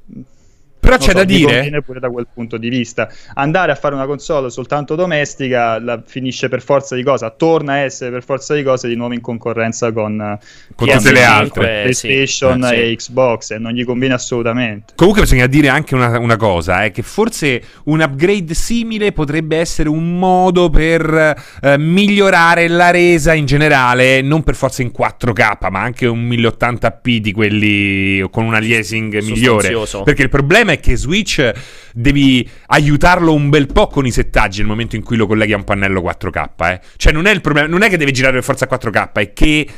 però 0.83 0.97
c'è 0.97 1.11
so, 1.11 1.13
da 1.13 1.25
dire. 1.25 1.81
pure 1.83 2.01
da 2.01 2.11
quel 2.11 2.27
punto 2.33 2.57
di 2.57 2.69
vista. 2.69 3.09
Andare 3.35 3.71
a 3.71 3.77
fare 3.77 3.95
una 3.95 4.05
console 4.05 4.51
soltanto 4.51 4.97
domestica 4.97 5.79
la, 5.79 6.03
finisce 6.05 6.49
per 6.49 6.61
forza 6.61 6.97
di 6.97 7.05
cosa, 7.05 7.31
torna 7.31 7.75
a 7.75 7.77
essere 7.77 8.11
per 8.11 8.25
forza 8.25 8.53
di 8.53 8.65
cose 8.65 8.89
di 8.89 8.97
nuovo 8.97 9.15
in 9.15 9.21
concorrenza 9.21 9.93
con, 9.93 10.37
con 10.75 10.89
tutte 10.89 11.13
le 11.13 11.23
altre 11.23 11.83
PlayStation 11.83 12.65
sì. 12.65 12.75
e 12.75 12.97
Xbox 12.97 13.53
e 13.53 13.59
non 13.59 13.71
gli 13.75 13.85
conviene 13.85 14.15
assolutamente. 14.15 14.95
Comunque 14.97 15.23
bisogna 15.23 15.47
dire 15.47 15.69
anche 15.69 15.95
una, 15.95 16.19
una 16.19 16.37
cosa, 16.37 16.83
è 16.83 16.87
eh, 16.87 16.91
che 16.91 17.03
forse 17.03 17.63
un 17.85 18.01
upgrade 18.01 18.53
simile 18.53 19.13
potrebbe 19.13 19.59
essere 19.59 19.89
un 19.89 20.19
modo 20.19 20.69
per 20.69 21.37
eh, 21.63 21.79
migliorare 21.79 22.67
la 22.67 22.91
resa 22.91 23.35
in 23.35 23.47
generale, 23.47 24.21
non 24.21 24.43
per 24.43 24.57
forza 24.57 24.83
in 24.83 24.91
4K, 24.91 25.71
ma 25.71 25.81
anche 25.81 26.09
un 26.09 26.29
1080p 26.29 27.17
di 27.19 27.31
quelli 27.31 28.27
con 28.33 28.45
un 28.47 28.55
aliasing 28.55 29.21
migliore. 29.23 29.73
Perché 30.03 30.23
il 30.23 30.29
problema 30.29 30.72
problema 30.73 30.75
è 30.75 30.81
che 30.81 30.97
Switch 30.97 31.53
devi 31.93 32.49
aiutarlo 32.67 33.33
un 33.35 33.51
bel 33.51 33.67
po' 33.67 33.87
con 33.87 34.07
i 34.07 34.11
settaggi 34.11 34.59
nel 34.59 34.69
momento 34.69 34.97
in 34.97 35.03
cui 35.03 35.17
lo 35.17 35.27
colleghi 35.27 35.53
a 35.53 35.57
un 35.57 35.65
pannello 35.65 36.01
4K. 36.01 36.49
Eh. 36.71 36.81
Cioè, 36.97 37.13
non 37.13 37.27
è 37.27 37.31
il 37.31 37.41
problema, 37.41 37.69
non 37.69 37.83
è 37.83 37.89
che 37.89 37.97
deve 37.97 38.11
girare 38.11 38.35
per 38.35 38.45
forza 38.45 38.67
4K, 38.71 39.13
è 39.13 39.33
che 39.33 39.69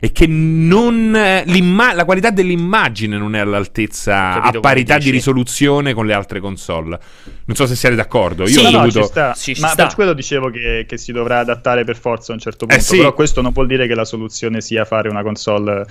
e 0.00 0.12
che 0.12 0.26
non, 0.26 1.12
la 1.12 2.04
qualità 2.06 2.30
dell'immagine 2.30 3.18
non 3.18 3.34
è 3.34 3.38
all'altezza 3.38 4.32
Capito 4.34 4.58
a 4.58 4.60
parità 4.60 4.96
di 4.98 5.10
risoluzione 5.10 5.92
con 5.92 6.06
le 6.06 6.14
altre 6.14 6.40
console. 6.40 6.98
Non 7.44 7.56
so 7.56 7.66
se 7.66 7.74
siete 7.74 7.94
d'accordo. 7.96 8.44
Io 8.44 8.48
Sì, 8.48 8.58
ho 8.58 8.62
No, 8.62 8.70
no, 8.70 8.76
dovuto... 8.78 9.00
ci 9.00 9.04
sta. 9.06 9.34
Sì, 9.34 9.54
ci 9.54 9.60
ma 9.60 9.68
sta. 9.68 9.84
per 9.86 9.94
quello 9.94 10.12
dicevo 10.14 10.50
che, 10.50 10.84
che 10.88 10.96
si 10.96 11.12
dovrà 11.12 11.40
adattare 11.40 11.84
per 11.84 11.96
forza 11.96 12.32
a 12.32 12.34
un 12.34 12.40
certo 12.40 12.64
punto. 12.66 12.82
sì. 12.82 12.96
Però 12.96 13.12
questo 13.12 13.42
non 13.42 13.52
vuol 13.52 13.66
dire 13.66 13.86
che 13.86 13.94
la 13.94 14.04
soluzione 14.04 14.60
sia 14.60 14.84
fare 14.84 15.08
una 15.08 15.22
console, 15.22 15.84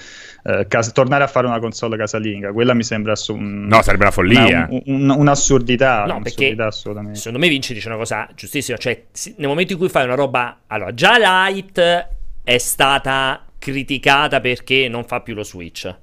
eh, 0.43 0.65
cas- 0.67 0.91
tornare 0.91 1.23
a 1.23 1.27
fare 1.27 1.45
una 1.47 1.59
console 1.59 1.95
casalinga. 1.97 2.51
Quella 2.51 2.73
mi 2.73 2.83
sembra 2.83 3.11
assu- 3.11 3.35
un- 3.37 3.65
No, 3.67 3.81
sarebbe 3.83 4.03
una 4.03 4.11
follia. 4.11 4.41
una- 4.45 4.67
un- 4.85 5.09
un'assurdità. 5.17 6.05
No, 6.05 6.15
un'assurdità 6.15 6.21
perché 6.45 6.61
assolutamente. 6.63 7.17
secondo 7.19 7.39
me 7.39 7.47
Vinci 7.49 7.73
dice 7.73 7.87
una 7.87 7.97
cosa 7.97 8.27
giustissima, 8.35 8.77
cioè 8.77 9.03
nel 9.37 9.47
momento 9.47 9.73
in 9.73 9.77
cui 9.79 9.89
fai 9.89 10.05
una 10.05 10.15
roba, 10.15 10.61
allora 10.67 10.93
già 10.93 11.17
Light 11.17 12.07
è 12.43 12.57
stata 12.57 13.43
criticata 13.71 14.39
perché 14.39 14.87
non 14.87 15.05
fa 15.05 15.21
più 15.21 15.33
lo 15.33 15.43
Switch. 15.43 15.93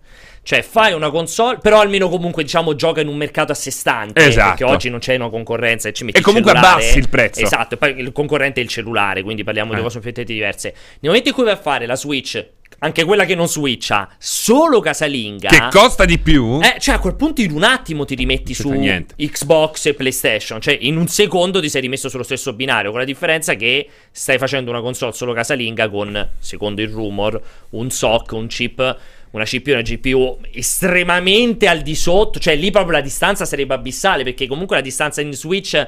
Cioè, 0.43 0.63
fai 0.63 0.93
una 0.93 1.11
console, 1.11 1.59
però 1.61 1.81
almeno 1.81 2.09
comunque 2.09 2.45
diciamo 2.45 2.77
gioca 2.77 3.01
in 3.01 3.09
un 3.09 3.17
mercato 3.17 3.51
a 3.51 3.55
sé 3.57 3.73
stante. 3.73 4.25
Esatto. 4.27 4.49
Perché 4.51 4.65
oggi 4.65 4.89
non 4.91 5.01
c'è 5.01 5.17
una 5.17 5.29
concorrenza 5.29 5.89
e 5.89 5.93
ci 5.93 6.05
metti 6.05 6.19
E 6.19 6.23
comunque 6.23 6.53
cellulare. 6.53 6.75
abbassi 6.75 6.99
il 6.99 7.09
prezzo. 7.09 7.41
Esatto, 7.43 7.75
e 7.75 7.79
poi 7.79 7.99
il 7.99 8.13
concorrente 8.13 8.61
è 8.61 8.63
il 8.63 8.69
cellulare, 8.69 9.23
quindi 9.23 9.43
parliamo 9.43 9.73
di 9.73 9.81
Eh. 9.81 9.83
cose 9.83 9.95
completamente 9.95 10.33
diverse. 10.33 10.69
Nel 11.01 11.11
momento 11.11 11.29
in 11.31 11.35
cui 11.35 11.43
vai 11.45 11.55
a 11.55 11.57
fare 11.57 11.87
la 11.87 11.97
Switch, 11.97 12.47
anche 12.79 13.05
quella 13.05 13.25
che 13.25 13.35
non 13.35 13.49
switcha, 13.49 14.09
solo 14.19 14.81
casalinga. 14.81 15.49
Che 15.49 15.69
costa 15.71 16.05
di 16.05 16.19
più? 16.19 16.61
Eh, 16.63 16.79
cioè 16.79 16.97
a 16.97 16.99
quel 16.99 17.15
punto 17.15 17.41
in 17.41 17.53
un 17.53 17.63
attimo 17.63 18.05
ti 18.05 18.15
rimetti 18.15 18.55
su 18.55 18.71
niente. 18.71 19.15
Xbox 19.17 19.87
e 19.87 19.95
PlayStation, 19.95 20.61
cioè 20.61 20.77
in 20.81 20.97
un 20.97 21.09
secondo 21.09 21.61
ti 21.61 21.69
sei 21.69 21.81
rimesso 21.81 22.09
sullo 22.09 22.23
stesso 22.23 22.53
binario, 22.53 22.91
con 22.91 23.01
la 23.01 23.07
differenza 23.07 23.55
che 23.55 23.89
stai 24.11 24.39
facendo 24.39 24.71
una 24.71 24.81
console 24.81 25.13
solo 25.13 25.33
casalinga 25.33 25.89
con, 25.89 26.31
secondo 26.39 26.83
il 26.83 26.89
rumor, 26.89 27.41
un 27.71 27.91
SOC, 27.91 28.33
un 28.33 28.47
chip, 28.47 28.99
una 29.31 29.45
CPU 29.45 29.69
e 29.69 29.73
una 29.73 29.83
GPU 29.83 30.39
estremamente 30.53 31.69
al 31.69 31.83
di 31.83 31.95
sotto, 31.95 32.39
cioè 32.39 32.57
lì 32.57 32.71
proprio 32.71 32.93
la 32.93 33.03
distanza 33.03 33.45
sarebbe 33.45 33.75
abissale, 33.75 34.25
perché 34.25 34.47
comunque 34.47 34.77
la 34.77 34.83
distanza 34.83 35.21
in 35.21 35.33
Switch 35.33 35.87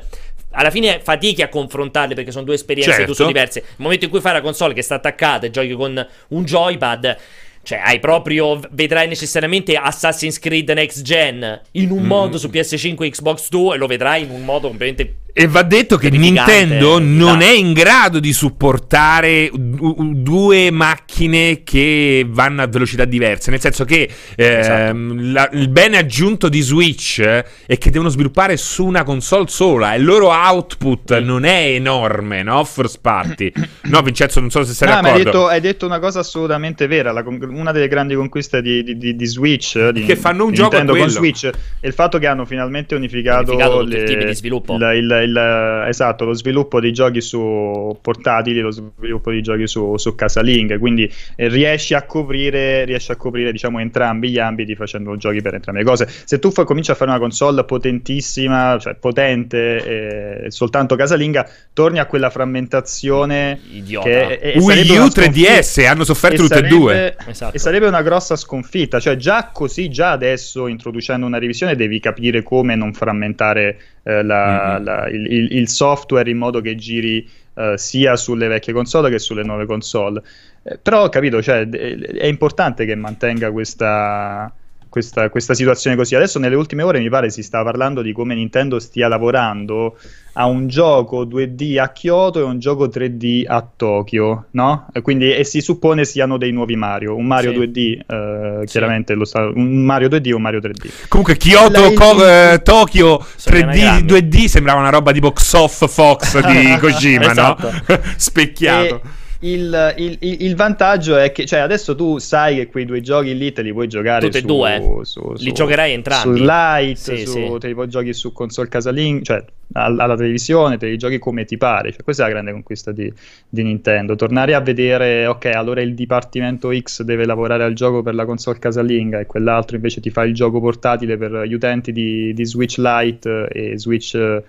alla 0.52 0.70
fine 0.70 1.00
fatichi 1.02 1.42
a 1.42 1.48
confrontarle 1.48 2.14
perché 2.14 2.30
sono 2.30 2.44
due 2.44 2.54
esperienze 2.54 2.90
Certo. 2.92 3.06
d'uso 3.06 3.26
diverse. 3.26 3.60
Nel 3.60 3.74
momento 3.76 4.04
in 4.06 4.10
cui 4.10 4.20
fai 4.20 4.32
la 4.32 4.40
console 4.40 4.74
che 4.74 4.82
sta 4.82 4.94
attaccata 4.96 5.46
e 5.46 5.50
giochi 5.50 5.72
con 5.74 6.06
un 6.28 6.44
joypad, 6.44 7.16
cioè 7.62 7.80
hai 7.84 7.98
proprio 8.00 8.58
vedrai 8.70 9.08
necessariamente 9.08 9.76
Assassin's 9.76 10.38
Creed 10.38 10.70
Next 10.70 11.02
Gen 11.02 11.60
in 11.72 11.90
un 11.90 12.02
Mm. 12.02 12.06
modo 12.06 12.38
su 12.38 12.48
PS5 12.48 13.04
e 13.04 13.10
Xbox 13.10 13.48
2 13.50 13.74
e 13.74 13.78
lo 13.78 13.86
vedrai 13.86 14.22
in 14.22 14.30
un 14.30 14.44
modo 14.44 14.68
completamente 14.68 15.16
E 15.40 15.46
va 15.46 15.62
detto 15.62 15.96
che 15.98 16.10
Nintendo 16.10 16.98
non 16.98 17.36
esatto. 17.40 17.44
è 17.44 17.56
in 17.56 17.72
grado 17.72 18.18
di 18.18 18.32
supportare 18.32 19.50
du- 19.54 20.12
due 20.16 20.70
macchine 20.72 21.62
che 21.62 22.26
vanno 22.28 22.62
a 22.62 22.66
velocità 22.66 23.04
diverse. 23.04 23.50
Nel 23.50 23.60
senso 23.60 23.84
che 23.84 24.08
ehm, 24.34 25.32
la- 25.32 25.48
il 25.52 25.68
bene 25.68 25.96
aggiunto 25.98 26.48
di 26.48 26.60
Switch 26.60 27.18
eh, 27.20 27.44
è 27.66 27.78
che 27.78 27.90
devono 27.90 28.08
sviluppare 28.10 28.56
su 28.56 28.84
una 28.84 29.04
console 29.04 29.46
sola 29.48 29.94
e 29.94 29.98
il 29.98 30.04
loro 30.04 30.28
output 30.30 31.20
Mm. 31.20 31.24
non 31.24 31.44
è 31.44 31.68
enorme, 31.70 32.42
no? 32.42 32.64
First 32.64 32.98
party. 33.00 33.52
No, 33.88 34.02
Vincenzo, 34.02 34.40
non 34.40 34.50
so 34.50 34.64
se 34.64 34.74
sei 34.74 34.88
No, 34.88 34.94
ma 34.94 34.98
hai 34.98 35.04
d'accordo. 35.04 35.30
detto, 35.30 35.46
hai 35.46 35.60
detto 35.60 35.86
una 35.86 35.98
cosa 35.98 36.18
assolutamente 36.20 36.86
vera. 36.86 37.10
la 37.12 37.24
una 37.26 37.72
delle 37.72 37.88
grandi 37.88 38.14
conquiste 38.14 38.60
di, 38.60 38.82
di- 38.82 38.98
di- 38.98 39.16
di 39.16 39.26
Switch, 39.26 39.88
di, 39.90 40.04
Che 40.04 40.16
fanno 40.16 40.44
un 40.44 40.50
di 40.50 40.56
gioco 40.56 40.76
Nintendo 40.76 41.00
con. 41.00 41.08
Switch, 41.10 41.48
è 41.80 41.86
il 41.86 41.92
fatto 41.94 42.18
che 42.18 42.26
hanno 42.26 42.44
finalmente 42.44 42.94
unificato, 42.94 43.52
Unificato 43.52 43.78
tutti 43.84 43.94
i 43.96 43.98
le- 44.00 44.04
tipi 44.04 44.24
di 44.26 44.34
sviluppo. 44.34 44.74
il- 44.74 44.82
il- 44.82 45.27
il- 45.28 45.84
esatto, 45.88 46.24
lo 46.24 46.32
sviluppo 46.32 46.80
di 46.80 46.92
giochi 46.92 47.20
su 47.20 47.96
portatili, 48.00 48.60
lo 48.60 48.70
sviluppo 48.70 49.30
di 49.30 49.42
giochi 49.42 49.66
su, 49.66 49.96
su 49.96 50.14
casalinghe. 50.14 50.78
Quindi 50.78 51.10
eh, 51.36 51.48
riesci 51.48 51.94
a 51.94 52.02
coprire, 52.04 52.84
riesci 52.84 53.12
a 53.12 53.16
coprire 53.16 53.52
diciamo, 53.52 53.78
entrambi 53.78 54.30
gli 54.30 54.38
ambiti 54.38 54.74
facendo 54.74 55.16
giochi 55.16 55.40
per 55.42 55.54
entrambe 55.54 55.80
le 55.82 55.86
cose. 55.86 56.08
Se 56.24 56.38
tu 56.38 56.50
fai- 56.50 56.64
cominci 56.64 56.90
a 56.90 56.94
fare 56.94 57.10
una 57.10 57.18
console 57.20 57.64
potentissima, 57.64 58.78
cioè 58.80 58.94
potente, 58.94 60.44
eh, 60.44 60.50
soltanto 60.50 60.96
casalinga, 60.96 61.48
torni 61.72 61.98
a 61.98 62.06
quella 62.06 62.30
frammentazione 62.30 63.58
idiota. 63.72 64.08
che 64.08 64.38
e- 64.40 64.52
e 64.54 64.58
Wii 64.58 64.90
U, 64.90 64.94
una 64.96 65.06
3DS 65.08 65.84
hanno 65.86 66.04
sofferto 66.04 66.42
tutte 66.42 66.58
e 66.58 66.68
due. 66.68 67.16
Esatto. 67.26 67.54
E 67.54 67.58
sarebbe 67.58 67.86
una 67.86 68.02
grossa 68.02 68.36
sconfitta, 68.36 69.00
cioè 69.00 69.16
già 69.16 69.50
così, 69.52 69.88
già 69.88 70.10
adesso 70.12 70.66
introducendo 70.66 71.26
una 71.26 71.38
revisione 71.38 71.74
devi 71.76 72.00
capire 72.00 72.42
come 72.42 72.74
non 72.74 72.92
frammentare 72.92 73.78
eh, 74.02 74.22
la- 74.22 74.78
Mhm. 74.78 74.84
la- 74.84 75.08
il, 75.08 75.26
il- 75.32 75.52
il 75.56 75.68
software 75.68 76.30
in 76.30 76.38
modo 76.38 76.60
che 76.60 76.74
giri 76.76 77.28
eh, 77.54 77.76
sia 77.76 78.16
sulle 78.16 78.46
vecchie 78.48 78.72
console 78.72 79.10
che 79.10 79.18
sulle 79.18 79.42
nuove 79.42 79.66
console. 79.66 80.22
Eh, 80.62 80.78
però 80.78 81.04
ho 81.04 81.08
capito, 81.08 81.42
cioè, 81.42 81.68
è 81.68 82.26
importante 82.26 82.84
che 82.84 82.94
mantenga 82.94 83.50
questa, 83.50 84.52
questa, 84.98 85.28
questa 85.30 85.54
situazione 85.54 85.96
così. 85.96 86.14
Adesso 86.14 86.38
nelle 86.38 86.56
ultime 86.56 86.82
ore 86.82 86.98
mi 86.98 87.08
pare 87.08 87.30
si 87.30 87.42
sta 87.42 87.62
parlando 87.62 88.02
di 88.02 88.12
come 88.12 88.34
Nintendo 88.34 88.78
stia 88.78 89.08
lavorando 89.08 89.96
a 90.34 90.46
un 90.46 90.68
gioco 90.68 91.24
2D 91.24 91.78
a 91.80 91.88
Kyoto 91.88 92.38
e 92.38 92.42
un 92.42 92.58
gioco 92.60 92.86
3D 92.86 93.44
a 93.46 93.66
Tokyo, 93.76 94.46
no? 94.52 94.86
E 94.92 95.00
quindi 95.02 95.32
e 95.34 95.42
si 95.44 95.60
suppone 95.60 96.04
siano 96.04 96.36
dei 96.38 96.52
nuovi 96.52 96.76
Mario, 96.76 97.16
un 97.16 97.26
Mario 97.26 97.50
Sì. 97.52 97.58
2D, 97.58 97.98
eh, 98.06 98.60
Sì. 98.60 98.66
chiaramente 98.66 99.14
lo 99.14 99.24
sta, 99.24 99.46
un 99.52 99.82
Mario 99.84 100.08
2D 100.08 100.26
e 100.28 100.34
un 100.34 100.42
Mario 100.42 100.60
3D. 100.60 100.90
Comunque 101.08 101.36
Kyoto, 101.36 101.92
Co- 101.94 102.24
eh, 102.24 102.60
Tokyo 102.62 103.24
Sono 103.34 103.56
3D, 103.56 103.62
anagrammi. 103.62 104.02
2D 104.02 104.44
sembrava 104.44 104.78
una 104.80 104.90
roba 104.90 105.10
tipo 105.12 105.32
Xoff 105.32 105.88
Fox 105.88 106.38
di 106.46 106.76
Kojima, 106.78 107.30
Esatto. 107.30 107.70
no? 107.72 107.98
Specchiato. 108.16 109.00
E 109.04 109.17
il, 109.40 109.94
il- 109.98 110.18
il- 110.20 110.56
vantaggio 110.56 111.16
è 111.16 111.30
che 111.30 111.44
cioè, 111.44 111.60
adesso 111.60 111.94
tu 111.94 112.18
sai 112.18 112.56
che 112.56 112.66
quei 112.66 112.84
due 112.84 113.00
giochi 113.00 113.36
lì 113.36 113.52
te 113.52 113.62
li 113.62 113.72
puoi 113.72 113.86
giocare 113.86 114.24
Tutti 114.26 114.38
e 114.38 114.42
due. 114.42 115.00
su- 115.02 115.32
Li 115.36 115.38
su- 115.48 115.52
giocherai 115.52 115.92
entrambi. 115.92 116.38
Su 116.38 116.44
Lite, 116.44 116.96
Sì, 116.96 117.26
su, 117.26 117.32
sì. 117.32 117.58
te 117.60 117.68
li 117.68 117.74
puoi 117.74 117.88
giochi 117.88 118.12
su 118.12 118.32
console 118.32 118.68
casaling, 118.68 119.22
cioè 119.22 119.44
al- 119.74 119.98
alla 120.00 120.16
televisione, 120.16 120.76
te 120.76 120.88
li 120.88 120.96
giochi 120.96 121.18
come 121.18 121.44
ti 121.44 121.56
pare. 121.56 121.92
Cioè, 121.92 122.02
questa 122.02 122.22
è 122.24 122.26
la 122.26 122.32
grande 122.32 122.50
conquista 122.52 122.90
di, 122.90 123.12
di 123.48 123.62
Nintendo. 123.62 124.16
Tornare 124.16 124.54
a 124.54 124.60
vedere, 124.60 125.26
ok, 125.26 125.44
allora 125.54 125.82
il 125.82 125.94
dipartimento 125.94 126.70
X 126.76 127.02
deve 127.02 127.24
lavorare 127.24 127.62
al 127.62 127.74
gioco 127.74 128.02
per 128.02 128.14
la 128.16 128.24
console 128.24 128.58
casalinga 128.58 129.20
e 129.20 129.26
quell'altro 129.26 129.76
invece 129.76 130.00
ti 130.00 130.10
fa 130.10 130.24
il 130.24 130.34
gioco 130.34 130.58
portatile 130.60 131.16
per 131.16 131.42
gli 131.46 131.54
utenti 131.54 131.92
di, 131.92 132.34
di 132.34 132.44
Switch 132.44 132.76
Lite 132.78 133.48
e 133.52 133.78
Switch. 133.78 134.42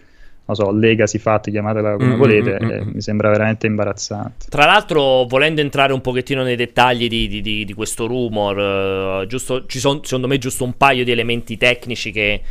Non 0.50 0.56
so, 0.56 0.72
Legacy 0.72 1.20
Fat, 1.20 1.52
chiamatela 1.52 1.92
come 1.96 2.16
Mm, 2.16 2.18
volete, 2.18 2.58
mm, 2.60 2.66
mm, 2.66 2.70
eh, 2.72 2.84
mm. 2.86 2.90
mi 2.94 3.02
sembra 3.02 3.30
veramente 3.30 3.68
imbarazzante. 3.68 4.48
Tra 4.50 4.66
l'altro, 4.66 5.26
volendo 5.26 5.62
entrare 5.62 5.94
un 5.94 6.02
pochettino 6.02 6.42
nei 6.42 6.56
dettagli 6.56 7.08
di, 7.08 7.28
di- 7.28 7.42
di- 7.42 7.66
di 7.66 7.74
questo 7.76 8.08
rumor, 8.08 9.22
eh, 9.22 9.28
giusto, 9.28 9.68
ci 9.68 9.78
sono 9.78 10.00
secondo 10.04 10.28
me 10.28 10.40
giusto 10.40 10.64
un 10.64 10.76
paio 10.76 11.04
di 11.04 11.12
elementi 11.12 11.56
tecnici 11.56 12.12
che 12.12 12.42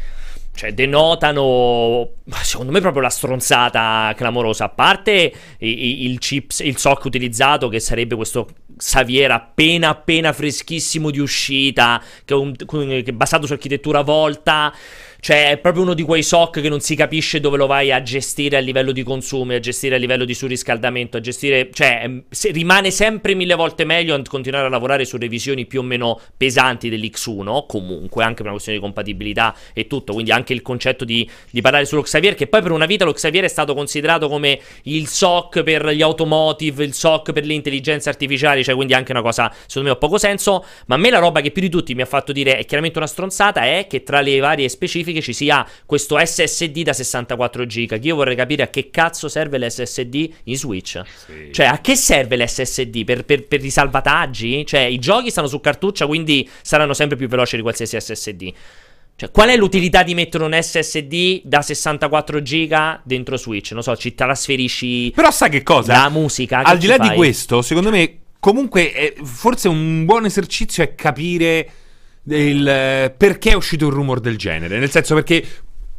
cioè, 0.55 0.73
denotano, 0.75 2.09
secondo 2.43 2.71
me, 2.71 2.81
proprio 2.81 3.03
la 3.03 3.11
stronzata 3.11 4.13
clamorosa. 4.17 4.65
A 4.65 4.69
parte 4.69 5.33
il 5.59 6.19
chips, 6.21 6.61
il 6.61 6.77
SOC 6.77 7.05
utilizzato, 7.05 7.69
che 7.69 7.81
sarebbe 7.81 8.15
questo 8.15 8.47
Xavier 8.77 9.31
appena 9.33 9.89
appena 9.89 10.33
freschissimo 10.33 11.11
di 11.11 11.19
uscita, 11.19 12.01
che 12.25 12.35
un- 12.35 12.55
che 12.57 13.13
basato 13.13 13.47
su 13.47 13.53
architettura 13.53 14.03
volta. 14.03 14.73
Cioè, 15.21 15.51
è 15.51 15.59
proprio 15.59 15.83
uno 15.83 15.95
di 15.95 16.05
quei 16.05 16.23
SOC 16.23 16.61
che 16.61 16.69
non 16.69 16.81
si 16.81 16.95
capisce 16.95 17.41
dove 17.41 17.57
lo 17.57 17.67
vai 17.67 17.91
a 17.91 18.01
gestire 18.03 18.57
a 18.57 18.61
livello 18.61 18.93
di 18.93 19.03
consumi, 19.03 19.57
a 19.57 19.61
gestire 19.61 19.97
a 19.97 19.99
livello 19.99 20.25
di 20.25 20.33
surriscaldamento, 20.33 21.17
a 21.17 21.21
gestire. 21.21 21.71
Cioè, 21.73 22.01
ehm, 22.05 22.23
se- 22.31 22.53
rimane 22.53 22.93
sempre 22.93 23.35
mille 23.35 23.55
volte 23.55 23.85
meglio 23.85 24.21
continuare 24.29 24.67
a 24.67 24.69
lavorare 24.69 25.05
su 25.05 25.17
revisioni 25.17 25.67
più 25.67 25.81
o 25.81 25.83
meno 25.83 26.21
pesanti 26.37 26.89
dell'X1. 26.89 27.67
Comunque, 27.67 28.23
anche 28.23 28.37
per 28.37 28.45
una 28.45 28.53
questione 28.53 28.79
di 28.79 28.85
compatibilità 28.85 29.55
e 29.73 29.89
tutto. 29.89 30.13
Quindi, 30.13 30.31
anche 30.31 30.53
il 30.53 30.63
concetto 30.63 31.05
di, 31.05 31.29
di 31.51 31.61
parlare 31.61 31.85
sullo 31.85 32.03
Xavier, 32.03 32.35
che 32.37 32.47
poi 32.47 32.63
per 32.63 32.71
una 32.71 32.87
vita 32.87 33.05
lo 33.05 33.13
Xavier 33.13 33.45
è 33.45 33.49
stato 33.49 33.75
considerato 33.75 34.29
come 34.29 34.61
il 34.85 35.09
SOC 35.09 35.65
per 35.65 35.89
gli 35.91 36.03
automotive, 36.03 36.85
il 36.85 36.95
SOC 36.95 37.33
per 37.33 37.45
le 37.45 37.55
intelligenze 37.55 38.09
artificiali. 38.09 38.63
Cioè, 38.63 38.77
quindi 38.77 38.95
anche 38.95 39.11
una 39.11 39.23
cosa, 39.23 39.53
secondo 39.67 39.89
me, 39.89 39.95
ha 39.95 39.99
poco 39.99 40.17
senso. 40.17 40.65
Ma 40.87 40.95
a 40.95 40.99
me 40.99 41.11
la 41.11 41.19
roba 41.19 41.41
che 41.41 41.51
più 41.51 41.61
di 41.61 41.69
tutti 41.69 41.95
mi 41.97 42.03
ha 42.03 42.07
fatto 42.07 42.31
dire 42.31 42.57
è 42.57 42.65
chiaramente 42.65 42.99
una 42.99 43.09
stronzata 43.09 43.63
è 43.63 43.87
che 43.89 44.05
tra 44.05 44.21
le 44.21 44.39
varie 44.39 44.69
specifiche 44.69 45.08
ci 45.21 45.33
sia 45.33 45.67
questo 45.87 46.19
SSD 46.19 46.83
da 46.83 46.93
64 46.93 47.67
giga. 47.67 47.97
Che 47.99 48.07
io 48.07 48.17
vorrei 48.17 48.37
capire 48.37 48.63
a 48.63 48.69
che 48.69 48.91
cazzo 48.91 49.29
serve 49.29 49.59
l'SSD 49.59 50.31
in 50.45 50.57
Switch. 50.57 51.01
Cioè, 51.51 51.67
a 51.67 51.81
che 51.81 51.97
serve 51.97 52.37
l'SSD? 52.37 53.05
Per, 53.05 53.25
per, 53.25 53.47
per 53.47 53.65
i 53.65 53.71
salvataggi? 53.71 54.65
Cioè, 54.65 54.81
i 54.81 54.99
giochi 54.99 55.31
stanno 55.31 55.49
su 55.49 55.61
cartuccia, 55.61 56.07
quindi 56.07 56.49
saranno 56.63 56.95
sempre 56.95 57.17
più 57.17 57.29
veloci 57.29 57.57
di 57.57 57.63
qualsiasi 57.63 58.01
SSD. 58.01 58.53
Cioè, 59.19 59.33
qual 59.33 59.49
è 59.49 59.57
l'utilità 59.57 60.05
di 60.05 60.15
mettere 60.15 60.45
un 60.45 60.57
SSD 60.57 61.41
da 61.43 61.61
64 61.61 62.41
giga 62.41 63.01
dentro 63.03 63.37
Switch? 63.37 63.73
Non 63.73 63.83
so, 63.83 63.97
ci 63.97 64.15
trasferisci 64.15 65.11
Però 65.13 65.33
sai 65.33 65.51
che 65.51 65.65
cosa? 65.65 66.03
la 66.03 66.09
musica. 66.09 66.63
Al 66.63 66.79
di 66.79 66.87
là 66.87 66.99
di 66.99 67.09
fai? 67.09 67.17
questo, 67.17 67.61
secondo 67.61 67.91
me, 67.91 68.19
comunque, 68.39 68.93
è- 68.93 69.15
forse 69.25 69.67
un 69.67 70.05
buon 70.05 70.25
esercizio 70.25 70.85
è 70.85 70.95
capire 70.95 71.69
il, 72.29 72.69
eh, 72.69 73.15
perché 73.17 73.51
è 73.51 73.55
uscito 73.55 73.87
un 73.87 73.93
rumor 73.93 74.21
del 74.21 74.37
genere. 74.37 74.79
Nel 74.79 74.91
senso 74.91 75.15
perché 75.15 75.45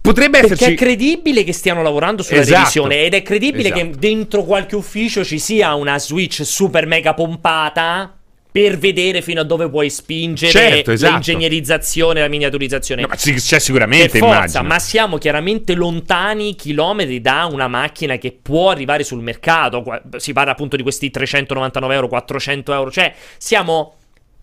potrebbe 0.01 0.39
Perché 0.39 0.53
esserci... 0.53 0.73
è 0.73 0.77
credibile 0.77 1.43
che 1.43 1.53
stiano 1.53 1.81
lavorando 1.81 2.23
sulla 2.23 2.39
Esatto. 2.39 2.57
revisione 2.59 3.03
ed 3.03 3.13
è 3.13 3.21
credibile 3.21 3.71
che 3.71 3.81
Esatto. 3.81 3.97
dentro 3.99 4.43
qualche 4.43 4.75
ufficio 4.75 5.23
ci 5.25 5.39
sia 5.39 5.73
una 5.75 5.99
Switch 5.99 6.45
super 6.45 6.85
mega 6.85 7.13
pompata 7.13 8.13
per 8.51 8.79
vedere 8.79 9.21
fino 9.21 9.41
a 9.41 9.43
dove 9.43 9.69
puoi 9.69 9.91
spingere 9.91 10.51
Certo, 10.51 10.91
esatto. 10.91 11.11
l'ingegnerizzazione, 11.13 12.19
la 12.21 12.27
miniaturizzazione. 12.27 13.01
No, 13.03 13.07
ma 13.07 13.15
c'è 13.15 13.33
Per 13.33 13.61
sicuramente, 13.61 14.17
forza, 14.17 14.35
immagino. 14.37 14.63
ma 14.63 14.79
siamo 14.79 15.17
chiaramente 15.19 15.75
lontani 15.75 16.55
chilometri 16.55 17.21
da 17.21 17.47
una 17.51 17.67
macchina 17.67 18.17
che 18.17 18.35
può 18.41 18.71
arrivare 18.71 19.03
sul 19.03 19.21
mercato. 19.21 19.83
Si 20.17 20.33
parla 20.33 20.53
appunto 20.53 20.75
di 20.75 20.81
questi 20.81 21.11
399 21.11 21.93
euro, 21.93 22.07
400 22.07 22.73
euro. 22.73 22.89
Cioè, 22.89 23.13
siamo 23.37 23.93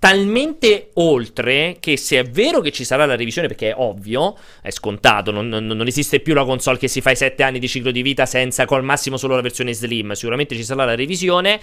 talmente 0.06 0.90
oltre 0.94 1.78
che 1.80 1.96
se 1.96 2.20
è 2.20 2.22
vero 2.22 2.60
che 2.60 2.70
ci 2.70 2.84
sarà 2.84 3.06
la 3.06 3.16
revisione, 3.16 3.48
perché 3.48 3.70
è 3.70 3.74
ovvio, 3.76 4.36
è 4.62 4.70
scontato, 4.70 5.32
non, 5.32 5.48
non- 5.48 5.66
non 5.66 5.86
esiste 5.88 6.20
più 6.20 6.32
la 6.32 6.44
console 6.44 6.78
che 6.78 6.86
si 6.86 7.00
fa 7.00 7.10
i 7.10 7.16
7 7.16 7.42
anni 7.42 7.58
di 7.58 7.66
ciclo 7.66 7.90
di 7.90 8.02
vita 8.02 8.24
senza 8.24 8.66
col 8.66 8.84
massimo 8.84 9.16
solo 9.16 9.34
la 9.34 9.40
versione 9.40 9.74
slim. 9.74 10.12
Sicuramente 10.12 10.54
ci 10.54 10.62
sarà 10.62 10.84
la 10.84 10.94
revisione. 10.94 11.60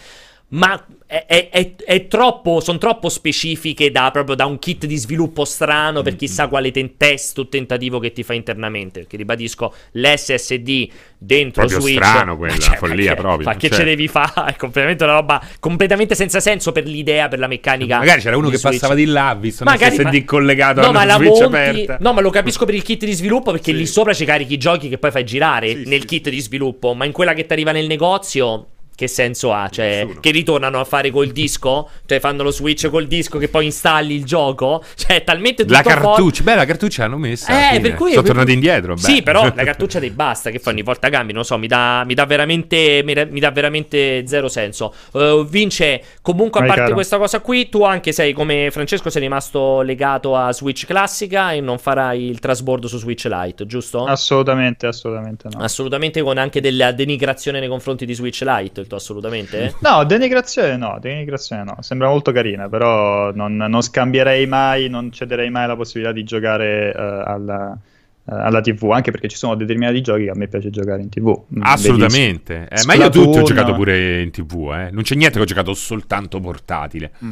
Ma 0.50 0.86
è, 1.08 1.26
è- 1.26 1.50
è- 1.50 1.76
è 1.84 2.08
troppo, 2.08 2.60
sono 2.60 2.78
troppo 2.78 3.10
specifiche 3.10 3.89
da, 3.89 4.12
proprio 4.12 4.36
da 4.36 4.46
un 4.46 4.60
kit 4.60 4.86
di 4.86 4.98
sviluppo 4.98 5.46
strano 5.46 6.04
per 6.04 6.16
chissà 6.16 6.48
quale 6.48 6.70
ten- 6.70 6.96
test 6.96 7.39
o 7.39 7.48
tentativo 7.48 7.98
che 7.98 8.12
ti 8.14 8.22
fa 8.22 8.34
internamente. 8.34 9.00
Perché 9.00 9.18
ribadisco, 9.18 9.74
l'SSD 9.94 10.88
dentro 11.18 11.62
Proprio 11.66 11.80
Switch. 11.82 12.04
strano 12.06 12.38
quella, 12.38 12.56
cioè, 12.58 12.76
follia 12.78 13.10
ma 13.10 13.16
che- 13.16 13.22
proprio, 13.22 13.48
Ma 13.48 13.56
che 13.56 13.70
cioè. 13.70 13.78
ce 13.80 13.84
devi 13.84 14.08
fare? 14.08 14.52
È 14.54 14.56
completamente 14.56 15.04
una 15.04 15.14
roba 15.14 15.44
completamente 15.60 16.14
senza 16.14 16.39
senso 16.39 16.72
per 16.72 16.86
l'idea, 16.86 17.28
per 17.30 17.39
la 17.39 17.48
meccanica. 17.48 17.98
Magari 17.98 18.22
c'era 18.22 18.38
uno 18.38 18.50
che 18.50 18.58
Switch. 18.58 18.74
passava 18.76 18.94
di 18.94 19.06
là, 19.06 19.36
visto 19.39 19.64
un 19.64 19.72
Magari, 19.72 19.96
SSD 19.96 20.14
ma- 20.14 20.24
collegato 20.26 20.82
no, 20.82 20.88
a 20.88 20.91
ma 20.91 21.02
una 21.04 21.06
la 21.14 21.16
Switch 21.16 21.30
monti- 21.39 21.46
aperta. 21.46 21.98
No, 22.00 22.14
ma 22.14 22.22
lo 22.22 22.30
capisco 22.30 22.66
per 22.66 22.76
il 22.76 22.84
kit 22.84 23.06
di 23.06 23.14
sviluppo 23.14 23.50
perché 23.52 23.72
Sì. 23.72 23.78
lì 23.78 23.86
sopra 23.88 24.14
ci 24.14 24.24
carichi 24.26 24.54
i 24.54 24.58
giochi 24.58 24.88
che 24.88 25.00
poi 25.00 25.10
fai 25.10 25.24
girare 25.26 25.70
Sì, 25.70 25.84
nel 25.88 26.02
sì, 26.02 26.06
kit 26.06 26.30
di 26.30 26.39
sviluppo. 26.39 26.94
Ma 26.94 27.06
in 27.06 27.12
quella 27.12 27.34
che 27.34 27.48
ti 27.48 27.54
arriva 27.54 27.72
nel 27.72 27.88
negozio. 27.88 28.68
Che 28.96 29.08
senso 29.08 29.52
ha? 29.52 29.70
Cioè, 29.70 30.04
Nessuno. 30.04 30.20
che 30.20 30.30
ritornano 30.32 30.80
a 30.80 30.84
fare 30.84 31.10
col 31.10 31.30
disco? 31.30 31.89
Cioè, 32.06 32.20
fanno 32.20 32.44
lo 32.44 32.52
switch 32.52 32.89
col 32.89 33.08
disco 33.08 33.39
che 33.39 33.48
poi 33.50 33.66
installi 33.66 34.14
il 34.16 34.24
gioco? 34.24 34.84
Cioè, 34.96 35.16
è 35.18 35.24
talmente 35.24 35.64
tutto 35.64 35.74
La 35.76 35.82
cartuccia, 35.82 36.44
beh, 36.44 36.56
la 36.56 36.66
cartuccia 36.66 37.04
l'hanno 37.04 37.18
messa. 37.18 37.52
eh, 37.72 37.76
fine. 37.76 37.82
per 37.82 37.94
cui 37.96 38.10
Sono 38.12 38.22
per- 38.22 38.32
tornati 38.32 38.52
indietro. 38.54 38.96
Sì, 38.98 39.16
beh. 39.16 39.24
però 39.24 39.44
la 39.54 39.64
cartuccia 39.64 40.00
dei 40.00 40.12
basta. 40.12 40.52
Che 40.52 40.60
fai 40.60 40.74
ogni 40.74 40.84
volta 40.84 41.10
cambi? 41.10 41.32
Non 41.34 41.41
lo 41.41 41.48
so, 41.48 41.58
mi 41.58 41.68
dà, 41.68 42.04
mi 42.06 42.14
dà 42.14 42.26
veramente. 42.26 43.02
Mi, 43.04 43.14
mi 43.30 43.39
dà 43.39 43.50
veramente 43.52 44.26
zero 44.28 44.48
senso. 44.48 44.94
Uh, 45.12 45.44
Vince, 45.46 46.02
comunque, 46.22 46.60
a 46.60 46.64
Vai, 46.64 46.70
parte 46.70 46.84
caro. 46.84 46.94
questa 46.96 47.18
cosa 47.18 47.39
qui, 47.39 47.70
tu 47.70 47.84
anche 47.84 48.12
sei 48.12 48.32
come 48.34 48.70
Francesco, 48.72 49.10
sei 49.10 49.22
rimasto 49.24 49.82
legato 49.82 50.36
a 50.36 50.52
Switch 50.54 50.86
classica 50.86 51.52
e 51.52 51.62
non 51.62 51.80
farai 51.80 52.24
il 52.30 52.39
trasbordo 52.39 52.88
su 52.88 52.98
Switch 53.00 53.26
Lite, 53.26 53.66
giusto? 53.66 54.06
Assolutamente, 54.06 54.86
assolutamente 54.86 55.48
no. 55.52 55.64
Assolutamente 55.64 56.22
con 56.22 56.38
anche 56.38 56.62
della 56.62 56.91
denigrazione 56.91 57.60
nei 57.60 57.68
confronti 57.70 58.06
di 58.06 58.14
Switch 58.14 58.41
Lite, 58.41 58.82
tuo 58.88 58.97
assolutamente? 58.97 59.75
No, 59.79 60.03
denigrazione 60.03 60.77
no, 60.77 60.97
denigrazione 60.99 61.63
no. 61.63 61.77
Sembra 61.81 62.07
molto 62.09 62.31
carina, 62.31 62.69
però 62.69 63.31
non, 63.31 63.55
non 63.55 63.81
scambierei 63.81 64.45
mai, 64.47 64.89
non 64.89 65.11
cederei 65.11 65.49
mai 65.49 65.67
la 65.67 65.75
possibilità 65.75 66.13
di 66.13 66.23
giocare 66.23 66.93
eh, 66.93 66.99
alla, 66.99 67.73
eh, 67.73 68.34
alla 68.34 68.61
TV, 68.61 68.91
anche 68.91 69.11
perché 69.11 69.27
ci 69.27 69.38
sono 69.38 69.55
determinati 69.55 70.01
giochi 70.01 70.25
che 70.25 70.29
a 70.29 70.36
me 70.36 70.47
piace 70.47 70.69
giocare 70.69 71.01
in 71.01 71.09
TV. 71.09 71.43
Mm, 71.55 71.61
Assolutamente. 71.61 72.67
Eh, 72.69 72.86
ma 72.86 72.93
io 72.93 73.09
tutti 73.09 73.39
ho 73.39 73.43
giocato 73.43 73.73
pure 73.73 74.21
in 74.21 74.31
tv, 74.31 74.71
eh. 74.73 74.91
Non 74.91 75.03
c'è 75.03 75.15
niente 75.15 75.38
che 75.38 75.43
ho 75.43 75.47
giocato 75.47 75.73
soltanto 75.73 76.39
portatile. 76.39 77.11
Mm. 77.23 77.31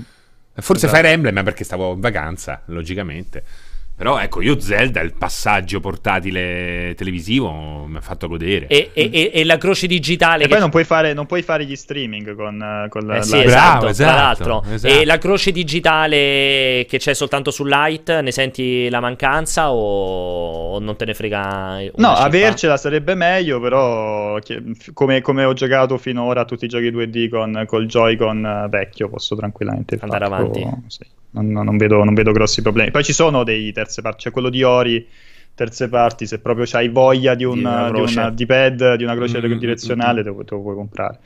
Forse 0.56 0.86
Esatto. 0.86 1.02
Fire 1.02 1.14
Emblem 1.14 1.44
perché 1.44 1.64
stavo 1.64 1.94
in 1.94 2.00
vacanza, 2.00 2.62
logicamente. 2.66 3.44
Però 4.02 4.18
ecco, 4.18 4.42
io 4.42 4.60
Zelda, 4.60 5.00
il 5.02 5.14
passaggio 5.14 5.80
portatile 5.80 6.96
televisivo 6.98 7.86
mi 7.86 7.98
ha 7.98 8.02
fatto 8.02 8.28
godere. 8.28 8.66
E, 8.66 8.90
e- 8.94 9.10
e- 9.14 9.30
e 9.32 9.46
la 9.46 9.60
croce 9.60 9.86
digitale 9.86 10.40
E 10.40 10.48
che 10.48 10.50
poi 10.54 10.60
non 10.60 10.72
puoi, 10.72 10.86
fare, 10.86 11.14
non 11.14 11.28
puoi 11.28 11.44
fare 11.44 11.66
gli 11.66 11.76
streaming 11.76 12.34
con, 12.34 12.88
con 12.90 13.06
la, 13.06 13.18
Eh 13.18 13.22
sì, 13.22 13.36
la- 13.36 13.44
esatto, 13.44 13.46
Bravo, 13.46 13.80
tra 13.82 13.90
esatto, 13.92 14.16
l'altro. 14.50 14.64
esatto. 14.74 14.92
E 14.96 15.06
la 15.06 15.18
croce 15.20 15.52
digitale 15.52 16.86
che 16.90 16.98
c'è 16.98 17.14
soltanto 17.14 17.52
su 17.52 17.64
Lite, 17.64 18.22
ne 18.24 18.32
senti 18.32 18.90
la 18.90 19.00
mancanza 19.02 19.72
o, 19.72 20.74
o 20.74 20.80
non 20.80 20.96
te 20.96 21.06
ne 21.06 21.14
frega? 21.14 21.76
No, 21.98 22.16
cifra? 22.16 22.24
avercela 22.24 22.78
sarebbe 22.78 23.14
meglio, 23.14 23.60
però 23.60 24.40
che- 24.40 24.64
come, 24.94 25.22
come 25.22 25.44
ho 25.44 25.54
giocato 25.54 26.00
finora 26.00 26.42
a 26.42 26.46
tutti 26.46 26.66
i 26.66 26.68
giochi 26.68 26.90
2D 26.90 27.30
con 27.30 27.66
col 27.68 27.86
Joy-Con 27.86 28.44
eh, 28.46 28.68
vecchio, 28.68 29.10
posso 29.10 29.36
tranquillamente 29.36 30.00
Andare 30.02 30.26
farlo, 30.28 30.46
avanti. 30.50 30.86
sì. 30.88 31.06
Non, 31.32 31.48
non- 31.52 31.78
vedo, 31.78 32.04
non 32.04 32.14
vedo 32.14 32.32
grossi 32.32 32.62
problemi. 32.62 32.92
Poi 32.92 33.04
ci 33.04 33.14
sono 33.14 33.44
dei 33.44 33.72
terze 33.72 34.02
parti, 34.02 34.24
c'è 34.24 34.32
quello 34.32 34.50
di 34.50 34.64
Ori, 34.64 35.08
terze 35.54 35.90
parti, 35.90 36.26
se 36.28 36.40
proprio 36.40 36.66
hai 36.78 36.90
voglia 36.90 37.36
di 37.36 37.44
un, 37.44 37.58
Di 37.58 37.64
una 37.64 37.88
di 37.92 38.00
croce. 38.00 38.20
una 38.20 38.30
D-pad, 38.30 38.96
di 38.96 39.04
una 39.04 39.16
croce 39.16 39.40
Mm, 39.48 39.58
direzionale, 39.58 40.24
te, 40.24 40.30
lo- 40.30 40.44
te 40.44 40.56
lo 40.56 40.62
puoi 40.62 40.76
comprare. 40.76 41.20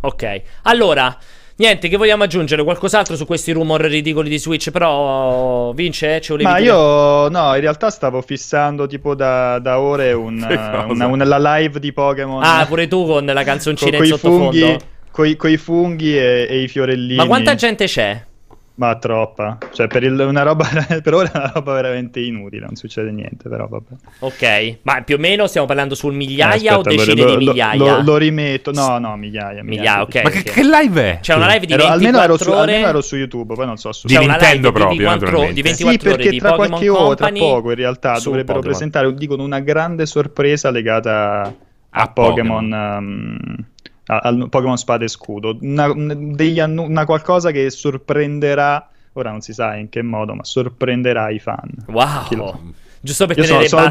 Ok, 0.00 0.42
allora. 0.62 1.16
Niente, 1.56 1.88
che 1.88 1.96
vogliamo 1.96 2.24
aggiungere? 2.24 2.64
Qualcos'altro 2.64 3.14
su 3.14 3.24
questi 3.26 3.52
rumor 3.52 3.82
ridicoli 3.82 4.28
di 4.28 4.38
Switch? 4.38 4.70
Però, 4.70 5.72
Vince, 5.74 6.20
ci 6.20 6.32
volevi 6.32 6.54
Ma 6.54 6.56
dire? 6.56 6.70
io 6.70 7.28
no, 7.28 7.54
in 7.54 7.60
realtà 7.60 7.88
stavo 7.90 8.20
fissando 8.20 8.86
tipo 8.88 9.14
da, 9.14 9.58
da 9.60 9.78
ore 9.80 10.12
un, 10.12 10.40
cosa? 10.70 10.88
una, 10.92 11.06
una- 11.06 11.24
la 11.24 11.38
live 11.58 11.78
di 11.78 11.92
Pokémon. 11.92 12.42
Ah, 12.42 12.66
pure 12.66 12.88
tu 12.88 13.06
con 13.06 13.24
la 13.24 13.42
canzoncina 13.44 13.96
con 13.98 14.06
in 14.06 14.12
sottofondo. 14.12 14.66
funghi, 14.66 14.78
coi, 15.10 15.36
coi 15.36 15.56
funghi 15.56 16.18
e, 16.18 16.46
e 16.50 16.62
i 16.62 16.68
fiorellini. 16.68 17.16
Ma 17.18 17.26
quanta 17.26 17.54
gente 17.54 17.84
c'è? 17.86 18.24
Ma 18.74 18.96
troppa. 18.96 19.58
Cioè, 19.72 19.86
per, 19.86 20.02
il- 20.02 20.18
una 20.18 20.42
roba, 20.42 20.66
per 21.02 21.14
ora 21.14 21.30
è 21.30 21.36
una 21.36 21.52
roba 21.54 21.74
veramente 21.74 22.20
inutile, 22.20 22.64
non 22.64 22.74
succede 22.74 23.10
niente, 23.12 23.48
però 23.48 23.68
vabbè. 23.68 23.92
Ok, 24.20 24.78
ma 24.82 25.02
più 25.02 25.16
o 25.16 25.18
meno 25.18 25.46
stiamo 25.46 25.66
parlando 25.66 25.94
sul 25.94 26.14
Eh, 26.14 26.16
migliaia 26.16 26.76
o 26.78 26.80
aspetta, 26.80 26.90
lo- 26.90 27.04
decine 27.14 27.22
lo, 27.22 27.36
di 27.38 27.44
migliaia? 27.46 27.76
Lo, 27.76 28.02
lo 28.02 28.16
rimetto. 28.16 28.72
No, 28.72 28.98
no, 28.98 29.14
migliaia. 29.16 29.62
Migliaia, 29.62 30.00
ok. 30.02 30.22
Ma 30.22 30.30
che, 30.30 30.38
ok. 30.38 30.44
che 30.52 30.62
live 30.64 31.02
è? 31.02 31.18
C'è 31.20 31.34
una 31.34 31.52
live 31.52 31.66
di 31.66 31.72
Ero- 31.74 31.82
24 31.88 31.92
almeno, 31.92 32.22
ero 32.24 32.36
su, 32.38 32.50
ore. 32.50 32.60
almeno 32.60 32.88
ero 32.88 33.00
su 33.02 33.16
YouTube, 33.16 33.54
poi 33.54 33.66
non 33.66 33.76
so 33.76 33.92
su 33.92 34.06
Di 34.06 34.16
Nintendo 34.18 34.46
live 34.46 34.72
proprio, 34.72 34.88
di 34.88 34.96
24, 35.04 35.20
naturalmente. 35.26 35.54
di 35.54 35.62
24 35.62 35.98
sì, 36.00 36.06
perché 36.08 36.22
ore 36.22 36.30
di 36.30 36.38
tra 36.38 36.48
Pokémon 36.50 36.68
qualche 36.70 36.88
ora, 36.88 37.14
tra 37.14 37.26
Company 37.26 37.38
poco 37.52 37.68
in 37.70 37.76
realtà 37.76 38.14
su 38.16 38.24
dovrebbero 38.28 38.58
Pokémon. 38.58 38.76
presentare, 38.76 39.14
dicono, 39.14 39.42
una 39.44 39.60
grande 39.60 40.06
sorpresa 40.06 40.70
legata 40.70 41.42
a, 41.42 41.52
A 42.02 42.08
Pokémon, 42.08 42.64
um, 42.64 43.36
a- 43.58 43.64
al 44.20 44.48
Pokémon 44.48 44.76
Spada 44.76 45.04
e 45.04 45.08
Scudo, 45.08 45.56
una, 45.60 45.84
annu- 45.84 46.88
una 46.88 47.04
qualcosa 47.04 47.50
che 47.50 47.70
sorprenderà, 47.70 48.88
ora 49.12 49.30
non 49.30 49.40
si 49.40 49.52
sa 49.52 49.74
in 49.76 49.88
che 49.88 50.02
modo, 50.02 50.34
ma 50.34 50.44
sorprenderà 50.44 51.30
i 51.30 51.38
fan. 51.38 51.70
Wow. 51.86 52.72
Giusto 53.00 53.26
per 53.26 53.44
sono- 53.44 53.62
sono 53.66 53.82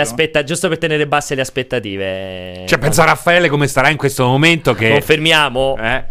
aspetta- 0.00 0.44
giusto 0.44 0.68
per 0.68 0.78
tenere 0.78 1.06
basse 1.06 1.34
le 1.34 1.42
aspettative. 1.42 2.64
Cioè, 2.66 2.78
pensa 2.78 3.02
a 3.02 3.06
Raffaele 3.06 3.48
come 3.48 3.66
starà 3.66 3.90
in 3.90 3.98
questo 3.98 4.26
momento 4.26 4.72
che... 4.74 4.90
Confermiamo. 4.90 5.76
Eh? 5.78 6.04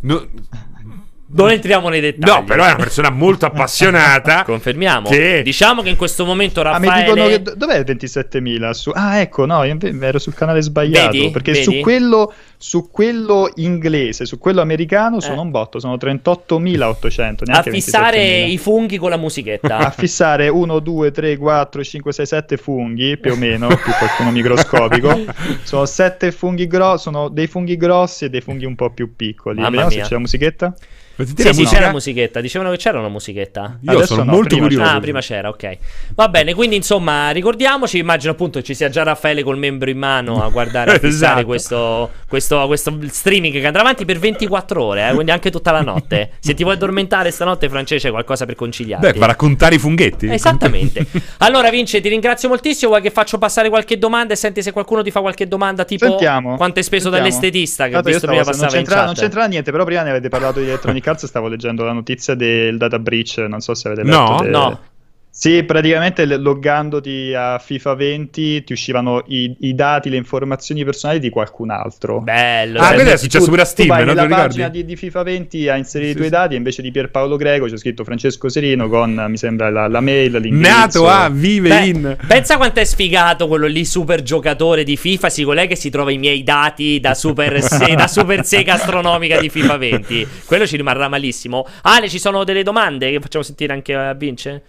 No, 0.00 0.26
Non 1.36 1.50
entriamo 1.50 1.88
nei 1.88 2.00
dettagli. 2.00 2.30
no, 2.30 2.44
però 2.44 2.62
è 2.64 2.68
una 2.68 2.76
persona 2.76 3.10
molto 3.10 3.44
appassionata. 3.46 4.42
Confermiamo. 4.46 5.08
Che- 5.08 5.42
Diciamo 5.42 5.82
che 5.82 5.88
in 5.88 5.96
questo 5.96 6.24
momento 6.24 6.60
Ah, 6.60 6.78
mi 6.78 6.86
Raffaele 6.86 7.04
dicono 7.12 7.26
che 7.28 7.42
do- 7.42 7.54
dov'è 7.56 7.78
il 7.78 7.84
27.000? 7.84 8.70
Su- 8.70 8.92
ah, 8.94 9.18
ecco, 9.18 9.44
no, 9.46 9.62
ero 9.64 10.18
sul 10.18 10.34
canale 10.34 10.62
sbagliato. 10.62 11.10
Vedi? 11.10 11.30
Perché 11.30 11.52
Vedi? 11.52 11.64
Su, 11.64 11.80
quello, 11.80 12.32
su 12.56 12.88
quello 12.90 13.50
inglese, 13.56 14.26
su 14.26 14.38
quello 14.38 14.60
americano 14.60 15.20
sono 15.20 15.36
Eh. 15.36 15.40
un 15.40 15.50
botto, 15.50 15.80
sono 15.80 15.96
38.800. 15.96 17.50
a 17.50 17.62
fissare 17.62 18.18
27.000. 18.18 18.50
i 18.52 18.58
funghi 18.58 18.96
con 18.98 19.10
la 19.10 19.16
musichetta. 19.16 19.76
a 19.86 19.90
fissare 19.90 20.48
1, 20.48 20.78
2, 20.78 21.10
3, 21.10 21.36
4, 21.36 21.82
5, 21.84 22.12
6, 22.12 22.26
7 22.26 22.56
funghi 22.56 23.16
più 23.18 23.32
o 23.32 23.36
meno, 23.36 23.66
più 23.68 23.92
qualcuno 23.98 24.30
microscopico. 24.30 25.24
sono 25.64 25.84
7 25.84 26.30
funghi 26.32 26.66
grossi, 26.66 27.02
sono 27.02 27.28
dei 27.28 27.46
funghi 27.46 27.76
grossi 27.76 28.24
e 28.26 28.30
dei 28.30 28.40
funghi 28.40 28.64
un 28.64 28.74
po' 28.76 28.90
più 28.90 29.14
piccoli. 29.16 29.56
Mamma 29.56 29.70
Vediamo 29.70 29.90
mia. 29.90 30.02
se 30.02 30.08
c'è 30.08 30.14
la 30.14 30.20
musichetta. 30.20 30.74
Potete 31.16 31.42
Sì, 31.52 31.52
sì, 31.52 31.64
c'era 31.64 31.86
la 31.86 31.92
musichetta. 31.92 32.40
Dicevano 32.40 32.70
che 32.70 32.76
c'era 32.76 32.98
una 32.98 33.08
musichetta. 33.08 33.78
Io 33.82 33.90
Adesso 33.92 34.14
sono 34.14 34.24
no, 34.24 34.32
molto 34.32 34.48
prima 34.56 34.62
curioso. 34.66 34.90
Ah, 34.90 35.00
prima 35.00 35.20
c'era, 35.20 35.48
ok. 35.48 35.78
Va 36.14 36.28
bene, 36.28 36.54
quindi 36.54 36.76
insomma, 36.76 37.30
ricordiamoci, 37.30 37.98
immagino 37.98 38.32
appunto 38.32 38.62
ci 38.62 38.74
sia 38.74 38.88
già 38.88 39.02
Raffaele 39.04 39.42
col 39.42 39.58
membro 39.58 39.90
in 39.90 39.98
mano 39.98 40.42
a 40.42 40.48
guardare, 40.48 40.92
a 40.92 40.98
fissare 40.98 41.08
Esatto. 41.40 41.44
questo, 41.46 42.10
questo, 42.28 42.66
questo 42.66 42.98
streaming 43.08 43.52
che 43.60 43.66
andrà 43.66 43.82
avanti 43.82 44.04
per 44.04 44.18
24 44.18 44.82
ore, 44.82 45.08
eh, 45.08 45.12
quindi 45.14 45.30
anche 45.30 45.50
tutta 45.50 45.70
la 45.72 45.82
notte. 45.82 46.32
Se 46.40 46.54
ti 46.54 46.62
vuoi 46.62 46.74
addormentare 46.74 47.30
stanotte, 47.30 47.68
Francesco, 47.68 48.06
c'è 48.06 48.10
qualcosa 48.10 48.44
per 48.44 48.54
conciliarti. 48.56 49.06
Beh, 49.12 49.18
fa 49.18 49.26
raccontare 49.26 49.76
i 49.76 49.78
funghetti. 49.78 50.28
Esattamente. 50.30 51.06
Allora, 51.38 51.68
Vince, 51.70 52.00
ti 52.00 52.08
ringrazio 52.08 52.48
moltissimo. 52.48 52.90
Vuoi 52.92 53.02
che 53.02 53.10
faccio 53.10 53.38
passare 53.38 53.68
qualche 53.68 53.98
domanda 53.98 54.32
e 54.32 54.36
senti 54.36 54.62
se 54.62 54.72
qualcuno 54.72 55.02
ti 55.02 55.10
fa 55.10 55.20
qualche 55.20 55.46
domanda 55.46 55.84
tipo 55.84 56.06
Sentiamo. 56.06 56.56
quanto 56.56 56.78
hai 56.78 56.84
speso 56.84 57.10
Sentiamo. 57.10 57.28
dall'estetista 57.28 57.84
che 57.84 57.90
ho 57.90 57.94
Tanto 57.94 58.08
visto 58.08 58.26
prima 58.26 58.42
non 58.42 58.50
passare 58.50 58.70
in 58.70 58.76
c'entra, 58.78 58.94
chat. 58.96 59.04
non 59.06 59.14
c'entra 59.14 59.46
niente, 59.46 59.70
però 59.70 59.84
prima 59.84 60.02
ne 60.02 60.10
avete 60.10 60.28
parlato 60.28 60.60
di 60.60 60.66
Electronic 60.66 61.03
Arts, 61.08 61.26
stavo 61.26 61.48
leggendo 61.48 61.84
la 61.84 61.92
notizia 61.92 62.34
del 62.34 62.76
data 62.76 62.98
breach, 62.98 63.38
non 63.48 63.60
so 63.60 63.74
se 63.74 63.88
avete 63.88 64.02
No, 64.04 64.30
letto. 64.30 64.42
de- 64.44 64.50
no. 64.50 64.80
Sì, 65.36 65.64
praticamente 65.64 66.24
loggandoti 66.26 67.32
a 67.34 67.58
FIFA 67.58 67.94
20 67.94 68.62
ti 68.62 68.72
uscivano 68.72 69.24
i, 69.26 69.52
i 69.62 69.74
dati, 69.74 70.08
le 70.08 70.14
informazioni 70.16 70.84
personali 70.84 71.18
di 71.18 71.28
qualcun 71.28 71.70
altro. 71.70 72.20
Bello. 72.20 72.78
Ah, 72.78 72.82
bello. 72.90 72.94
quello 72.94 73.10
è 73.10 73.16
successo 73.16 73.44
tu, 73.46 73.50
pure 73.50 73.62
a 73.62 73.64
Steam, 73.64 73.88
tu 73.88 73.94
vai 73.94 74.04
non 74.04 74.14
nella 74.14 74.22
lo 74.22 74.28
ricordi? 74.28 74.46
pagina 74.60 74.68
di, 74.68 74.84
di 74.84 74.94
FIFA 74.94 75.22
20 75.24 75.68
a 75.68 75.76
inserire 75.76 76.10
Sì, 76.10 76.14
i 76.14 76.16
tuoi 76.18 76.28
sì. 76.28 76.32
dati 76.34 76.54
e 76.54 76.56
invece 76.56 76.82
di 76.82 76.92
Pierpaolo 76.92 77.36
Greco 77.36 77.66
c'è 77.66 77.76
scritto 77.76 78.04
Francesco 78.04 78.48
Serino 78.48 78.88
con, 78.88 79.24
mi 79.28 79.36
sembra, 79.36 79.70
la, 79.70 79.88
la 79.88 80.00
mail, 80.00 80.34
l'indirizzo. 80.38 81.02
Nato 81.02 81.08
a 81.08 81.28
vive 81.28 81.68
Beh, 81.68 81.84
in. 81.84 82.16
pensa 82.28 82.56
quanto 82.56 82.78
è 82.78 82.84
sfigato 82.84 83.48
quello 83.48 83.66
lì 83.66 83.84
super 83.84 84.22
giocatore 84.22 84.84
di 84.84 84.96
FIFA. 84.96 85.28
Si 85.30 85.42
collega 85.42 85.72
e 85.72 85.76
si 85.76 85.90
trova 85.90 86.12
i 86.12 86.18
miei 86.18 86.44
dati 86.44 87.00
da 87.00 87.12
super, 87.14 87.60
se- 87.60 87.96
da 87.96 88.06
super 88.06 88.44
sega 88.44 88.74
astronomica 88.74 89.40
di 89.40 89.48
FIFA 89.48 89.76
20. 89.78 90.28
Quello 90.46 90.64
ci 90.64 90.76
rimarrà 90.76 91.08
malissimo. 91.08 91.66
Ale, 91.82 92.08
ci 92.08 92.20
sono 92.20 92.44
delle 92.44 92.62
domande 92.62 93.10
che 93.10 93.18
facciamo 93.18 93.42
sentire 93.42 93.72
anche 93.72 93.94
a 93.96 94.14
Vince? 94.14 94.62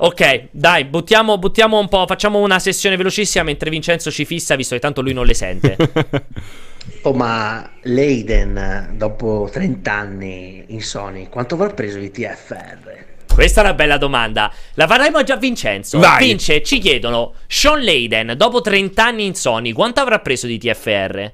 Ok, 0.00 0.48
dai, 0.52 0.84
buttiamo, 0.84 1.38
buttiamo 1.38 1.78
un 1.78 1.88
po'. 1.88 2.06
Facciamo 2.06 2.38
una 2.38 2.60
sessione 2.60 2.96
velocissima 2.96 3.42
mentre 3.42 3.68
Vincenzo 3.68 4.12
ci 4.12 4.24
fissa, 4.24 4.54
visto 4.54 4.76
che 4.76 4.80
tanto 4.80 5.00
lui 5.00 5.12
non 5.12 5.26
le 5.26 5.34
sente. 5.34 5.76
Oh, 7.02 7.12
ma 7.12 7.70
Leiden, 7.82 8.94
dopo 8.96 9.48
30 9.52 9.92
anni 9.92 10.64
in 10.68 10.80
Sony, 10.80 11.28
quanto 11.28 11.54
avrà 11.54 11.68
preso 11.68 11.98
i 11.98 12.10
TFR? 12.10 13.04
Questa 13.32 13.60
è 13.60 13.64
una 13.64 13.74
bella 13.74 13.98
domanda. 13.98 14.52
La 14.74 14.86
faremo 14.86 15.22
già 15.22 15.34
a 15.34 15.36
Vincenzo. 15.36 15.98
Vai. 15.98 16.26
Vince, 16.26 16.62
ci 16.62 16.78
chiedono: 16.78 17.34
Sean 17.46 17.84
Layden, 17.84 18.34
dopo 18.36 18.62
30 18.62 19.04
anni 19.04 19.26
in 19.26 19.34
Sony, 19.34 19.72
quanto 19.72 20.00
avrà 20.00 20.18
preso 20.18 20.46
di 20.46 20.58
TFR? 20.58 21.32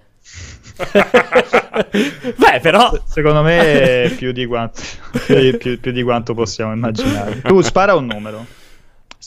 Beh, 2.37 2.61
però. 2.61 2.93
Secondo 3.07 3.43
me 3.43 4.13
più 4.17 4.33
di 4.33 4.47
quanto, 4.47 4.81
più, 5.27 5.57
più- 5.59 5.81
più 5.81 5.93
di 5.93 6.03
quanto 6.03 6.35
possiamo 6.35 6.73
immaginare. 6.73 7.41
Tu 7.43 7.61
spara 7.61 7.95
un 7.95 8.07
numero. 8.07 8.47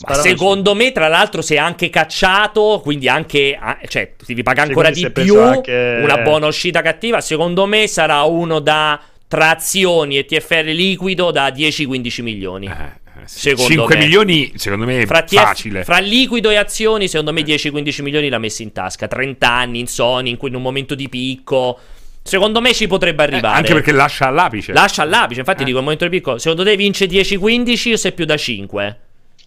Ma 0.06 0.14
secondo 0.14 0.74
me, 0.76 0.92
tra 0.92 1.08
l'altro, 1.08 1.42
sei 1.42 1.58
anche 1.58 1.90
cacciato, 1.90 2.80
quindi 2.82 3.08
anche. 3.08 3.58
ah, 3.60 3.78
cioè, 3.88 4.12
ti 4.16 4.26
devi 4.28 4.42
pagare 4.44 4.66
Sì, 4.68 4.72
ancora 4.72 4.90
di 4.90 5.10
più. 5.10 5.40
anche- 5.40 6.00
Una 6.02 6.18
buona 6.18 6.46
uscita 6.46 6.82
cattiva. 6.82 7.20
Secondo 7.20 7.66
me 7.66 7.86
sarà 7.88 8.22
uno 8.22 8.60
da 8.60 9.00
trazioni 9.26 10.16
e 10.18 10.24
TFR 10.24 10.64
liquido 10.66 11.30
da 11.32 11.48
10-15 11.50 12.22
milioni. 12.22 12.66
Eh. 12.66 13.06
Secondo 13.28 13.70
5 13.70 13.94
me. 13.96 14.00
milioni, 14.04 14.52
secondo 14.56 14.84
me 14.86 15.00
è 15.02 15.06
Fra, 15.06 15.22
TF 15.22 15.34
facile. 15.34 15.84
fra 15.84 15.98
liquido 15.98 16.50
e 16.50 16.56
azioni, 16.56 17.08
secondo 17.08 17.32
me 17.32 17.42
10-15 17.42 18.02
milioni 18.02 18.28
l'ha 18.28 18.38
messi 18.38 18.62
in 18.62 18.72
tasca. 18.72 19.06
30 19.06 19.50
anni 19.50 19.80
in 19.80 19.86
Sony, 19.86 20.30
in 20.30 20.36
cui 20.36 20.48
in 20.48 20.54
un 20.54 20.62
momento 20.62 20.94
di 20.94 21.08
picco. 21.08 21.78
Secondo 22.22 22.60
me 22.60 22.74
ci 22.74 22.86
potrebbe 22.86 23.22
Eh, 23.22 23.26
arrivare. 23.26 23.56
anche 23.58 23.72
perché 23.72 23.92
lascia 23.92 24.26
all'apice. 24.26 24.72
Lascia 24.72 25.02
all'apice. 25.02 25.40
Infatti, 25.40 25.62
Eh. 25.62 25.64
dico, 25.66 25.78
un 25.78 25.84
momento 25.84 26.04
di 26.04 26.10
picco. 26.10 26.38
Secondo 26.38 26.64
te 26.64 26.76
vince 26.76 27.06
10-15 27.06 27.92
o 27.92 27.96
sei 27.96 28.12
più 28.12 28.24
da 28.24 28.36
5? 28.36 28.98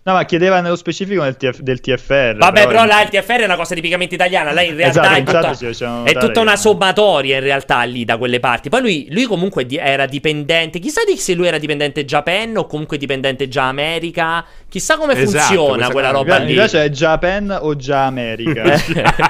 No, 0.04 0.14
ma 0.14 0.26
chiedeva 0.26 0.62
nello 0.62 0.76
specifico 0.76 1.22
del, 1.22 1.38
TF 1.38 1.60
del 1.60 1.80
TFR. 1.80 2.38
Vabbè, 2.38 2.66
però 2.66 2.86
là 2.86 3.04
il 3.04 3.10
TFR 3.10 3.42
è 3.42 3.44
una 3.44 3.56
cosa 3.56 3.76
tipicamente 3.76 4.16
italiana. 4.16 4.52
Lei 4.52 4.70
in 4.70 4.76
realtà 4.76 5.02
Esatto, 5.02 5.14
è, 5.20 5.24
tutta, 5.24 5.54
facevano 5.54 6.06
è 6.06 6.14
tutta 6.14 6.40
una 6.40 6.56
sommatoria 6.56 7.36
in 7.38 7.44
realtà 7.44 7.84
lì 7.84 8.04
da 8.04 8.18
quelle 8.18 8.40
parti. 8.40 8.70
Poi 8.70 8.82
lui, 8.82 9.08
lui 9.12 9.26
comunque 9.26 9.68
di- 9.68 9.78
era 9.78 10.08
dipendente. 10.08 10.80
Chissà 10.80 11.02
di 11.06 11.18
se 11.18 11.36
lui 11.36 11.46
era 11.46 11.60
dipendente 11.60 12.04
Japan 12.04 12.58
o 12.58 12.66
comunque 12.66 12.98
dipendente 12.98 13.48
già 13.48 13.68
America. 13.68 14.44
Chissà 14.68 14.98
come 14.98 15.14
Esatto, 15.14 15.38
funziona 15.38 15.90
quella 15.92 16.08
cosa- 16.12 16.18
roba 16.24 16.40
Mi 16.40 16.46
lì. 16.48 16.54
piace 16.54 16.84
è 16.84 16.90
Japan 16.90 17.56
o 17.62 17.76
già 17.76 18.06
America? 18.06 18.64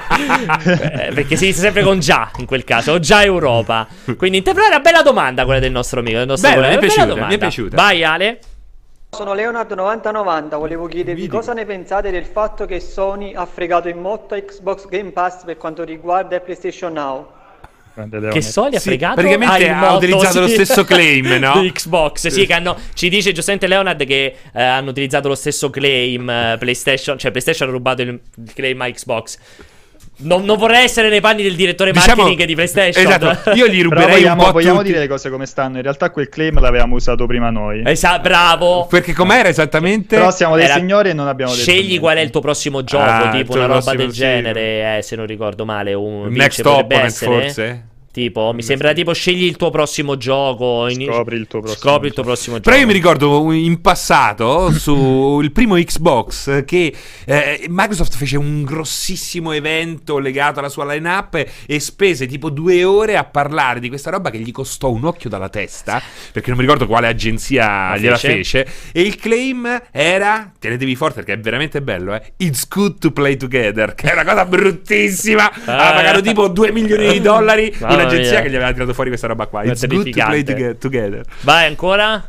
Eh, 0.64 1.10
perché 1.12 1.36
si 1.36 1.46
dice 1.46 1.60
sempre 1.60 1.82
con 1.82 1.98
già 1.98 2.30
in 2.38 2.46
quel 2.46 2.64
caso, 2.64 2.92
o 2.92 2.98
già 2.98 3.22
Europa. 3.22 3.86
Quindi, 4.16 4.38
in 4.38 4.42
te- 4.44 4.52
però 4.52 4.64
è 4.64 4.68
una 4.68 4.80
bella 4.80 5.02
domanda 5.02 5.44
quella 5.44 5.60
del 5.60 5.70
nostro 5.70 6.00
amico. 6.00 6.18
Del 6.18 6.26
nostro 6.26 6.48
Bella, 6.50 6.68
mi 6.68 6.74
è 6.74 6.78
piaciuta, 6.78 7.26
mi 7.26 7.34
è 7.34 7.38
piaciuta. 7.38 7.76
Vai, 7.76 8.04
Ale. 8.04 8.38
Sono 9.14 9.34
Leonard9090, 9.34 10.56
volevo 10.56 10.86
chiedervi 10.86 11.26
cosa 11.26 11.52
ne 11.52 11.66
pensate 11.66 12.10
del 12.10 12.24
fatto 12.24 12.64
che 12.64 12.80
Sony 12.80 13.34
ha 13.34 13.44
fregato 13.44 13.90
in 13.90 13.98
motto 13.98 14.34
Xbox 14.34 14.86
Game 14.86 15.10
Pass 15.10 15.44
per 15.44 15.58
quanto 15.58 15.84
riguarda 15.84 16.36
il 16.36 16.40
PlayStation 16.40 16.94
Now. 16.94 17.30
Che. 18.30 18.40
Sony 18.40 18.76
ha 18.76 18.78
Sì, 18.78 18.88
fregato 18.88 19.16
praticamente 19.16 19.68
ha 19.68 19.78
motto, 19.78 19.96
utilizzato 19.96 20.40
lo 20.40 20.48
stesso 20.48 20.84
claim, 20.84 21.26
no? 21.38 21.60
di 21.60 21.70
Xbox, 21.70 22.28
sì, 22.28 22.46
che 22.46 22.54
hanno, 22.54 22.74
ci 22.94 23.10
dice 23.10 23.32
giustamente 23.32 23.66
Leonard 23.66 24.02
che 24.06 24.34
eh, 24.50 24.62
hanno 24.62 24.88
utilizzato 24.88 25.28
lo 25.28 25.34
stesso 25.34 25.68
claim 25.68 26.30
eh, 26.30 26.56
PlayStation, 26.58 27.18
cioè 27.18 27.30
PlayStation 27.32 27.68
ha 27.68 27.72
rubato 27.72 28.00
il, 28.00 28.08
il 28.08 28.52
claim 28.54 28.80
a 28.80 28.90
Xbox. 28.90 29.36
Non, 30.22 30.44
non 30.44 30.56
vorrei 30.56 30.84
essere 30.84 31.08
nei 31.08 31.20
panni 31.20 31.42
del 31.42 31.54
direttore 31.54 31.92
Diciamo- 31.92 32.22
marketing 32.22 32.46
di 32.46 32.54
PlayStation. 32.54 33.06
Esatto, 33.06 33.50
io 33.54 33.66
gli 33.66 33.78
Però 33.82 33.88
ruberei 33.90 34.14
vogliamo, 34.16 34.40
un 34.40 34.46
po' 34.46 34.52
vogliamo 34.52 34.76
tutti. 34.78 34.88
dire 34.88 35.00
le 35.00 35.08
cose 35.08 35.30
come 35.30 35.46
stanno. 35.46 35.76
In 35.76 35.82
realtà 35.82 36.10
quel 36.10 36.28
claim 36.28 36.58
l'avevamo 36.60 36.94
usato 36.96 37.26
prima 37.26 37.50
noi. 37.50 37.82
Esatto, 37.84 38.20
bravo. 38.22 38.86
Perché 38.86 39.12
com'era 39.12 39.48
esattamente? 39.48 40.16
Però 40.16 40.30
siamo 40.30 40.56
dei 40.56 40.64
Era- 40.64 40.74
signori 40.74 41.10
e 41.10 41.12
non 41.12 41.28
abbiamo 41.28 41.52
detto 41.52 41.62
Scegli 41.64 41.80
niente. 41.80 41.98
qual 42.00 42.16
è 42.16 42.20
il 42.20 42.30
tuo 42.30 42.40
prossimo 42.40 42.84
gioco, 42.84 43.04
Ah, 43.04 43.30
tipo 43.30 43.52
una 43.54 43.66
roba 43.66 43.94
del 43.94 44.10
genere, 44.10 44.98
eh, 44.98 45.02
se 45.02 45.16
non 45.16 45.26
ricordo 45.26 45.64
male. 45.64 45.92
Un 45.94 46.28
Next 46.30 46.64
Opponent, 46.64 47.04
essere. 47.04 47.30
forse? 47.42 47.86
Tipo, 48.12 48.52
mi 48.52 48.62
sembra 48.62 48.92
tipo 48.92 49.14
scegli 49.14 49.44
il 49.44 49.56
tuo 49.56 49.70
prossimo 49.70 50.18
gioco. 50.18 50.86
in- 50.88 51.06
Scopri 51.10 51.36
il 51.36 51.46
tuo 51.46 51.60
prossimo 51.60 51.80
Scopri 51.80 52.08
il 52.08 52.12
tuo 52.12 52.22
gioco. 52.22 52.34
prossimo 52.34 52.60
Però 52.60 52.70
gioco. 52.76 52.80
io 52.80 52.86
mi 52.86 52.92
ricordo 52.92 53.52
in 53.52 53.80
passato 53.80 54.70
sul 54.70 55.50
primo 55.50 55.76
Xbox 55.76 56.62
che 56.66 56.94
eh, 57.24 57.64
Microsoft 57.70 58.14
fece 58.14 58.36
un 58.36 58.64
grossissimo 58.64 59.52
evento 59.52 60.18
legato 60.18 60.58
alla 60.58 60.68
sua 60.68 60.84
line-up 60.92 61.42
e 61.66 61.80
spese 61.80 62.26
tipo 62.26 62.50
due 62.50 62.84
ore 62.84 63.16
a 63.16 63.24
parlare 63.24 63.80
di 63.80 63.88
questa 63.88 64.10
roba 64.10 64.28
che 64.28 64.38
gli 64.40 64.52
costò 64.52 64.90
un 64.90 65.04
occhio 65.06 65.30
dalla 65.30 65.48
testa 65.48 66.02
perché 66.32 66.50
non 66.50 66.58
mi 66.58 66.64
ricordo 66.64 66.86
quale 66.86 67.06
agenzia 67.06 67.64
La 67.92 67.96
gliela 67.96 68.18
fece. 68.18 68.64
fece 68.64 68.72
e 68.92 69.00
il 69.00 69.16
claim 69.16 69.84
era 69.90 70.52
tenetevi 70.58 70.94
forte 70.96 71.22
perché 71.22 71.32
è 71.32 71.38
veramente 71.40 71.80
bello 71.80 72.12
eh, 72.14 72.32
It's 72.36 72.68
good 72.68 72.98
to 72.98 73.10
play 73.10 73.38
together 73.38 73.94
che 73.96 74.10
è 74.10 74.12
una 74.12 74.24
cosa 74.24 74.44
bruttissima 74.44 75.50
ha 75.64 75.88
Ah. 75.88 75.92
pagato 75.94 76.20
tipo 76.20 76.48
2 76.48 76.72
milioni 76.72 77.10
di 77.10 77.20
dollari 77.22 77.74
Mamma 77.80 78.01
un'agenzia 78.02 78.40
che 78.42 78.50
gli 78.50 78.54
aveva 78.56 78.72
tirato 78.72 78.92
fuori 78.94 79.08
questa 79.08 79.26
roba 79.26 79.46
qua 79.46 79.62
È 79.62 79.68
It's 79.68 79.86
good 79.86 80.10
to 80.10 80.24
play 80.26 80.42
together 80.78 81.24
Vai 81.42 81.66
ancora? 81.66 82.26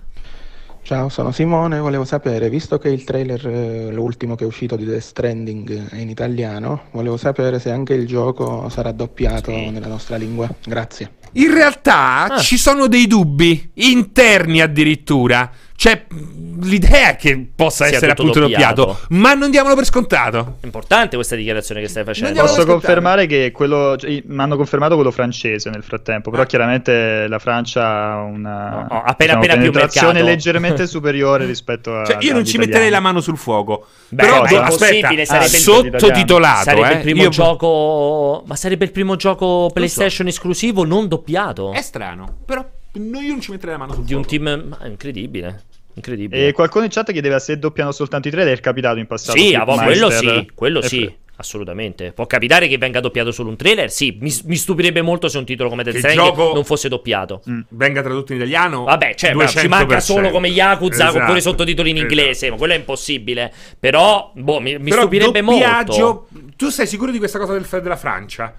Ciao, 0.85 1.07
sono 1.07 1.31
Simone, 1.31 1.79
volevo 1.79 2.03
sapere, 2.03 2.49
visto 2.49 2.77
che 2.77 2.89
il 2.89 3.05
trailer, 3.05 3.47
eh, 3.47 3.89
l'ultimo 3.89 4.35
che 4.35 4.43
è 4.43 4.47
uscito 4.47 4.75
di 4.75 4.83
Death 4.83 4.99
Stranding 4.99 5.87
è 5.91 5.95
in 5.95 6.09
italiano, 6.09 6.87
volevo 6.91 7.15
sapere 7.15 7.57
se 7.59 7.71
anche 7.71 7.93
il 7.93 8.05
gioco 8.05 8.67
sarà 8.67 8.91
doppiato 8.91 9.49
nella 9.51 9.87
nostra 9.87 10.17
lingua. 10.17 10.53
Grazie. 10.65 11.11
In 11.35 11.53
realtà 11.53 12.25
Ah. 12.25 12.37
ci 12.37 12.57
sono 12.57 12.87
dei 12.87 13.07
dubbi 13.07 13.71
interni 13.75 14.59
addirittura. 14.59 15.49
Cioè, 15.83 16.05
mh, 16.07 16.63
l'idea 16.65 17.09
è 17.09 17.15
che 17.17 17.45
possa 17.53 17.85
Sia 17.87 17.95
essere 17.97 18.13
tutto 18.13 18.29
appunto 18.29 18.47
doppiato. 18.47 18.85
doppiato. 18.85 19.05
ma 19.09 19.33
non 19.33 19.51
diamolo 19.51 19.75
per 19.75 19.83
scontato. 19.83 20.55
È 20.61 20.65
importante 20.65 21.17
questa 21.17 21.35
dichiarazione 21.35 21.81
che 21.81 21.89
stai 21.89 22.05
facendo. 22.05 22.39
Posso 22.39 22.65
confermare 22.65 23.25
che 23.25 23.51
quello. 23.51 23.97
cioè, 23.97 24.23
mi 24.25 24.41
hanno 24.41 24.55
confermato 24.55 24.95
quello 24.95 25.11
francese 25.11 25.69
nel 25.69 25.83
frattempo. 25.83 26.29
Però 26.31 26.43
Ah. 26.43 26.45
chiaramente 26.45 27.27
la 27.27 27.37
Francia 27.37 27.83
ha 27.85 28.21
una 28.21 28.69
No, 28.69 28.87
no, 28.89 29.03
appena- 29.03 29.33
appena 29.33 29.57
più 29.57 29.71
penetrazione 29.71 30.21
leggermente 30.23 30.87
superiore 30.87 31.45
rispetto 31.45 31.97
a. 31.97 32.05
Cioè, 32.05 32.17
io 32.21 32.31
non 32.31 32.45
ci 32.45 32.57
metterei 32.57 32.89
la 32.89 33.01
mano 33.01 33.19
sul 33.19 33.37
fuoco. 33.37 33.85
Beh, 34.07 34.23
Però 34.23 34.37
impossibile, 34.47 35.23
aspetta, 35.23 35.25
sarebbe 35.25 35.57
il- 35.57 35.61
sottotitolato. 35.97 36.63
Sarebbe 36.63 36.91
eh. 36.91 36.93
il 36.95 37.01
primo 37.01 37.21
Io- 37.23 37.29
gioco. 37.29 38.43
Ma 38.47 38.55
sarebbe 38.55 38.85
il 38.85 38.91
primo 38.91 39.17
gioco 39.17 39.69
PlayStation 39.73 40.27
esclusivo 40.27 40.85
non 40.85 41.09
doppiato. 41.09 41.73
È 41.73 41.81
strano, 41.81 42.37
però 42.45 42.65
no, 42.93 43.19
io 43.19 43.31
non 43.31 43.41
ci 43.41 43.51
metterei 43.51 43.73
la 43.73 43.79
mano 43.79 43.93
sul 43.95 44.03
Di 44.05 44.13
un 44.13 44.23
fuoco. 44.23 44.43
team. 44.45 44.67
Ma 44.69 44.77
è 44.85 44.87
incredibile. 44.87 45.63
Incredibile. 45.95 46.47
E 46.47 46.51
qualcuno 46.53 46.85
in 46.85 46.89
chat 46.91 47.11
chiedeva 47.11 47.39
se 47.39 47.57
doppiano 47.59 47.91
soltanto 47.91 48.27
i 48.27 48.31
trailer. 48.31 48.57
È 48.57 48.61
capitato 48.61 48.99
in 48.99 49.07
passato. 49.07 49.37
Sì, 49.37 49.55
vo- 49.55 49.75
quello 49.75 50.09
sì, 50.09 50.49
quello 50.55 50.81
sì, 50.81 51.13
assolutamente. 51.35 52.11
Può 52.13 52.25
capitare 52.25 52.67
che 52.67 52.77
venga 52.79 52.99
doppiato 52.99 53.31
solo 53.31 53.49
un 53.49 53.55
trailer? 53.55 53.91
Sì, 53.91 54.17
mi, 54.19 54.33
mi 54.45 54.55
stupirebbe 54.55 55.01
molto 55.03 55.27
se 55.27 55.37
un 55.37 55.45
titolo 55.45 55.69
come 55.69 55.83
Death 55.83 55.97
Stranding 55.97 56.25
gioco- 56.27 56.53
non 56.53 56.63
fosse 56.65 56.89
doppiato. 56.89 57.43
Mm. 57.47 57.59
Venga 57.69 58.01
tradotto 58.01 58.31
in 58.31 58.39
italiano. 58.39 58.85
Vabbè, 58.85 59.13
cioè, 59.15 59.33
ma 59.33 59.45
ci 59.45 59.57
200%. 59.57 59.67
manca 59.67 59.99
solo 59.99 60.29
come 60.31 60.47
Yakuza 60.47 61.09
Esatto. 61.09 61.23
oppure 61.23 61.41
sottotitoli 61.41 61.89
in 61.91 61.97
Esatto. 61.97 62.11
inglese, 62.13 62.49
ma 62.49 62.55
quello 62.57 62.73
è 62.73 62.77
impossibile. 62.77 63.53
Però, 63.79 64.31
boh, 64.33 64.59
mi, 64.59 64.77
mi 64.79 64.89
Però 64.89 65.01
stupirebbe 65.01 65.41
doppiaggio- 65.41 66.27
molto. 66.31 66.51
Tu 66.55 66.69
sei 66.69 66.87
sicuro 66.87 67.11
di 67.11 67.17
questa 67.19 67.37
cosa 67.37 67.53
del, 67.53 67.67
della 67.69 67.95
Francia? 67.97 68.53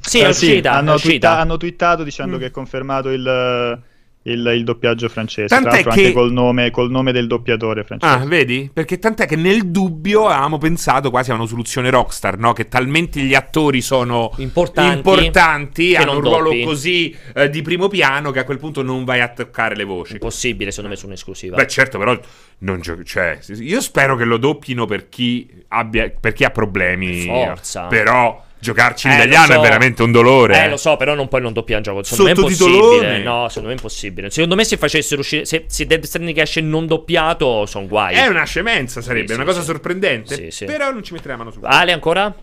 Sì, 0.00 0.18
Eh, 0.20 0.24
è 0.26 0.28
uscita, 0.28 0.72
hanno, 0.72 0.92
è 0.92 0.94
uscita. 0.94 1.10
twitta- 1.10 1.38
hanno 1.38 1.56
twittato 1.56 2.02
dicendo 2.04 2.36
Mm. 2.36 2.40
che 2.40 2.46
è 2.46 2.50
confermato 2.50 3.08
il, 3.10 3.80
il- 4.24 4.52
il 4.54 4.64
doppiaggio 4.64 5.08
francese. 5.08 5.46
Tant'è 5.48 5.68
tra 5.68 5.70
l'altro, 5.76 5.92
che- 5.92 6.00
anche 6.00 6.12
col 6.12 6.30
nome, 6.32 6.70
col 6.70 6.90
nome 6.90 7.10
del 7.12 7.26
doppiatore 7.26 7.84
francese. 7.84 8.12
Ah, 8.12 8.18
vedi? 8.26 8.70
Perché 8.72 8.98
tant'è 8.98 9.26
che 9.26 9.36
nel 9.36 9.70
dubbio 9.70 10.26
avevamo 10.26 10.58
pensato 10.58 11.08
quasi 11.10 11.30
a 11.30 11.34
una 11.34 11.46
soluzione 11.46 11.88
Rockstar, 11.90 12.36
no? 12.38 12.52
Che 12.52 12.68
talmente 12.68 13.20
gli 13.20 13.34
attori 13.34 13.80
sono 13.80 14.30
Importanti, 14.36 14.96
importanti, 14.96 15.94
hanno 15.96 16.16
un 16.16 16.20
ruolo 16.20 16.50
doppi. 16.50 16.62
così 16.64 17.16
eh, 17.34 17.48
di 17.48 17.62
primo 17.62 17.88
piano 17.88 18.30
che 18.30 18.40
a 18.40 18.44
quel 18.44 18.58
punto 18.58 18.82
non 18.82 19.04
vai 19.04 19.20
a 19.20 19.28
toccare 19.28 19.74
le 19.74 19.84
voci. 19.84 20.12
Impossibile, 20.14 20.70
secondo 20.70 20.90
me, 20.90 20.96
su 20.96 21.06
un'esclusiva. 21.06 21.56
Beh, 21.56 21.66
certo, 21.66 21.98
però 21.98 22.18
non 22.58 22.80
gio- 22.80 23.02
cioè, 23.02 23.38
io 23.58 23.80
spero 23.80 24.16
che 24.16 24.24
lo 24.24 24.36
doppino 24.36 24.84
per 24.84 25.08
chi, 25.08 25.48
abbia, 25.68 26.10
per 26.20 26.32
chi 26.34 26.44
ha 26.44 26.50
problemi. 26.50 27.24
Forza. 27.24 27.86
Però 27.86 28.44
Giocarci 28.60 29.06
in 29.06 29.14
Eh, 29.14 29.16
italiano 29.16 29.52
so. 29.54 29.58
è 29.58 29.60
veramente 29.62 30.02
un 30.02 30.12
dolore. 30.12 30.62
Eh, 30.64 30.68
lo 30.68 30.76
so, 30.76 30.96
però 30.96 31.14
non 31.14 31.28
puoi 31.28 31.40
non 31.40 31.52
doppiare 31.54 31.78
un 31.78 31.82
gioco. 31.82 32.02
Secondo 32.02 32.98
me 33.00 33.16
è. 33.16 33.22
No, 33.22 33.48
secondo 33.48 33.68
me 33.68 33.74
è 33.74 33.76
impossibile. 33.76 34.30
Secondo 34.30 34.54
me 34.54 34.64
se 34.64 34.76
facessero 34.76 35.20
uscire. 35.22 35.44
Se, 35.46 35.64
se 35.66 35.86
Dead 35.86 36.04
Stranding 36.04 36.36
esce 36.38 36.60
non 36.60 36.86
doppiato, 36.86 37.64
sono 37.66 37.86
guai. 37.86 38.14
È 38.14 38.26
una 38.26 38.44
scemenza, 38.44 39.00
sarebbe 39.00 39.28
Sì, 39.28 39.32
una 39.34 39.42
sì, 39.42 39.48
cosa 39.48 39.60
sì. 39.60 39.66
sorprendente. 39.66 40.34
Sì, 40.34 40.50
sì. 40.50 40.64
Però 40.66 40.90
non 40.92 41.02
ci 41.02 41.14
metterei 41.14 41.36
la 41.38 41.42
mano 41.44 41.50
su. 41.54 41.60
Ale 41.62 41.92
ancora? 41.92 42.34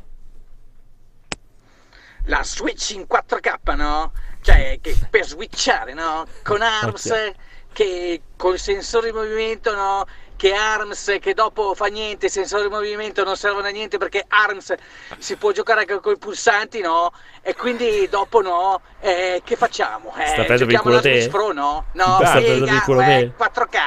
la 2.29 2.43
Switch 2.43 2.89
in 2.91 3.05
4K, 3.07 3.75
no? 3.75 4.11
Cioè, 4.41 4.79
che 4.81 4.95
per 5.09 5.25
switchare, 5.25 5.93
no? 5.93 6.25
Con 6.43 6.61
ARMS, 6.61 7.31
che 7.71 8.21
col 8.35 8.59
sensore 8.59 9.11
di 9.11 9.15
movimento, 9.15 9.73
no? 9.73 10.05
Che 10.37 10.53
ARMS, 10.53 11.17
che 11.19 11.33
dopo 11.33 11.73
fa 11.73 11.87
niente, 11.87 12.27
i 12.27 12.29
sensori 12.29 12.63
di 12.63 12.69
movimento 12.69 13.23
non 13.23 13.35
servono 13.35 13.65
a 13.65 13.71
niente 13.71 13.97
perché 13.97 14.23
ARMS 14.27 14.75
si 15.17 15.35
può 15.35 15.51
giocare 15.51 15.79
anche 15.79 15.99
con 15.99 16.13
i 16.13 16.17
pulsanti, 16.17 16.79
no? 16.79 17.11
E 17.41 17.55
quindi 17.55 18.07
dopo, 18.09 18.41
no? 18.41 18.81
Eh, 19.01 19.41
che 19.43 19.55
facciamo? 19.55 20.13
Eh, 20.15 20.27
Sta 20.27 20.43
prendendo 20.43 20.65
per 20.65 20.73
il 20.75 20.79
culo 20.79 20.99
te? 21.01 21.27
Pro, 21.31 21.51
no? 21.53 21.85
No, 21.93 22.19
Sta 22.21 22.31
prendendo 22.33 22.65
per 22.65 22.73
il 22.75 22.81
culo 22.83 23.01
eh, 23.01 23.05
te? 23.05 23.31
4K. 23.35 23.77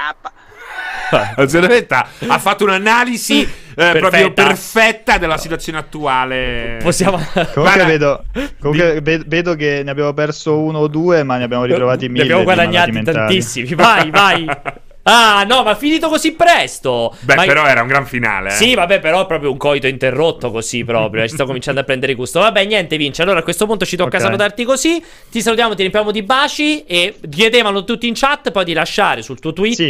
La 1.37 1.49
Zionetta 1.49 2.09
ha 2.29 2.39
fatto 2.39 2.65
un'analisi 2.65 3.43
eh, 3.43 3.75
proprio 3.99 4.11
Perfetta. 4.33 4.43
perfetta 4.45 5.19
della 5.19 5.39
situazione 5.39 5.79
attuale. 5.79 6.79
Possiamo. 6.83 7.21
Comunque 7.55 7.85
vedo, 7.85 8.25
comunque 8.61 9.01
ve- 9.01 9.23
vedo 9.27 9.55
che 9.55 9.83
ne 9.85 9.91
abbiamo 9.91 10.13
perso 10.15 10.59
uno 10.59 10.79
o 10.79 10.87
due, 10.89 11.23
ma 11.23 11.37
ne 11.37 11.45
abbiamo 11.45 11.65
ritrovati 11.65 12.07
Ne 12.07 12.13
mille. 12.13 12.23
abbiamo 12.23 12.41
di 12.41 12.47
guadagnati 12.47 13.03
tantissimi. 13.03 13.75
Vai, 13.75 14.11
vai. 14.11 14.47
Ah, 15.13 15.45
no, 15.45 15.63
ma 15.63 15.73
è 15.73 15.77
finito 15.77 16.09
così 16.09 16.33
presto. 16.33 17.15
Beh, 17.21 17.35
Ma- 17.35 17.45
però 17.45 17.65
era 17.67 17.83
un 17.83 17.89
gran 17.89 18.07
finale. 18.07 18.51
eh. 18.51 18.53
Sì, 18.53 18.75
vabbè, 18.75 19.01
però 19.01 19.23
è 19.23 19.27
proprio 19.27 19.51
un 19.51 19.57
coito 19.57 19.87
interrotto 19.87 20.51
così 20.51 20.85
proprio. 20.85 21.27
Ci 21.27 21.35
sto 21.35 21.47
cominciando 21.47 21.81
a 21.81 21.85
prendere 21.85 22.15
gusto. 22.15 22.39
Vabbè, 22.41 22.65
niente, 22.65 22.97
Vince. 22.97 23.23
Allora 23.23 23.41
a 23.41 23.43
questo 23.43 23.67
punto 23.67 23.85
ci 23.85 23.97
tocca 23.97 24.17
Ok. 24.19 24.23
salutarti 24.23 24.65
così. 24.65 25.03
Ti 25.31 25.43
salutiamo, 25.43 25.71
ti 25.75 25.81
riempiamo 25.81 26.11
di 26.11 26.23
baci. 26.23 26.85
E 26.85 27.17
chiedevano 27.29 27.85
tutti 27.85 28.07
in 28.07 28.15
chat 28.15 28.51
poi 28.53 28.65
di 28.65 28.73
lasciare 28.73 29.23
sul 29.23 29.39
tuo 29.41 29.53
tweet 29.53 29.75
Sì. 29.77 29.89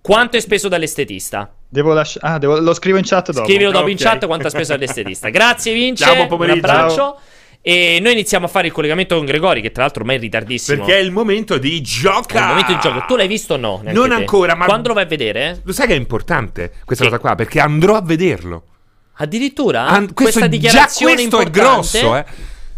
quanto 0.00 0.36
hai 0.36 0.42
speso 0.42 0.68
dall'estetista. 0.68 1.52
Devo 1.68 1.92
lasciare. 1.92 2.26
Ah, 2.34 2.38
devo- 2.38 2.58
lo 2.58 2.74
scrivo 2.74 2.98
in 2.98 3.04
chat 3.04 3.32
dopo. 3.32 3.46
Scrivilo 3.46 3.70
dopo 3.70 3.88
in 3.88 3.96
Ok. 3.96 4.02
chat 4.02 4.26
quanto 4.26 4.46
ha 4.46 4.50
speso 4.50 4.72
all'estetista. 4.74 5.28
Grazie, 5.28 5.72
Vince. 5.74 6.04
Ciao, 6.04 6.12
buon 6.14 6.26
un 6.30 6.36
pomeriggio. 6.36 6.66
abbraccio. 6.66 7.18
E 7.64 7.98
noi 8.02 8.12
iniziamo 8.12 8.46
a 8.46 8.48
fare 8.48 8.66
il 8.66 8.72
collegamento 8.72 9.14
con 9.16 9.24
Gregori, 9.24 9.60
che 9.60 9.70
tra 9.70 9.82
l'altro 9.84 10.00
ormai 10.00 10.16
è 10.16 10.18
in 10.18 10.24
ritardissimo. 10.24 10.78
Perché 10.84 10.98
è 10.98 11.00
il 11.02 11.12
momento 11.12 11.58
di 11.58 11.78
È 11.78 11.80
gioca. 11.80 12.40
il 12.40 12.46
momento 12.48 12.72
di 12.72 12.78
gioco. 12.80 13.04
Tu 13.06 13.14
l'hai 13.16 13.28
visto 13.28 13.54
o 13.54 13.56
no? 13.56 13.80
Non 13.84 14.08
te? 14.08 14.14
ancora, 14.14 14.56
ma- 14.56 14.64
Quando 14.64 14.88
lo 14.88 14.94
vai 14.94 15.04
a 15.04 15.06
vedere? 15.06 15.60
Lo 15.62 15.72
sai 15.72 15.86
che 15.86 15.92
è 15.94 15.96
importante 15.96 16.72
questa 16.84 17.04
Sì. 17.04 17.10
cosa 17.10 17.20
qua? 17.20 17.34
Perché 17.36 17.60
andrò 17.60 17.94
a 17.94 18.02
vederlo. 18.02 18.64
Addirittura? 19.16 19.86
An- 19.86 20.12
questa 20.12 20.46
è- 20.46 20.48
dichiarazione 20.48 21.12
già 21.14 21.20
questo 21.20 21.38
è 21.38 21.44
importante? 21.44 22.00
grosso, 22.00 22.16
eh. 22.16 22.24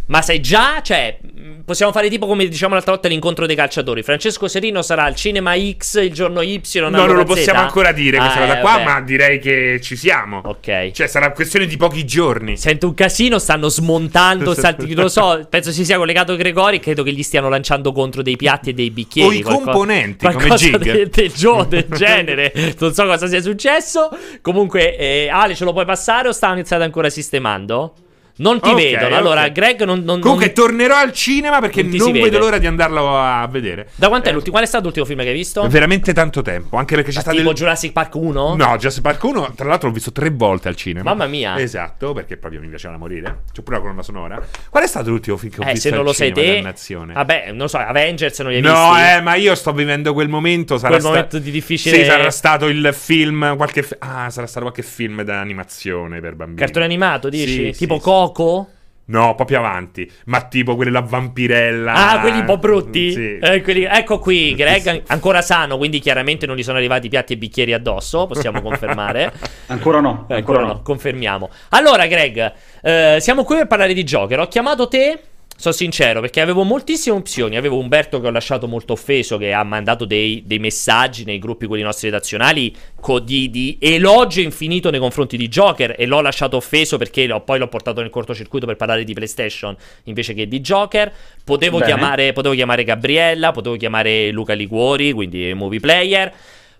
Ma 0.06 0.20
sai 0.20 0.40
già, 0.40 0.80
cioè, 0.82 1.16
possiamo 1.64 1.90
fare 1.90 2.10
tipo 2.10 2.26
come 2.26 2.46
diciamo 2.46 2.74
l'altra 2.74 2.92
volta 2.92 3.08
l'incontro 3.08 3.46
dei 3.46 3.56
calciatori. 3.56 4.02
Francesco 4.02 4.48
Serino 4.48 4.82
sarà 4.82 5.04
al 5.04 5.14
cinema 5.14 5.54
X 5.56 6.02
il 6.02 6.12
giorno 6.12 6.42
Y. 6.42 6.60
No, 6.74 6.90
non 6.90 7.16
lo 7.16 7.24
possiamo 7.24 7.60
ancora 7.60 7.90
dire 7.92 8.18
questa 8.18 8.36
Ah, 8.38 8.40
cosa 8.46 8.58
eh, 8.58 8.60
qua, 8.60 8.70
vabbè. 8.72 8.84
ma 8.84 9.00
direi 9.00 9.38
che 9.38 9.80
ci 9.82 9.96
siamo. 9.96 10.42
Ok. 10.44 10.90
Cioè, 10.90 11.06
sarà 11.06 11.32
questione 11.32 11.64
di 11.66 11.78
pochi 11.78 12.04
giorni. 12.04 12.58
Sento 12.58 12.86
un 12.86 12.92
casino, 12.94 13.38
stanno 13.38 13.68
smontando, 13.70 14.52
salti, 14.54 14.92
non 14.92 15.04
lo 15.04 15.08
so, 15.08 15.46
penso 15.48 15.72
si 15.72 15.86
sia 15.86 15.96
collegato 15.96 16.36
Gregori, 16.36 16.80
credo 16.80 17.02
che 17.02 17.12
gli 17.12 17.22
stiano 17.22 17.48
lanciando 17.48 17.92
contro 17.92 18.20
dei 18.22 18.36
piatti 18.36 18.70
e 18.70 18.74
dei 18.74 18.90
bicchieri. 18.90 19.28
O 19.28 19.32
i 19.32 19.40
componenti, 19.40 20.26
come 20.26 20.34
qualcosa 20.34 20.66
Gig. 20.66 20.76
de- 20.92 21.08
del 21.08 21.32
gio- 21.32 21.64
del 21.64 21.86
genere. 21.96 22.52
non 22.78 22.92
so 22.92 23.06
cosa 23.06 23.26
sia 23.26 23.40
successo. 23.40 24.10
Comunque, 24.42 24.98
eh, 24.98 25.28
Ale, 25.30 25.54
ce 25.54 25.64
lo 25.64 25.72
puoi 25.72 25.86
passare 25.86 26.28
o 26.28 26.32
stanno 26.32 26.54
iniziando 26.56 26.84
ancora 26.84 27.08
sistemando? 27.08 27.94
Non 28.36 28.60
ti 28.60 28.68
Ok, 28.70 28.74
vedono. 28.76 29.14
Allora. 29.16 29.48
Greg 29.48 29.82
non... 29.84 30.00
non- 30.00 30.18
Comunque, 30.20 30.46
non- 30.46 30.54
tornerò 30.54 30.96
al 30.96 31.12
cinema 31.12 31.60
perché 31.60 31.82
non 31.82 31.96
non, 31.96 32.12
vedo 32.12 32.38
l'ora 32.38 32.58
di 32.58 32.66
andarlo 32.66 33.16
a 33.16 33.46
vedere. 33.48 33.88
Da 33.94 34.08
quant'è 34.08 34.30
Eh, 34.30 34.32
l'ultimo? 34.32 34.52
Qual 34.52 34.64
è 34.64 34.66
stato 34.66 34.84
l'ultimo 34.84 35.04
film 35.04 35.20
che 35.20 35.28
hai 35.28 35.34
visto? 35.34 35.66
Veramente 35.68 36.12
tanto 36.12 36.42
tempo. 36.42 36.76
Anche 36.76 36.96
perché 36.96 37.12
c'è 37.12 37.20
stato. 37.20 37.36
tipo 37.36 37.50
il- 37.50 37.56
Jurassic 37.56 37.92
Park 37.92 38.14
1? 38.16 38.56
No, 38.56 38.76
Jurassic 38.76 39.02
Park 39.02 39.22
1, 39.22 39.52
tra 39.54 39.68
l'altro 39.68 39.88
l'ho 39.88 39.94
visto 39.94 40.10
tre 40.12 40.30
volte 40.30 40.68
al 40.68 40.74
cinema. 40.76 41.10
Mamma 41.10 41.26
mia. 41.26 41.58
Esatto, 41.60 42.12
perché 42.12 42.36
proprio 42.36 42.60
mi 42.60 42.68
piaceva 42.68 42.92
da 42.94 42.98
morire. 42.98 43.42
C'ho 43.54 43.62
pure 43.62 43.76
la 43.76 43.82
colonna 43.82 44.02
sonora. 44.02 44.42
Qual 44.68 44.82
è 44.82 44.86
stato 44.86 45.10
l'ultimo 45.10 45.36
film 45.36 45.52
che 45.52 45.60
ho 45.60 45.64
Eh, 45.64 45.72
visto 45.72 45.88
se 45.88 45.94
non 45.94 46.04
lo 46.04 46.12
sai 46.12 46.32
te... 46.32 46.54
dannazione? 46.56 47.12
Vabbè, 47.12 47.44
non 47.48 47.58
lo 47.58 47.68
so, 47.68 47.78
Avengers 47.78 48.38
non 48.40 48.50
li 48.50 48.56
hai 48.56 48.62
No, 48.62 48.92
visti? 48.94 49.08
eh, 49.10 49.20
ma 49.20 49.34
io 49.36 49.54
sto 49.54 49.72
vivendo 49.72 50.12
quel 50.12 50.28
momento. 50.28 50.76
Sarà 50.76 50.88
Quel 50.88 51.00
sta- 51.00 51.08
momento 51.10 51.38
di 51.38 51.50
difficile- 51.52 51.98
Sì, 51.98 52.04
sarà 52.04 52.30
stato 52.30 52.66
il 52.66 52.90
film. 52.92 53.54
Qualche 53.56 53.86
Ah, 54.00 54.28
sarà 54.30 54.46
stato 54.48 54.62
qualche 54.64 54.82
film 54.82 55.22
d'animazione 55.22 56.20
per 56.20 56.34
bambini. 56.34 56.58
Cartone 56.58 56.84
animato, 56.84 57.28
dici? 57.28 57.72
Sì, 57.72 57.78
tipo 57.78 57.94
sì, 57.96 58.00
Coco? 58.32 58.68
No, 59.06 59.34
più 59.44 59.58
avanti. 59.58 60.10
Ma 60.26 60.40
tipo 60.44 60.76
quelli 60.76 60.90
la 60.90 61.02
vampirella. 61.02 61.92
Ah, 61.92 62.20
quelli 62.20 62.38
un 62.38 62.46
po' 62.46 62.56
brutti? 62.56 63.12
Sì. 63.12 63.36
Eh, 63.38 63.60
quelli- 63.60 63.84
Ecco 63.84 64.18
qui, 64.18 64.54
Greg 64.56 64.86
an- 64.86 65.02
ancora 65.08 65.42
sano, 65.42 65.76
quindi 65.76 65.98
chiaramente 65.98 66.46
non 66.46 66.56
gli 66.56 66.62
sono 66.62 66.78
arrivati 66.78 67.10
piatti 67.10 67.34
e 67.34 67.36
bicchieri 67.36 67.74
addosso, 67.74 68.26
possiamo 68.26 68.62
confermare. 68.62 69.30
Ancora 69.66 70.00
no, 70.00 70.08
ancora 70.10 70.36
ancora 70.38 70.60
no, 70.62 70.66
no. 70.68 70.80
confermiamo. 70.82 71.50
Allora, 71.70 72.06
Greg, 72.06 72.52
eh, 72.82 73.16
siamo 73.20 73.44
qui 73.44 73.56
per 73.56 73.66
parlare 73.66 73.92
di 73.92 74.04
Joker. 74.04 74.40
Ho 74.40 74.48
chiamato 74.48 74.88
te. 74.88 75.20
Sono 75.56 75.74
sincero 75.74 76.20
perché 76.20 76.40
avevo 76.40 76.62
moltissime 76.64 77.16
opzioni. 77.16 77.56
Avevo 77.56 77.78
Umberto 77.78 78.20
che 78.20 78.26
ho 78.26 78.30
lasciato 78.30 78.66
molto 78.66 78.92
offeso, 78.92 79.38
che 79.38 79.52
ha 79.52 79.62
mandato 79.62 80.04
dei, 80.04 80.42
dei 80.44 80.58
messaggi 80.58 81.24
nei 81.24 81.38
gruppi, 81.38 81.66
quelli 81.66 81.82
nostri 81.82 82.08
redazionali, 82.08 82.74
di, 83.22 83.50
di 83.50 83.78
elogio 83.80 84.40
infinito 84.40 84.90
nei 84.90 85.00
confronti 85.00 85.36
di 85.36 85.48
Joker. 85.48 85.94
E 85.96 86.06
l'ho 86.06 86.20
lasciato 86.20 86.56
offeso 86.56 86.98
perché 86.98 87.26
l'ho- 87.26 87.40
poi 87.40 87.58
l'ho 87.58 87.68
portato 87.68 88.00
nel 88.00 88.10
cortocircuito 88.10 88.66
per 88.66 88.76
parlare 88.76 89.04
di 89.04 89.14
PlayStation 89.14 89.76
invece 90.04 90.34
che 90.34 90.48
di 90.48 90.60
Joker. 90.60 91.12
Potevo, 91.44 91.78
chiamare, 91.78 92.32
potevo 92.32 92.54
chiamare 92.54 92.84
Gabriella, 92.84 93.52
potevo 93.52 93.76
chiamare 93.76 94.30
Luca 94.32 94.54
Liguori, 94.54 95.12
quindi 95.12 95.54
movie 95.54 95.80
player. 95.80 96.32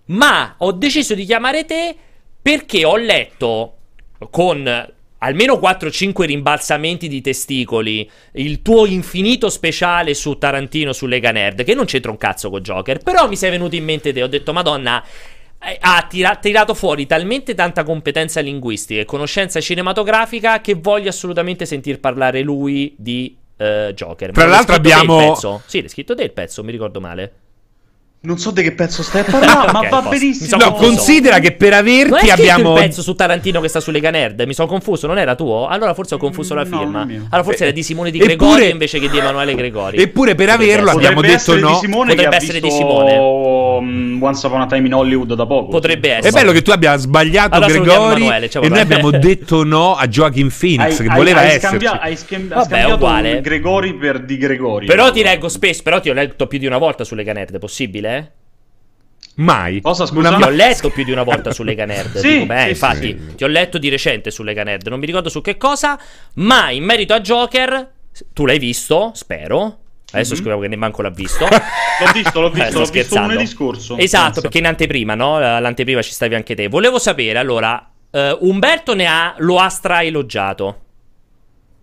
Ma 0.07 0.55
ho 0.59 0.71
deciso 0.73 1.15
di 1.15 1.25
chiamare 1.25 1.65
te 1.65 1.95
perché 2.41 2.85
ho 2.85 2.97
letto 2.97 3.77
con 4.29 4.93
almeno 5.19 5.55
4-5 5.55 6.23
rimbalzamenti 6.25 7.07
di 7.07 7.21
testicoli 7.21 8.09
il 8.33 8.61
tuo 8.61 8.85
infinito 8.85 9.49
speciale 9.49 10.13
su 10.13 10.37
Tarantino 10.37 10.93
su 10.93 11.05
Lega 11.07 11.31
Nerd, 11.31 11.63
che 11.63 11.73
non 11.73 11.85
c'entra 11.85 12.11
un 12.11 12.17
cazzo 12.17 12.49
con 12.49 12.61
Joker, 12.61 12.99
però 12.99 13.27
mi 13.27 13.35
sei 13.35 13.51
venuto 13.51 13.75
in 13.75 13.83
mente 13.83 14.13
te, 14.13 14.21
ho 14.21 14.27
detto 14.27 14.53
madonna... 14.53 15.03
eh, 15.63 15.77
Ha 15.79 16.05
tira- 16.07 16.35
tirato 16.35 16.73
fuori 16.73 17.05
talmente 17.07 17.55
tanta 17.55 17.83
competenza 17.83 18.39
linguistica 18.41 19.01
e 19.01 19.05
conoscenza 19.05 19.59
cinematografica 19.59 20.61
che 20.61 20.75
voglio 20.75 21.09
assolutamente 21.09 21.65
sentir 21.65 21.99
parlare 21.99 22.41
lui 22.41 22.93
di 22.97 23.35
eh, 23.57 23.93
Joker. 23.95 24.31
Tra 24.31 24.43
l'hai 24.43 24.51
l'altro 24.51 24.75
abbiamo-? 24.75 25.33
Sì, 25.65 25.79
l'hai 25.79 25.89
scritto 25.89 26.13
te 26.13 26.23
il 26.23 26.31
pezzo, 26.33 26.63
mi 26.63 26.71
ricordo 26.71 26.99
male. 26.99 27.33
Non 28.25 28.37
so 28.37 28.51
di 28.51 28.61
che 28.63 28.71
pezzo 28.73 29.03
stai 29.03 29.23
parlando, 29.29 29.71
ma 29.71 29.79
Ok, 29.79 29.89
va 29.89 29.97
posso. 30.01 30.09
benissimo. 30.09 30.57
No, 30.63 30.73
considera 30.73 31.39
che 31.39 31.51
per 31.53 31.73
averti 31.73 32.29
abbiamo. 32.29 32.73
il 32.75 32.81
pezzo 32.81 33.01
su 33.01 33.13
Tarantino 33.15 33.61
che 33.61 33.67
sta 33.67 33.79
su 33.79 33.91
Lega 33.91 34.09
Nerd? 34.09 34.41
Mi 34.41 34.53
sono 34.53 34.67
confuso, 34.67 35.07
non 35.07 35.17
era 35.17 35.35
tuo? 35.35 35.67
Allora 35.67 35.93
forse 35.93 36.15
ho 36.15 36.17
confuso 36.17 36.53
la 36.55 36.63
no, 36.63 36.77
firma. 36.77 37.05
mio. 37.05 37.27
Allora 37.29 37.43
forse 37.47 37.63
era 37.63 37.71
di 37.71 37.83
Simone 37.83 38.11
Di 38.11 38.17
Eppure- 38.19 38.35
Gregorio 38.35 38.69
invece 38.69 38.99
che 38.99 39.09
di 39.09 39.17
Emanuele 39.17 39.53
Gregori. 39.55 39.97
Eppure 39.97 40.33
per 40.35 40.47
Potrebbe 40.47 40.63
averlo 40.63 40.89
essere. 40.89 40.95
abbiamo 41.05 41.15
Potrebbe 41.21 41.37
detto 41.37 41.51
essere 41.51 41.59
no. 41.61 41.69
di 41.69 41.75
Simone 41.85 42.15
Potrebbe 42.15 42.35
essere 42.35 42.59
di 42.59 42.71
Simone. 42.71 43.81
mm, 43.81 44.23
Once 44.23 44.47
Upon 44.47 44.61
a 44.61 44.65
Time 44.67 44.87
in 44.87 44.93
Hollywood 44.93 45.33
da 45.33 45.45
poco. 45.45 45.69
Potrebbe 45.69 46.09
essere. 46.11 46.29
È 46.29 46.31
bello 46.31 46.51
che 46.51 46.61
tu 46.61 46.71
abbia 46.71 46.95
sbagliato 46.97 47.55
Allora 47.55 47.71
Gregori 47.71 48.21
Emanuele, 48.21 48.49
ciao 48.49 48.61
e 48.63 48.69
noi 48.69 48.79
abbiamo 48.79 49.11
detto 49.11 49.63
no 49.63 49.95
a 49.95 50.07
Joaquin 50.07 50.49
Phoenix 50.57 50.99
Hai, 50.99 51.07
che 51.07 51.13
voleva 51.15 51.39
hai 51.41 51.45
esserci. 51.47 51.65
scambia- 51.67 51.99
hai 52.01 52.15
scam- 52.17 52.47
Vabbè, 52.47 52.65
scambiato 52.65 52.93
uguale. 52.95 53.41
Gregori 53.41 53.93
per 53.95 54.19
Di 54.23 54.37
Gregori. 54.37 54.85
Però 54.85 55.11
ti 55.11 55.21
leggo 55.21 55.47
spesso, 55.49 55.81
però 55.83 55.99
ti 55.99 56.09
ho 56.09 56.13
letto 56.13 56.47
più 56.47 56.57
di 56.59 56.65
una 56.65 56.77
volta 56.77 57.03
su 57.03 57.13
Lega 57.15 57.33
Nerd, 57.33 57.55
è 57.55 57.59
possibile? 57.59 58.14
Mai. 59.35 59.81
Cosa, 59.81 60.05
scusa? 60.05 60.29
Una 60.29 60.37
Ti 60.37 60.43
ho 60.43 60.49
letto 60.49 60.89
più 60.91 61.03
di 61.03 61.11
una 61.11 61.23
volta 61.23 61.51
su 61.51 61.63
Lega 61.63 61.85
Nerd. 61.85 62.17
Sì, 62.19 62.33
dico, 62.33 62.45
beh, 62.45 62.61
sì, 62.63 62.69
infatti, 62.69 63.07
sì. 63.29 63.35
ti 63.35 63.43
ho 63.43 63.47
letto 63.47 63.77
di 63.77 63.89
recente 63.89 64.31
su 64.31 64.43
Lega 64.43 64.63
Nerd, 64.63 64.87
non 64.87 64.99
mi 64.99 65.05
ricordo 65.05 65.29
su 65.29 65.41
che 65.41 65.57
cosa, 65.57 65.99
ma 66.35 66.69
in 66.71 66.83
merito 66.83 67.13
a 67.13 67.19
Joker, 67.19 67.91
tu 68.33 68.45
l'hai 68.45 68.59
visto, 68.59 69.11
spero. 69.13 69.79
Adesso 70.11 70.31
Mhm. 70.31 70.37
scopriamo 70.37 70.61
che 70.61 70.67
ne 70.69 70.75
manco 70.77 71.01
l'ha 71.01 71.09
visto. 71.09 71.43
L'ho 71.49 72.11
visto, 72.13 72.39
l'ho 72.39 72.47
Eh, 72.47 72.51
visto, 72.51 72.69
sto 72.69 72.79
l'ho 72.79 72.89
visto 72.91 73.19
lunedì 73.19 73.47
scorso. 73.47 73.97
Esatto, 73.97 74.25
penso. 74.25 74.41
perché 74.41 74.57
in 74.59 74.67
anteprima, 74.67 75.15
no? 75.15 75.39
L'anteprima 75.39 76.01
ci 76.01 76.11
stavi 76.11 76.35
anche 76.35 76.55
te. 76.55 76.67
Volevo 76.69 76.99
sapere, 76.99 77.37
allora, 77.39 77.89
eh, 78.11 78.37
Umberto 78.41 78.93
ne 78.95 79.05
ha, 79.07 79.35
lo 79.39 79.57
ha 79.59 79.67
straeloggiato. 79.67 80.79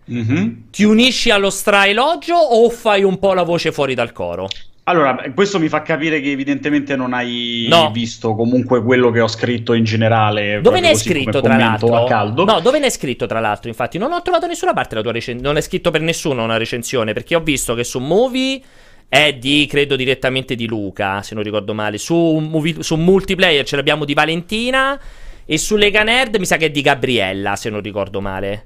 Mhm. 0.05 0.69
Ti 0.71 0.83
unisci 0.83 1.29
allo 1.29 1.49
straelogio 1.51 2.35
o 2.35 2.69
fai 2.69 3.03
un 3.03 3.19
po' 3.19 3.33
la 3.33 3.43
voce 3.43 3.71
fuori 3.71 3.93
dal 3.93 4.11
coro? 4.11 4.47
Allora, 4.85 5.15
questo 5.33 5.59
mi 5.59 5.69
fa 5.69 5.81
capire 5.81 6.19
che 6.19 6.31
evidentemente 6.31 6.97
non 6.97 7.13
hai 7.13 7.67
No. 7.69 7.89
visto 7.91 8.35
comunque 8.35 8.83
quello 8.83 9.11
che 9.11 9.21
ho 9.21 9.29
scritto 9.29 9.73
in 9.73 9.85
generale. 9.85 10.59
Dove 10.61 10.81
ne 10.81 10.89
hai 10.89 10.95
scritto, 10.97 11.39
tra 11.39 11.55
l'altro? 11.55 11.95
A 11.95 12.05
caldo. 12.05 12.43
No, 12.43 12.59
dove 12.59 12.79
ne 12.79 12.85
hai 12.85 12.91
scritto, 12.91 13.25
tra 13.25 13.39
l'altro? 13.39 13.69
Infatti, 13.69 13.97
non 13.97 14.11
ho 14.11 14.21
trovato 14.21 14.45
nessuna 14.45 14.73
parte 14.73 14.95
la 14.95 15.01
tua 15.01 15.13
recensione. 15.13 15.47
Non 15.47 15.57
è 15.57 15.61
scritto 15.61 15.89
per 15.89 16.01
nessuno 16.01 16.43
una 16.43 16.57
recensione. 16.57 17.13
Perché 17.13 17.35
ho 17.35 17.39
visto 17.39 17.75
che 17.75 17.85
su 17.85 17.99
Movie 17.99 18.61
è 19.07 19.33
di, 19.33 19.65
credo, 19.69 19.95
direttamente 19.95 20.53
di 20.55 20.67
Luca, 20.67 21.21
se 21.21 21.33
non 21.33 21.43
ricordo 21.45 21.73
male. 21.73 21.97
Su, 21.97 22.15
movie- 22.15 22.83
su 22.83 22.95
multiplayer 22.97 23.63
ce 23.65 23.77
l'abbiamo 23.77 24.03
di 24.03 24.13
Valentina. 24.13 24.99
E 25.45 25.57
su 25.57 25.77
Lega 25.77 26.03
Nerd 26.03 26.35
mi 26.37 26.45
sa 26.45 26.57
che 26.57 26.65
è 26.65 26.69
di 26.71 26.81
Gabriella, 26.81 27.55
se 27.55 27.69
non 27.69 27.81
ricordo 27.81 28.19
male. 28.19 28.65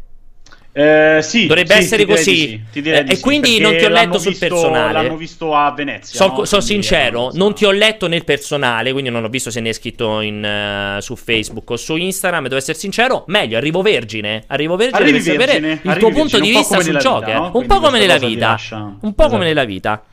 Eh, 0.80 1.22
sì, 1.24 1.48
Dovrebbe 1.48 1.74
sì, 1.74 1.80
essere 1.80 2.06
così. 2.06 2.64
sì, 2.72 2.82
Eh, 2.84 3.04
e 3.08 3.16
sì, 3.16 3.22
quindi 3.24 3.58
non 3.60 3.76
ti 3.78 3.84
ho 3.86 3.90
letto 3.90 4.20
sul 4.20 4.30
visto- 4.34 4.48
personale. 4.48 4.94
L'hanno 4.94 5.18
visto 5.18 5.56
a 5.56 5.72
Venezia. 5.72 6.20
So, 6.20 6.28
no? 6.28 6.45
so 6.45 6.58
Quindi 6.58 6.66
sincero, 6.84 7.32
non 7.34 7.56
ti 7.56 7.66
ho 7.66 7.72
letto 7.72 8.06
nel 8.08 8.24
personale, 8.24 8.91
quindi 8.91 9.10
non 9.10 9.24
ho 9.24 9.28
visto 9.28 9.49
se 9.49 9.60
ne 9.60 9.70
è 9.70 9.74
scritto 9.74 10.22
in, 10.22 10.45
eh, 10.45 11.02
su 11.02 11.16
Facebook 11.16 11.68
o 11.72 11.78
su 11.78 11.95
Instagram. 11.95 12.44
Devo 12.44 12.58
essere 12.58 12.78
sincero, 12.78 13.24
meglio, 13.26 13.58
arrivo 13.58 13.82
vergine. 13.82 14.44
Arrivo 14.45 14.76
vergine 14.76 14.99
Arrivi 15.02 15.18
per 15.18 15.24
sapere 15.34 15.45
vergine, 15.60 15.72
il 15.82 15.90
arrivi 15.90 15.99
tuo 15.99 16.10
punto 16.22 16.40
di 16.40 16.49
vista 16.49 16.80
sul 16.80 16.94
vita, 16.94 17.34
no? 17.34 17.52
Un 17.56 17.66
po' 17.66 17.80
come 17.80 17.98
nella 17.98 18.18
vita. 18.20 18.48
lascia- 18.49 18.78
Un 18.78 18.99
po' 18.99 19.08
Esatto. 19.24 19.30
come 19.30 19.45
nella 19.45 19.64
vita. 19.66 20.04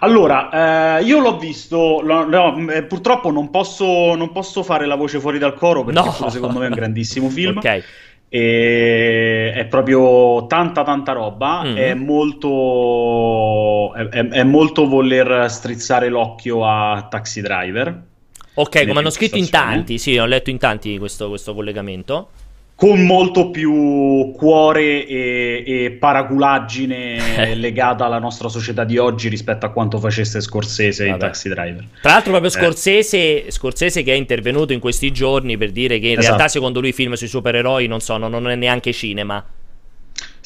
Allora, 0.00 0.98
eh, 0.98 1.04
io 1.04 1.18
l'ho 1.20 1.38
visto, 1.38 2.00
lo- 2.02 2.28
no, 2.28 2.70
eh, 2.70 2.82
purtroppo 2.84 3.30
non 3.30 3.50
posso, 3.50 4.14
non 4.14 4.30
posso 4.30 4.62
fare 4.62 4.84
la 4.86 4.94
voce 4.94 5.18
fuori 5.18 5.38
dal 5.38 5.54
coro 5.54 5.82
perché 5.84 6.00
No. 6.00 6.30
secondo 6.30 6.58
me 6.58 6.66
è 6.66 6.68
un 6.68 6.74
grandissimo 6.74 7.28
film. 7.30 7.56
Ok. 7.56 7.82
E 8.28 9.52
è 9.54 9.66
proprio 9.66 10.46
tanta 10.46 10.82
tanta 10.82 11.12
roba, 11.12 11.62
Mm. 11.64 11.76
è 11.76 11.94
molto 11.94 13.94
è, 13.94 14.08
è- 14.08 14.42
molto 14.42 14.88
voler 14.88 15.48
strizzare 15.50 16.08
l'occhio 16.08 16.66
a 16.66 17.06
Taxi 17.08 17.40
Driver. 17.40 18.02
Ok, 18.54 18.86
come 18.86 18.98
hanno 19.00 19.10
scritto 19.10 19.36
in 19.36 19.50
tanti, 19.50 19.98
sì, 19.98 20.16
ho 20.18 20.24
letto 20.24 20.50
in 20.50 20.58
tanti 20.58 20.98
questo, 20.98 21.28
questo 21.28 21.54
collegamento. 21.54 22.30
Con 22.76 23.06
molto 23.06 23.50
più 23.50 24.32
cuore 24.36 25.06
e, 25.06 25.64
e 25.66 25.90
paraculaggine 25.92 27.54
legata 27.56 28.04
alla 28.04 28.18
nostra 28.18 28.50
società 28.50 28.84
di 28.84 28.98
oggi 28.98 29.30
rispetto 29.30 29.64
a 29.64 29.70
quanto 29.70 29.98
facesse 29.98 30.42
Scorsese 30.42 31.04
in 31.06 31.12
Vabbè. 31.12 31.22
Taxi 31.24 31.48
Driver. 31.48 31.84
Tra 32.02 32.10
l'altro, 32.12 32.32
proprio 32.32 32.50
Eh. 32.50 32.54
Scorsese, 32.54 33.50
Scorsese 33.50 34.02
che 34.02 34.12
è 34.12 34.16
intervenuto 34.16 34.74
in 34.74 34.80
questi 34.80 35.10
giorni 35.10 35.56
per 35.56 35.70
dire 35.72 35.98
che 35.98 36.08
in 36.08 36.18
Esatto. 36.18 36.26
realtà, 36.34 36.48
secondo 36.48 36.80
lui, 36.80 36.90
i 36.90 36.92
film 36.92 37.14
sui 37.14 37.28
supereroi 37.28 37.86
non 37.86 38.00
sono, 38.00 38.28
non 38.28 38.46
è 38.48 38.54
neanche 38.54 38.92
cinema. 38.92 39.42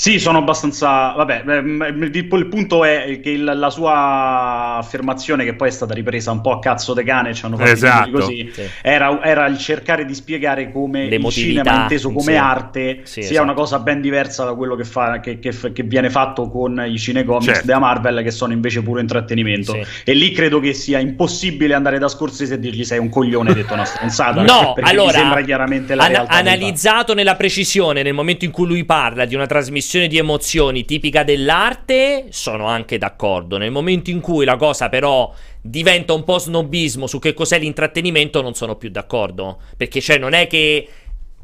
Sì, 0.00 0.18
sono 0.18 0.38
abbastanza. 0.38 1.12
Vabbè, 1.14 1.42
ehm, 1.46 1.94
il, 2.00 2.10
il 2.14 2.46
punto 2.48 2.84
è 2.86 3.20
che 3.22 3.28
il- 3.28 3.44
la 3.44 3.68
sua 3.68 4.76
affermazione, 4.78 5.44
che 5.44 5.52
poi 5.54 5.68
è 5.68 5.70
stata 5.70 5.92
ripresa 5.92 6.30
un 6.30 6.40
po' 6.40 6.52
a 6.52 6.58
cazzo 6.58 6.94
de 6.94 7.02
cane, 7.04 7.34
ci 7.34 7.44
hanno 7.44 7.58
fatto 7.58 7.70
Esatto. 7.70 8.10
così, 8.12 8.50
Sì. 8.50 8.62
era, 8.80 9.22
era 9.22 9.44
il 9.44 9.58
cercare 9.58 10.06
di 10.06 10.14
spiegare 10.14 10.72
come 10.72 11.02
il 11.02 11.10
L'emotività, 11.10 11.60
cinema 11.62 11.82
inteso 11.82 12.12
come 12.12 12.32
sì. 12.32 12.38
arte 12.38 13.00
Sì, 13.02 13.20
sia 13.20 13.30
esatto. 13.32 13.42
una 13.42 13.52
cosa 13.52 13.78
ben 13.80 14.00
diversa 14.00 14.44
da 14.44 14.54
quello 14.54 14.74
che, 14.74 14.84
fa, 14.84 15.20
che, 15.20 15.38
che- 15.38 15.72
che 15.72 15.82
viene 15.82 16.08
fatto 16.08 16.48
con 16.48 16.82
i 16.88 16.98
cinecomics 16.98 17.44
Certo. 17.44 17.66
della 17.66 17.78
Marvel, 17.78 18.22
che 18.22 18.30
sono 18.30 18.54
invece 18.54 18.80
puro 18.82 19.00
intrattenimento. 19.00 19.74
Sì. 19.74 19.82
E 20.04 20.14
lì 20.14 20.32
credo 20.32 20.60
che 20.60 20.72
sia 20.72 20.98
impossibile 20.98 21.74
andare 21.74 21.98
da 21.98 22.08
Scorsese 22.08 22.54
e 22.54 22.58
dirgli 22.58 22.84
sei 22.84 22.98
un 22.98 23.10
coglione, 23.10 23.52
detto 23.52 23.74
una 23.74 23.84
stronzata. 23.84 24.40
No, 24.40 24.72
perché 24.72 24.92
mi 24.94 24.98
allora, 24.98 25.12
sembra 25.18 25.42
chiaramente 25.42 25.94
la 25.94 26.04
ana- 26.04 26.12
realtà. 26.14 26.32
analizzato 26.36 27.12
nella 27.12 27.36
precisione 27.36 28.02
nel 28.02 28.14
momento 28.14 28.46
in 28.46 28.50
cui 28.50 28.66
lui 28.66 28.84
parla 28.86 29.26
di 29.26 29.34
una 29.34 29.44
trasmissione 29.44 29.88
di 29.98 30.18
emozioni 30.18 30.84
tipica 30.84 31.22
dell'arte, 31.22 32.26
sono 32.30 32.66
anche 32.66 32.98
d'accordo. 32.98 33.56
Nel 33.56 33.70
momento 33.70 34.10
in 34.10 34.20
cui 34.20 34.44
la 34.44 34.56
cosa 34.56 34.88
però 34.88 35.32
diventa 35.60 36.12
un 36.12 36.24
po' 36.24 36.38
snobismo 36.38 37.06
su 37.06 37.18
che 37.18 37.34
cos'è 37.34 37.58
l'intrattenimento, 37.58 38.42
non 38.42 38.54
sono 38.54 38.76
più 38.76 38.90
d'accordo. 38.90 39.58
Perché 39.76 40.00
cioè 40.00 40.18
non 40.18 40.32
è 40.32 40.46
che 40.46 40.88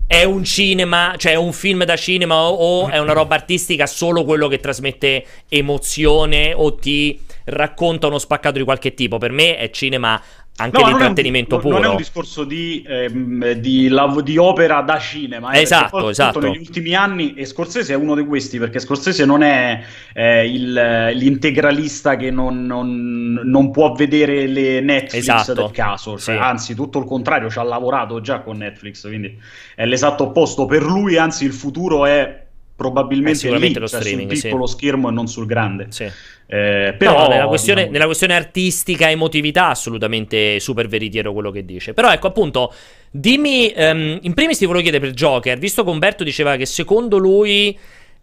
è 0.06 0.23
un 0.23 0.44
cinema, 0.44 1.14
cioè 1.16 1.35
un 1.35 1.52
film 1.52 1.85
da 1.85 1.97
cinema 1.97 2.43
o, 2.43 2.55
o 2.55 2.89
è 2.89 2.98
una 2.98 3.12
roba 3.12 3.35
artistica 3.35 3.86
solo 3.86 4.24
quello 4.24 4.47
che 4.47 4.60
trasmette 4.60 5.24
emozione 5.48 6.52
o 6.55 6.77
ti 6.77 7.20
racconta 7.44 8.06
uno 8.06 8.18
spaccato 8.18 8.59
di 8.59 8.64
qualche 8.64 8.94
tipo. 8.94 9.18
Per 9.18 9.32
me 9.32 9.56
è 9.56 9.70
cinema 9.70 10.23
anche 10.59 10.81
No, 10.81 10.87
un- 10.87 10.91
non- 10.93 11.61
puro. 11.61 11.69
Non 11.74 11.85
è 11.85 11.89
un 11.89 11.97
discorso 11.97 12.45
di, 12.45 12.83
ehm, 12.87 13.53
di, 13.53 13.89
lav- 13.89 14.23
di 14.23 14.39
opera 14.39 14.81
da 14.81 14.99
cinema. 14.99 15.51
eh, 15.53 15.61
Esatto, 15.61 15.85
appunto, 15.87 16.09
esatto. 16.09 16.39
Negli 16.41 16.59
ultimi 16.59 16.95
anni, 16.95 17.35
e 17.35 17.45
Scorsese 17.45 17.93
è 17.93 17.97
uno 17.97 18.15
di 18.15 18.24
questi, 18.24 18.59
perché 18.59 18.78
Scorsese 18.78 19.24
non 19.27 19.43
è 19.43 19.83
eh, 20.15 20.51
il- 20.51 21.11
l'integralista 21.15 22.16
che 22.16 22.31
non, 22.31 22.65
non- 22.65 23.41
non 23.45 23.70
può 23.70 23.93
vedere 23.93 24.47
le 24.47 24.81
Netflix 24.81 25.15
Esatto, 25.28 25.53
del 25.53 25.70
caso. 25.73 26.19
Cioè, 26.19 26.35
sì. 26.37 26.41
Anzi, 26.41 26.74
tutto 26.74 26.99
il 27.01 27.05
contrario, 27.05 27.51
ci 27.51 27.59
ha 27.59 27.62
lavorato 27.62 28.20
già 28.23 28.41
con 28.41 28.57
Netflix, 28.57 29.03
quindi 29.07 29.39
è 29.74 29.85
l'esatto 29.85 30.24
opposto. 30.24 30.65
Per 30.66 30.83
lui, 30.83 31.16
anzi, 31.19 31.45
il 31.45 31.53
futuro 31.53 32.07
è 32.07 32.45
probabilmente 32.77 33.39
sicuramente 33.39 33.78
lì, 33.78 33.81
lo 33.81 33.89
cioè 33.89 34.01
streaming, 34.01 34.28
sul 34.28 34.36
sì. 34.36 34.47
piccolo 34.47 34.66
schermo 34.66 35.09
e 35.09 35.12
non 35.12 35.27
sul 35.27 35.47
grande. 35.47 35.86
Sì. 35.89 36.05
Eh, 36.05 36.94
però, 36.97 37.23
no, 37.23 37.28
nella 37.28 37.47
questione, 37.47 37.81
diciamo- 37.81 37.93
nella 37.93 38.05
questione 38.05 38.35
artistica, 38.35 39.11
emotività, 39.11 39.69
assolutamente 39.69 40.61
super 40.61 40.86
veritiero 40.86 41.32
quello 41.32 41.51
che 41.51 41.65
dice. 41.65 41.94
Però 41.94 42.12
ecco, 42.12 42.27
appunto, 42.28 42.73
dimmi, 43.11 43.73
ehm, 43.73 44.19
in 44.20 44.35
primis 44.35 44.59
ti 44.59 44.66
volevo 44.66 44.82
chiedere 44.82 45.05
per 45.07 45.15
Joker, 45.15 45.59
visto 45.59 45.82
che 45.82 45.90
Umberto 45.90 46.23
diceva 46.23 46.57
che 46.57 46.66
secondo 46.66 47.16
lui, 47.16 47.77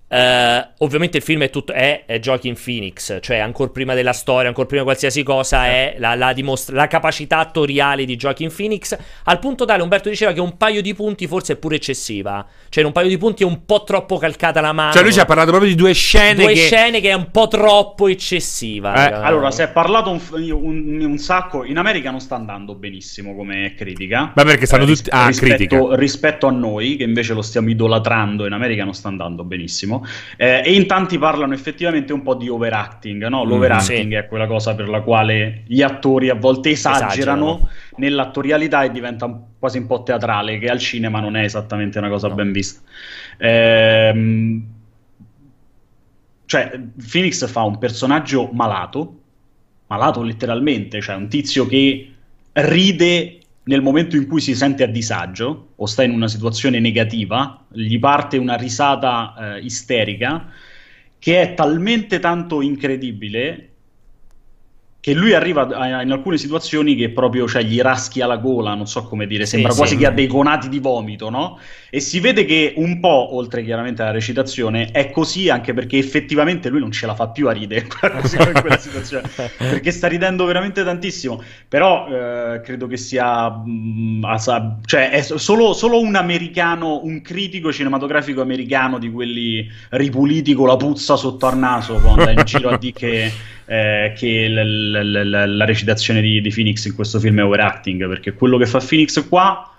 eh, 0.07 0.67
ovviamente 0.79 1.17
il 1.17 1.23
film 1.23 1.41
è, 1.43 1.49
tutto, 1.49 1.73
è, 1.73 2.03
è 2.05 2.19
Joaquin 2.19 2.55
Phoenix, 2.61 3.19
cioè 3.21 3.37
ancora 3.37 3.71
prima 3.71 3.93
della 3.95 4.13
storia, 4.13 4.47
ancora 4.47 4.67
prima 4.67 4.81
di 4.83 4.87
qualsiasi 4.87 5.23
cosa, 5.23 5.65
è 5.65 5.95
la, 5.97 6.13
la 6.15 6.33
dimostra- 6.33 6.75
la 6.75 6.87
capacità 6.87 7.39
attoriale 7.39 8.05
di 8.05 8.15
Joaquin 8.15 8.53
Phoenix, 8.55 8.95
al 9.23 9.39
punto 9.39 9.65
tale 9.65 9.81
Umberto 9.81 10.09
diceva 10.09 10.31
che 10.33 10.39
un 10.39 10.55
paio 10.57 10.81
di 10.81 10.93
punti 10.93 11.25
forse 11.27 11.53
è 11.53 11.55
pure 11.55 11.75
eccessiva, 11.77 12.45
cioè 12.69 12.83
un 12.83 12.91
paio 12.91 13.07
di 13.07 13.17
punti 13.17 13.43
è 13.43 13.45
un 13.45 13.65
po' 13.65 13.83
troppo 13.83 14.17
calcata 14.17 14.61
la 14.61 14.71
mano. 14.71 14.91
Cioè, 14.93 15.01
lui 15.03 15.13
ci 15.13 15.19
ha 15.19 15.25
parlato 15.25 15.49
proprio 15.49 15.69
di 15.69 15.75
due 15.75 15.93
scene 15.93 16.35
Due 16.43 16.53
che... 16.53 16.59
scene 16.59 17.01
che 17.01 17.09
è 17.09 17.13
un 17.13 17.31
po' 17.31 17.47
troppo 17.47 18.07
eccessiva. 18.07 19.09
Eh. 19.09 19.13
Allora, 19.13 19.51
si 19.51 19.61
è 19.61 19.69
parlato 19.69 20.11
un, 20.11 20.19
un- 20.31 21.01
un 21.03 21.17
sacco. 21.17 21.63
In 21.63 21.77
America 21.77 22.11
non 22.11 22.19
sta 22.19 22.35
andando 22.35 22.75
benissimo 22.75 23.35
come 23.35 23.73
critica. 23.75 24.31
Ma 24.35 24.43
perché 24.43 24.65
stanno 24.65 24.85
tutti- 24.85 25.09
ah, 25.09 25.27
rispetto, 25.27 25.55
critica. 25.55 25.95
rispetto 25.95 26.47
a 26.47 26.51
noi, 26.51 26.95
che 26.97 27.03
invece 27.03 27.33
lo 27.33 27.41
stiamo 27.41 27.69
idolatrando, 27.69 28.45
in 28.45 28.53
America 28.53 28.83
non 28.83 28.93
sta 28.93 29.07
andando 29.07 29.43
benissimo. 29.43 29.92
Eh, 30.37 30.61
e 30.65 30.73
in 30.73 30.87
tanti 30.87 31.17
parlano 31.17 31.53
effettivamente 31.53 32.13
un 32.13 32.21
po' 32.21 32.35
di 32.35 32.49
overacting. 32.49 33.27
No? 33.27 33.43
L'overacting 33.43 34.11
sì. 34.11 34.15
è 34.15 34.27
quella 34.27 34.47
cosa 34.47 34.73
per 34.75 34.89
la 34.89 35.01
quale 35.01 35.63
gli 35.67 35.81
attori 35.81 36.29
a 36.29 36.35
volte 36.35 36.71
esagerano, 36.71 37.07
Esagerano. 37.07 37.69
nell'attorialità 37.97 38.83
e 38.83 38.91
diventa 38.91 39.25
un- 39.25 39.39
quasi 39.59 39.77
un 39.77 39.85
po' 39.87 40.03
teatrale, 40.03 40.57
che 40.57 40.67
al 40.67 40.79
cinema 40.79 41.19
non 41.19 41.35
è 41.35 41.43
esattamente 41.43 41.97
una 41.97 42.09
cosa 42.09 42.29
ben 42.29 42.51
vista. 42.51 42.81
Ehm, 43.37 44.65
cioè, 46.45 46.79
Phoenix 47.11 47.47
fa 47.47 47.63
un 47.63 47.77
personaggio 47.77 48.49
malato, 48.51 49.19
malato 49.87 50.21
letteralmente, 50.21 51.01
cioè 51.01 51.15
un 51.15 51.27
tizio 51.27 51.65
che 51.65 52.11
ride 52.53 53.39
nel 53.63 53.81
momento 53.81 54.15
in 54.15 54.27
cui 54.27 54.41
si 54.41 54.55
sente 54.55 54.83
a 54.83 54.87
disagio 54.87 55.73
o 55.75 55.85
sta 55.85 56.03
in 56.03 56.11
una 56.11 56.27
situazione 56.27 56.79
negativa, 56.79 57.65
gli 57.69 57.97
parte 57.99 58.37
una 58.37 58.55
risata 58.55 59.55
eh, 59.55 59.59
isterica 59.59 60.49
che 61.17 61.41
è 61.41 61.53
talmente 61.53 62.19
tanto 62.19 62.61
incredibile 62.61 63.69
che 64.99 65.13
lui 65.13 65.33
arriva 65.33 65.67
a- 65.67 66.01
in 66.01 66.11
alcune 66.11 66.37
situazioni 66.37 66.95
che 66.95 67.09
proprio 67.09 67.45
cioè, 67.45 67.63
gli 67.63 67.79
raschia 67.81 68.25
la 68.25 68.37
gola, 68.37 68.73
non 68.73 68.87
so 68.87 69.03
come 69.03 69.27
dire, 69.27 69.43
Sì, 69.43 69.51
sembra 69.51 69.71
sì. 69.71 69.77
quasi 69.77 69.97
che 69.97 70.05
ha 70.05 70.11
dei 70.11 70.27
conati 70.27 70.69
di 70.69 70.79
vomito, 70.79 71.29
no? 71.29 71.59
E 71.95 71.99
si 71.99 72.19
vede 72.19 72.43
che 72.45 72.73
un 72.77 72.99
po', 72.99 73.35
oltre 73.35 73.63
chiaramente 73.63 74.01
alla 74.01 74.09
recitazione, 74.09 74.89
è 74.89 75.11
così 75.11 75.49
anche 75.49 75.75
perché 75.75 75.99
effettivamente 75.99 76.69
lui 76.69 76.79
non 76.79 76.91
ce 76.91 77.05
la 77.05 77.13
fa 77.13 77.27
più 77.27 77.47
a 77.47 77.51
ridere 77.51 77.81
in 77.85 77.87
quella 78.59 78.79
situazione, 78.79 79.29
perché 79.59 79.91
sta 79.91 80.07
ridendo 80.07 80.43
veramente 80.45 80.83
tantissimo. 80.83 81.43
Però 81.67 82.07
eh, 82.07 82.61
credo 82.61 82.87
che 82.87 82.97
sia, 82.97 83.47
mm, 83.51 84.23
asa- 84.23 84.79
cioè 84.85 85.11
è 85.11 85.21
solo, 85.21 85.73
solo 85.73 85.99
un 86.01 86.15
americano, 86.15 87.01
un 87.03 87.21
critico 87.21 87.71
cinematografico 87.71 88.41
americano 88.41 88.97
di 88.97 89.11
quelli 89.11 89.69
ripuliti 89.89 90.55
con 90.55 90.69
la 90.69 90.77
puzza 90.77 91.15
sotto 91.15 91.45
al 91.45 91.59
naso, 91.59 91.99
quando 91.99 92.21
andare 92.21 92.39
in 92.39 92.45
giro 92.45 92.69
a 92.69 92.77
dire 92.79 92.93
che, 92.93 93.31
eh, 93.65 94.13
che 94.17 94.47
l- 94.49 94.99
l- 94.99 95.29
l- 95.29 95.57
la 95.57 95.65
recitazione 95.65 96.21
di, 96.21 96.41
di 96.41 96.49
Phoenix 96.49 96.85
in 96.85 96.95
questo 96.95 97.19
film 97.19 97.37
è 97.37 97.43
overacting, 97.43 98.07
perché 98.07 98.33
quello 98.33 98.57
che 98.57 98.65
fa 98.65 98.79
Phoenix 98.79 99.27
qua 99.29 99.71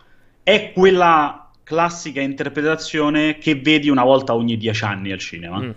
è 0.45 0.71
quella 0.73 1.44
classica 1.65 2.21
interpretazione 2.21 3.39
che 3.39 3.57
vedi 3.57 3.89
una 3.89 4.05
volta 4.05 4.35
ogni 4.35 4.57
dieci 4.57 4.85
anni 4.85 5.11
al 5.11 5.19
cinema. 5.19 5.59
Mm. 5.61 5.71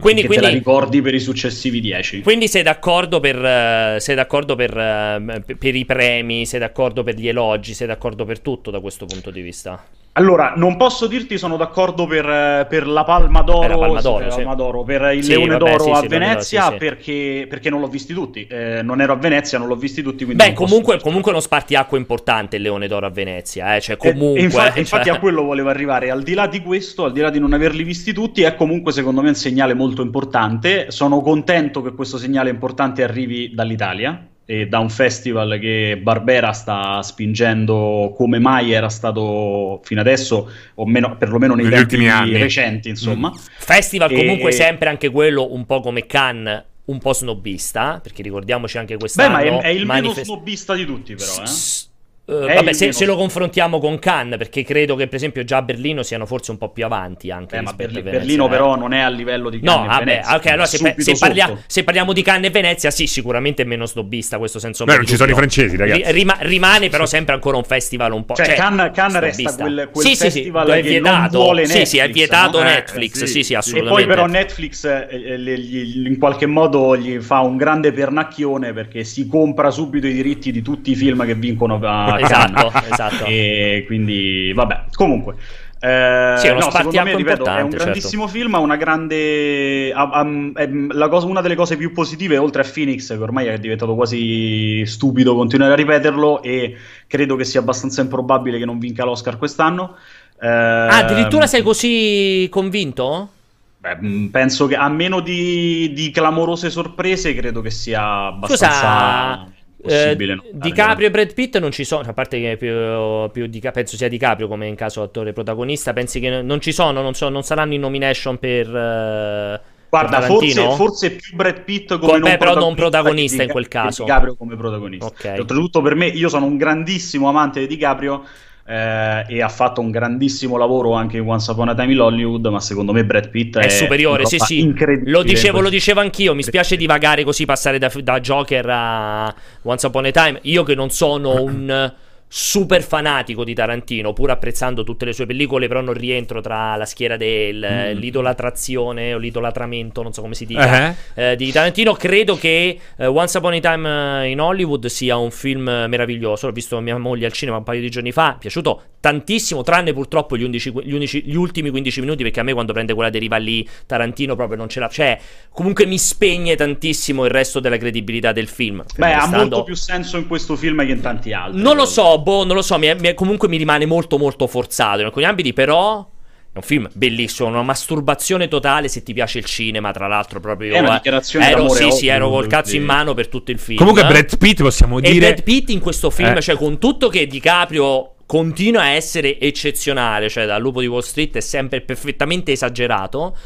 Quindi, 0.00 0.22
che 0.22 0.28
te 0.28 0.34
la 0.36 0.40
quindi, 0.40 0.58
ricordi 0.58 1.02
per 1.02 1.14
i 1.14 1.20
successivi 1.20 1.80
dieci. 1.80 2.22
quindi 2.22 2.48
sei 2.48 2.62
d'accordo, 2.62 3.20
per, 3.20 3.36
eh, 3.36 3.96
sei 4.00 4.14
d'accordo 4.14 4.56
per, 4.56 4.76
eh, 4.76 5.42
per- 5.44 5.56
per 5.58 5.74
i 5.76 5.84
premi, 5.84 6.46
sei 6.46 6.58
d'accordo 6.58 7.02
per 7.02 7.14
gli 7.16 7.28
elogi, 7.28 7.74
sei 7.74 7.86
d'accordo 7.86 8.24
per 8.24 8.40
tutto 8.40 8.70
da 8.70 8.80
questo 8.80 9.04
punto 9.04 9.30
di 9.30 9.42
vista? 9.42 9.84
Allora, 10.18 10.54
non 10.56 10.76
posso 10.76 11.06
dirti 11.06 11.38
sono 11.38 11.56
d'accordo 11.56 12.04
per, 12.06 12.28
eh, 12.28 12.66
per 12.68 12.88
la 12.88 13.04
Palma 13.04 13.42
d'Oro, 13.42 13.62
Eh, 13.62 13.68
la 13.68 13.76
Palma 13.78 14.00
d'Oro, 14.00 14.16
per, 14.18 14.26
la 14.26 14.30
sì. 14.32 14.36
Palma 14.38 14.54
d'Oro, 14.56 14.82
per 14.82 15.10
il 15.14 15.22
Sì, 15.22 15.30
Leone 15.30 15.56
vabbè, 15.56 15.58
d'Oro 15.58 15.84
sì, 15.84 15.90
a 15.90 16.00
sì, 16.00 16.06
Venezia 16.08 16.62
sì, 16.64 16.72
sì. 16.72 16.76
Perché, 16.76 17.46
perché 17.48 17.70
non 17.70 17.80
l'ho 17.80 17.86
visti 17.86 18.12
tutti. 18.12 18.44
Eh, 18.50 18.82
non 18.82 19.00
ero 19.00 19.12
a 19.12 19.16
Venezia, 19.16 19.58
non 19.58 19.68
l'ho 19.68 19.76
visti 19.76 20.02
tutti. 20.02 20.24
Quindi 20.24 20.42
Beh, 20.42 20.48
non 20.48 20.54
posso 20.54 20.68
comunque, 20.68 21.00
comunque 21.00 21.30
uno 21.30 21.40
spartiacque 21.40 21.96
importante 21.98 22.56
il 22.56 22.62
Leone 22.62 22.88
d'Oro 22.88 23.06
a 23.06 23.10
Venezia, 23.10 23.76
eh? 23.76 23.80
cioè 23.80 23.96
E- 24.00 24.08
e 24.08 24.12
comunque... 24.12 24.40
infatti, 24.40 24.68
cioè- 24.70 24.78
infatti 24.80 25.08
a 25.08 25.18
quello 25.20 25.44
volevo 25.44 25.68
arrivare. 25.68 26.10
Al 26.10 26.24
di 26.24 26.34
là 26.34 26.48
di 26.48 26.62
questo, 26.62 27.04
al 27.04 27.12
di 27.12 27.20
là 27.20 27.30
di 27.30 27.38
non 27.38 27.52
averli 27.52 27.84
visti 27.84 28.12
tutti, 28.12 28.42
è 28.42 28.56
comunque 28.56 28.90
secondo 28.90 29.22
me 29.22 29.28
un 29.28 29.34
segnale 29.36 29.74
molto 29.74 30.02
importante. 30.02 30.90
Sono 30.90 31.20
contento 31.20 31.80
che 31.80 31.92
questo 31.94 32.18
segnale 32.18 32.50
importante 32.50 33.04
arrivi 33.04 33.54
dall'Italia. 33.54 34.26
E 34.50 34.66
da 34.66 34.78
un 34.78 34.88
festival 34.88 35.58
che 35.60 35.98
Barbera 36.02 36.52
sta 36.52 37.02
spingendo 37.02 38.14
come 38.16 38.38
mai 38.38 38.72
era 38.72 38.88
stato 38.88 39.78
fino 39.84 40.00
adesso, 40.00 40.50
o 40.76 40.86
meno, 40.86 41.18
perlomeno 41.18 41.54
nei 41.54 41.64
Negli 41.66 41.74
tempi 41.74 41.94
ultimi 41.96 42.10
anni. 42.10 42.38
recenti, 42.38 42.88
insomma. 42.88 43.30
Festival 43.58 44.10
E- 44.10 44.16
comunque 44.16 44.52
sempre 44.52 44.88
anche 44.88 45.10
quello 45.10 45.52
un 45.52 45.66
po' 45.66 45.80
come 45.80 46.06
Cannes, 46.06 46.64
un 46.86 46.98
po' 46.98 47.12
snobista, 47.12 48.00
perché 48.02 48.22
ricordiamoci 48.22 48.78
anche 48.78 48.94
Beh, 48.94 49.00
quest'anno... 49.00 49.32
ma 49.32 49.42
è, 49.42 49.58
è 49.60 49.68
il 49.68 49.84
meno 49.84 49.92
manifest- 49.92 50.24
snobista 50.24 50.74
di 50.74 50.86
tutti, 50.86 51.14
però. 51.14 51.30
Eh? 51.40 51.42
Eh, 51.42 51.86
È 52.28 52.54
vabbè, 52.56 52.74
se, 52.74 52.92
se 52.92 53.06
lo 53.06 53.16
confrontiamo 53.16 53.78
con 53.78 53.98
Cannes, 53.98 54.36
perché 54.36 54.62
credo 54.62 54.96
che 54.96 55.06
per 55.06 55.14
esempio 55.14 55.44
già 55.44 55.56
a 55.56 55.62
Berlino 55.62 56.02
siano 56.02 56.26
forse 56.26 56.50
un 56.50 56.58
po' 56.58 56.68
più 56.68 56.84
avanti 56.84 57.30
anche 57.30 57.56
Eh, 57.56 57.62
ma 57.62 57.70
rispetto 57.70 57.92
Berli- 57.92 57.98
a 58.00 58.02
Venezia, 58.02 58.18
Berlino 58.26 58.46
eh. 58.46 58.50
però 58.50 58.76
non 58.76 58.92
è 58.92 58.98
a 59.00 59.08
livello 59.08 59.48
di 59.48 59.60
No, 59.62 59.72
Cannes 59.72 59.86
e 59.86 59.88
vabbè, 59.88 60.04
Venezia, 60.04 60.36
ok, 60.36 60.46
allora 60.46 60.66
se, 60.66 60.94
se 60.98 61.16
parlia- 61.18 61.58
se 61.66 61.84
parliamo 61.84 62.12
di 62.12 62.20
Cannes 62.22 62.48
e 62.48 62.50
Venezia, 62.50 62.90
sì, 62.90 63.06
sicuramente 63.06 63.62
è 63.62 63.64
meno 63.64 63.86
snobista 63.86 64.36
questo 64.36 64.58
senso. 64.58 64.84
Beh, 64.84 64.96
non 64.96 65.06
ci 65.06 65.16
sono 65.16 65.30
i 65.30 65.34
francesi, 65.34 65.74
ragazzi. 65.78 66.12
rima- 66.12 66.36
rimane 66.40 66.90
però 66.90 67.06
sempre 67.06 67.32
ancora 67.32 67.56
un 67.56 67.64
festival 67.64 68.12
un 68.12 68.26
po'... 68.26 68.34
Cioè, 68.34 68.54
Cannes- 68.54 68.90
Cannes 68.92 69.12
snobista. 69.16 69.42
resta 69.48 69.62
quel- 69.62 69.88
quel 69.90 70.04
sì, 70.04 70.10
sì, 70.10 70.16
sì, 70.16 70.22
festival 70.24 70.68
è 70.68 70.82
che 70.82 70.88
vietato. 70.88 71.18
non 71.18 71.28
vuole 71.46 71.64
Sì, 71.66 71.86
sì, 71.86 71.96
è 71.96 72.00
Netflix, 72.02 72.14
vietato 72.14 72.58
no? 72.62 72.68
Eh, 72.68 72.72
Netflix, 72.74 73.12
sì, 73.16 73.26
sì, 73.26 73.42
sì, 73.42 73.52
E 73.54 73.56
assolutamente. 73.56 74.04
poi 74.04 74.06
però 74.14 74.26
Netflix 74.26 74.84
eh, 74.84 75.38
gli- 75.38 76.06
in 76.06 76.18
qualche 76.18 76.44
modo 76.44 76.94
gli 76.94 77.18
fa 77.20 77.40
un 77.40 77.56
grande 77.56 77.90
pernacchione 77.90 78.74
perché 78.74 79.02
si 79.04 79.26
compra 79.26 79.70
subito 79.70 80.06
i 80.06 80.12
diritti 80.12 80.52
di 80.52 80.60
tutti 80.60 80.90
i 80.90 80.94
film 80.94 81.24
che 81.24 81.34
vincono 81.34 81.80
a 81.82 82.16
Esatto, 82.20 82.70
Cannes. 82.70 82.80
esatto. 82.84 83.24
E 83.24 83.84
quindi, 83.86 84.52
vabbè, 84.54 84.86
comunque. 84.94 85.36
Eh, 85.80 86.34
Sì, 86.34 86.46
è 86.48 86.50
uno 86.50 86.64
no, 86.66 86.70
secondo 86.70 87.00
me, 87.02 87.14
ripeto, 87.14 87.54
è 87.54 87.60
un 87.60 87.70
certo. 87.70 87.76
grandissimo 87.76 88.26
film, 88.28 88.54
ha 88.54 88.58
una 88.58 88.76
grande... 88.76 89.90
è 89.90 90.68
la 90.90 91.08
cosa- 91.08 91.26
una 91.26 91.40
delle 91.40 91.54
cose 91.56 91.76
più 91.76 91.92
positive, 91.92 92.36
oltre 92.38 92.62
a 92.62 92.70
Phoenix, 92.72 93.08
che 93.08 93.22
ormai 93.22 93.46
è 93.46 93.58
diventato 93.58 93.94
quasi 93.94 94.84
stupido 94.86 95.34
continuare 95.34 95.72
a 95.72 95.76
ripeterlo, 95.76 96.42
e 96.42 96.76
credo 97.06 97.36
che 97.36 97.44
sia 97.44 97.60
abbastanza 97.60 98.00
improbabile 98.02 98.58
che 98.58 98.64
non 98.64 98.78
vinca 98.78 99.04
l'Oscar 99.04 99.36
quest'anno. 99.38 99.96
Eh, 100.40 100.46
Ah, 100.86 100.98
addirittura 100.98 101.46
sei 101.46 101.62
così 101.62 102.48
convinto? 102.50 103.32
beh, 103.76 103.96
mh, 104.00 104.28
penso 104.30 104.66
che 104.66 104.76
a 104.76 104.88
meno 104.88 105.20
di, 105.20 105.92
di 105.92 106.10
clamorose 106.10 106.70
sorprese, 106.70 107.34
credo 107.34 107.60
che 107.60 107.70
sia 107.70 108.26
abbastanza 108.26 109.46
Scusa. 109.46 109.52
Eh, 109.84 110.16
no? 110.16 110.44
DiCaprio 110.52 111.06
e 111.06 111.10
Brad 111.10 111.34
Pitt 111.34 111.58
non 111.58 111.70
ci 111.70 111.84
sono, 111.84 112.08
a 112.08 112.12
parte 112.12 112.40
che 112.40 112.56
più, 112.56 113.30
più 113.30 113.46
Dica- 113.46 113.70
penso 113.70 113.96
sia 113.96 114.08
DiCaprio 114.08 114.48
come 114.48 114.66
in 114.66 114.74
caso 114.74 115.02
attore 115.02 115.32
protagonista, 115.32 115.92
pensi 115.92 116.20
che 116.20 116.42
non 116.42 116.60
ci 116.60 116.72
sono, 116.72 117.00
non, 117.00 117.14
so- 117.14 117.28
non 117.28 117.42
saranno 117.42 117.74
in 117.74 117.80
nomination 117.80 118.38
per... 118.38 118.66
eh, 118.74 119.60
Guarda, 119.90 120.18
per 120.18 120.26
forse, 120.26 120.70
forse 120.72 121.10
più 121.12 121.34
Brad 121.34 121.62
Pitt 121.62 121.96
come 121.98 122.18
Beh, 122.18 122.36
però 122.36 122.54
non 122.54 122.74
che 122.74 122.80
protagonista 122.82 123.42
in 123.42 123.48
quel 123.50 123.68
caso. 123.68 124.02
DiCaprio 124.04 124.36
come 124.36 124.54
protagonista. 124.56 125.06
Ok. 125.06 125.24
E 125.24 125.38
Oltretutto 125.40 125.80
per 125.80 125.94
me, 125.94 126.06
io 126.08 126.28
sono 126.28 126.44
un 126.44 126.58
grandissimo 126.58 127.28
amante 127.28 127.60
di 127.60 127.66
DiCaprio 127.68 128.22
eh, 128.68 129.24
e 129.26 129.42
ha 129.42 129.48
fatto 129.48 129.80
un 129.80 129.90
grandissimo 129.90 130.58
lavoro 130.58 130.92
anche 130.92 131.16
in 131.16 131.26
Once 131.26 131.50
Upon 131.50 131.70
a 131.70 131.74
Time 131.74 131.90
in 131.90 132.00
Hollywood, 132.00 132.44
ma 132.48 132.60
secondo 132.60 132.92
me 132.92 133.02
Brad 133.02 133.30
Pitt 133.30 133.56
è, 133.56 133.64
È 133.64 133.68
superiore, 133.70 134.26
sì, 134.26 134.38
sì. 134.38 134.60
incredibile 134.60 135.10
Lo 135.10 135.22
dicevo, 135.22 135.60
lo 135.60 135.70
dicevo 135.70 136.00
anch'io. 136.00 136.34
Mi 136.34 136.42
spiace 136.42 136.76
divagare 136.76 137.24
così, 137.24 137.46
passare 137.46 137.78
da, 137.78 137.90
da 138.02 138.20
Joker 138.20 138.66
a 138.68 139.34
Once 139.62 139.86
Upon 139.86 140.04
a 140.04 140.10
Time. 140.10 140.38
Io 140.42 140.64
che 140.64 140.74
non 140.74 140.90
sono 140.90 141.42
un 141.42 141.92
super 142.28 142.82
fanatico 142.82 143.42
di 143.42 143.54
Tarantino, 143.54 144.12
pur 144.12 144.30
apprezzando 144.30 144.84
tutte 144.84 145.06
le 145.06 145.12
sue 145.12 145.26
pellicole, 145.26 145.66
però 145.66 145.80
non 145.80 145.94
rientro 145.94 146.40
tra 146.40 146.76
la 146.76 146.84
schiera 146.84 147.16
dell'idolatrazione 147.16 149.14
o 149.14 149.18
l'idolatramento, 149.18 150.02
non 150.02 150.12
so 150.12 150.20
come 150.20 150.34
si 150.34 150.44
dica, 150.44 150.94
eh, 151.14 151.36
di 151.36 151.50
Tarantino. 151.50 151.94
Credo 151.94 152.36
che 152.36 152.78
eh, 152.96 153.06
Once 153.06 153.38
Upon 153.38 153.54
a 153.54 153.60
Time 153.60 154.24
eh, 154.24 154.30
in 154.30 154.40
Hollywood 154.40 154.86
sia 154.86 155.16
un 155.16 155.30
film 155.30 155.64
meraviglioso. 155.88 156.46
L'ho 156.46 156.52
visto 156.52 156.78
mia 156.80 156.98
moglie 156.98 157.26
al 157.26 157.32
cinema 157.32 157.56
un 157.56 157.64
paio 157.64 157.80
di 157.80 157.90
giorni 157.90 158.12
fa. 158.12 158.28
Mi 158.28 158.34
è 158.34 158.38
piaciuto 158.38 158.82
tantissimo, 159.00 159.62
tranne 159.62 159.92
purtroppo 159.92 160.36
gli, 160.36 160.42
11 160.42 160.72
gli 160.82 160.92
unici- 160.92 161.22
gli 161.24 161.36
ultimi 161.36 161.70
15 161.70 162.00
minuti, 162.00 162.22
perché 162.22 162.40
a 162.40 162.42
me 162.42 162.52
quando 162.52 162.72
prende 162.72 162.94
quella 162.94 163.10
deriva 163.10 163.36
lì 163.36 163.66
Tarantino 163.86 164.34
proprio 164.36 164.58
non 164.58 164.68
ce 164.68 164.80
la... 164.80 164.88
Cioè, 164.88 165.18
comunque 165.52 165.86
mi 165.86 165.98
spegne 165.98 166.56
tantissimo 166.56 167.24
il 167.24 167.30
resto 167.30 167.60
della 167.60 167.76
credibilità 167.76 168.32
del 168.32 168.48
film. 168.48 168.84
Beh, 168.96 169.12
ha 169.12 169.26
molto 169.26 169.62
più 169.62 169.74
senso 169.74 170.16
in 170.16 170.26
questo 170.26 170.56
film 170.56 170.84
che 170.84 170.92
in 170.92 171.00
tanti 171.00 171.32
altri. 171.32 171.60
Non 171.60 171.76
lo 171.76 171.86
so, 171.86 172.17
boh, 172.18 172.44
non 172.44 172.54
lo 172.54 172.62
so, 172.62 172.78
mi 172.78 172.86
è- 172.86 172.94
mi 172.94 173.08
è- 173.08 173.14
comunque 173.14 173.48
mi 173.48 173.56
rimane 173.56 173.86
molto 173.86 174.18
molto 174.18 174.46
forzato 174.46 175.00
in 175.00 175.06
alcuni 175.06 175.24
ambiti, 175.24 175.52
però... 175.52 176.06
È 176.50 176.56
un 176.56 176.62
film 176.62 176.88
bellissimo, 176.92 177.48
una 177.48 177.62
masturbazione 177.62 178.48
totale 178.48 178.88
se 178.88 179.02
ti 179.02 179.12
piace 179.12 179.38
il 179.38 179.44
cinema, 179.44 179.92
tra 179.92 180.06
l'altro 180.08 180.40
proprio... 180.40 180.74
È 180.74 180.78
una 180.78 180.92
eh, 180.92 180.94
dichiarazione 180.94 181.48
ero, 181.50 181.68
Sì, 181.68 181.90
sì, 181.90 182.06
ero 182.08 182.30
col 182.30 182.46
cazzo 182.46 182.74
in 182.74 182.84
mano 182.84 183.12
per 183.14 183.28
tutto 183.28 183.50
il 183.50 183.58
film. 183.58 183.76
Comunque 183.76 184.04
Brad 184.06 184.38
Pitt 184.38 184.62
possiamo 184.62 184.98
E 184.98 185.02
dire... 185.12 185.26
Brad 185.34 185.42
Pitt 185.42 185.68
in 185.68 185.78
questo 185.78 186.08
film, 186.10 186.36
Eh. 186.36 186.40
cioè 186.40 186.56
con 186.56 186.78
tutto 186.78 187.08
che 187.08 187.26
DiCaprio 187.26 188.14
continua 188.24 188.82
a 188.82 188.88
essere 188.88 189.38
eccezionale, 189.38 190.28
cioè 190.30 190.46
dal 190.46 190.60
Lupo 190.60 190.80
di 190.80 190.86
Wall 190.86 191.00
Street 191.02 191.36
è 191.36 191.40
sempre 191.40 191.82
perfettamente 191.82 192.50
esagerato. 192.52 193.36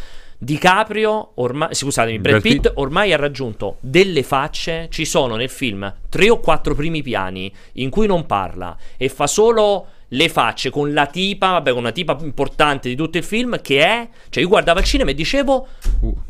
DiCaprio, 0.43 1.35
ormai, 1.35 1.73
scusatemi, 1.73 2.19
Brad. 2.19 2.41
Pitt 2.41 2.73
ormai 2.75 3.13
ha 3.13 3.17
raggiunto 3.17 3.77
delle 3.79 4.25
facce, 4.25 4.89
ci 4.91 5.05
sono 5.05 5.37
nel 5.37 5.49
film 5.49 5.95
tre 6.09 6.31
o 6.31 6.41
quattro 6.41 6.75
primi 6.75 7.01
piani 7.01 7.53
in 7.75 7.91
cui 7.91 8.09
non 8.09 8.27
parla 8.27 8.77
e 8.97 9.09
fa 9.09 9.29
solo 9.29 9.87
le 10.15 10.29
facce 10.29 10.69
con 10.69 10.93
la 10.93 11.07
tipa, 11.07 11.53
vabbè, 11.53 11.71
con 11.71 11.79
una 11.81 11.91
tipa 11.91 12.17
importante 12.21 12.89
di 12.91 12.95
tutto 12.95 13.17
il 13.17 13.25
film 13.25 13.61
che 13.63 13.81
è, 13.83 14.09
cioè 14.29 14.43
io 14.43 14.49
guardavo 14.51 14.79
al 14.79 14.85
cinema 14.85 15.11
e 15.11 15.15
dicevo, 15.15 15.69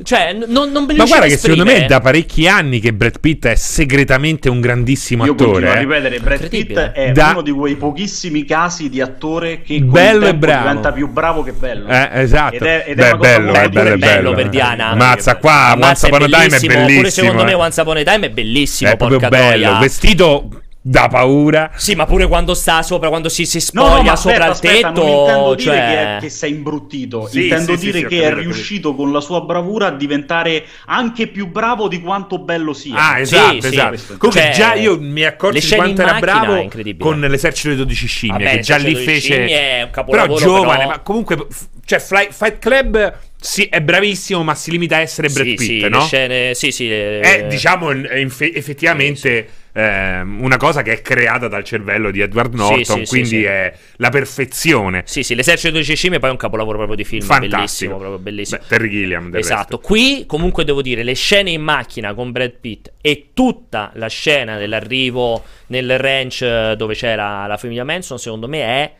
cioè 0.05 0.33
n- 0.35 0.45
non, 0.49 0.71
non 0.71 0.85
me 0.85 0.93
Uh. 0.93 0.97
Ma 0.99 1.05
guarda 1.05 1.25
a 1.27 1.29
che 1.29 1.37
secondo 1.37 1.65
me 1.65 1.85
è 1.85 1.87
da 1.87 2.01
parecchi 2.01 2.47
anni 2.47 2.79
che 2.79 2.93
Brad 2.93 3.19
Pitt 3.19 3.47
è 3.47 3.55
segretamente 3.57 4.49
un 4.49 4.61
grandissimo 4.61 5.25
Io 5.25 5.35
continuo 5.35 5.57
a 5.69 5.73
attore. 5.73 5.77
eh. 5.77 5.81
ripetere, 5.85 6.21
Brad 6.21 6.49
Pitt 6.49 6.77
è 6.79 7.11
Da- 7.13 7.31
uno 7.31 7.43
di 7.43 7.51
quei 7.51 7.75
pochissimi 7.77 8.45
casi 8.45 8.89
di 8.89 9.01
attore 9.01 9.63
che 9.63 9.81
Bello 9.81 10.27
il 10.27 10.31
e 10.31 10.35
bravo. 10.37 10.61
diventa 10.69 10.93
più 10.93 11.09
bravo 11.09 11.43
che 11.43 11.53
bello. 11.53 11.89
Eh, 11.89 12.09
esatto. 12.13 12.55
Ed 12.55 12.63
è, 12.63 12.85
ed 12.87 12.97
Beh, 12.97 13.03
è 13.03 13.09
una 13.09 13.17
cosa 13.17 13.31
bello, 13.39 13.49
è 13.49 13.53
bello, 13.53 13.63
è 13.63 13.69
divertente. 13.69 14.07
bello 14.07 14.33
per 14.35 14.49
Diana. 14.49 14.95
Mazza 14.95 15.37
qua, 15.37 15.53
Ammazza, 15.71 16.07
Once 16.07 16.07
Upon 16.07 16.23
a 16.23 16.27
Time 16.27 16.45
è 16.45 16.61
bellissimo. 16.61 16.97
Pure 16.97 17.11
secondo 17.11 17.45
me 17.45 17.51
eh. 17.51 17.55
Once 17.55 17.81
Upon 17.81 17.97
a 17.97 18.03
Time 18.05 18.27
è 18.27 18.31
bellissimo, 18.31 18.91
È 18.91 18.97
proprio 18.97 19.19
porca 19.19 19.37
bello, 19.37 19.63
troia. 19.65 19.79
vestito 19.81 20.49
da 20.85 21.07
paura. 21.07 21.71
Sì, 21.77 21.95
ma 21.95 22.07
pure 22.07 22.27
quando 22.27 22.55
sta 22.55 22.83
sopra, 22.83 23.09
quando 23.09 23.29
si, 23.29 23.47
si 23.47 23.59
No, 23.73 23.85
spoglia 23.85 23.97
no, 23.99 24.03
ma 24.03 24.17
sopra 24.17 24.47
aspetta, 24.47 24.47
il 24.47 24.51
aspetta, 24.51 24.89
tetto, 24.89 25.05
non 25.05 25.19
intendo 25.19 25.55
dire 25.55 25.65
cioè... 25.71 25.77
che, 25.87 26.17
è- 26.17 26.19
che 26.21 26.29
sei 26.29 26.51
imbruttito, 26.51 27.27
Sì, 27.29 27.43
intendo 27.45 27.77
sì, 27.77 27.85
dire 27.87 27.99
sì, 28.01 28.07
che 28.07 28.17
capito, 28.17 28.37
è 28.37 28.43
riuscito 28.43 28.95
con 28.97 29.13
la 29.13 29.21
sua 29.21 29.41
bravura 29.43 29.87
a 29.87 29.91
diventare 29.93 30.65
anche 30.87 31.29
più 31.29 31.47
bravo 31.47 31.87
di 31.87 32.01
quanto 32.01 32.39
bello 32.41 32.73
sia. 32.73 32.95
Ah, 32.97 33.15
Sì, 33.17 33.23
esatto, 33.23 33.61
sì. 33.61 33.67
esatto. 33.69 33.97
Comunque 34.19 34.31
Cioè, 34.31 34.51
già 34.51 34.75
io 34.75 34.99
mi 35.01 35.23
accorgo 35.25 35.55
di 35.55 35.61
scene 35.61 35.83
quanto 35.83 36.01
in 36.03 36.09
era 36.09 36.19
macchina 36.19 36.41
bravo 36.41 36.69
con 36.99 37.21
l'esercito 37.21 37.69
dei 37.69 37.77
12 37.77 38.07
scimmie, 38.09 38.39
Vabbè, 38.45 38.57
che 38.57 38.61
già 38.61 38.77
lì 38.77 38.95
fece 38.97 39.21
scimmie 39.21 39.57
è 39.61 39.83
un 39.83 39.91
però 40.05 40.27
giovane, 40.37 40.79
però- 40.79 40.89
ma 40.89 40.99
comunque 41.01 41.47
cioè 41.85 42.01
Fly- 42.01 42.29
Fight 42.33 42.59
Club 42.59 43.15
sì, 43.39 43.65
è 43.65 43.81
bravissimo, 43.81 44.43
ma 44.45 44.55
si 44.55 44.71
limita 44.71 44.97
a 44.97 45.01
essere 45.01 45.29
Brad 45.29 45.47
Sì, 45.47 45.55
Pitt, 45.55 45.67
sì, 45.67 45.81
le 45.81 45.89
no? 45.89 46.01
scene... 46.03 46.55
Sì, 46.55 46.71
sì. 46.71 46.87
le- 46.89 47.21
È 47.21 47.47
diciamo 47.49 47.91
è 47.91 48.17
infe- 48.19 48.55
effettivamente 48.55 49.49
ehm, 49.73 50.43
una 50.43 50.57
cosa 50.57 50.83
che 50.83 50.93
è 50.93 51.03
creata 51.03 51.49
dal 51.49 51.65
cervello 51.65 52.11
di 52.11 52.21
Edward 52.21 52.55
Norton, 52.55 52.99
sì, 52.99 53.05
sì, 53.05 53.07
quindi 53.07 53.29
sì. 53.29 53.45
è 53.45 53.73
la 53.97 54.11
perfezione. 54.11 55.03
Sì, 55.07 55.23
sì, 55.23 55.35
l'esercito 55.35 55.75
dei 55.75 55.83
scimmie 55.83 56.19
poi 56.19 56.29
è 56.29 56.33
un 56.33 56.39
capolavoro 56.39 56.77
proprio 56.77 56.97
di 56.97 57.05
film, 57.05 57.23
Fantastico. 57.23 57.57
bellissimo, 57.57 57.97
proprio 57.97 58.19
bellissimo. 58.19 58.61
Beh, 58.61 58.67
Terry 58.69 58.89
Gilliam 58.91 59.35
Esatto, 59.35 59.79
qui 59.79 60.25
comunque 60.27 60.65
devo 60.65 60.83
dire 60.83 61.03
le 61.03 61.15
scene 61.15 61.51
in 61.51 61.63
macchina 61.63 62.15
con 62.15 62.33
Brad 62.33 62.55
Pitt 62.61 62.93
e 63.01 63.31
tutta 63.33 63.91
la 63.95 64.09
scena 64.09 64.59
dell'arrivo 64.59 65.43
nel 65.69 65.99
ranch 65.99 66.43
eh, 66.43 66.75
dove 66.77 66.95
c'era 66.95 67.47
la 67.47 67.57
famiglia 67.57 67.85
Manson, 67.85 68.19
secondo 68.19 68.49
me 68.49 68.61
è 68.61 68.93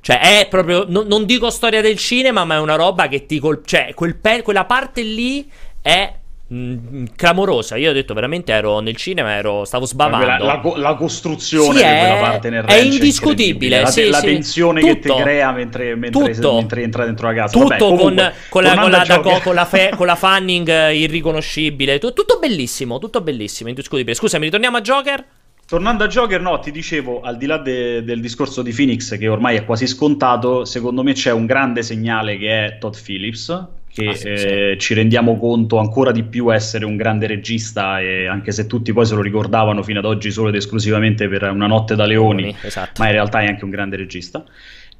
cioè 0.00 0.40
è 0.40 0.48
proprio 0.48 0.84
non, 0.88 1.06
non 1.06 1.24
dico 1.24 1.48
storia 1.48 1.80
del 1.80 1.96
cinema, 1.96 2.44
ma 2.44 2.56
è 2.56 2.58
una 2.58 2.74
roba 2.74 3.06
che 3.06 3.24
ti 3.24 3.38
col- 3.38 3.62
cioè 3.64 3.92
quel 3.94 4.16
pe- 4.16 4.42
quella 4.42 4.64
parte 4.64 5.02
lì 5.02 5.48
è 5.80 6.12
mm, 6.52 7.04
clamorosa. 7.16 7.76
Io 7.76 7.90
ho 7.90 7.92
detto 7.92 8.14
veramente 8.14 8.52
ero 8.52 8.80
nel 8.80 8.96
cinema, 8.96 9.32
ero 9.34 9.64
stavo 9.64 9.84
La, 9.84 9.88
sbavando. 9.90 10.44
la 10.44 10.60
co- 10.60 10.76
la 10.76 10.94
costruzione 10.94 11.78
Sì, 11.78 11.84
di 11.84 11.90
quella 11.90 12.16
è- 12.16 12.20
parte 12.20 12.50
nel 12.50 12.64
è 12.64 12.66
ranch 12.78 12.92
indiscutibile, 12.94 13.42
incredibile. 13.76 13.80
La, 13.80 13.86
sì, 13.86 14.08
la 14.08 14.18
sì. 14.18 14.26
tensione 14.26 14.80
che 14.82 14.98
Tutto. 14.98 15.14
ti 15.14 15.22
crea 15.22 15.52
mentre, 15.52 15.94
mentre, 15.94 16.34
Tutto. 16.34 16.54
mentre 16.54 16.82
entra 16.82 17.04
dentro 17.04 17.26
la 17.28 17.34
casa. 17.34 17.52
Tutto 17.52 17.66
Vabbè, 17.68 17.78
comunque, 17.78 18.14
con, 18.14 18.32
con, 18.48 18.62
la, 18.62 18.74
con, 18.80 18.90
la, 18.90 19.02
che- 19.02 19.40
con 19.42 19.54
la 19.54 19.64
Fe- 19.64 19.92
con 19.96 20.06
la 20.06 20.14
Fanning 20.16 20.68
eh, 20.68 20.96
irriconoscibile. 20.96 21.98
Tu- 21.98 22.12
Tutto 22.12 22.38
bellissimo, 22.40 22.98
tutto 22.98 23.20
bellissimo, 23.20 23.68
indiscutibile. 23.68 24.14
Scusami, 24.14 24.44
ritorniamo 24.44 24.76
a 24.76 24.80
Joker. 24.80 25.24
Tornando 25.64 26.04
a 26.04 26.06
Joker, 26.06 26.38
no, 26.40 26.58
ti 26.58 26.70
dicevo, 26.70 27.22
al 27.22 27.38
di 27.38 27.46
là 27.46 27.56
de- 27.56 28.04
del 28.04 28.20
discorso 28.20 28.60
di 28.60 28.72
Phoenix, 28.72 29.16
che 29.16 29.26
ormai 29.28 29.56
è 29.56 29.64
quasi 29.64 29.86
scontato, 29.86 30.66
secondo 30.66 31.02
me 31.02 31.14
c'è 31.14 31.30
un 31.32 31.46
grande 31.46 31.82
segnale 31.82 32.36
che 32.36 32.64
è 32.66 32.78
Todd 32.78 32.94
Phillips, 33.02 33.66
che 33.92 34.08
Ah, 34.08 34.14
sì, 34.14 34.26
eh, 34.28 34.76
ci 34.78 34.94
rendiamo 34.94 35.36
conto 35.38 35.78
ancora 35.78 36.12
di 36.12 36.22
più 36.22 36.52
essere 36.52 36.84
un 36.84 36.96
grande 36.96 37.26
regista, 37.26 38.00
e 38.00 38.26
anche 38.26 38.50
se 38.52 38.66
tutti 38.66 38.92
poi 38.92 39.04
se 39.04 39.14
lo 39.14 39.20
ricordavano 39.20 39.82
fino 39.82 39.98
ad 39.98 40.04
oggi 40.06 40.30
solo 40.30 40.48
ed 40.48 40.54
esclusivamente 40.54 41.28
per 41.28 41.42
Una 41.42 41.66
notte 41.66 41.94
da 41.94 42.06
leoni, 42.06 42.54
Esatto. 42.62 43.00
ma 43.02 43.06
in 43.06 43.12
realtà 43.12 43.40
è 43.40 43.46
anche 43.46 43.64
un 43.64 43.70
grande 43.70 43.96
regista. 43.96 44.42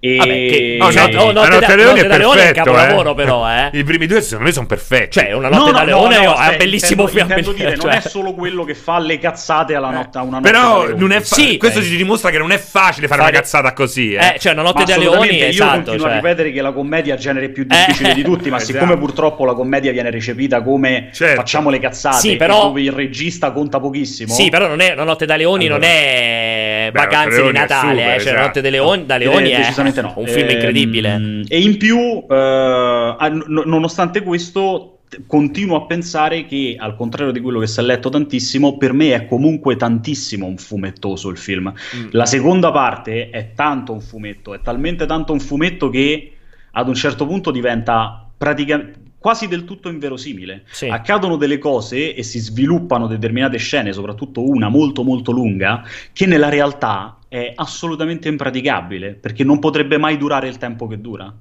E... 0.05 0.17
Vabbè, 0.17 0.31
che- 0.33 0.77
No, 0.81 0.91
Cioè, 0.91 1.13
no, 1.13 1.27
no, 1.27 1.33
Notte 1.33 1.59
da- 1.61 1.67
da 1.69 1.75
Leone 1.77 2.01
è 2.01 2.07
da 2.09 2.17
Leone 2.17 2.41
è 2.43 2.47
un 2.49 2.53
perfetto, 2.55 2.73
capolavoro, 2.73 3.15
però, 3.15 3.47
eh. 3.55 3.71
I 3.73 3.85
primi 3.85 4.07
due 4.07 4.21
secondo 4.21 4.45
me 4.47 4.53
sono 4.53 4.67
perfetti. 4.67 5.21
Cioè, 5.21 5.33
una 5.33 5.49
notte 5.49 5.71
da 5.71 5.85
leone 5.85 6.17
è 6.21 6.27
un 6.27 6.55
bellissimo 6.59 7.07
film. 7.07 7.21
intendo 7.29 7.53
dire, 7.53 7.71
non 7.77 7.79
cioè. 7.79 7.99
è 7.99 8.09
solo 8.09 8.35
quello 8.35 8.65
che 8.65 8.75
fa 8.75 8.99
le 8.99 9.19
cazzate 9.21 9.77
alla 9.77 9.91
notte, 9.91 10.19
a 10.19 10.23
una 10.23 10.39
notte 10.39 10.51
da 10.51 10.59
Però 10.59 10.83
leone. 10.87 10.99
non 11.01 11.13
è 11.13 11.21
fa- 11.21 11.35
Sì, 11.37 11.57
questo 11.57 11.79
eh. 11.79 11.83
ci 11.85 11.97
dimostra 11.97 12.31
che 12.31 12.39
non 12.39 12.51
è 12.51 12.59
facile 12.59 13.07
fare 13.07 13.21
Fare- 13.21 13.33
una 13.33 13.41
cazzata 13.41 13.73
così, 13.75 14.15
eh. 14.15 14.33
Eh, 14.35 14.39
cioè, 14.41 14.55
una 14.55 14.63
notte 14.63 14.83
da 14.83 14.97
leoni, 14.97 15.37
io 15.37 15.47
esatto. 15.47 15.73
continuo 15.75 15.99
cioè. 16.01 16.11
a 16.11 16.15
ripetere 16.17 16.51
che 16.51 16.61
la 16.63 16.73
commedia 16.73 17.13
è 17.13 17.17
il 17.17 17.23
genere 17.23 17.49
più 17.51 17.65
difficile 17.65 18.11
Eh. 18.11 18.15
di 18.15 18.23
tutti, 18.25 18.51
ma 18.51 18.57
Esatto. 18.63 18.73
siccome 18.73 18.99
purtroppo 18.99 19.45
la 19.45 19.55
commedia 19.55 19.93
viene 19.93 20.11
recepita 20.11 20.63
come 20.63 21.11
Certo. 21.13 21.37
facciamo 21.37 21.71
le 21.71 21.79
cazzate, 21.79 22.17
Sì, 22.19 22.35
però- 22.35 22.63
dove 22.65 22.81
il 22.81 22.91
regista 22.91 23.53
conta 23.53 23.79
pochissimo. 23.79 24.35
Sì, 24.35 24.49
però 24.49 24.67
non 24.67 24.81
è 24.81 24.91
una 24.95 25.05
notte 25.05 25.27
da 25.27 25.37
leoni, 25.37 25.69
non 25.69 25.85
è 25.85 26.91
vacanze 26.93 27.41
di 27.43 27.53
Natale, 27.53 28.01
eh. 28.01 28.05
Cioè, 28.05 28.17
esatto. 28.17 28.35
la 28.37 28.41
notte 28.43 28.61
da 28.61 28.69
leoni, 28.69 29.07
da 29.07 29.17
leoni 29.17 29.51
Eh, 29.51 29.55
è 29.55 29.57
decisamente 29.59 29.92
no. 30.01 30.15
un 30.17 30.27
film 30.27 30.49
Ehm, 30.49 30.51
incredibile. 30.51 31.45
E 31.49 31.61
in 31.61 31.77
più, 31.77 31.99
eh, 32.29 33.17
nonostante 33.47 34.23
questo, 34.23 35.01
continuo 35.27 35.77
a 35.77 35.87
pensare 35.87 36.47
che, 36.47 36.77
al 36.79 36.97
contrario 36.97 37.33
di 37.33 37.41
quello 37.41 37.59
che 37.59 37.67
si 37.67 37.81
è 37.81 37.83
letto 37.83 38.09
tantissimo, 38.09 38.77
per 38.79 38.93
me 38.93 39.15
è 39.15 39.27
comunque 39.27 39.77
tantissimo 39.77 40.47
un 40.47 40.57
fumettoso 40.57 41.29
il 41.29 41.37
film. 41.37 41.73
Mm. 41.97 42.09
La 42.13 42.27
seconda 42.27 42.71
parte 42.71 43.31
è 43.31 43.53
tanto 43.55 43.93
un 43.93 44.01
fumetto, 44.01 44.55
è 44.55 44.61
talmente 44.61 45.07
tanto 45.07 45.33
un 45.33 45.41
fumetto 45.41 45.91
che 45.91 46.33
ad 46.73 46.89
un 46.89 46.95
certo 46.95 47.27
punto 47.27 47.51
diventa 47.51 48.27
praticamente 48.37 49.01
quasi 49.19 49.47
del 49.47 49.65
tutto 49.65 49.89
inverosimile. 49.89 50.65
Sì. 50.71 50.89
Accadono 50.89 51.37
delle 51.37 51.59
cose 51.59 52.13
e 52.15 52.23
si 52.25 52.41
sviluppano 52.41 53.07
determinate 53.07 53.57
scene, 53.57 53.93
soprattutto 53.93 54.45
una 54.45 54.69
molto 54.69 55.05
molto 55.05 55.31
lunga, 55.31 55.85
che 56.13 56.27
nella 56.27 56.49
realtà 56.49 57.17
è 57.33 57.51
assolutamente 57.55 58.29
impraticabile, 58.29 59.15
perché 59.15 59.43
non 59.43 59.59
potrebbe 59.59 59.97
mai 59.97 60.19
durare 60.19 60.49
il 60.49 60.59
tempo 60.59 60.87
che 60.87 61.01
dura. 61.01 61.35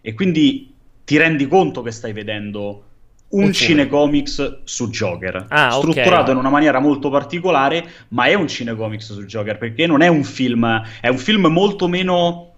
E 0.00 0.12
quindi 0.12 0.74
ti 1.04 1.16
rendi 1.16 1.46
conto 1.46 1.80
che 1.80 1.92
stai 1.92 2.12
vedendo 2.12 2.82
un 3.28 3.52
cinecomics 3.52 4.62
su 4.64 4.90
Joker, 4.90 5.46
Ah, 5.48 5.70
strutturato 5.70 6.32
in 6.32 6.38
una 6.38 6.50
maniera 6.50 6.80
molto 6.80 7.08
particolare, 7.08 7.86
ma 8.08 8.24
è 8.24 8.34
un 8.34 8.48
cinecomics 8.48 9.12
su 9.12 9.24
Joker, 9.26 9.58
perché 9.58 9.86
non 9.86 10.02
è 10.02 10.08
un 10.08 10.24
film, 10.24 10.82
è 11.00 11.06
un 11.06 11.18
film 11.18 11.46
molto 11.46 11.86
meno 11.86 12.54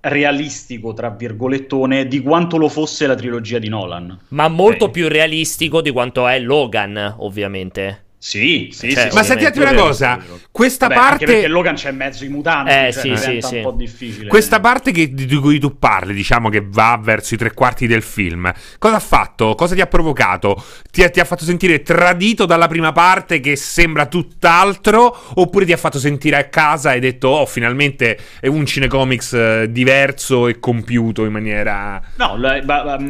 realistico, 0.00 0.92
tra 0.92 1.08
virgolettone, 1.08 2.06
di 2.06 2.20
quanto 2.20 2.58
lo 2.58 2.68
fosse 2.68 3.06
la 3.06 3.14
trilogia 3.14 3.58
di 3.58 3.68
Nolan. 3.68 4.18
Ma 4.28 4.48
molto 4.48 4.90
più 4.90 5.08
realistico 5.08 5.80
di 5.80 5.90
quanto 5.92 6.28
è 6.28 6.38
Logan, 6.40 7.14
ovviamente. 7.20 8.04
Sì, 8.26 8.70
sì, 8.72 8.90
Cioè, 8.90 9.08
sì. 9.10 9.14
Ma 9.14 9.22
senti 9.22 9.60
una 9.60 9.72
cosa, 9.72 10.18
questa 10.50 10.88
Vabbè, 10.88 10.98
Anche 10.98 11.10
parte 11.10 11.24
perché 11.26 11.46
Logan 11.46 11.74
c'è 11.76 11.90
in 11.90 11.96
mezzo 11.96 12.24
i 12.24 12.28
mutanti, 12.28 12.70
Eh, 12.72 12.92
cioè 12.92 12.92
sì, 12.92 13.08
diventa 13.12 13.46
sì, 13.46 13.56
un 13.58 13.62
po' 13.62 13.70
difficile. 13.70 14.26
Questa 14.26 14.58
parte 14.58 14.90
che- 14.90 15.14
di 15.14 15.36
cui 15.36 15.60
tu 15.60 15.78
parli, 15.78 16.12
diciamo 16.12 16.48
che 16.48 16.60
va 16.68 16.98
verso 17.00 17.34
i 17.34 17.36
tre 17.36 17.52
quarti 17.52 17.86
del 17.86 18.02
film, 18.02 18.52
cosa 18.80 18.96
ha 18.96 19.00
fatto? 19.00 19.54
Cosa 19.54 19.76
ti 19.76 19.80
ha 19.80 19.86
provocato? 19.86 20.60
Ti 20.90 21.04
ha, 21.04 21.08
ti 21.08 21.20
ha 21.20 21.24
fatto 21.24 21.44
sentire 21.44 21.82
tradito 21.82 22.46
dalla 22.46 22.66
prima 22.66 22.90
parte 22.90 23.38
che 23.38 23.54
sembra 23.54 24.06
tutt'altro? 24.06 25.16
Oppure 25.34 25.64
ti 25.64 25.72
ha 25.72 25.76
fatto 25.76 26.00
sentire 26.00 26.34
a 26.34 26.44
casa 26.48 26.90
e 26.90 26.94
hai 26.94 27.00
detto, 27.00 27.28
oh, 27.28 27.46
finalmente 27.46 28.18
è 28.40 28.48
un 28.48 28.66
cinecomics 28.66 29.32
eh, 29.34 29.66
diverso 29.70 30.48
e 30.48 30.58
compiuto 30.58 31.24
in 31.24 31.30
maniera... 31.30 32.02
No, 32.16 32.36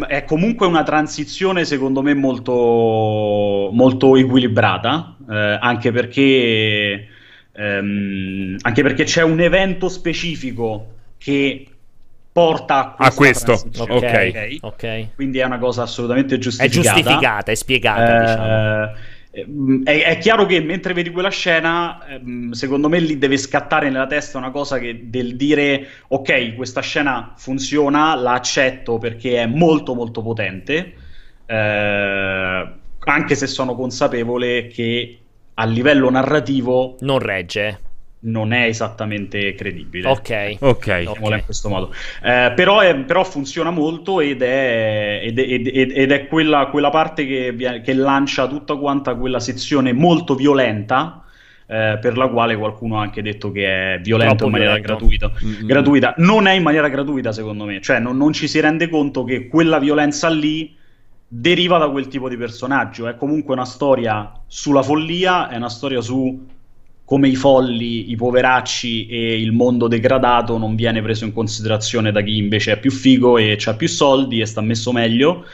è 0.06 0.24
comunque 0.26 0.66
una 0.66 0.82
transizione 0.82 1.64
secondo 1.64 2.02
me 2.02 2.12
molto, 2.12 3.70
molto 3.72 4.14
equilibrata, 4.16 5.05
eh, 5.30 5.58
anche 5.60 5.92
perché 5.92 7.06
ehm, 7.52 8.56
anche 8.60 8.82
perché 8.82 9.04
c'è 9.04 9.22
un 9.22 9.40
evento 9.40 9.88
specifico 9.88 10.94
che 11.18 11.66
porta 12.32 12.96
a 12.96 13.06
A 13.06 13.12
questo, 13.12 13.54
transizione, 13.54 13.92
ok. 13.94 14.58
Ok. 14.60 15.14
Quindi 15.14 15.38
è 15.38 15.44
una 15.44 15.58
cosa 15.58 15.82
assolutamente 15.82 16.34
È 16.34 16.38
giustificata. 16.38 16.98
giustificata, 16.98 17.50
è 17.52 17.54
spiegata, 17.54 18.20
diciamo. 18.20 18.84
Eh, 18.84 19.14
È, 19.84 20.02
è 20.02 20.18
chiaro 20.18 20.46
che 20.46 20.60
mentre 20.60 20.94
vedi 20.94 21.10
quella 21.10 21.28
scena, 21.30 22.06
ehm, 22.06 22.52
secondo 22.52 22.88
me 22.88 23.00
lì 23.00 23.18
deve 23.18 23.36
scattare 23.36 23.90
nella 23.90 24.06
testa 24.06 24.38
una 24.38 24.50
cosa 24.50 24.78
che 24.78 25.10
del 25.10 25.36
dire 25.36 25.86
ok, 26.08 26.54
questa 26.54 26.80
scena 26.80 27.34
funziona, 27.36 28.14
la 28.14 28.32
accetto 28.32 28.96
perché 28.98 29.42
è 29.42 29.46
molto 29.46 29.94
molto 29.94 30.22
potente, 30.22 30.92
eh, 31.44 32.66
anche 33.08 33.34
se 33.34 33.46
sono 33.46 33.74
consapevole 33.74 34.66
che 34.68 35.18
a 35.54 35.64
livello 35.64 36.10
narrativo 36.10 36.96
Non 37.00 37.18
regge. 37.18 37.80
non 38.26 38.52
è 38.52 38.64
esattamente 38.64 39.54
credibile. 39.54 40.08
Ok. 40.08 40.56
Ok. 40.60 40.86
Mettiamola 40.88 41.36
in 41.36 41.44
questo 41.44 41.68
modo. 41.68 41.92
Eh, 42.22 42.52
però, 42.56 42.80
è- 42.80 42.96
però 43.04 43.22
funziona 43.24 43.70
molto 43.70 44.20
ed 44.20 44.42
è, 44.42 45.20
ed 45.22 45.38
è- 45.38 45.42
ed 45.52 45.66
è- 45.68 45.98
ed 46.00 46.10
è 46.12 46.26
quella, 46.26 46.66
quella 46.66 46.90
parte 46.90 47.24
che, 47.26 47.80
che 47.84 47.94
lancia 47.94 48.48
tutta 48.48 48.74
quanta 48.76 49.14
quella 49.14 49.38
sezione 49.40 49.92
molto 49.92 50.34
violenta. 50.34 51.20
eh, 51.68 51.98
per 52.00 52.16
la 52.16 52.28
quale 52.28 52.54
qualcuno 52.56 52.96
ha 52.98 53.02
anche 53.02 53.22
detto 53.22 53.50
che 53.50 53.94
è 53.94 54.00
violento 54.00 54.36
Troppo 54.36 54.44
in 54.56 54.62
maniera 54.62 54.74
violento. 54.78 55.04
gratuita. 55.06 55.32
Mm-mm. 55.44 55.66
gratuita. 55.66 56.14
Non 56.18 56.46
è 56.46 56.52
in 56.52 56.62
maniera 56.62 56.88
gratuita, 56.88 57.32
secondo 57.32 57.64
me, 57.64 57.80
cioè 57.80 57.98
non, 57.98 58.16
non 58.16 58.32
ci 58.32 58.46
si 58.46 58.60
rende 58.60 58.88
conto 58.88 59.24
che 59.24 59.48
quella 59.48 59.80
violenza 59.80 60.28
lì 60.28 60.76
deriva 61.26 61.78
da 61.78 61.88
quel 61.90 62.08
tipo 62.08 62.28
di 62.28 62.36
personaggio. 62.36 63.06
È 63.08 63.16
comunque 63.16 63.54
una 63.54 63.64
storia 63.64 64.32
sulla 64.46 64.82
follia, 64.82 65.48
è 65.48 65.56
una 65.56 65.68
storia 65.68 66.00
su 66.00 66.46
come 67.04 67.28
i 67.28 67.36
folli, 67.36 68.10
i 68.10 68.16
poveracci 68.16 69.06
e 69.06 69.40
il 69.40 69.52
mondo 69.52 69.86
degradato 69.86 70.58
non 70.58 70.74
viene 70.74 71.00
preso 71.02 71.24
in 71.24 71.32
considerazione 71.32 72.10
da 72.10 72.20
chi 72.22 72.36
invece 72.36 72.72
è 72.72 72.80
più 72.80 72.90
figo 72.90 73.38
e 73.38 73.56
ha 73.64 73.74
più 73.76 73.86
soldi 73.88 74.40
e 74.40 74.46
sta 74.46 74.60
messo 74.60 74.92
meglio. 74.92 75.44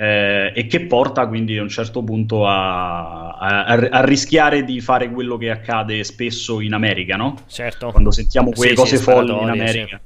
eh, 0.00 0.52
e 0.54 0.66
che 0.66 0.86
porta 0.86 1.26
quindi 1.26 1.56
a 1.58 1.62
un 1.62 1.68
certo 1.68 2.02
punto 2.04 2.46
a, 2.46 3.30
a- 3.32 3.64
a 3.90 4.04
rischiare 4.04 4.64
di 4.64 4.80
fare 4.80 5.10
quello 5.10 5.36
che 5.36 5.50
accade 5.50 6.04
spesso 6.04 6.60
in 6.60 6.72
America, 6.72 7.16
no? 7.16 7.34
Certo. 7.46 7.90
Quando 7.90 8.10
sentiamo 8.12 8.52
quelle 8.52 8.74
Sì, 8.74 8.76
cose 8.76 8.96
sì, 8.96 9.02
folli 9.02 9.32
in 9.42 9.48
America. 9.48 10.00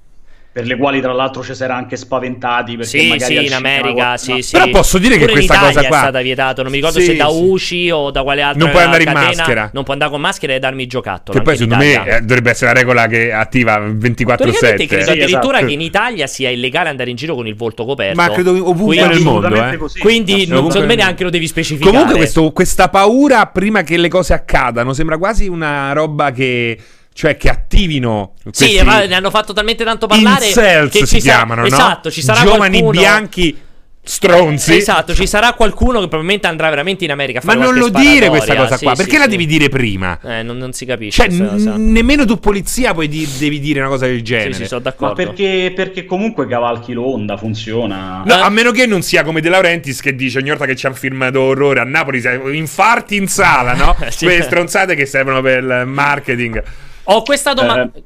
Per 0.52 0.66
le 0.66 0.76
quali, 0.76 1.00
tra 1.00 1.14
l'altro, 1.14 1.42
ci 1.42 1.54
si 1.54 1.62
era 1.62 1.74
anche 1.76 1.96
spaventati. 1.96 2.76
Perché 2.76 2.98
Sì, 2.98 3.08
magari 3.08 3.36
sì, 3.38 3.46
in 3.46 3.54
America, 3.54 3.92
qualcuno- 3.92 4.16
sì, 4.36 4.42
sì. 4.42 4.52
Però 4.52 4.68
posso 4.68 4.98
dire 4.98 5.14
che 5.14 5.20
Pure 5.20 5.32
questa 5.32 5.54
in 5.54 5.58
Italia 5.60 5.74
cosa 5.76 5.88
qua- 5.88 5.96
è 5.96 6.00
stata 6.02 6.20
vietato, 6.20 6.62
non 6.62 6.70
mi 6.70 6.76
ricordo 6.76 6.98
Sì, 7.00 7.06
se 7.06 7.16
da 7.16 7.28
sì. 7.30 7.36
UCI 7.42 7.90
o 7.90 8.10
da 8.10 8.22
quale 8.22 8.42
altra 8.42 8.62
Non 8.62 8.70
puoi 8.70 8.82
andare 8.82 9.02
in 9.04 9.08
catena. 9.08 9.26
maschera. 9.34 9.70
Non 9.72 9.82
può 9.84 9.92
andare 9.94 10.10
con 10.10 10.20
maschera 10.20 10.52
e 10.52 10.58
darmi 10.58 10.86
giocattolo. 10.86 11.38
Che 11.38 11.42
poi 11.42 11.54
in 11.54 11.60
secondo 11.60 11.82
me 11.82 12.06
eh, 12.06 12.20
dovrebbe 12.20 12.50
essere 12.50 12.72
la 12.74 12.78
regola 12.78 13.06
che 13.06 13.32
attiva 13.32 13.78
24-7. 13.78 14.36
Teoricamente 14.36 14.86
credo 14.86 15.04
Sì, 15.04 15.10
addirittura 15.10 15.52
esatto. 15.56 15.66
che 15.66 15.72
in 15.72 15.80
Italia 15.80 16.26
sia 16.26 16.50
illegale 16.50 16.88
andare 16.90 17.08
in 17.08 17.16
giro 17.16 17.34
con 17.34 17.46
il 17.46 17.54
volto 17.56 17.86
coperto. 17.86 18.20
Ma 18.20 18.30
credo 18.30 18.50
ovunque 18.50 18.96
Quindi- 18.96 19.14
nel 19.14 19.22
mondo, 19.22 19.70
eh. 19.72 19.76
così. 19.78 19.98
Quindi 20.00 20.32
non, 20.32 20.34
Assolutamente. 20.42 20.70
secondo 20.72 20.86
me 20.86 20.94
neanche 20.96 21.24
lo 21.24 21.30
devi 21.30 21.46
specificare. 21.46 21.90
Comunque 21.90 22.16
questo- 22.16 22.52
questa 22.52 22.88
paura 22.90 23.46
prima 23.46 23.82
che 23.82 23.96
le 23.96 24.08
cose 24.08 24.34
accadano 24.34 24.92
sembra 24.92 25.16
quasi 25.16 25.48
una 25.48 25.94
roba 25.94 26.30
che... 26.30 26.78
Cioè 27.14 27.36
che 27.36 27.48
attivino 27.50 28.32
Sì, 28.52 28.80
ma 28.82 29.04
ne 29.04 29.14
hanno 29.14 29.30
fatto 29.30 29.52
talmente 29.52 29.84
tanto 29.84 30.06
parlare 30.06 30.46
incels 30.46 30.90
che 30.92 31.06
si 31.06 31.20
sa- 31.20 31.30
chiamano, 31.32 31.60
no? 31.60 31.66
Esatto, 31.66 32.10
ci 32.10 32.22
sarà 32.22 32.40
Giovani 32.42 32.78
qualcuno 32.80 32.90
bianchi 33.00 33.56
stronzi. 34.04 34.74
Esatto, 34.76 35.14
ci 35.14 35.28
sarà 35.28 35.52
qualcuno 35.52 36.00
che 36.00 36.08
probabilmente 36.08 36.48
andrà 36.48 36.68
veramente 36.70 37.04
in 37.04 37.12
America 37.12 37.38
a 37.38 37.42
Ma 37.44 37.52
fare 37.52 37.64
non 37.64 37.74
lo 37.76 37.88
dire 37.88 38.28
questa 38.30 38.56
cosa 38.56 38.76
Sì, 38.76 38.84
qua, 38.84 38.96
sì, 38.96 39.02
perché 39.02 39.16
la 39.18 39.24
sì. 39.24 39.30
devi 39.30 39.46
dire 39.46 39.68
prima? 39.68 40.18
Eh, 40.24 40.42
non, 40.42 40.56
non 40.56 40.72
si 40.72 40.84
capisce. 40.86 41.22
Cioè, 41.22 41.30
n- 41.32 41.92
nemmeno 41.92 42.24
tu 42.24 42.40
polizia 42.40 42.94
puoi 42.94 43.06
di- 43.06 43.28
devi 43.38 43.60
dire 43.60 43.78
una 43.78 43.88
cosa 43.88 44.06
del 44.06 44.22
genere. 44.22 44.54
Sì, 44.54 44.62
sì, 44.62 44.66
sono 44.66 44.80
Ma 44.82 44.90
d'accordo. 44.90 45.14
perché, 45.14 45.72
perché 45.76 46.04
comunque 46.04 46.48
cavalchi 46.48 46.94
l'onda, 46.94 47.36
funziona. 47.36 48.22
No, 48.26 48.38
Eh? 48.38 48.40
a 48.40 48.48
meno 48.48 48.72
che 48.72 48.86
non 48.86 49.02
sia 49.02 49.22
come 49.22 49.40
De 49.40 49.48
Laurentiis 49.50 50.00
che 50.00 50.16
dice 50.16 50.38
ogni 50.38 50.48
volta 50.48 50.64
che 50.66 50.74
c'è 50.74 50.88
un 50.88 50.94
film 50.94 51.28
d'orrore 51.28 51.78
a 51.78 51.84
Napoli, 51.84 52.20
infarti 52.56 53.14
in 53.16 53.28
sala, 53.28 53.74
no? 53.74 53.94
Sì. 54.10 54.24
Quelle 54.24 54.42
stronzate 54.42 54.94
che 54.96 55.06
servono 55.06 55.40
per 55.42 55.62
il 55.62 55.82
marketing. 55.86 56.60
Ho 57.04 57.22
questa 57.22 57.52
domanda. 57.54 57.90
Eh, 57.98 58.02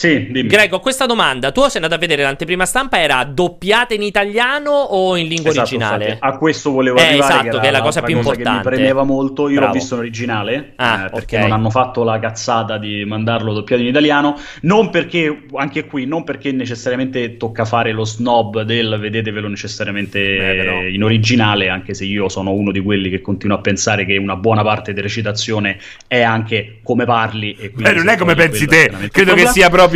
sì, 0.00 0.28
dimmi. 0.30 0.48
Greg, 0.48 0.72
ho 0.72 0.80
questa 0.80 1.04
domanda. 1.04 1.52
Tu 1.52 1.60
sei 1.64 1.72
andato 1.76 1.94
a 1.94 1.98
vedere 1.98 2.22
l'anteprima 2.22 2.64
stampa, 2.64 2.98
era 2.98 3.22
doppiata 3.24 3.92
in 3.92 4.00
italiano 4.00 4.70
o 4.70 5.14
in 5.18 5.28
lingua 5.28 5.50
Esatto, 5.50 5.66
originale? 5.74 6.04
infatti, 6.06 6.24
a 6.24 6.38
questo 6.38 6.70
volevo 6.70 6.96
Eh, 6.96 7.02
arrivare, 7.02 7.32
esatto, 7.34 7.56
che, 7.56 7.60
che 7.60 7.68
è 7.68 7.70
la 7.70 7.82
cosa 7.82 8.00
più 8.00 8.14
che 8.16 8.20
mi 8.22 8.26
importante. 8.26 8.68
premeva 8.70 9.02
molto. 9.04 9.48
Io 9.50 9.56
Bravo. 9.56 9.66
l'ho 9.74 9.78
visto 9.78 9.94
in 9.96 10.00
originale, 10.00 10.72
Ah, 10.76 11.04
eh, 11.04 11.10
perché 11.10 11.36
ok. 11.36 11.42
non 11.42 11.52
hanno 11.52 11.68
fatto 11.68 12.02
la 12.02 12.18
cazzata 12.18 12.78
di 12.78 13.04
mandarlo 13.04 13.52
doppiato 13.52 13.82
in 13.82 13.88
italiano. 13.88 14.38
Non 14.62 14.88
perché, 14.88 15.42
anche 15.52 15.84
qui, 15.84 16.06
non 16.06 16.24
perché 16.24 16.50
necessariamente 16.50 17.36
tocca 17.36 17.66
fare 17.66 17.92
lo 17.92 18.06
snob 18.06 18.62
del 18.62 18.96
vedetevelo 18.98 19.48
necessariamente 19.48 20.18
Beh, 20.18 20.90
in 20.92 21.02
originale, 21.04 21.68
anche 21.68 21.92
se 21.92 22.06
io 22.06 22.30
sono 22.30 22.52
uno 22.52 22.72
di 22.72 22.80
quelli 22.80 23.10
che 23.10 23.20
continua 23.20 23.58
a 23.58 23.60
pensare 23.60 24.06
che 24.06 24.16
una 24.16 24.36
buona 24.36 24.62
parte 24.62 24.94
di 24.94 25.00
recitazione 25.02 25.78
è 26.06 26.22
anche 26.22 26.78
come 26.82 27.04
parli. 27.04 27.54
E 27.58 27.70
quindi 27.70 27.90
Eh, 27.90 27.94
non 27.94 28.08
è 28.08 28.16
come 28.16 28.34
pensi 28.34 28.66
te. 28.66 28.90
Credo 29.12 29.34
che 29.34 29.46
sia 29.46 29.68
proprio. 29.68 29.88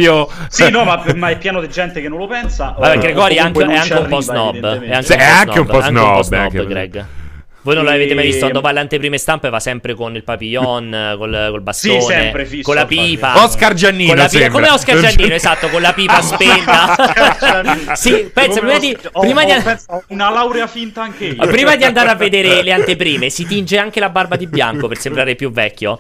Sì, 0.49 0.71
no, 0.71 0.85
ma, 0.85 1.03
ma 1.15 1.31
è 1.31 1.39
pieno 1.39 1.61
di 1.61 1.69
gente 1.69 2.01
che 2.01 2.09
non 2.09 2.19
lo 2.19 2.27
pensa. 2.27 2.75
Vabbè, 2.79 2.97
o- 2.97 3.01
Gregori 3.01 3.35
è 3.37 3.39
anche, 3.39 3.65
è 3.65 3.77
anche 3.77 3.95
un 3.95 4.07
po' 4.09 4.21
snob. 4.21 4.81
È 4.83 4.93
anche, 4.93 5.03
Sì, 5.07 5.13
un, 5.13 5.19
po 5.19 5.25
è 5.25 5.27
anche 5.27 5.59
un 5.61 5.67
po' 5.67 5.79
anche 5.79 5.99
un 6.01 6.13
po' 6.13 6.23
snob, 6.23 6.41
anche- 6.41 6.67
Greg. 6.67 7.07
Voi 7.65 7.75
non 7.77 7.87
E- 7.87 7.93
l'avete 7.93 8.13
mai 8.15 8.25
visto 8.25 8.41
quando 8.41 8.61
va 8.61 8.69
alle 8.69 8.81
anteprime 8.81 9.17
stampe 9.17 9.49
va 9.49 9.59
sempre 9.59 9.95
con 9.95 10.15
il 10.15 10.23
papillon, 10.23 11.15
col, 11.17 11.47
col 11.51 11.63
bastone, 11.63 12.01
Sì, 12.03 12.07
sempre 12.07 12.45
fisso, 12.45 12.63
con 12.63 12.75
la 12.75 12.85
pipa. 12.85 13.43
Oscar 13.43 13.73
Giannino 13.73 14.13
Con 14.13 14.19
la 14.19 14.29
pipa- 14.29 14.51
come 14.51 14.69
Oscar 14.69 14.99
Giannino, 15.01 15.33
esatto, 15.35 15.69
con 15.71 15.81
la 15.81 15.95
pipa 15.95 16.21
spenta. 16.21 17.95
sì, 17.97 18.31
pensa, 18.35 18.61
prima 18.61 18.79
di, 18.79 18.95
prima 19.19 19.43
ho- 19.43 19.47
di- 19.47 19.53
ho 19.87 20.03
una 20.09 20.29
laurea 20.29 20.67
finta 20.67 21.01
anche 21.01 21.25
io. 21.25 21.47
prima 21.47 21.75
di 21.77 21.85
andare 21.85 22.11
a 22.11 22.15
vedere 22.15 22.63
le 22.63 22.73
anteprime, 22.73 23.31
si 23.31 23.47
tinge 23.47 23.79
anche 23.79 23.99
la 23.99 24.11
barba 24.11 24.37
di 24.37 24.47
bianco 24.47 24.87
per 24.87 24.99
sembrare 24.99 25.35
più 25.35 25.51
vecchio. 25.51 25.99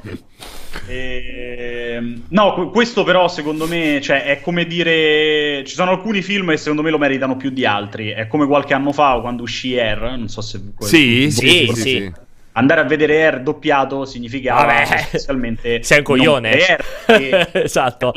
Ehm, 1.95 2.23
no, 2.29 2.55
que- 2.55 2.71
questo 2.71 3.05
però 3.05 3.29
secondo 3.29 3.66
me 3.66 4.01
cioè, 4.03 4.25
è 4.25 4.41
come 4.41 4.66
dire. 4.66 5.62
Ci 5.65 5.75
sono 5.75 5.91
alcuni 5.93 6.23
film 6.23 6.51
che 6.51 6.57
secondo 6.57 6.83
me 6.83 6.91
lo 6.91 6.99
meritano 6.99 7.37
più 7.37 7.51
di 7.51 7.65
altri. 7.66 8.09
È 8.11 8.27
come 8.27 8.47
qualche 8.47 8.75
anno 8.75 8.93
fa 8.93 9.19
quando 9.21 9.43
uscì 9.43 9.79
Air. 9.79 10.01
Non 10.16 10.29
so 10.29 10.41
se. 10.41 10.61
Sì, 10.81 11.31
sì, 11.31 11.71
Sì, 11.73 11.75
sì. 11.75 12.12
Andare 12.57 12.83
a 12.83 12.85
vedere 12.85 13.21
Air 13.25 13.41
doppiato 13.41 14.05
significava 14.05 14.65
Vabbè. 14.66 14.85
sostanzialmente. 14.87 15.83
Sei 15.83 15.99
un 15.99 16.05
coglione. 16.05 16.51
Air, 16.53 17.49
esatto. 17.65 18.12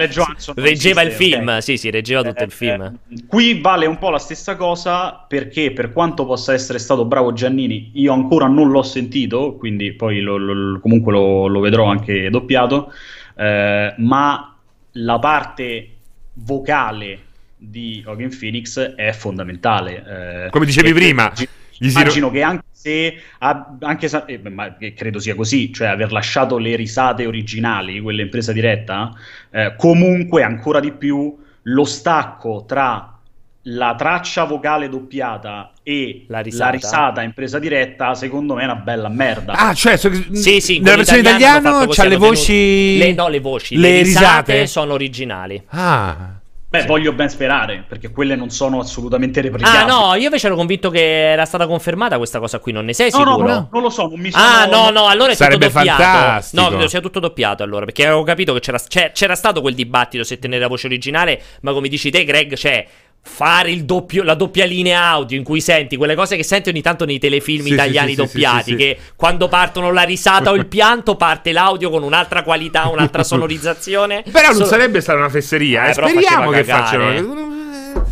Reggeva 0.55 1.01
il 1.01 1.11
film, 1.11 1.47
ok. 1.47 1.63
sì, 1.63 1.77
sì, 1.77 1.89
reggeva 1.89 2.21
tutto 2.21 2.43
il 2.43 2.49
Eh, 2.51 2.53
film. 2.53 2.81
eh, 2.83 3.15
qui 3.27 3.59
vale 3.59 3.87
un 3.87 3.97
po' 3.97 4.11
la 4.11 4.19
stessa 4.19 4.55
cosa 4.55 5.25
perché 5.27 5.71
per 5.71 5.91
quanto 5.91 6.25
possa 6.27 6.53
essere 6.53 6.77
stato 6.77 7.05
bravo 7.05 7.33
Giannini, 7.33 7.89
io 7.95 8.13
ancora 8.13 8.45
non 8.45 8.69
l'ho 8.69 8.83
sentito, 8.83 9.55
quindi 9.55 9.93
poi 9.93 10.19
lo- 10.19 10.37
lo- 10.37 10.79
comunque 10.81 11.11
lo, 11.13 11.47
lo 11.47 11.59
vedrò 11.59 11.85
anche 11.85 12.29
doppiato, 12.29 12.91
eh, 13.37 13.93
ma 13.97 14.55
la 14.91 15.19
parte 15.19 15.89
vocale 16.33 17.19
di 17.55 18.03
Hogan 18.05 18.35
Phoenix 18.37 18.79
è 18.79 19.11
fondamentale. 19.11 20.45
eh, 20.45 20.49
Come 20.49 20.65
dicevi 20.65 20.93
prima, 20.93 21.31
Immagino 21.79 22.31
che 22.31 22.41
anche 22.41 22.63
se, 22.71 23.21
anche 23.37 24.07
se- 24.07 24.23
eh, 24.25 24.49
ma 24.49 24.75
credo 24.95 25.19
sia 25.19 25.35
così, 25.35 25.71
cioè 25.71 25.87
aver 25.87 26.11
lasciato 26.11 26.57
le 26.57 26.75
risate 26.75 27.25
originali, 27.25 27.99
quelle 27.99 28.23
in 28.23 28.29
presa 28.29 28.51
diretta, 28.51 29.13
eh, 29.51 29.75
comunque 29.77 30.43
ancora 30.43 30.79
di 30.79 30.91
più 30.91 31.37
lo 31.63 31.85
stacco 31.85 32.65
tra 32.67 33.15
la 33.63 33.95
traccia 33.95 34.45
vocale 34.45 34.89
doppiata 34.89 35.71
e 35.89 36.25
La 36.27 36.37
la 36.37 36.41
risata. 36.43 36.71
risata, 36.71 37.21
in 37.21 37.31
presa 37.31 37.59
diretta, 37.59 38.13
secondo 38.13 38.55
me 38.55 38.63
è 38.63 38.65
una 38.65 38.75
bella 38.75 39.07
merda. 39.07 39.53
Ah, 39.53 39.73
cioè, 39.73 39.95
so- 39.95 40.11
Sì, 40.33 40.59
sì, 40.59 40.79
nella 40.79 40.97
versione 40.97 41.21
italiana 41.21 41.87
c'ha 41.87 42.03
le 42.05 42.17
voci. 42.17 42.97
Le, 42.97 43.13
no, 43.13 43.29
le 43.29 43.39
voci. 43.39 43.75
Le 43.77 43.91
Le, 43.91 44.01
risate 44.01 44.51
risate? 44.51 44.67
sono 44.67 44.91
originali. 44.93 45.63
Ah. 45.69 46.31
Beh, 46.69 46.83
voglio 46.83 47.13
ben 47.13 47.29
sperare, 47.29 47.85
perché 47.87 48.11
quelle 48.11 48.35
non 48.35 48.49
sono 48.49 48.79
assolutamente 48.81 49.39
Ah, 49.39 49.43
replicabili. 49.43 49.85
no, 49.85 50.13
io 50.15 50.25
invece 50.25 50.47
ero 50.47 50.57
convinto 50.57 50.89
che 50.89 51.29
era 51.31 51.45
stata 51.45 51.65
confermata 51.65 52.17
questa 52.17 52.39
cosa 52.39 52.59
qui. 52.59 52.73
Non 52.73 52.83
ne 52.83 52.91
sei 52.93 53.09
No, 53.09 53.19
no, 53.23 53.31
sicuro? 53.35 53.47
no, 53.47 53.69
non 53.71 53.81
lo 53.81 53.89
so, 53.89 54.07
non 54.07 54.19
mi 54.19 54.29
sono... 54.29 54.43
Ah, 54.43 54.65
no, 54.65 54.89
no, 54.89 55.07
allora 55.07 55.31
è 55.31 55.35
Sarebbe 55.35 55.67
tutto 55.67 55.77
doppiato. 55.77 56.01
fantastico. 56.03 56.61
No, 56.61 56.67
credo 56.67 56.87
sia 56.89 56.99
tutto 56.99 57.19
doppiato 57.21 57.63
allora. 57.63 57.85
Perché 57.85 58.03
avevo 58.05 58.23
capito 58.23 58.53
che 58.53 58.59
c'era, 58.59 58.77
c'è- 58.85 59.11
c'era 59.13 59.35
stato 59.35 59.61
quel 59.61 59.75
dibattito 59.75 60.25
se 60.25 60.37
tenere 60.39 60.59
la 60.59 60.67
voce 60.67 60.87
originale. 60.87 61.41
Ma 61.61 61.71
come 61.71 61.87
dici 61.87 62.11
te, 62.11 62.25
Greg, 62.25 62.53
cioè. 62.55 62.85
Fare 63.21 63.71
il 63.71 63.83
doppio, 63.83 64.23
la 64.23 64.33
doppia 64.35 64.65
linea 64.65 65.03
audio 65.03 65.37
in 65.37 65.43
cui 65.43 65.59
senti 65.61 65.95
quelle 65.97 66.15
cose 66.15 66.35
che 66.37 66.43
senti 66.43 66.69
ogni 66.69 66.81
tanto 66.81 67.05
nei 67.05 67.19
telefilm 67.19 67.65
Sì, 67.65 67.73
italiani 67.73 68.11
sì, 68.11 68.15
doppiati. 68.15 68.71
sì. 68.71 68.75
Che 68.77 68.97
quando 69.15 69.47
partono 69.47 69.91
la 69.91 70.03
risata 70.03 70.49
o 70.51 70.55
il 70.55 70.65
pianto, 70.67 71.15
parte 71.15 71.51
l'audio 71.51 71.89
con 71.89 72.03
un'altra 72.03 72.41
qualità, 72.43 72.87
un'altra 72.87 73.23
sonorizzazione. 73.25 74.23
Però 74.31 74.47
non 74.47 74.55
Solo- 74.55 74.67
sarebbe 74.67 75.01
stata 75.01 75.19
una 75.19 75.29
fesseria. 75.29 75.87
Eh, 75.87 75.91
eh. 75.91 75.93
però 75.93 76.07
Speriamo 76.07 76.49
che 76.51 76.63
facciano. 76.63 77.56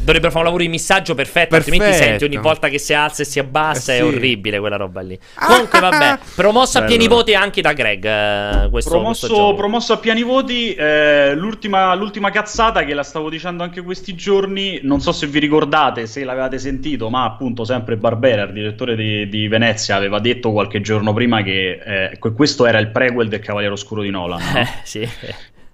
Dovrebbero 0.05 0.29
fare 0.29 0.37
un 0.37 0.45
lavoro 0.45 0.63
di 0.63 0.69
missaggio 0.69 1.15
perfetto, 1.15 1.55
altrimenti 1.55 1.85
Perfetto. 1.87 2.07
senti 2.09 2.23
ogni 2.25 2.37
volta 2.37 2.69
che 2.69 2.77
si 2.77 2.93
alza 2.93 3.23
e 3.23 3.25
si 3.25 3.39
abbassa. 3.39 3.93
Eh, 3.93 3.97
È 3.97 3.99
sì. 3.99 4.05
orribile 4.05 4.59
quella 4.59 4.75
roba 4.75 5.01
lì. 5.01 5.17
Comunque, 5.33 5.79
vabbè, 5.79 6.19
promosso 6.35 6.77
a 6.77 6.83
pieni 6.83 7.07
voti 7.07 7.33
anche 7.33 7.61
da 7.61 7.73
Greg. 7.73 8.05
eh, 8.05 8.69
questo, 8.69 8.91
Promosso, 8.91 9.27
questo 9.27 9.53
promosso 9.55 9.93
a 9.93 9.97
piani 9.97 10.21
voti, 10.23 10.73
eh, 10.75 11.33
l'ultima, 11.35 11.93
l'ultima 11.95 12.29
cazzata 12.29 12.83
che 12.85 12.93
la 12.93 13.03
stavo 13.03 13.29
dicendo 13.29 13.63
anche 13.63 13.81
questi 13.81 14.13
giorni, 14.15 14.79
non 14.83 15.01
so 15.01 15.11
se 15.11 15.25
vi 15.27 15.39
ricordate, 15.39 16.05
se 16.05 16.23
l'avevate 16.23 16.59
sentito, 16.59 17.09
ma 17.09 17.23
appunto 17.25 17.63
sempre 17.65 17.97
Barbera, 17.97 18.43
il 18.43 18.53
direttore 18.53 18.95
di, 18.95 19.27
di 19.27 19.47
Venezia, 19.47 19.95
aveva 19.95 20.19
detto 20.19 20.51
qualche 20.51 20.81
giorno 20.81 21.13
prima 21.13 21.41
che 21.41 21.79
eh, 22.11 22.17
que- 22.19 22.33
questo 22.33 22.65
era 22.67 22.77
il 22.77 22.89
prequel 22.91 23.27
del 23.27 23.39
Cavaliere 23.39 23.73
Oscuro 23.73 24.01
di 24.03 24.11
Nolan, 24.11 24.39
no? 24.39 24.59
Eh, 24.59 24.67
sì. 24.83 25.09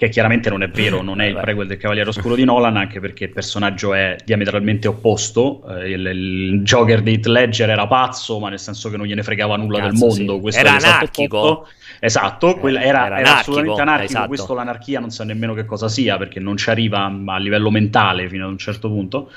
Che 0.01 0.09
chiaramente 0.09 0.49
non 0.49 0.63
è 0.63 0.67
vero, 0.67 1.03
non 1.03 1.21
è 1.21 1.25
il 1.27 1.37
prequel 1.39 1.67
del 1.67 1.77
Cavaliere 1.77 2.09
Oscuro 2.09 2.33
di 2.33 2.43
Nolan, 2.43 2.75
anche 2.75 2.99
perché 2.99 3.25
il 3.25 3.29
personaggio 3.29 3.93
è 3.93 4.15
diametralmente 4.25 4.87
opposto, 4.87 5.61
eh, 5.69 5.91
il, 5.91 6.05
il 6.07 6.61
Joker 6.63 7.03
di 7.03 7.11
Heath 7.11 7.27
Ledger 7.27 7.69
era 7.69 7.85
pazzo, 7.85 8.39
ma 8.39 8.49
nel 8.49 8.57
senso 8.57 8.89
che 8.89 8.97
non 8.97 9.05
gliene 9.05 9.21
fregava 9.21 9.57
nulla 9.57 9.79
del 9.79 9.91
Cazzo, 9.91 10.07
mondo, 10.07 10.33
sì. 10.33 10.39
questo 10.41 10.59
Era 10.59 10.73
l'esatto 10.73 10.95
anarchico. 10.95 11.67
Esatto, 11.99 12.55
quella- 12.55 12.81
era, 12.81 13.05
era 13.05 13.19
era 13.19 13.29
anarchico, 13.29 13.51
assolutamente 13.51 13.81
anarchico. 13.81 14.09
esatto. 14.11 14.27
Questo 14.27 14.53
l'anarchia 14.55 14.99
non 14.99 15.11
sa 15.11 15.23
nemmeno 15.23 15.53
che 15.53 15.65
cosa 15.65 15.87
sia 15.87 16.17
perché 16.17 16.39
non 16.39 16.57
ci 16.57 16.71
arriva 16.71 17.05
a 17.05 17.37
livello 17.37 17.69
mentale 17.69 18.27
fino 18.27 18.45
ad 18.45 18.51
un 18.51 18.57
certo 18.57 18.87
punto. 18.87 19.31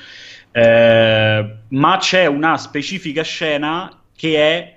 Eh, 0.51 1.45
ma 1.67 1.97
c'è 1.99 2.25
una 2.25 2.57
specifica 2.57 3.21
scena 3.21 3.91
che 4.15 4.37
è 4.37 4.74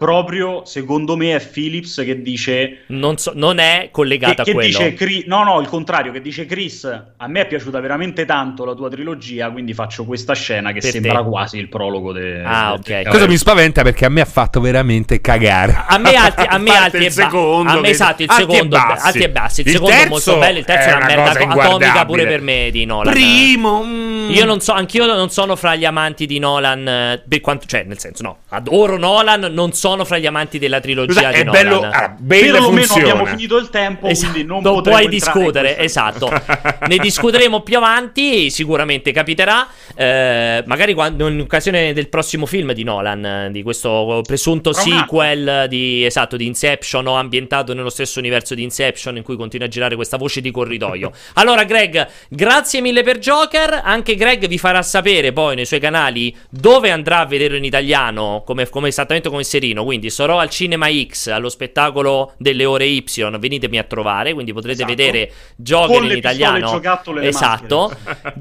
proprio, 0.00 0.62
secondo 0.64 1.14
me, 1.14 1.34
è 1.36 1.46
Phillips 1.46 1.96
che 2.02 2.22
dice 2.22 2.84
Non, 2.86 3.18
so- 3.18 3.32
non 3.34 3.58
è 3.58 3.80
che, 3.82 3.88
collegata 3.90 4.44
che 4.44 4.52
a 4.52 4.54
quello. 4.54 4.66
dice 4.66 4.94
Chri- 4.94 5.24
no 5.26 5.44
no 5.44 5.60
il 5.60 5.68
contrario 5.68 6.10
che 6.10 6.22
dice 6.22 6.46
Chris 6.46 6.84
a 6.84 7.28
me 7.28 7.40
è 7.42 7.46
piaciuta 7.46 7.80
veramente 7.80 8.24
tanto 8.24 8.64
la 8.64 8.72
tua 8.74 8.88
trilogia 8.88 9.50
quindi 9.50 9.74
faccio 9.74 10.06
questa 10.06 10.32
scena 10.34 10.72
che 10.72 10.80
Per 10.80 10.90
sembra 10.90 11.22
te. 11.22 11.28
quasi 11.28 11.58
il 11.58 11.68
prologo 11.68 12.12
de- 12.12 12.42
Ah, 12.42 12.78
del- 12.82 12.96
ok. 12.96 13.02
del- 13.02 13.12
Cosa 13.12 13.26
mi 13.26 13.36
spaventa 13.36 13.82
perché 13.82 14.06
a 14.06 14.08
me 14.08 14.22
ha 14.22 14.24
fatto 14.24 14.58
veramente 14.62 15.20
cagare. 15.20 15.84
A 15.86 15.98
me 15.98 16.14
alti, 16.14 16.44
a 16.48 16.56
me 16.58 16.74
alti 16.74 16.96
il 16.96 17.02
e 17.04 17.10
secondo, 17.10 17.70
a 17.70 17.74
me 17.74 17.80
che- 17.82 17.88
esatto, 17.90 18.22
il 18.22 18.28
alti 18.30 18.42
e 18.42 18.46
secondo 18.54 18.76
bassi. 18.78 19.06
alti 19.06 19.18
e 19.18 19.28
bassi. 19.30 19.60
Il, 19.60 19.66
Il 19.66 19.72
secondo 19.74 19.94
molto 20.08 20.38
bello, 20.38 20.58
il 20.60 20.64
terzo 20.64 20.88
è 20.88 20.92
una, 20.94 21.04
una 21.04 21.14
merda 21.14 21.30
atomica 21.62 22.06
pure 22.06 22.26
per 22.26 22.40
me 22.40 22.70
di 22.72 22.84
Nolan. 22.86 23.12
Primo. 23.12 23.82
mm. 23.84 24.30
Io 24.30 24.44
non 24.46 24.60
so, 24.60 24.72
anch'io 24.72 25.04
non 25.06 25.28
sono 25.28 25.56
fra 25.56 25.74
gli 25.74 25.84
amanti 25.84 26.24
di 26.24 26.38
Nolan, 26.38 26.88
eh, 26.88 27.22
per 27.28 27.40
quanto, 27.40 27.66
cioè 27.66 27.82
nel 27.82 27.98
senso 27.98 28.22
no, 28.22 28.38
adoro 28.50 28.96
Nolan, 28.96 29.48
non 29.52 29.72
sono 29.90 30.04
fra 30.04 30.18
gli 30.18 30.26
amanti 30.26 30.58
della 30.58 30.78
trilogia 30.78 31.12
Scusa, 31.12 31.30
di 31.30 31.38
è 31.40 31.44
Nolan. 31.44 31.62
bello. 31.62 31.80
ah, 31.80 32.14
bello 32.16 32.52
perlomeno 32.52 32.86
funziona. 32.86 33.10
abbiamo 33.10 33.26
finito 33.26 33.56
il 33.56 33.70
tempo 33.70 34.06
Esatto, 34.06 34.30
quindi 34.30 34.48
non, 34.48 34.62
non 34.62 34.74
potremo 34.74 34.98
puoi 34.98 35.08
discutere, 35.10 35.78
esatto. 35.78 36.30
ne 36.86 36.96
discuteremo 36.98 37.60
più 37.62 37.76
avanti, 37.76 38.50
sicuramente 38.50 39.10
capiterà. 39.12 39.66
eh, 39.94 40.62
magari 40.66 40.94
quando, 40.94 41.26
in 41.28 41.40
occasione 41.40 41.92
del 41.92 42.08
prossimo 42.08 42.46
film 42.46 42.72
di 42.72 42.84
Nolan, 42.84 43.48
di 43.50 43.62
questo 43.62 44.22
presunto 44.24 44.70
anno. 44.70 44.80
sequel 44.80 45.66
di, 45.68 46.04
esatto, 46.04 46.36
di 46.36 46.46
Inception 46.46 47.06
o 47.06 47.14
ambientato 47.14 47.74
nello 47.74 47.90
stesso 47.90 48.18
universo 48.20 48.54
di 48.54 48.62
Inception 48.62 49.16
in 49.16 49.22
cui 49.24 49.36
continua 49.36 49.66
a 49.66 49.70
girare 49.70 49.96
questa 49.96 50.16
voce 50.16 50.40
di 50.40 50.50
corridoio. 50.50 51.10
Allora, 51.40 51.64
Greg, 51.64 52.06
grazie 52.28 52.80
mille 52.80 53.02
per 53.02 53.18
Joker. 53.18 53.80
Anche 53.82 54.14
Greg 54.14 54.46
vi 54.46 54.58
farà 54.58 54.82
sapere 54.82 55.32
poi 55.32 55.54
nei 55.54 55.64
suoi 55.64 55.80
canali 55.80 56.34
dove 56.50 56.90
andrà 56.90 57.20
a 57.20 57.26
vederlo 57.26 57.56
in 57.56 57.64
italiano, 57.64 58.42
come, 58.44 58.68
come 58.68 58.88
esattamente 58.88 59.28
come 59.28 59.42
Serino. 59.44 59.79
Quindi 59.84 60.10
sarò 60.10 60.38
al 60.38 60.50
Cinema 60.50 60.88
X, 60.90 61.28
allo 61.28 61.48
spettacolo 61.48 62.32
delle 62.38 62.64
ore 62.64 62.86
Y. 62.86 63.04
Venitemi 63.38 63.78
a 63.78 63.84
trovare, 63.84 64.32
quindi 64.32 64.52
potrete 64.52 64.82
Esatto. 64.82 64.94
vedere 64.94 65.32
Joker 65.56 66.02
in 66.04 66.16
italiano. 66.16 66.80
Esatto. 67.20 67.92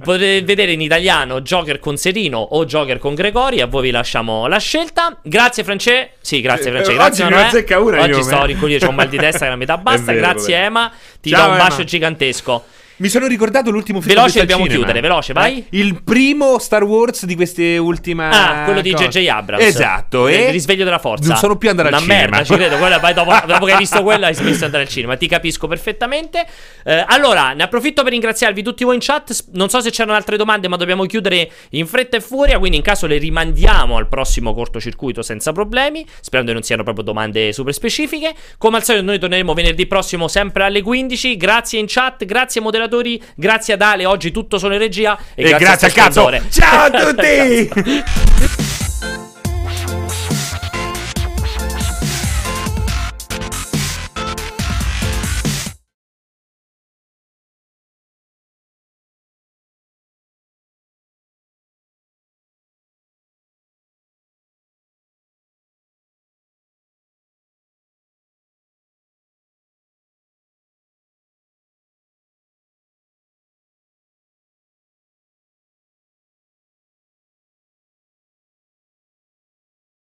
Potete 0.04 0.42
vedere 0.44 0.72
in 0.74 0.82
italiano 0.82 1.42
Joker 1.42 1.80
con 1.80 1.98
Serino 1.98 2.40
o 2.40 2.66
Joker 2.66 2.98
con 3.00 3.14
Gregori. 3.16 3.62
A 3.62 3.68
voi 3.68 3.84
vi 3.84 3.92
lasciamo 3.92 4.48
la 4.48 4.60
scelta. 4.60 5.18
Grazie, 5.24 5.64
France. 5.64 6.12
Sì, 6.22 6.42
grazie, 6.42 6.70
Eh, 6.70 6.72
France. 6.72 6.90
oggi 6.92 6.98
Grazie, 7.00 7.24
ne 7.24 7.30
Emanuele. 7.30 7.58
azzecca 7.58 7.80
una 7.80 8.02
Oggi 8.02 8.10
io, 8.12 8.22
sto 8.22 8.44
eh. 8.44 8.46
rincoglionito, 8.48 8.86
ho 8.86 8.90
un 8.90 8.96
mal 8.96 9.10
di 9.10 9.18
testa 9.18 9.40
che 9.46 9.50
la 9.50 9.56
metà 9.56 9.78
basta. 9.80 10.12
Vero, 10.12 10.18
grazie, 10.28 10.54
vero. 10.56 10.66
Ema. 10.68 10.92
Ti 11.22 11.30
Ciao, 11.30 11.46
do 11.46 11.52
un 11.52 11.58
bacio 11.58 11.84
gigantesco. 11.84 12.64
Mi 13.00 13.08
sono 13.08 13.28
ricordato 13.28 13.72
l'ultimo 13.72 14.02
film 14.02 14.14
Veloce, 14.14 14.40
al 14.40 14.46
dobbiamo 14.46 14.64
cinema. 14.64 14.84
chiudere, 14.86 15.02
veloce, 15.08 15.32
vai. 15.34 15.60
Eh, 15.60 15.78
Il 15.78 16.04
primo 16.04 16.60
Star 16.60 16.84
Wars 16.84 17.26
di 17.26 17.36
queste 17.36 17.78
ultime 17.78 18.28
Ah, 18.30 18.64
quello 18.66 18.82
di. 18.82 18.92
J.J. 18.94 19.26
Abrams. 19.28 19.64
Esatto, 19.64 20.28
Il 20.28 20.36
e 20.36 20.52
risveglio 20.52 20.84
della 20.84 21.00
forza. 21.00 21.30
Non 21.30 21.38
sono 21.38 21.56
più 21.58 21.70
andato 21.70 21.88
al 21.88 21.94
Una 21.94 22.02
cinema. 22.02 22.20
merda, 22.20 22.44
ci 22.44 22.54
credo. 22.56 22.78
Quella, 22.78 23.00
vai 23.00 23.14
dopo, 23.14 23.32
dopo 23.48 23.66
che 23.66 23.72
hai 23.72 23.78
visto 23.78 24.04
quello, 24.04 24.26
hai 24.26 24.34
smesso 24.34 24.58
di 24.60 24.64
andare 24.66 24.84
al 24.84 24.90
cinema. 24.90 25.16
Ti 25.16 25.28
capisco 25.28 25.68
perfettamente. 25.68 26.46
Eh, 26.84 27.06
allora, 27.08 27.54
ne 27.54 27.64
approfitto 27.64 28.04
per 28.04 28.12
ringraziarvi 28.12 28.62
tutti 28.62 28.84
voi 28.84 28.96
in 28.96 29.02
chat. 29.02 29.46
Non 29.54 29.70
so 29.70 29.80
se 29.80 29.92
c'erano 29.92 30.16
altre 30.18 30.36
domande, 30.36 30.68
ma 30.68 30.76
dobbiamo 30.76 31.06
chiudere 31.06 31.50
in 31.70 31.88
fretta 31.88 32.18
e 32.18 32.22
furia. 32.22 32.60
Quindi, 32.60 32.76
in 32.76 32.84
caso 32.84 33.08
le 33.08 33.18
rimandiamo 33.18 33.96
al 33.96 34.10
prossimo 34.10 34.54
cortocircuito 34.54 35.22
senza 35.22 35.54
problemi. 35.54 36.06
Sperando 36.20 36.50
che 36.52 36.58
non 36.58 36.66
siano 36.66 36.84
proprio 36.84 37.06
domande 37.06 37.54
super 37.54 37.74
specifiche. 37.74 38.34
Come 38.58 38.76
al 38.76 38.84
solito, 38.84 39.06
noi 39.06 39.20
torneremo 39.20 39.54
venerdì 39.54 39.86
prossimo, 39.88 40.28
sempre 40.28 40.64
alle 40.66 40.82
15. 40.82 41.38
Grazie 41.38 41.80
in 41.80 41.86
chat, 41.88 42.26
grazie 42.26 42.60
moderatori, 42.60 42.88
grazie 43.36 43.76
ad 43.76 43.82
Ale. 43.82 44.06
Oggi 44.06 44.32
tutto 44.32 44.58
sono 44.58 44.74
in 44.74 44.80
regia. 44.80 45.18
E, 45.36 45.50
E 45.50 45.58
grazie 45.58 45.88
a 45.88 45.90
al 45.90 45.96
cazzo. 45.96 46.30
Ciao 46.50 46.86
a 46.86 46.90
tutti! 47.12 48.69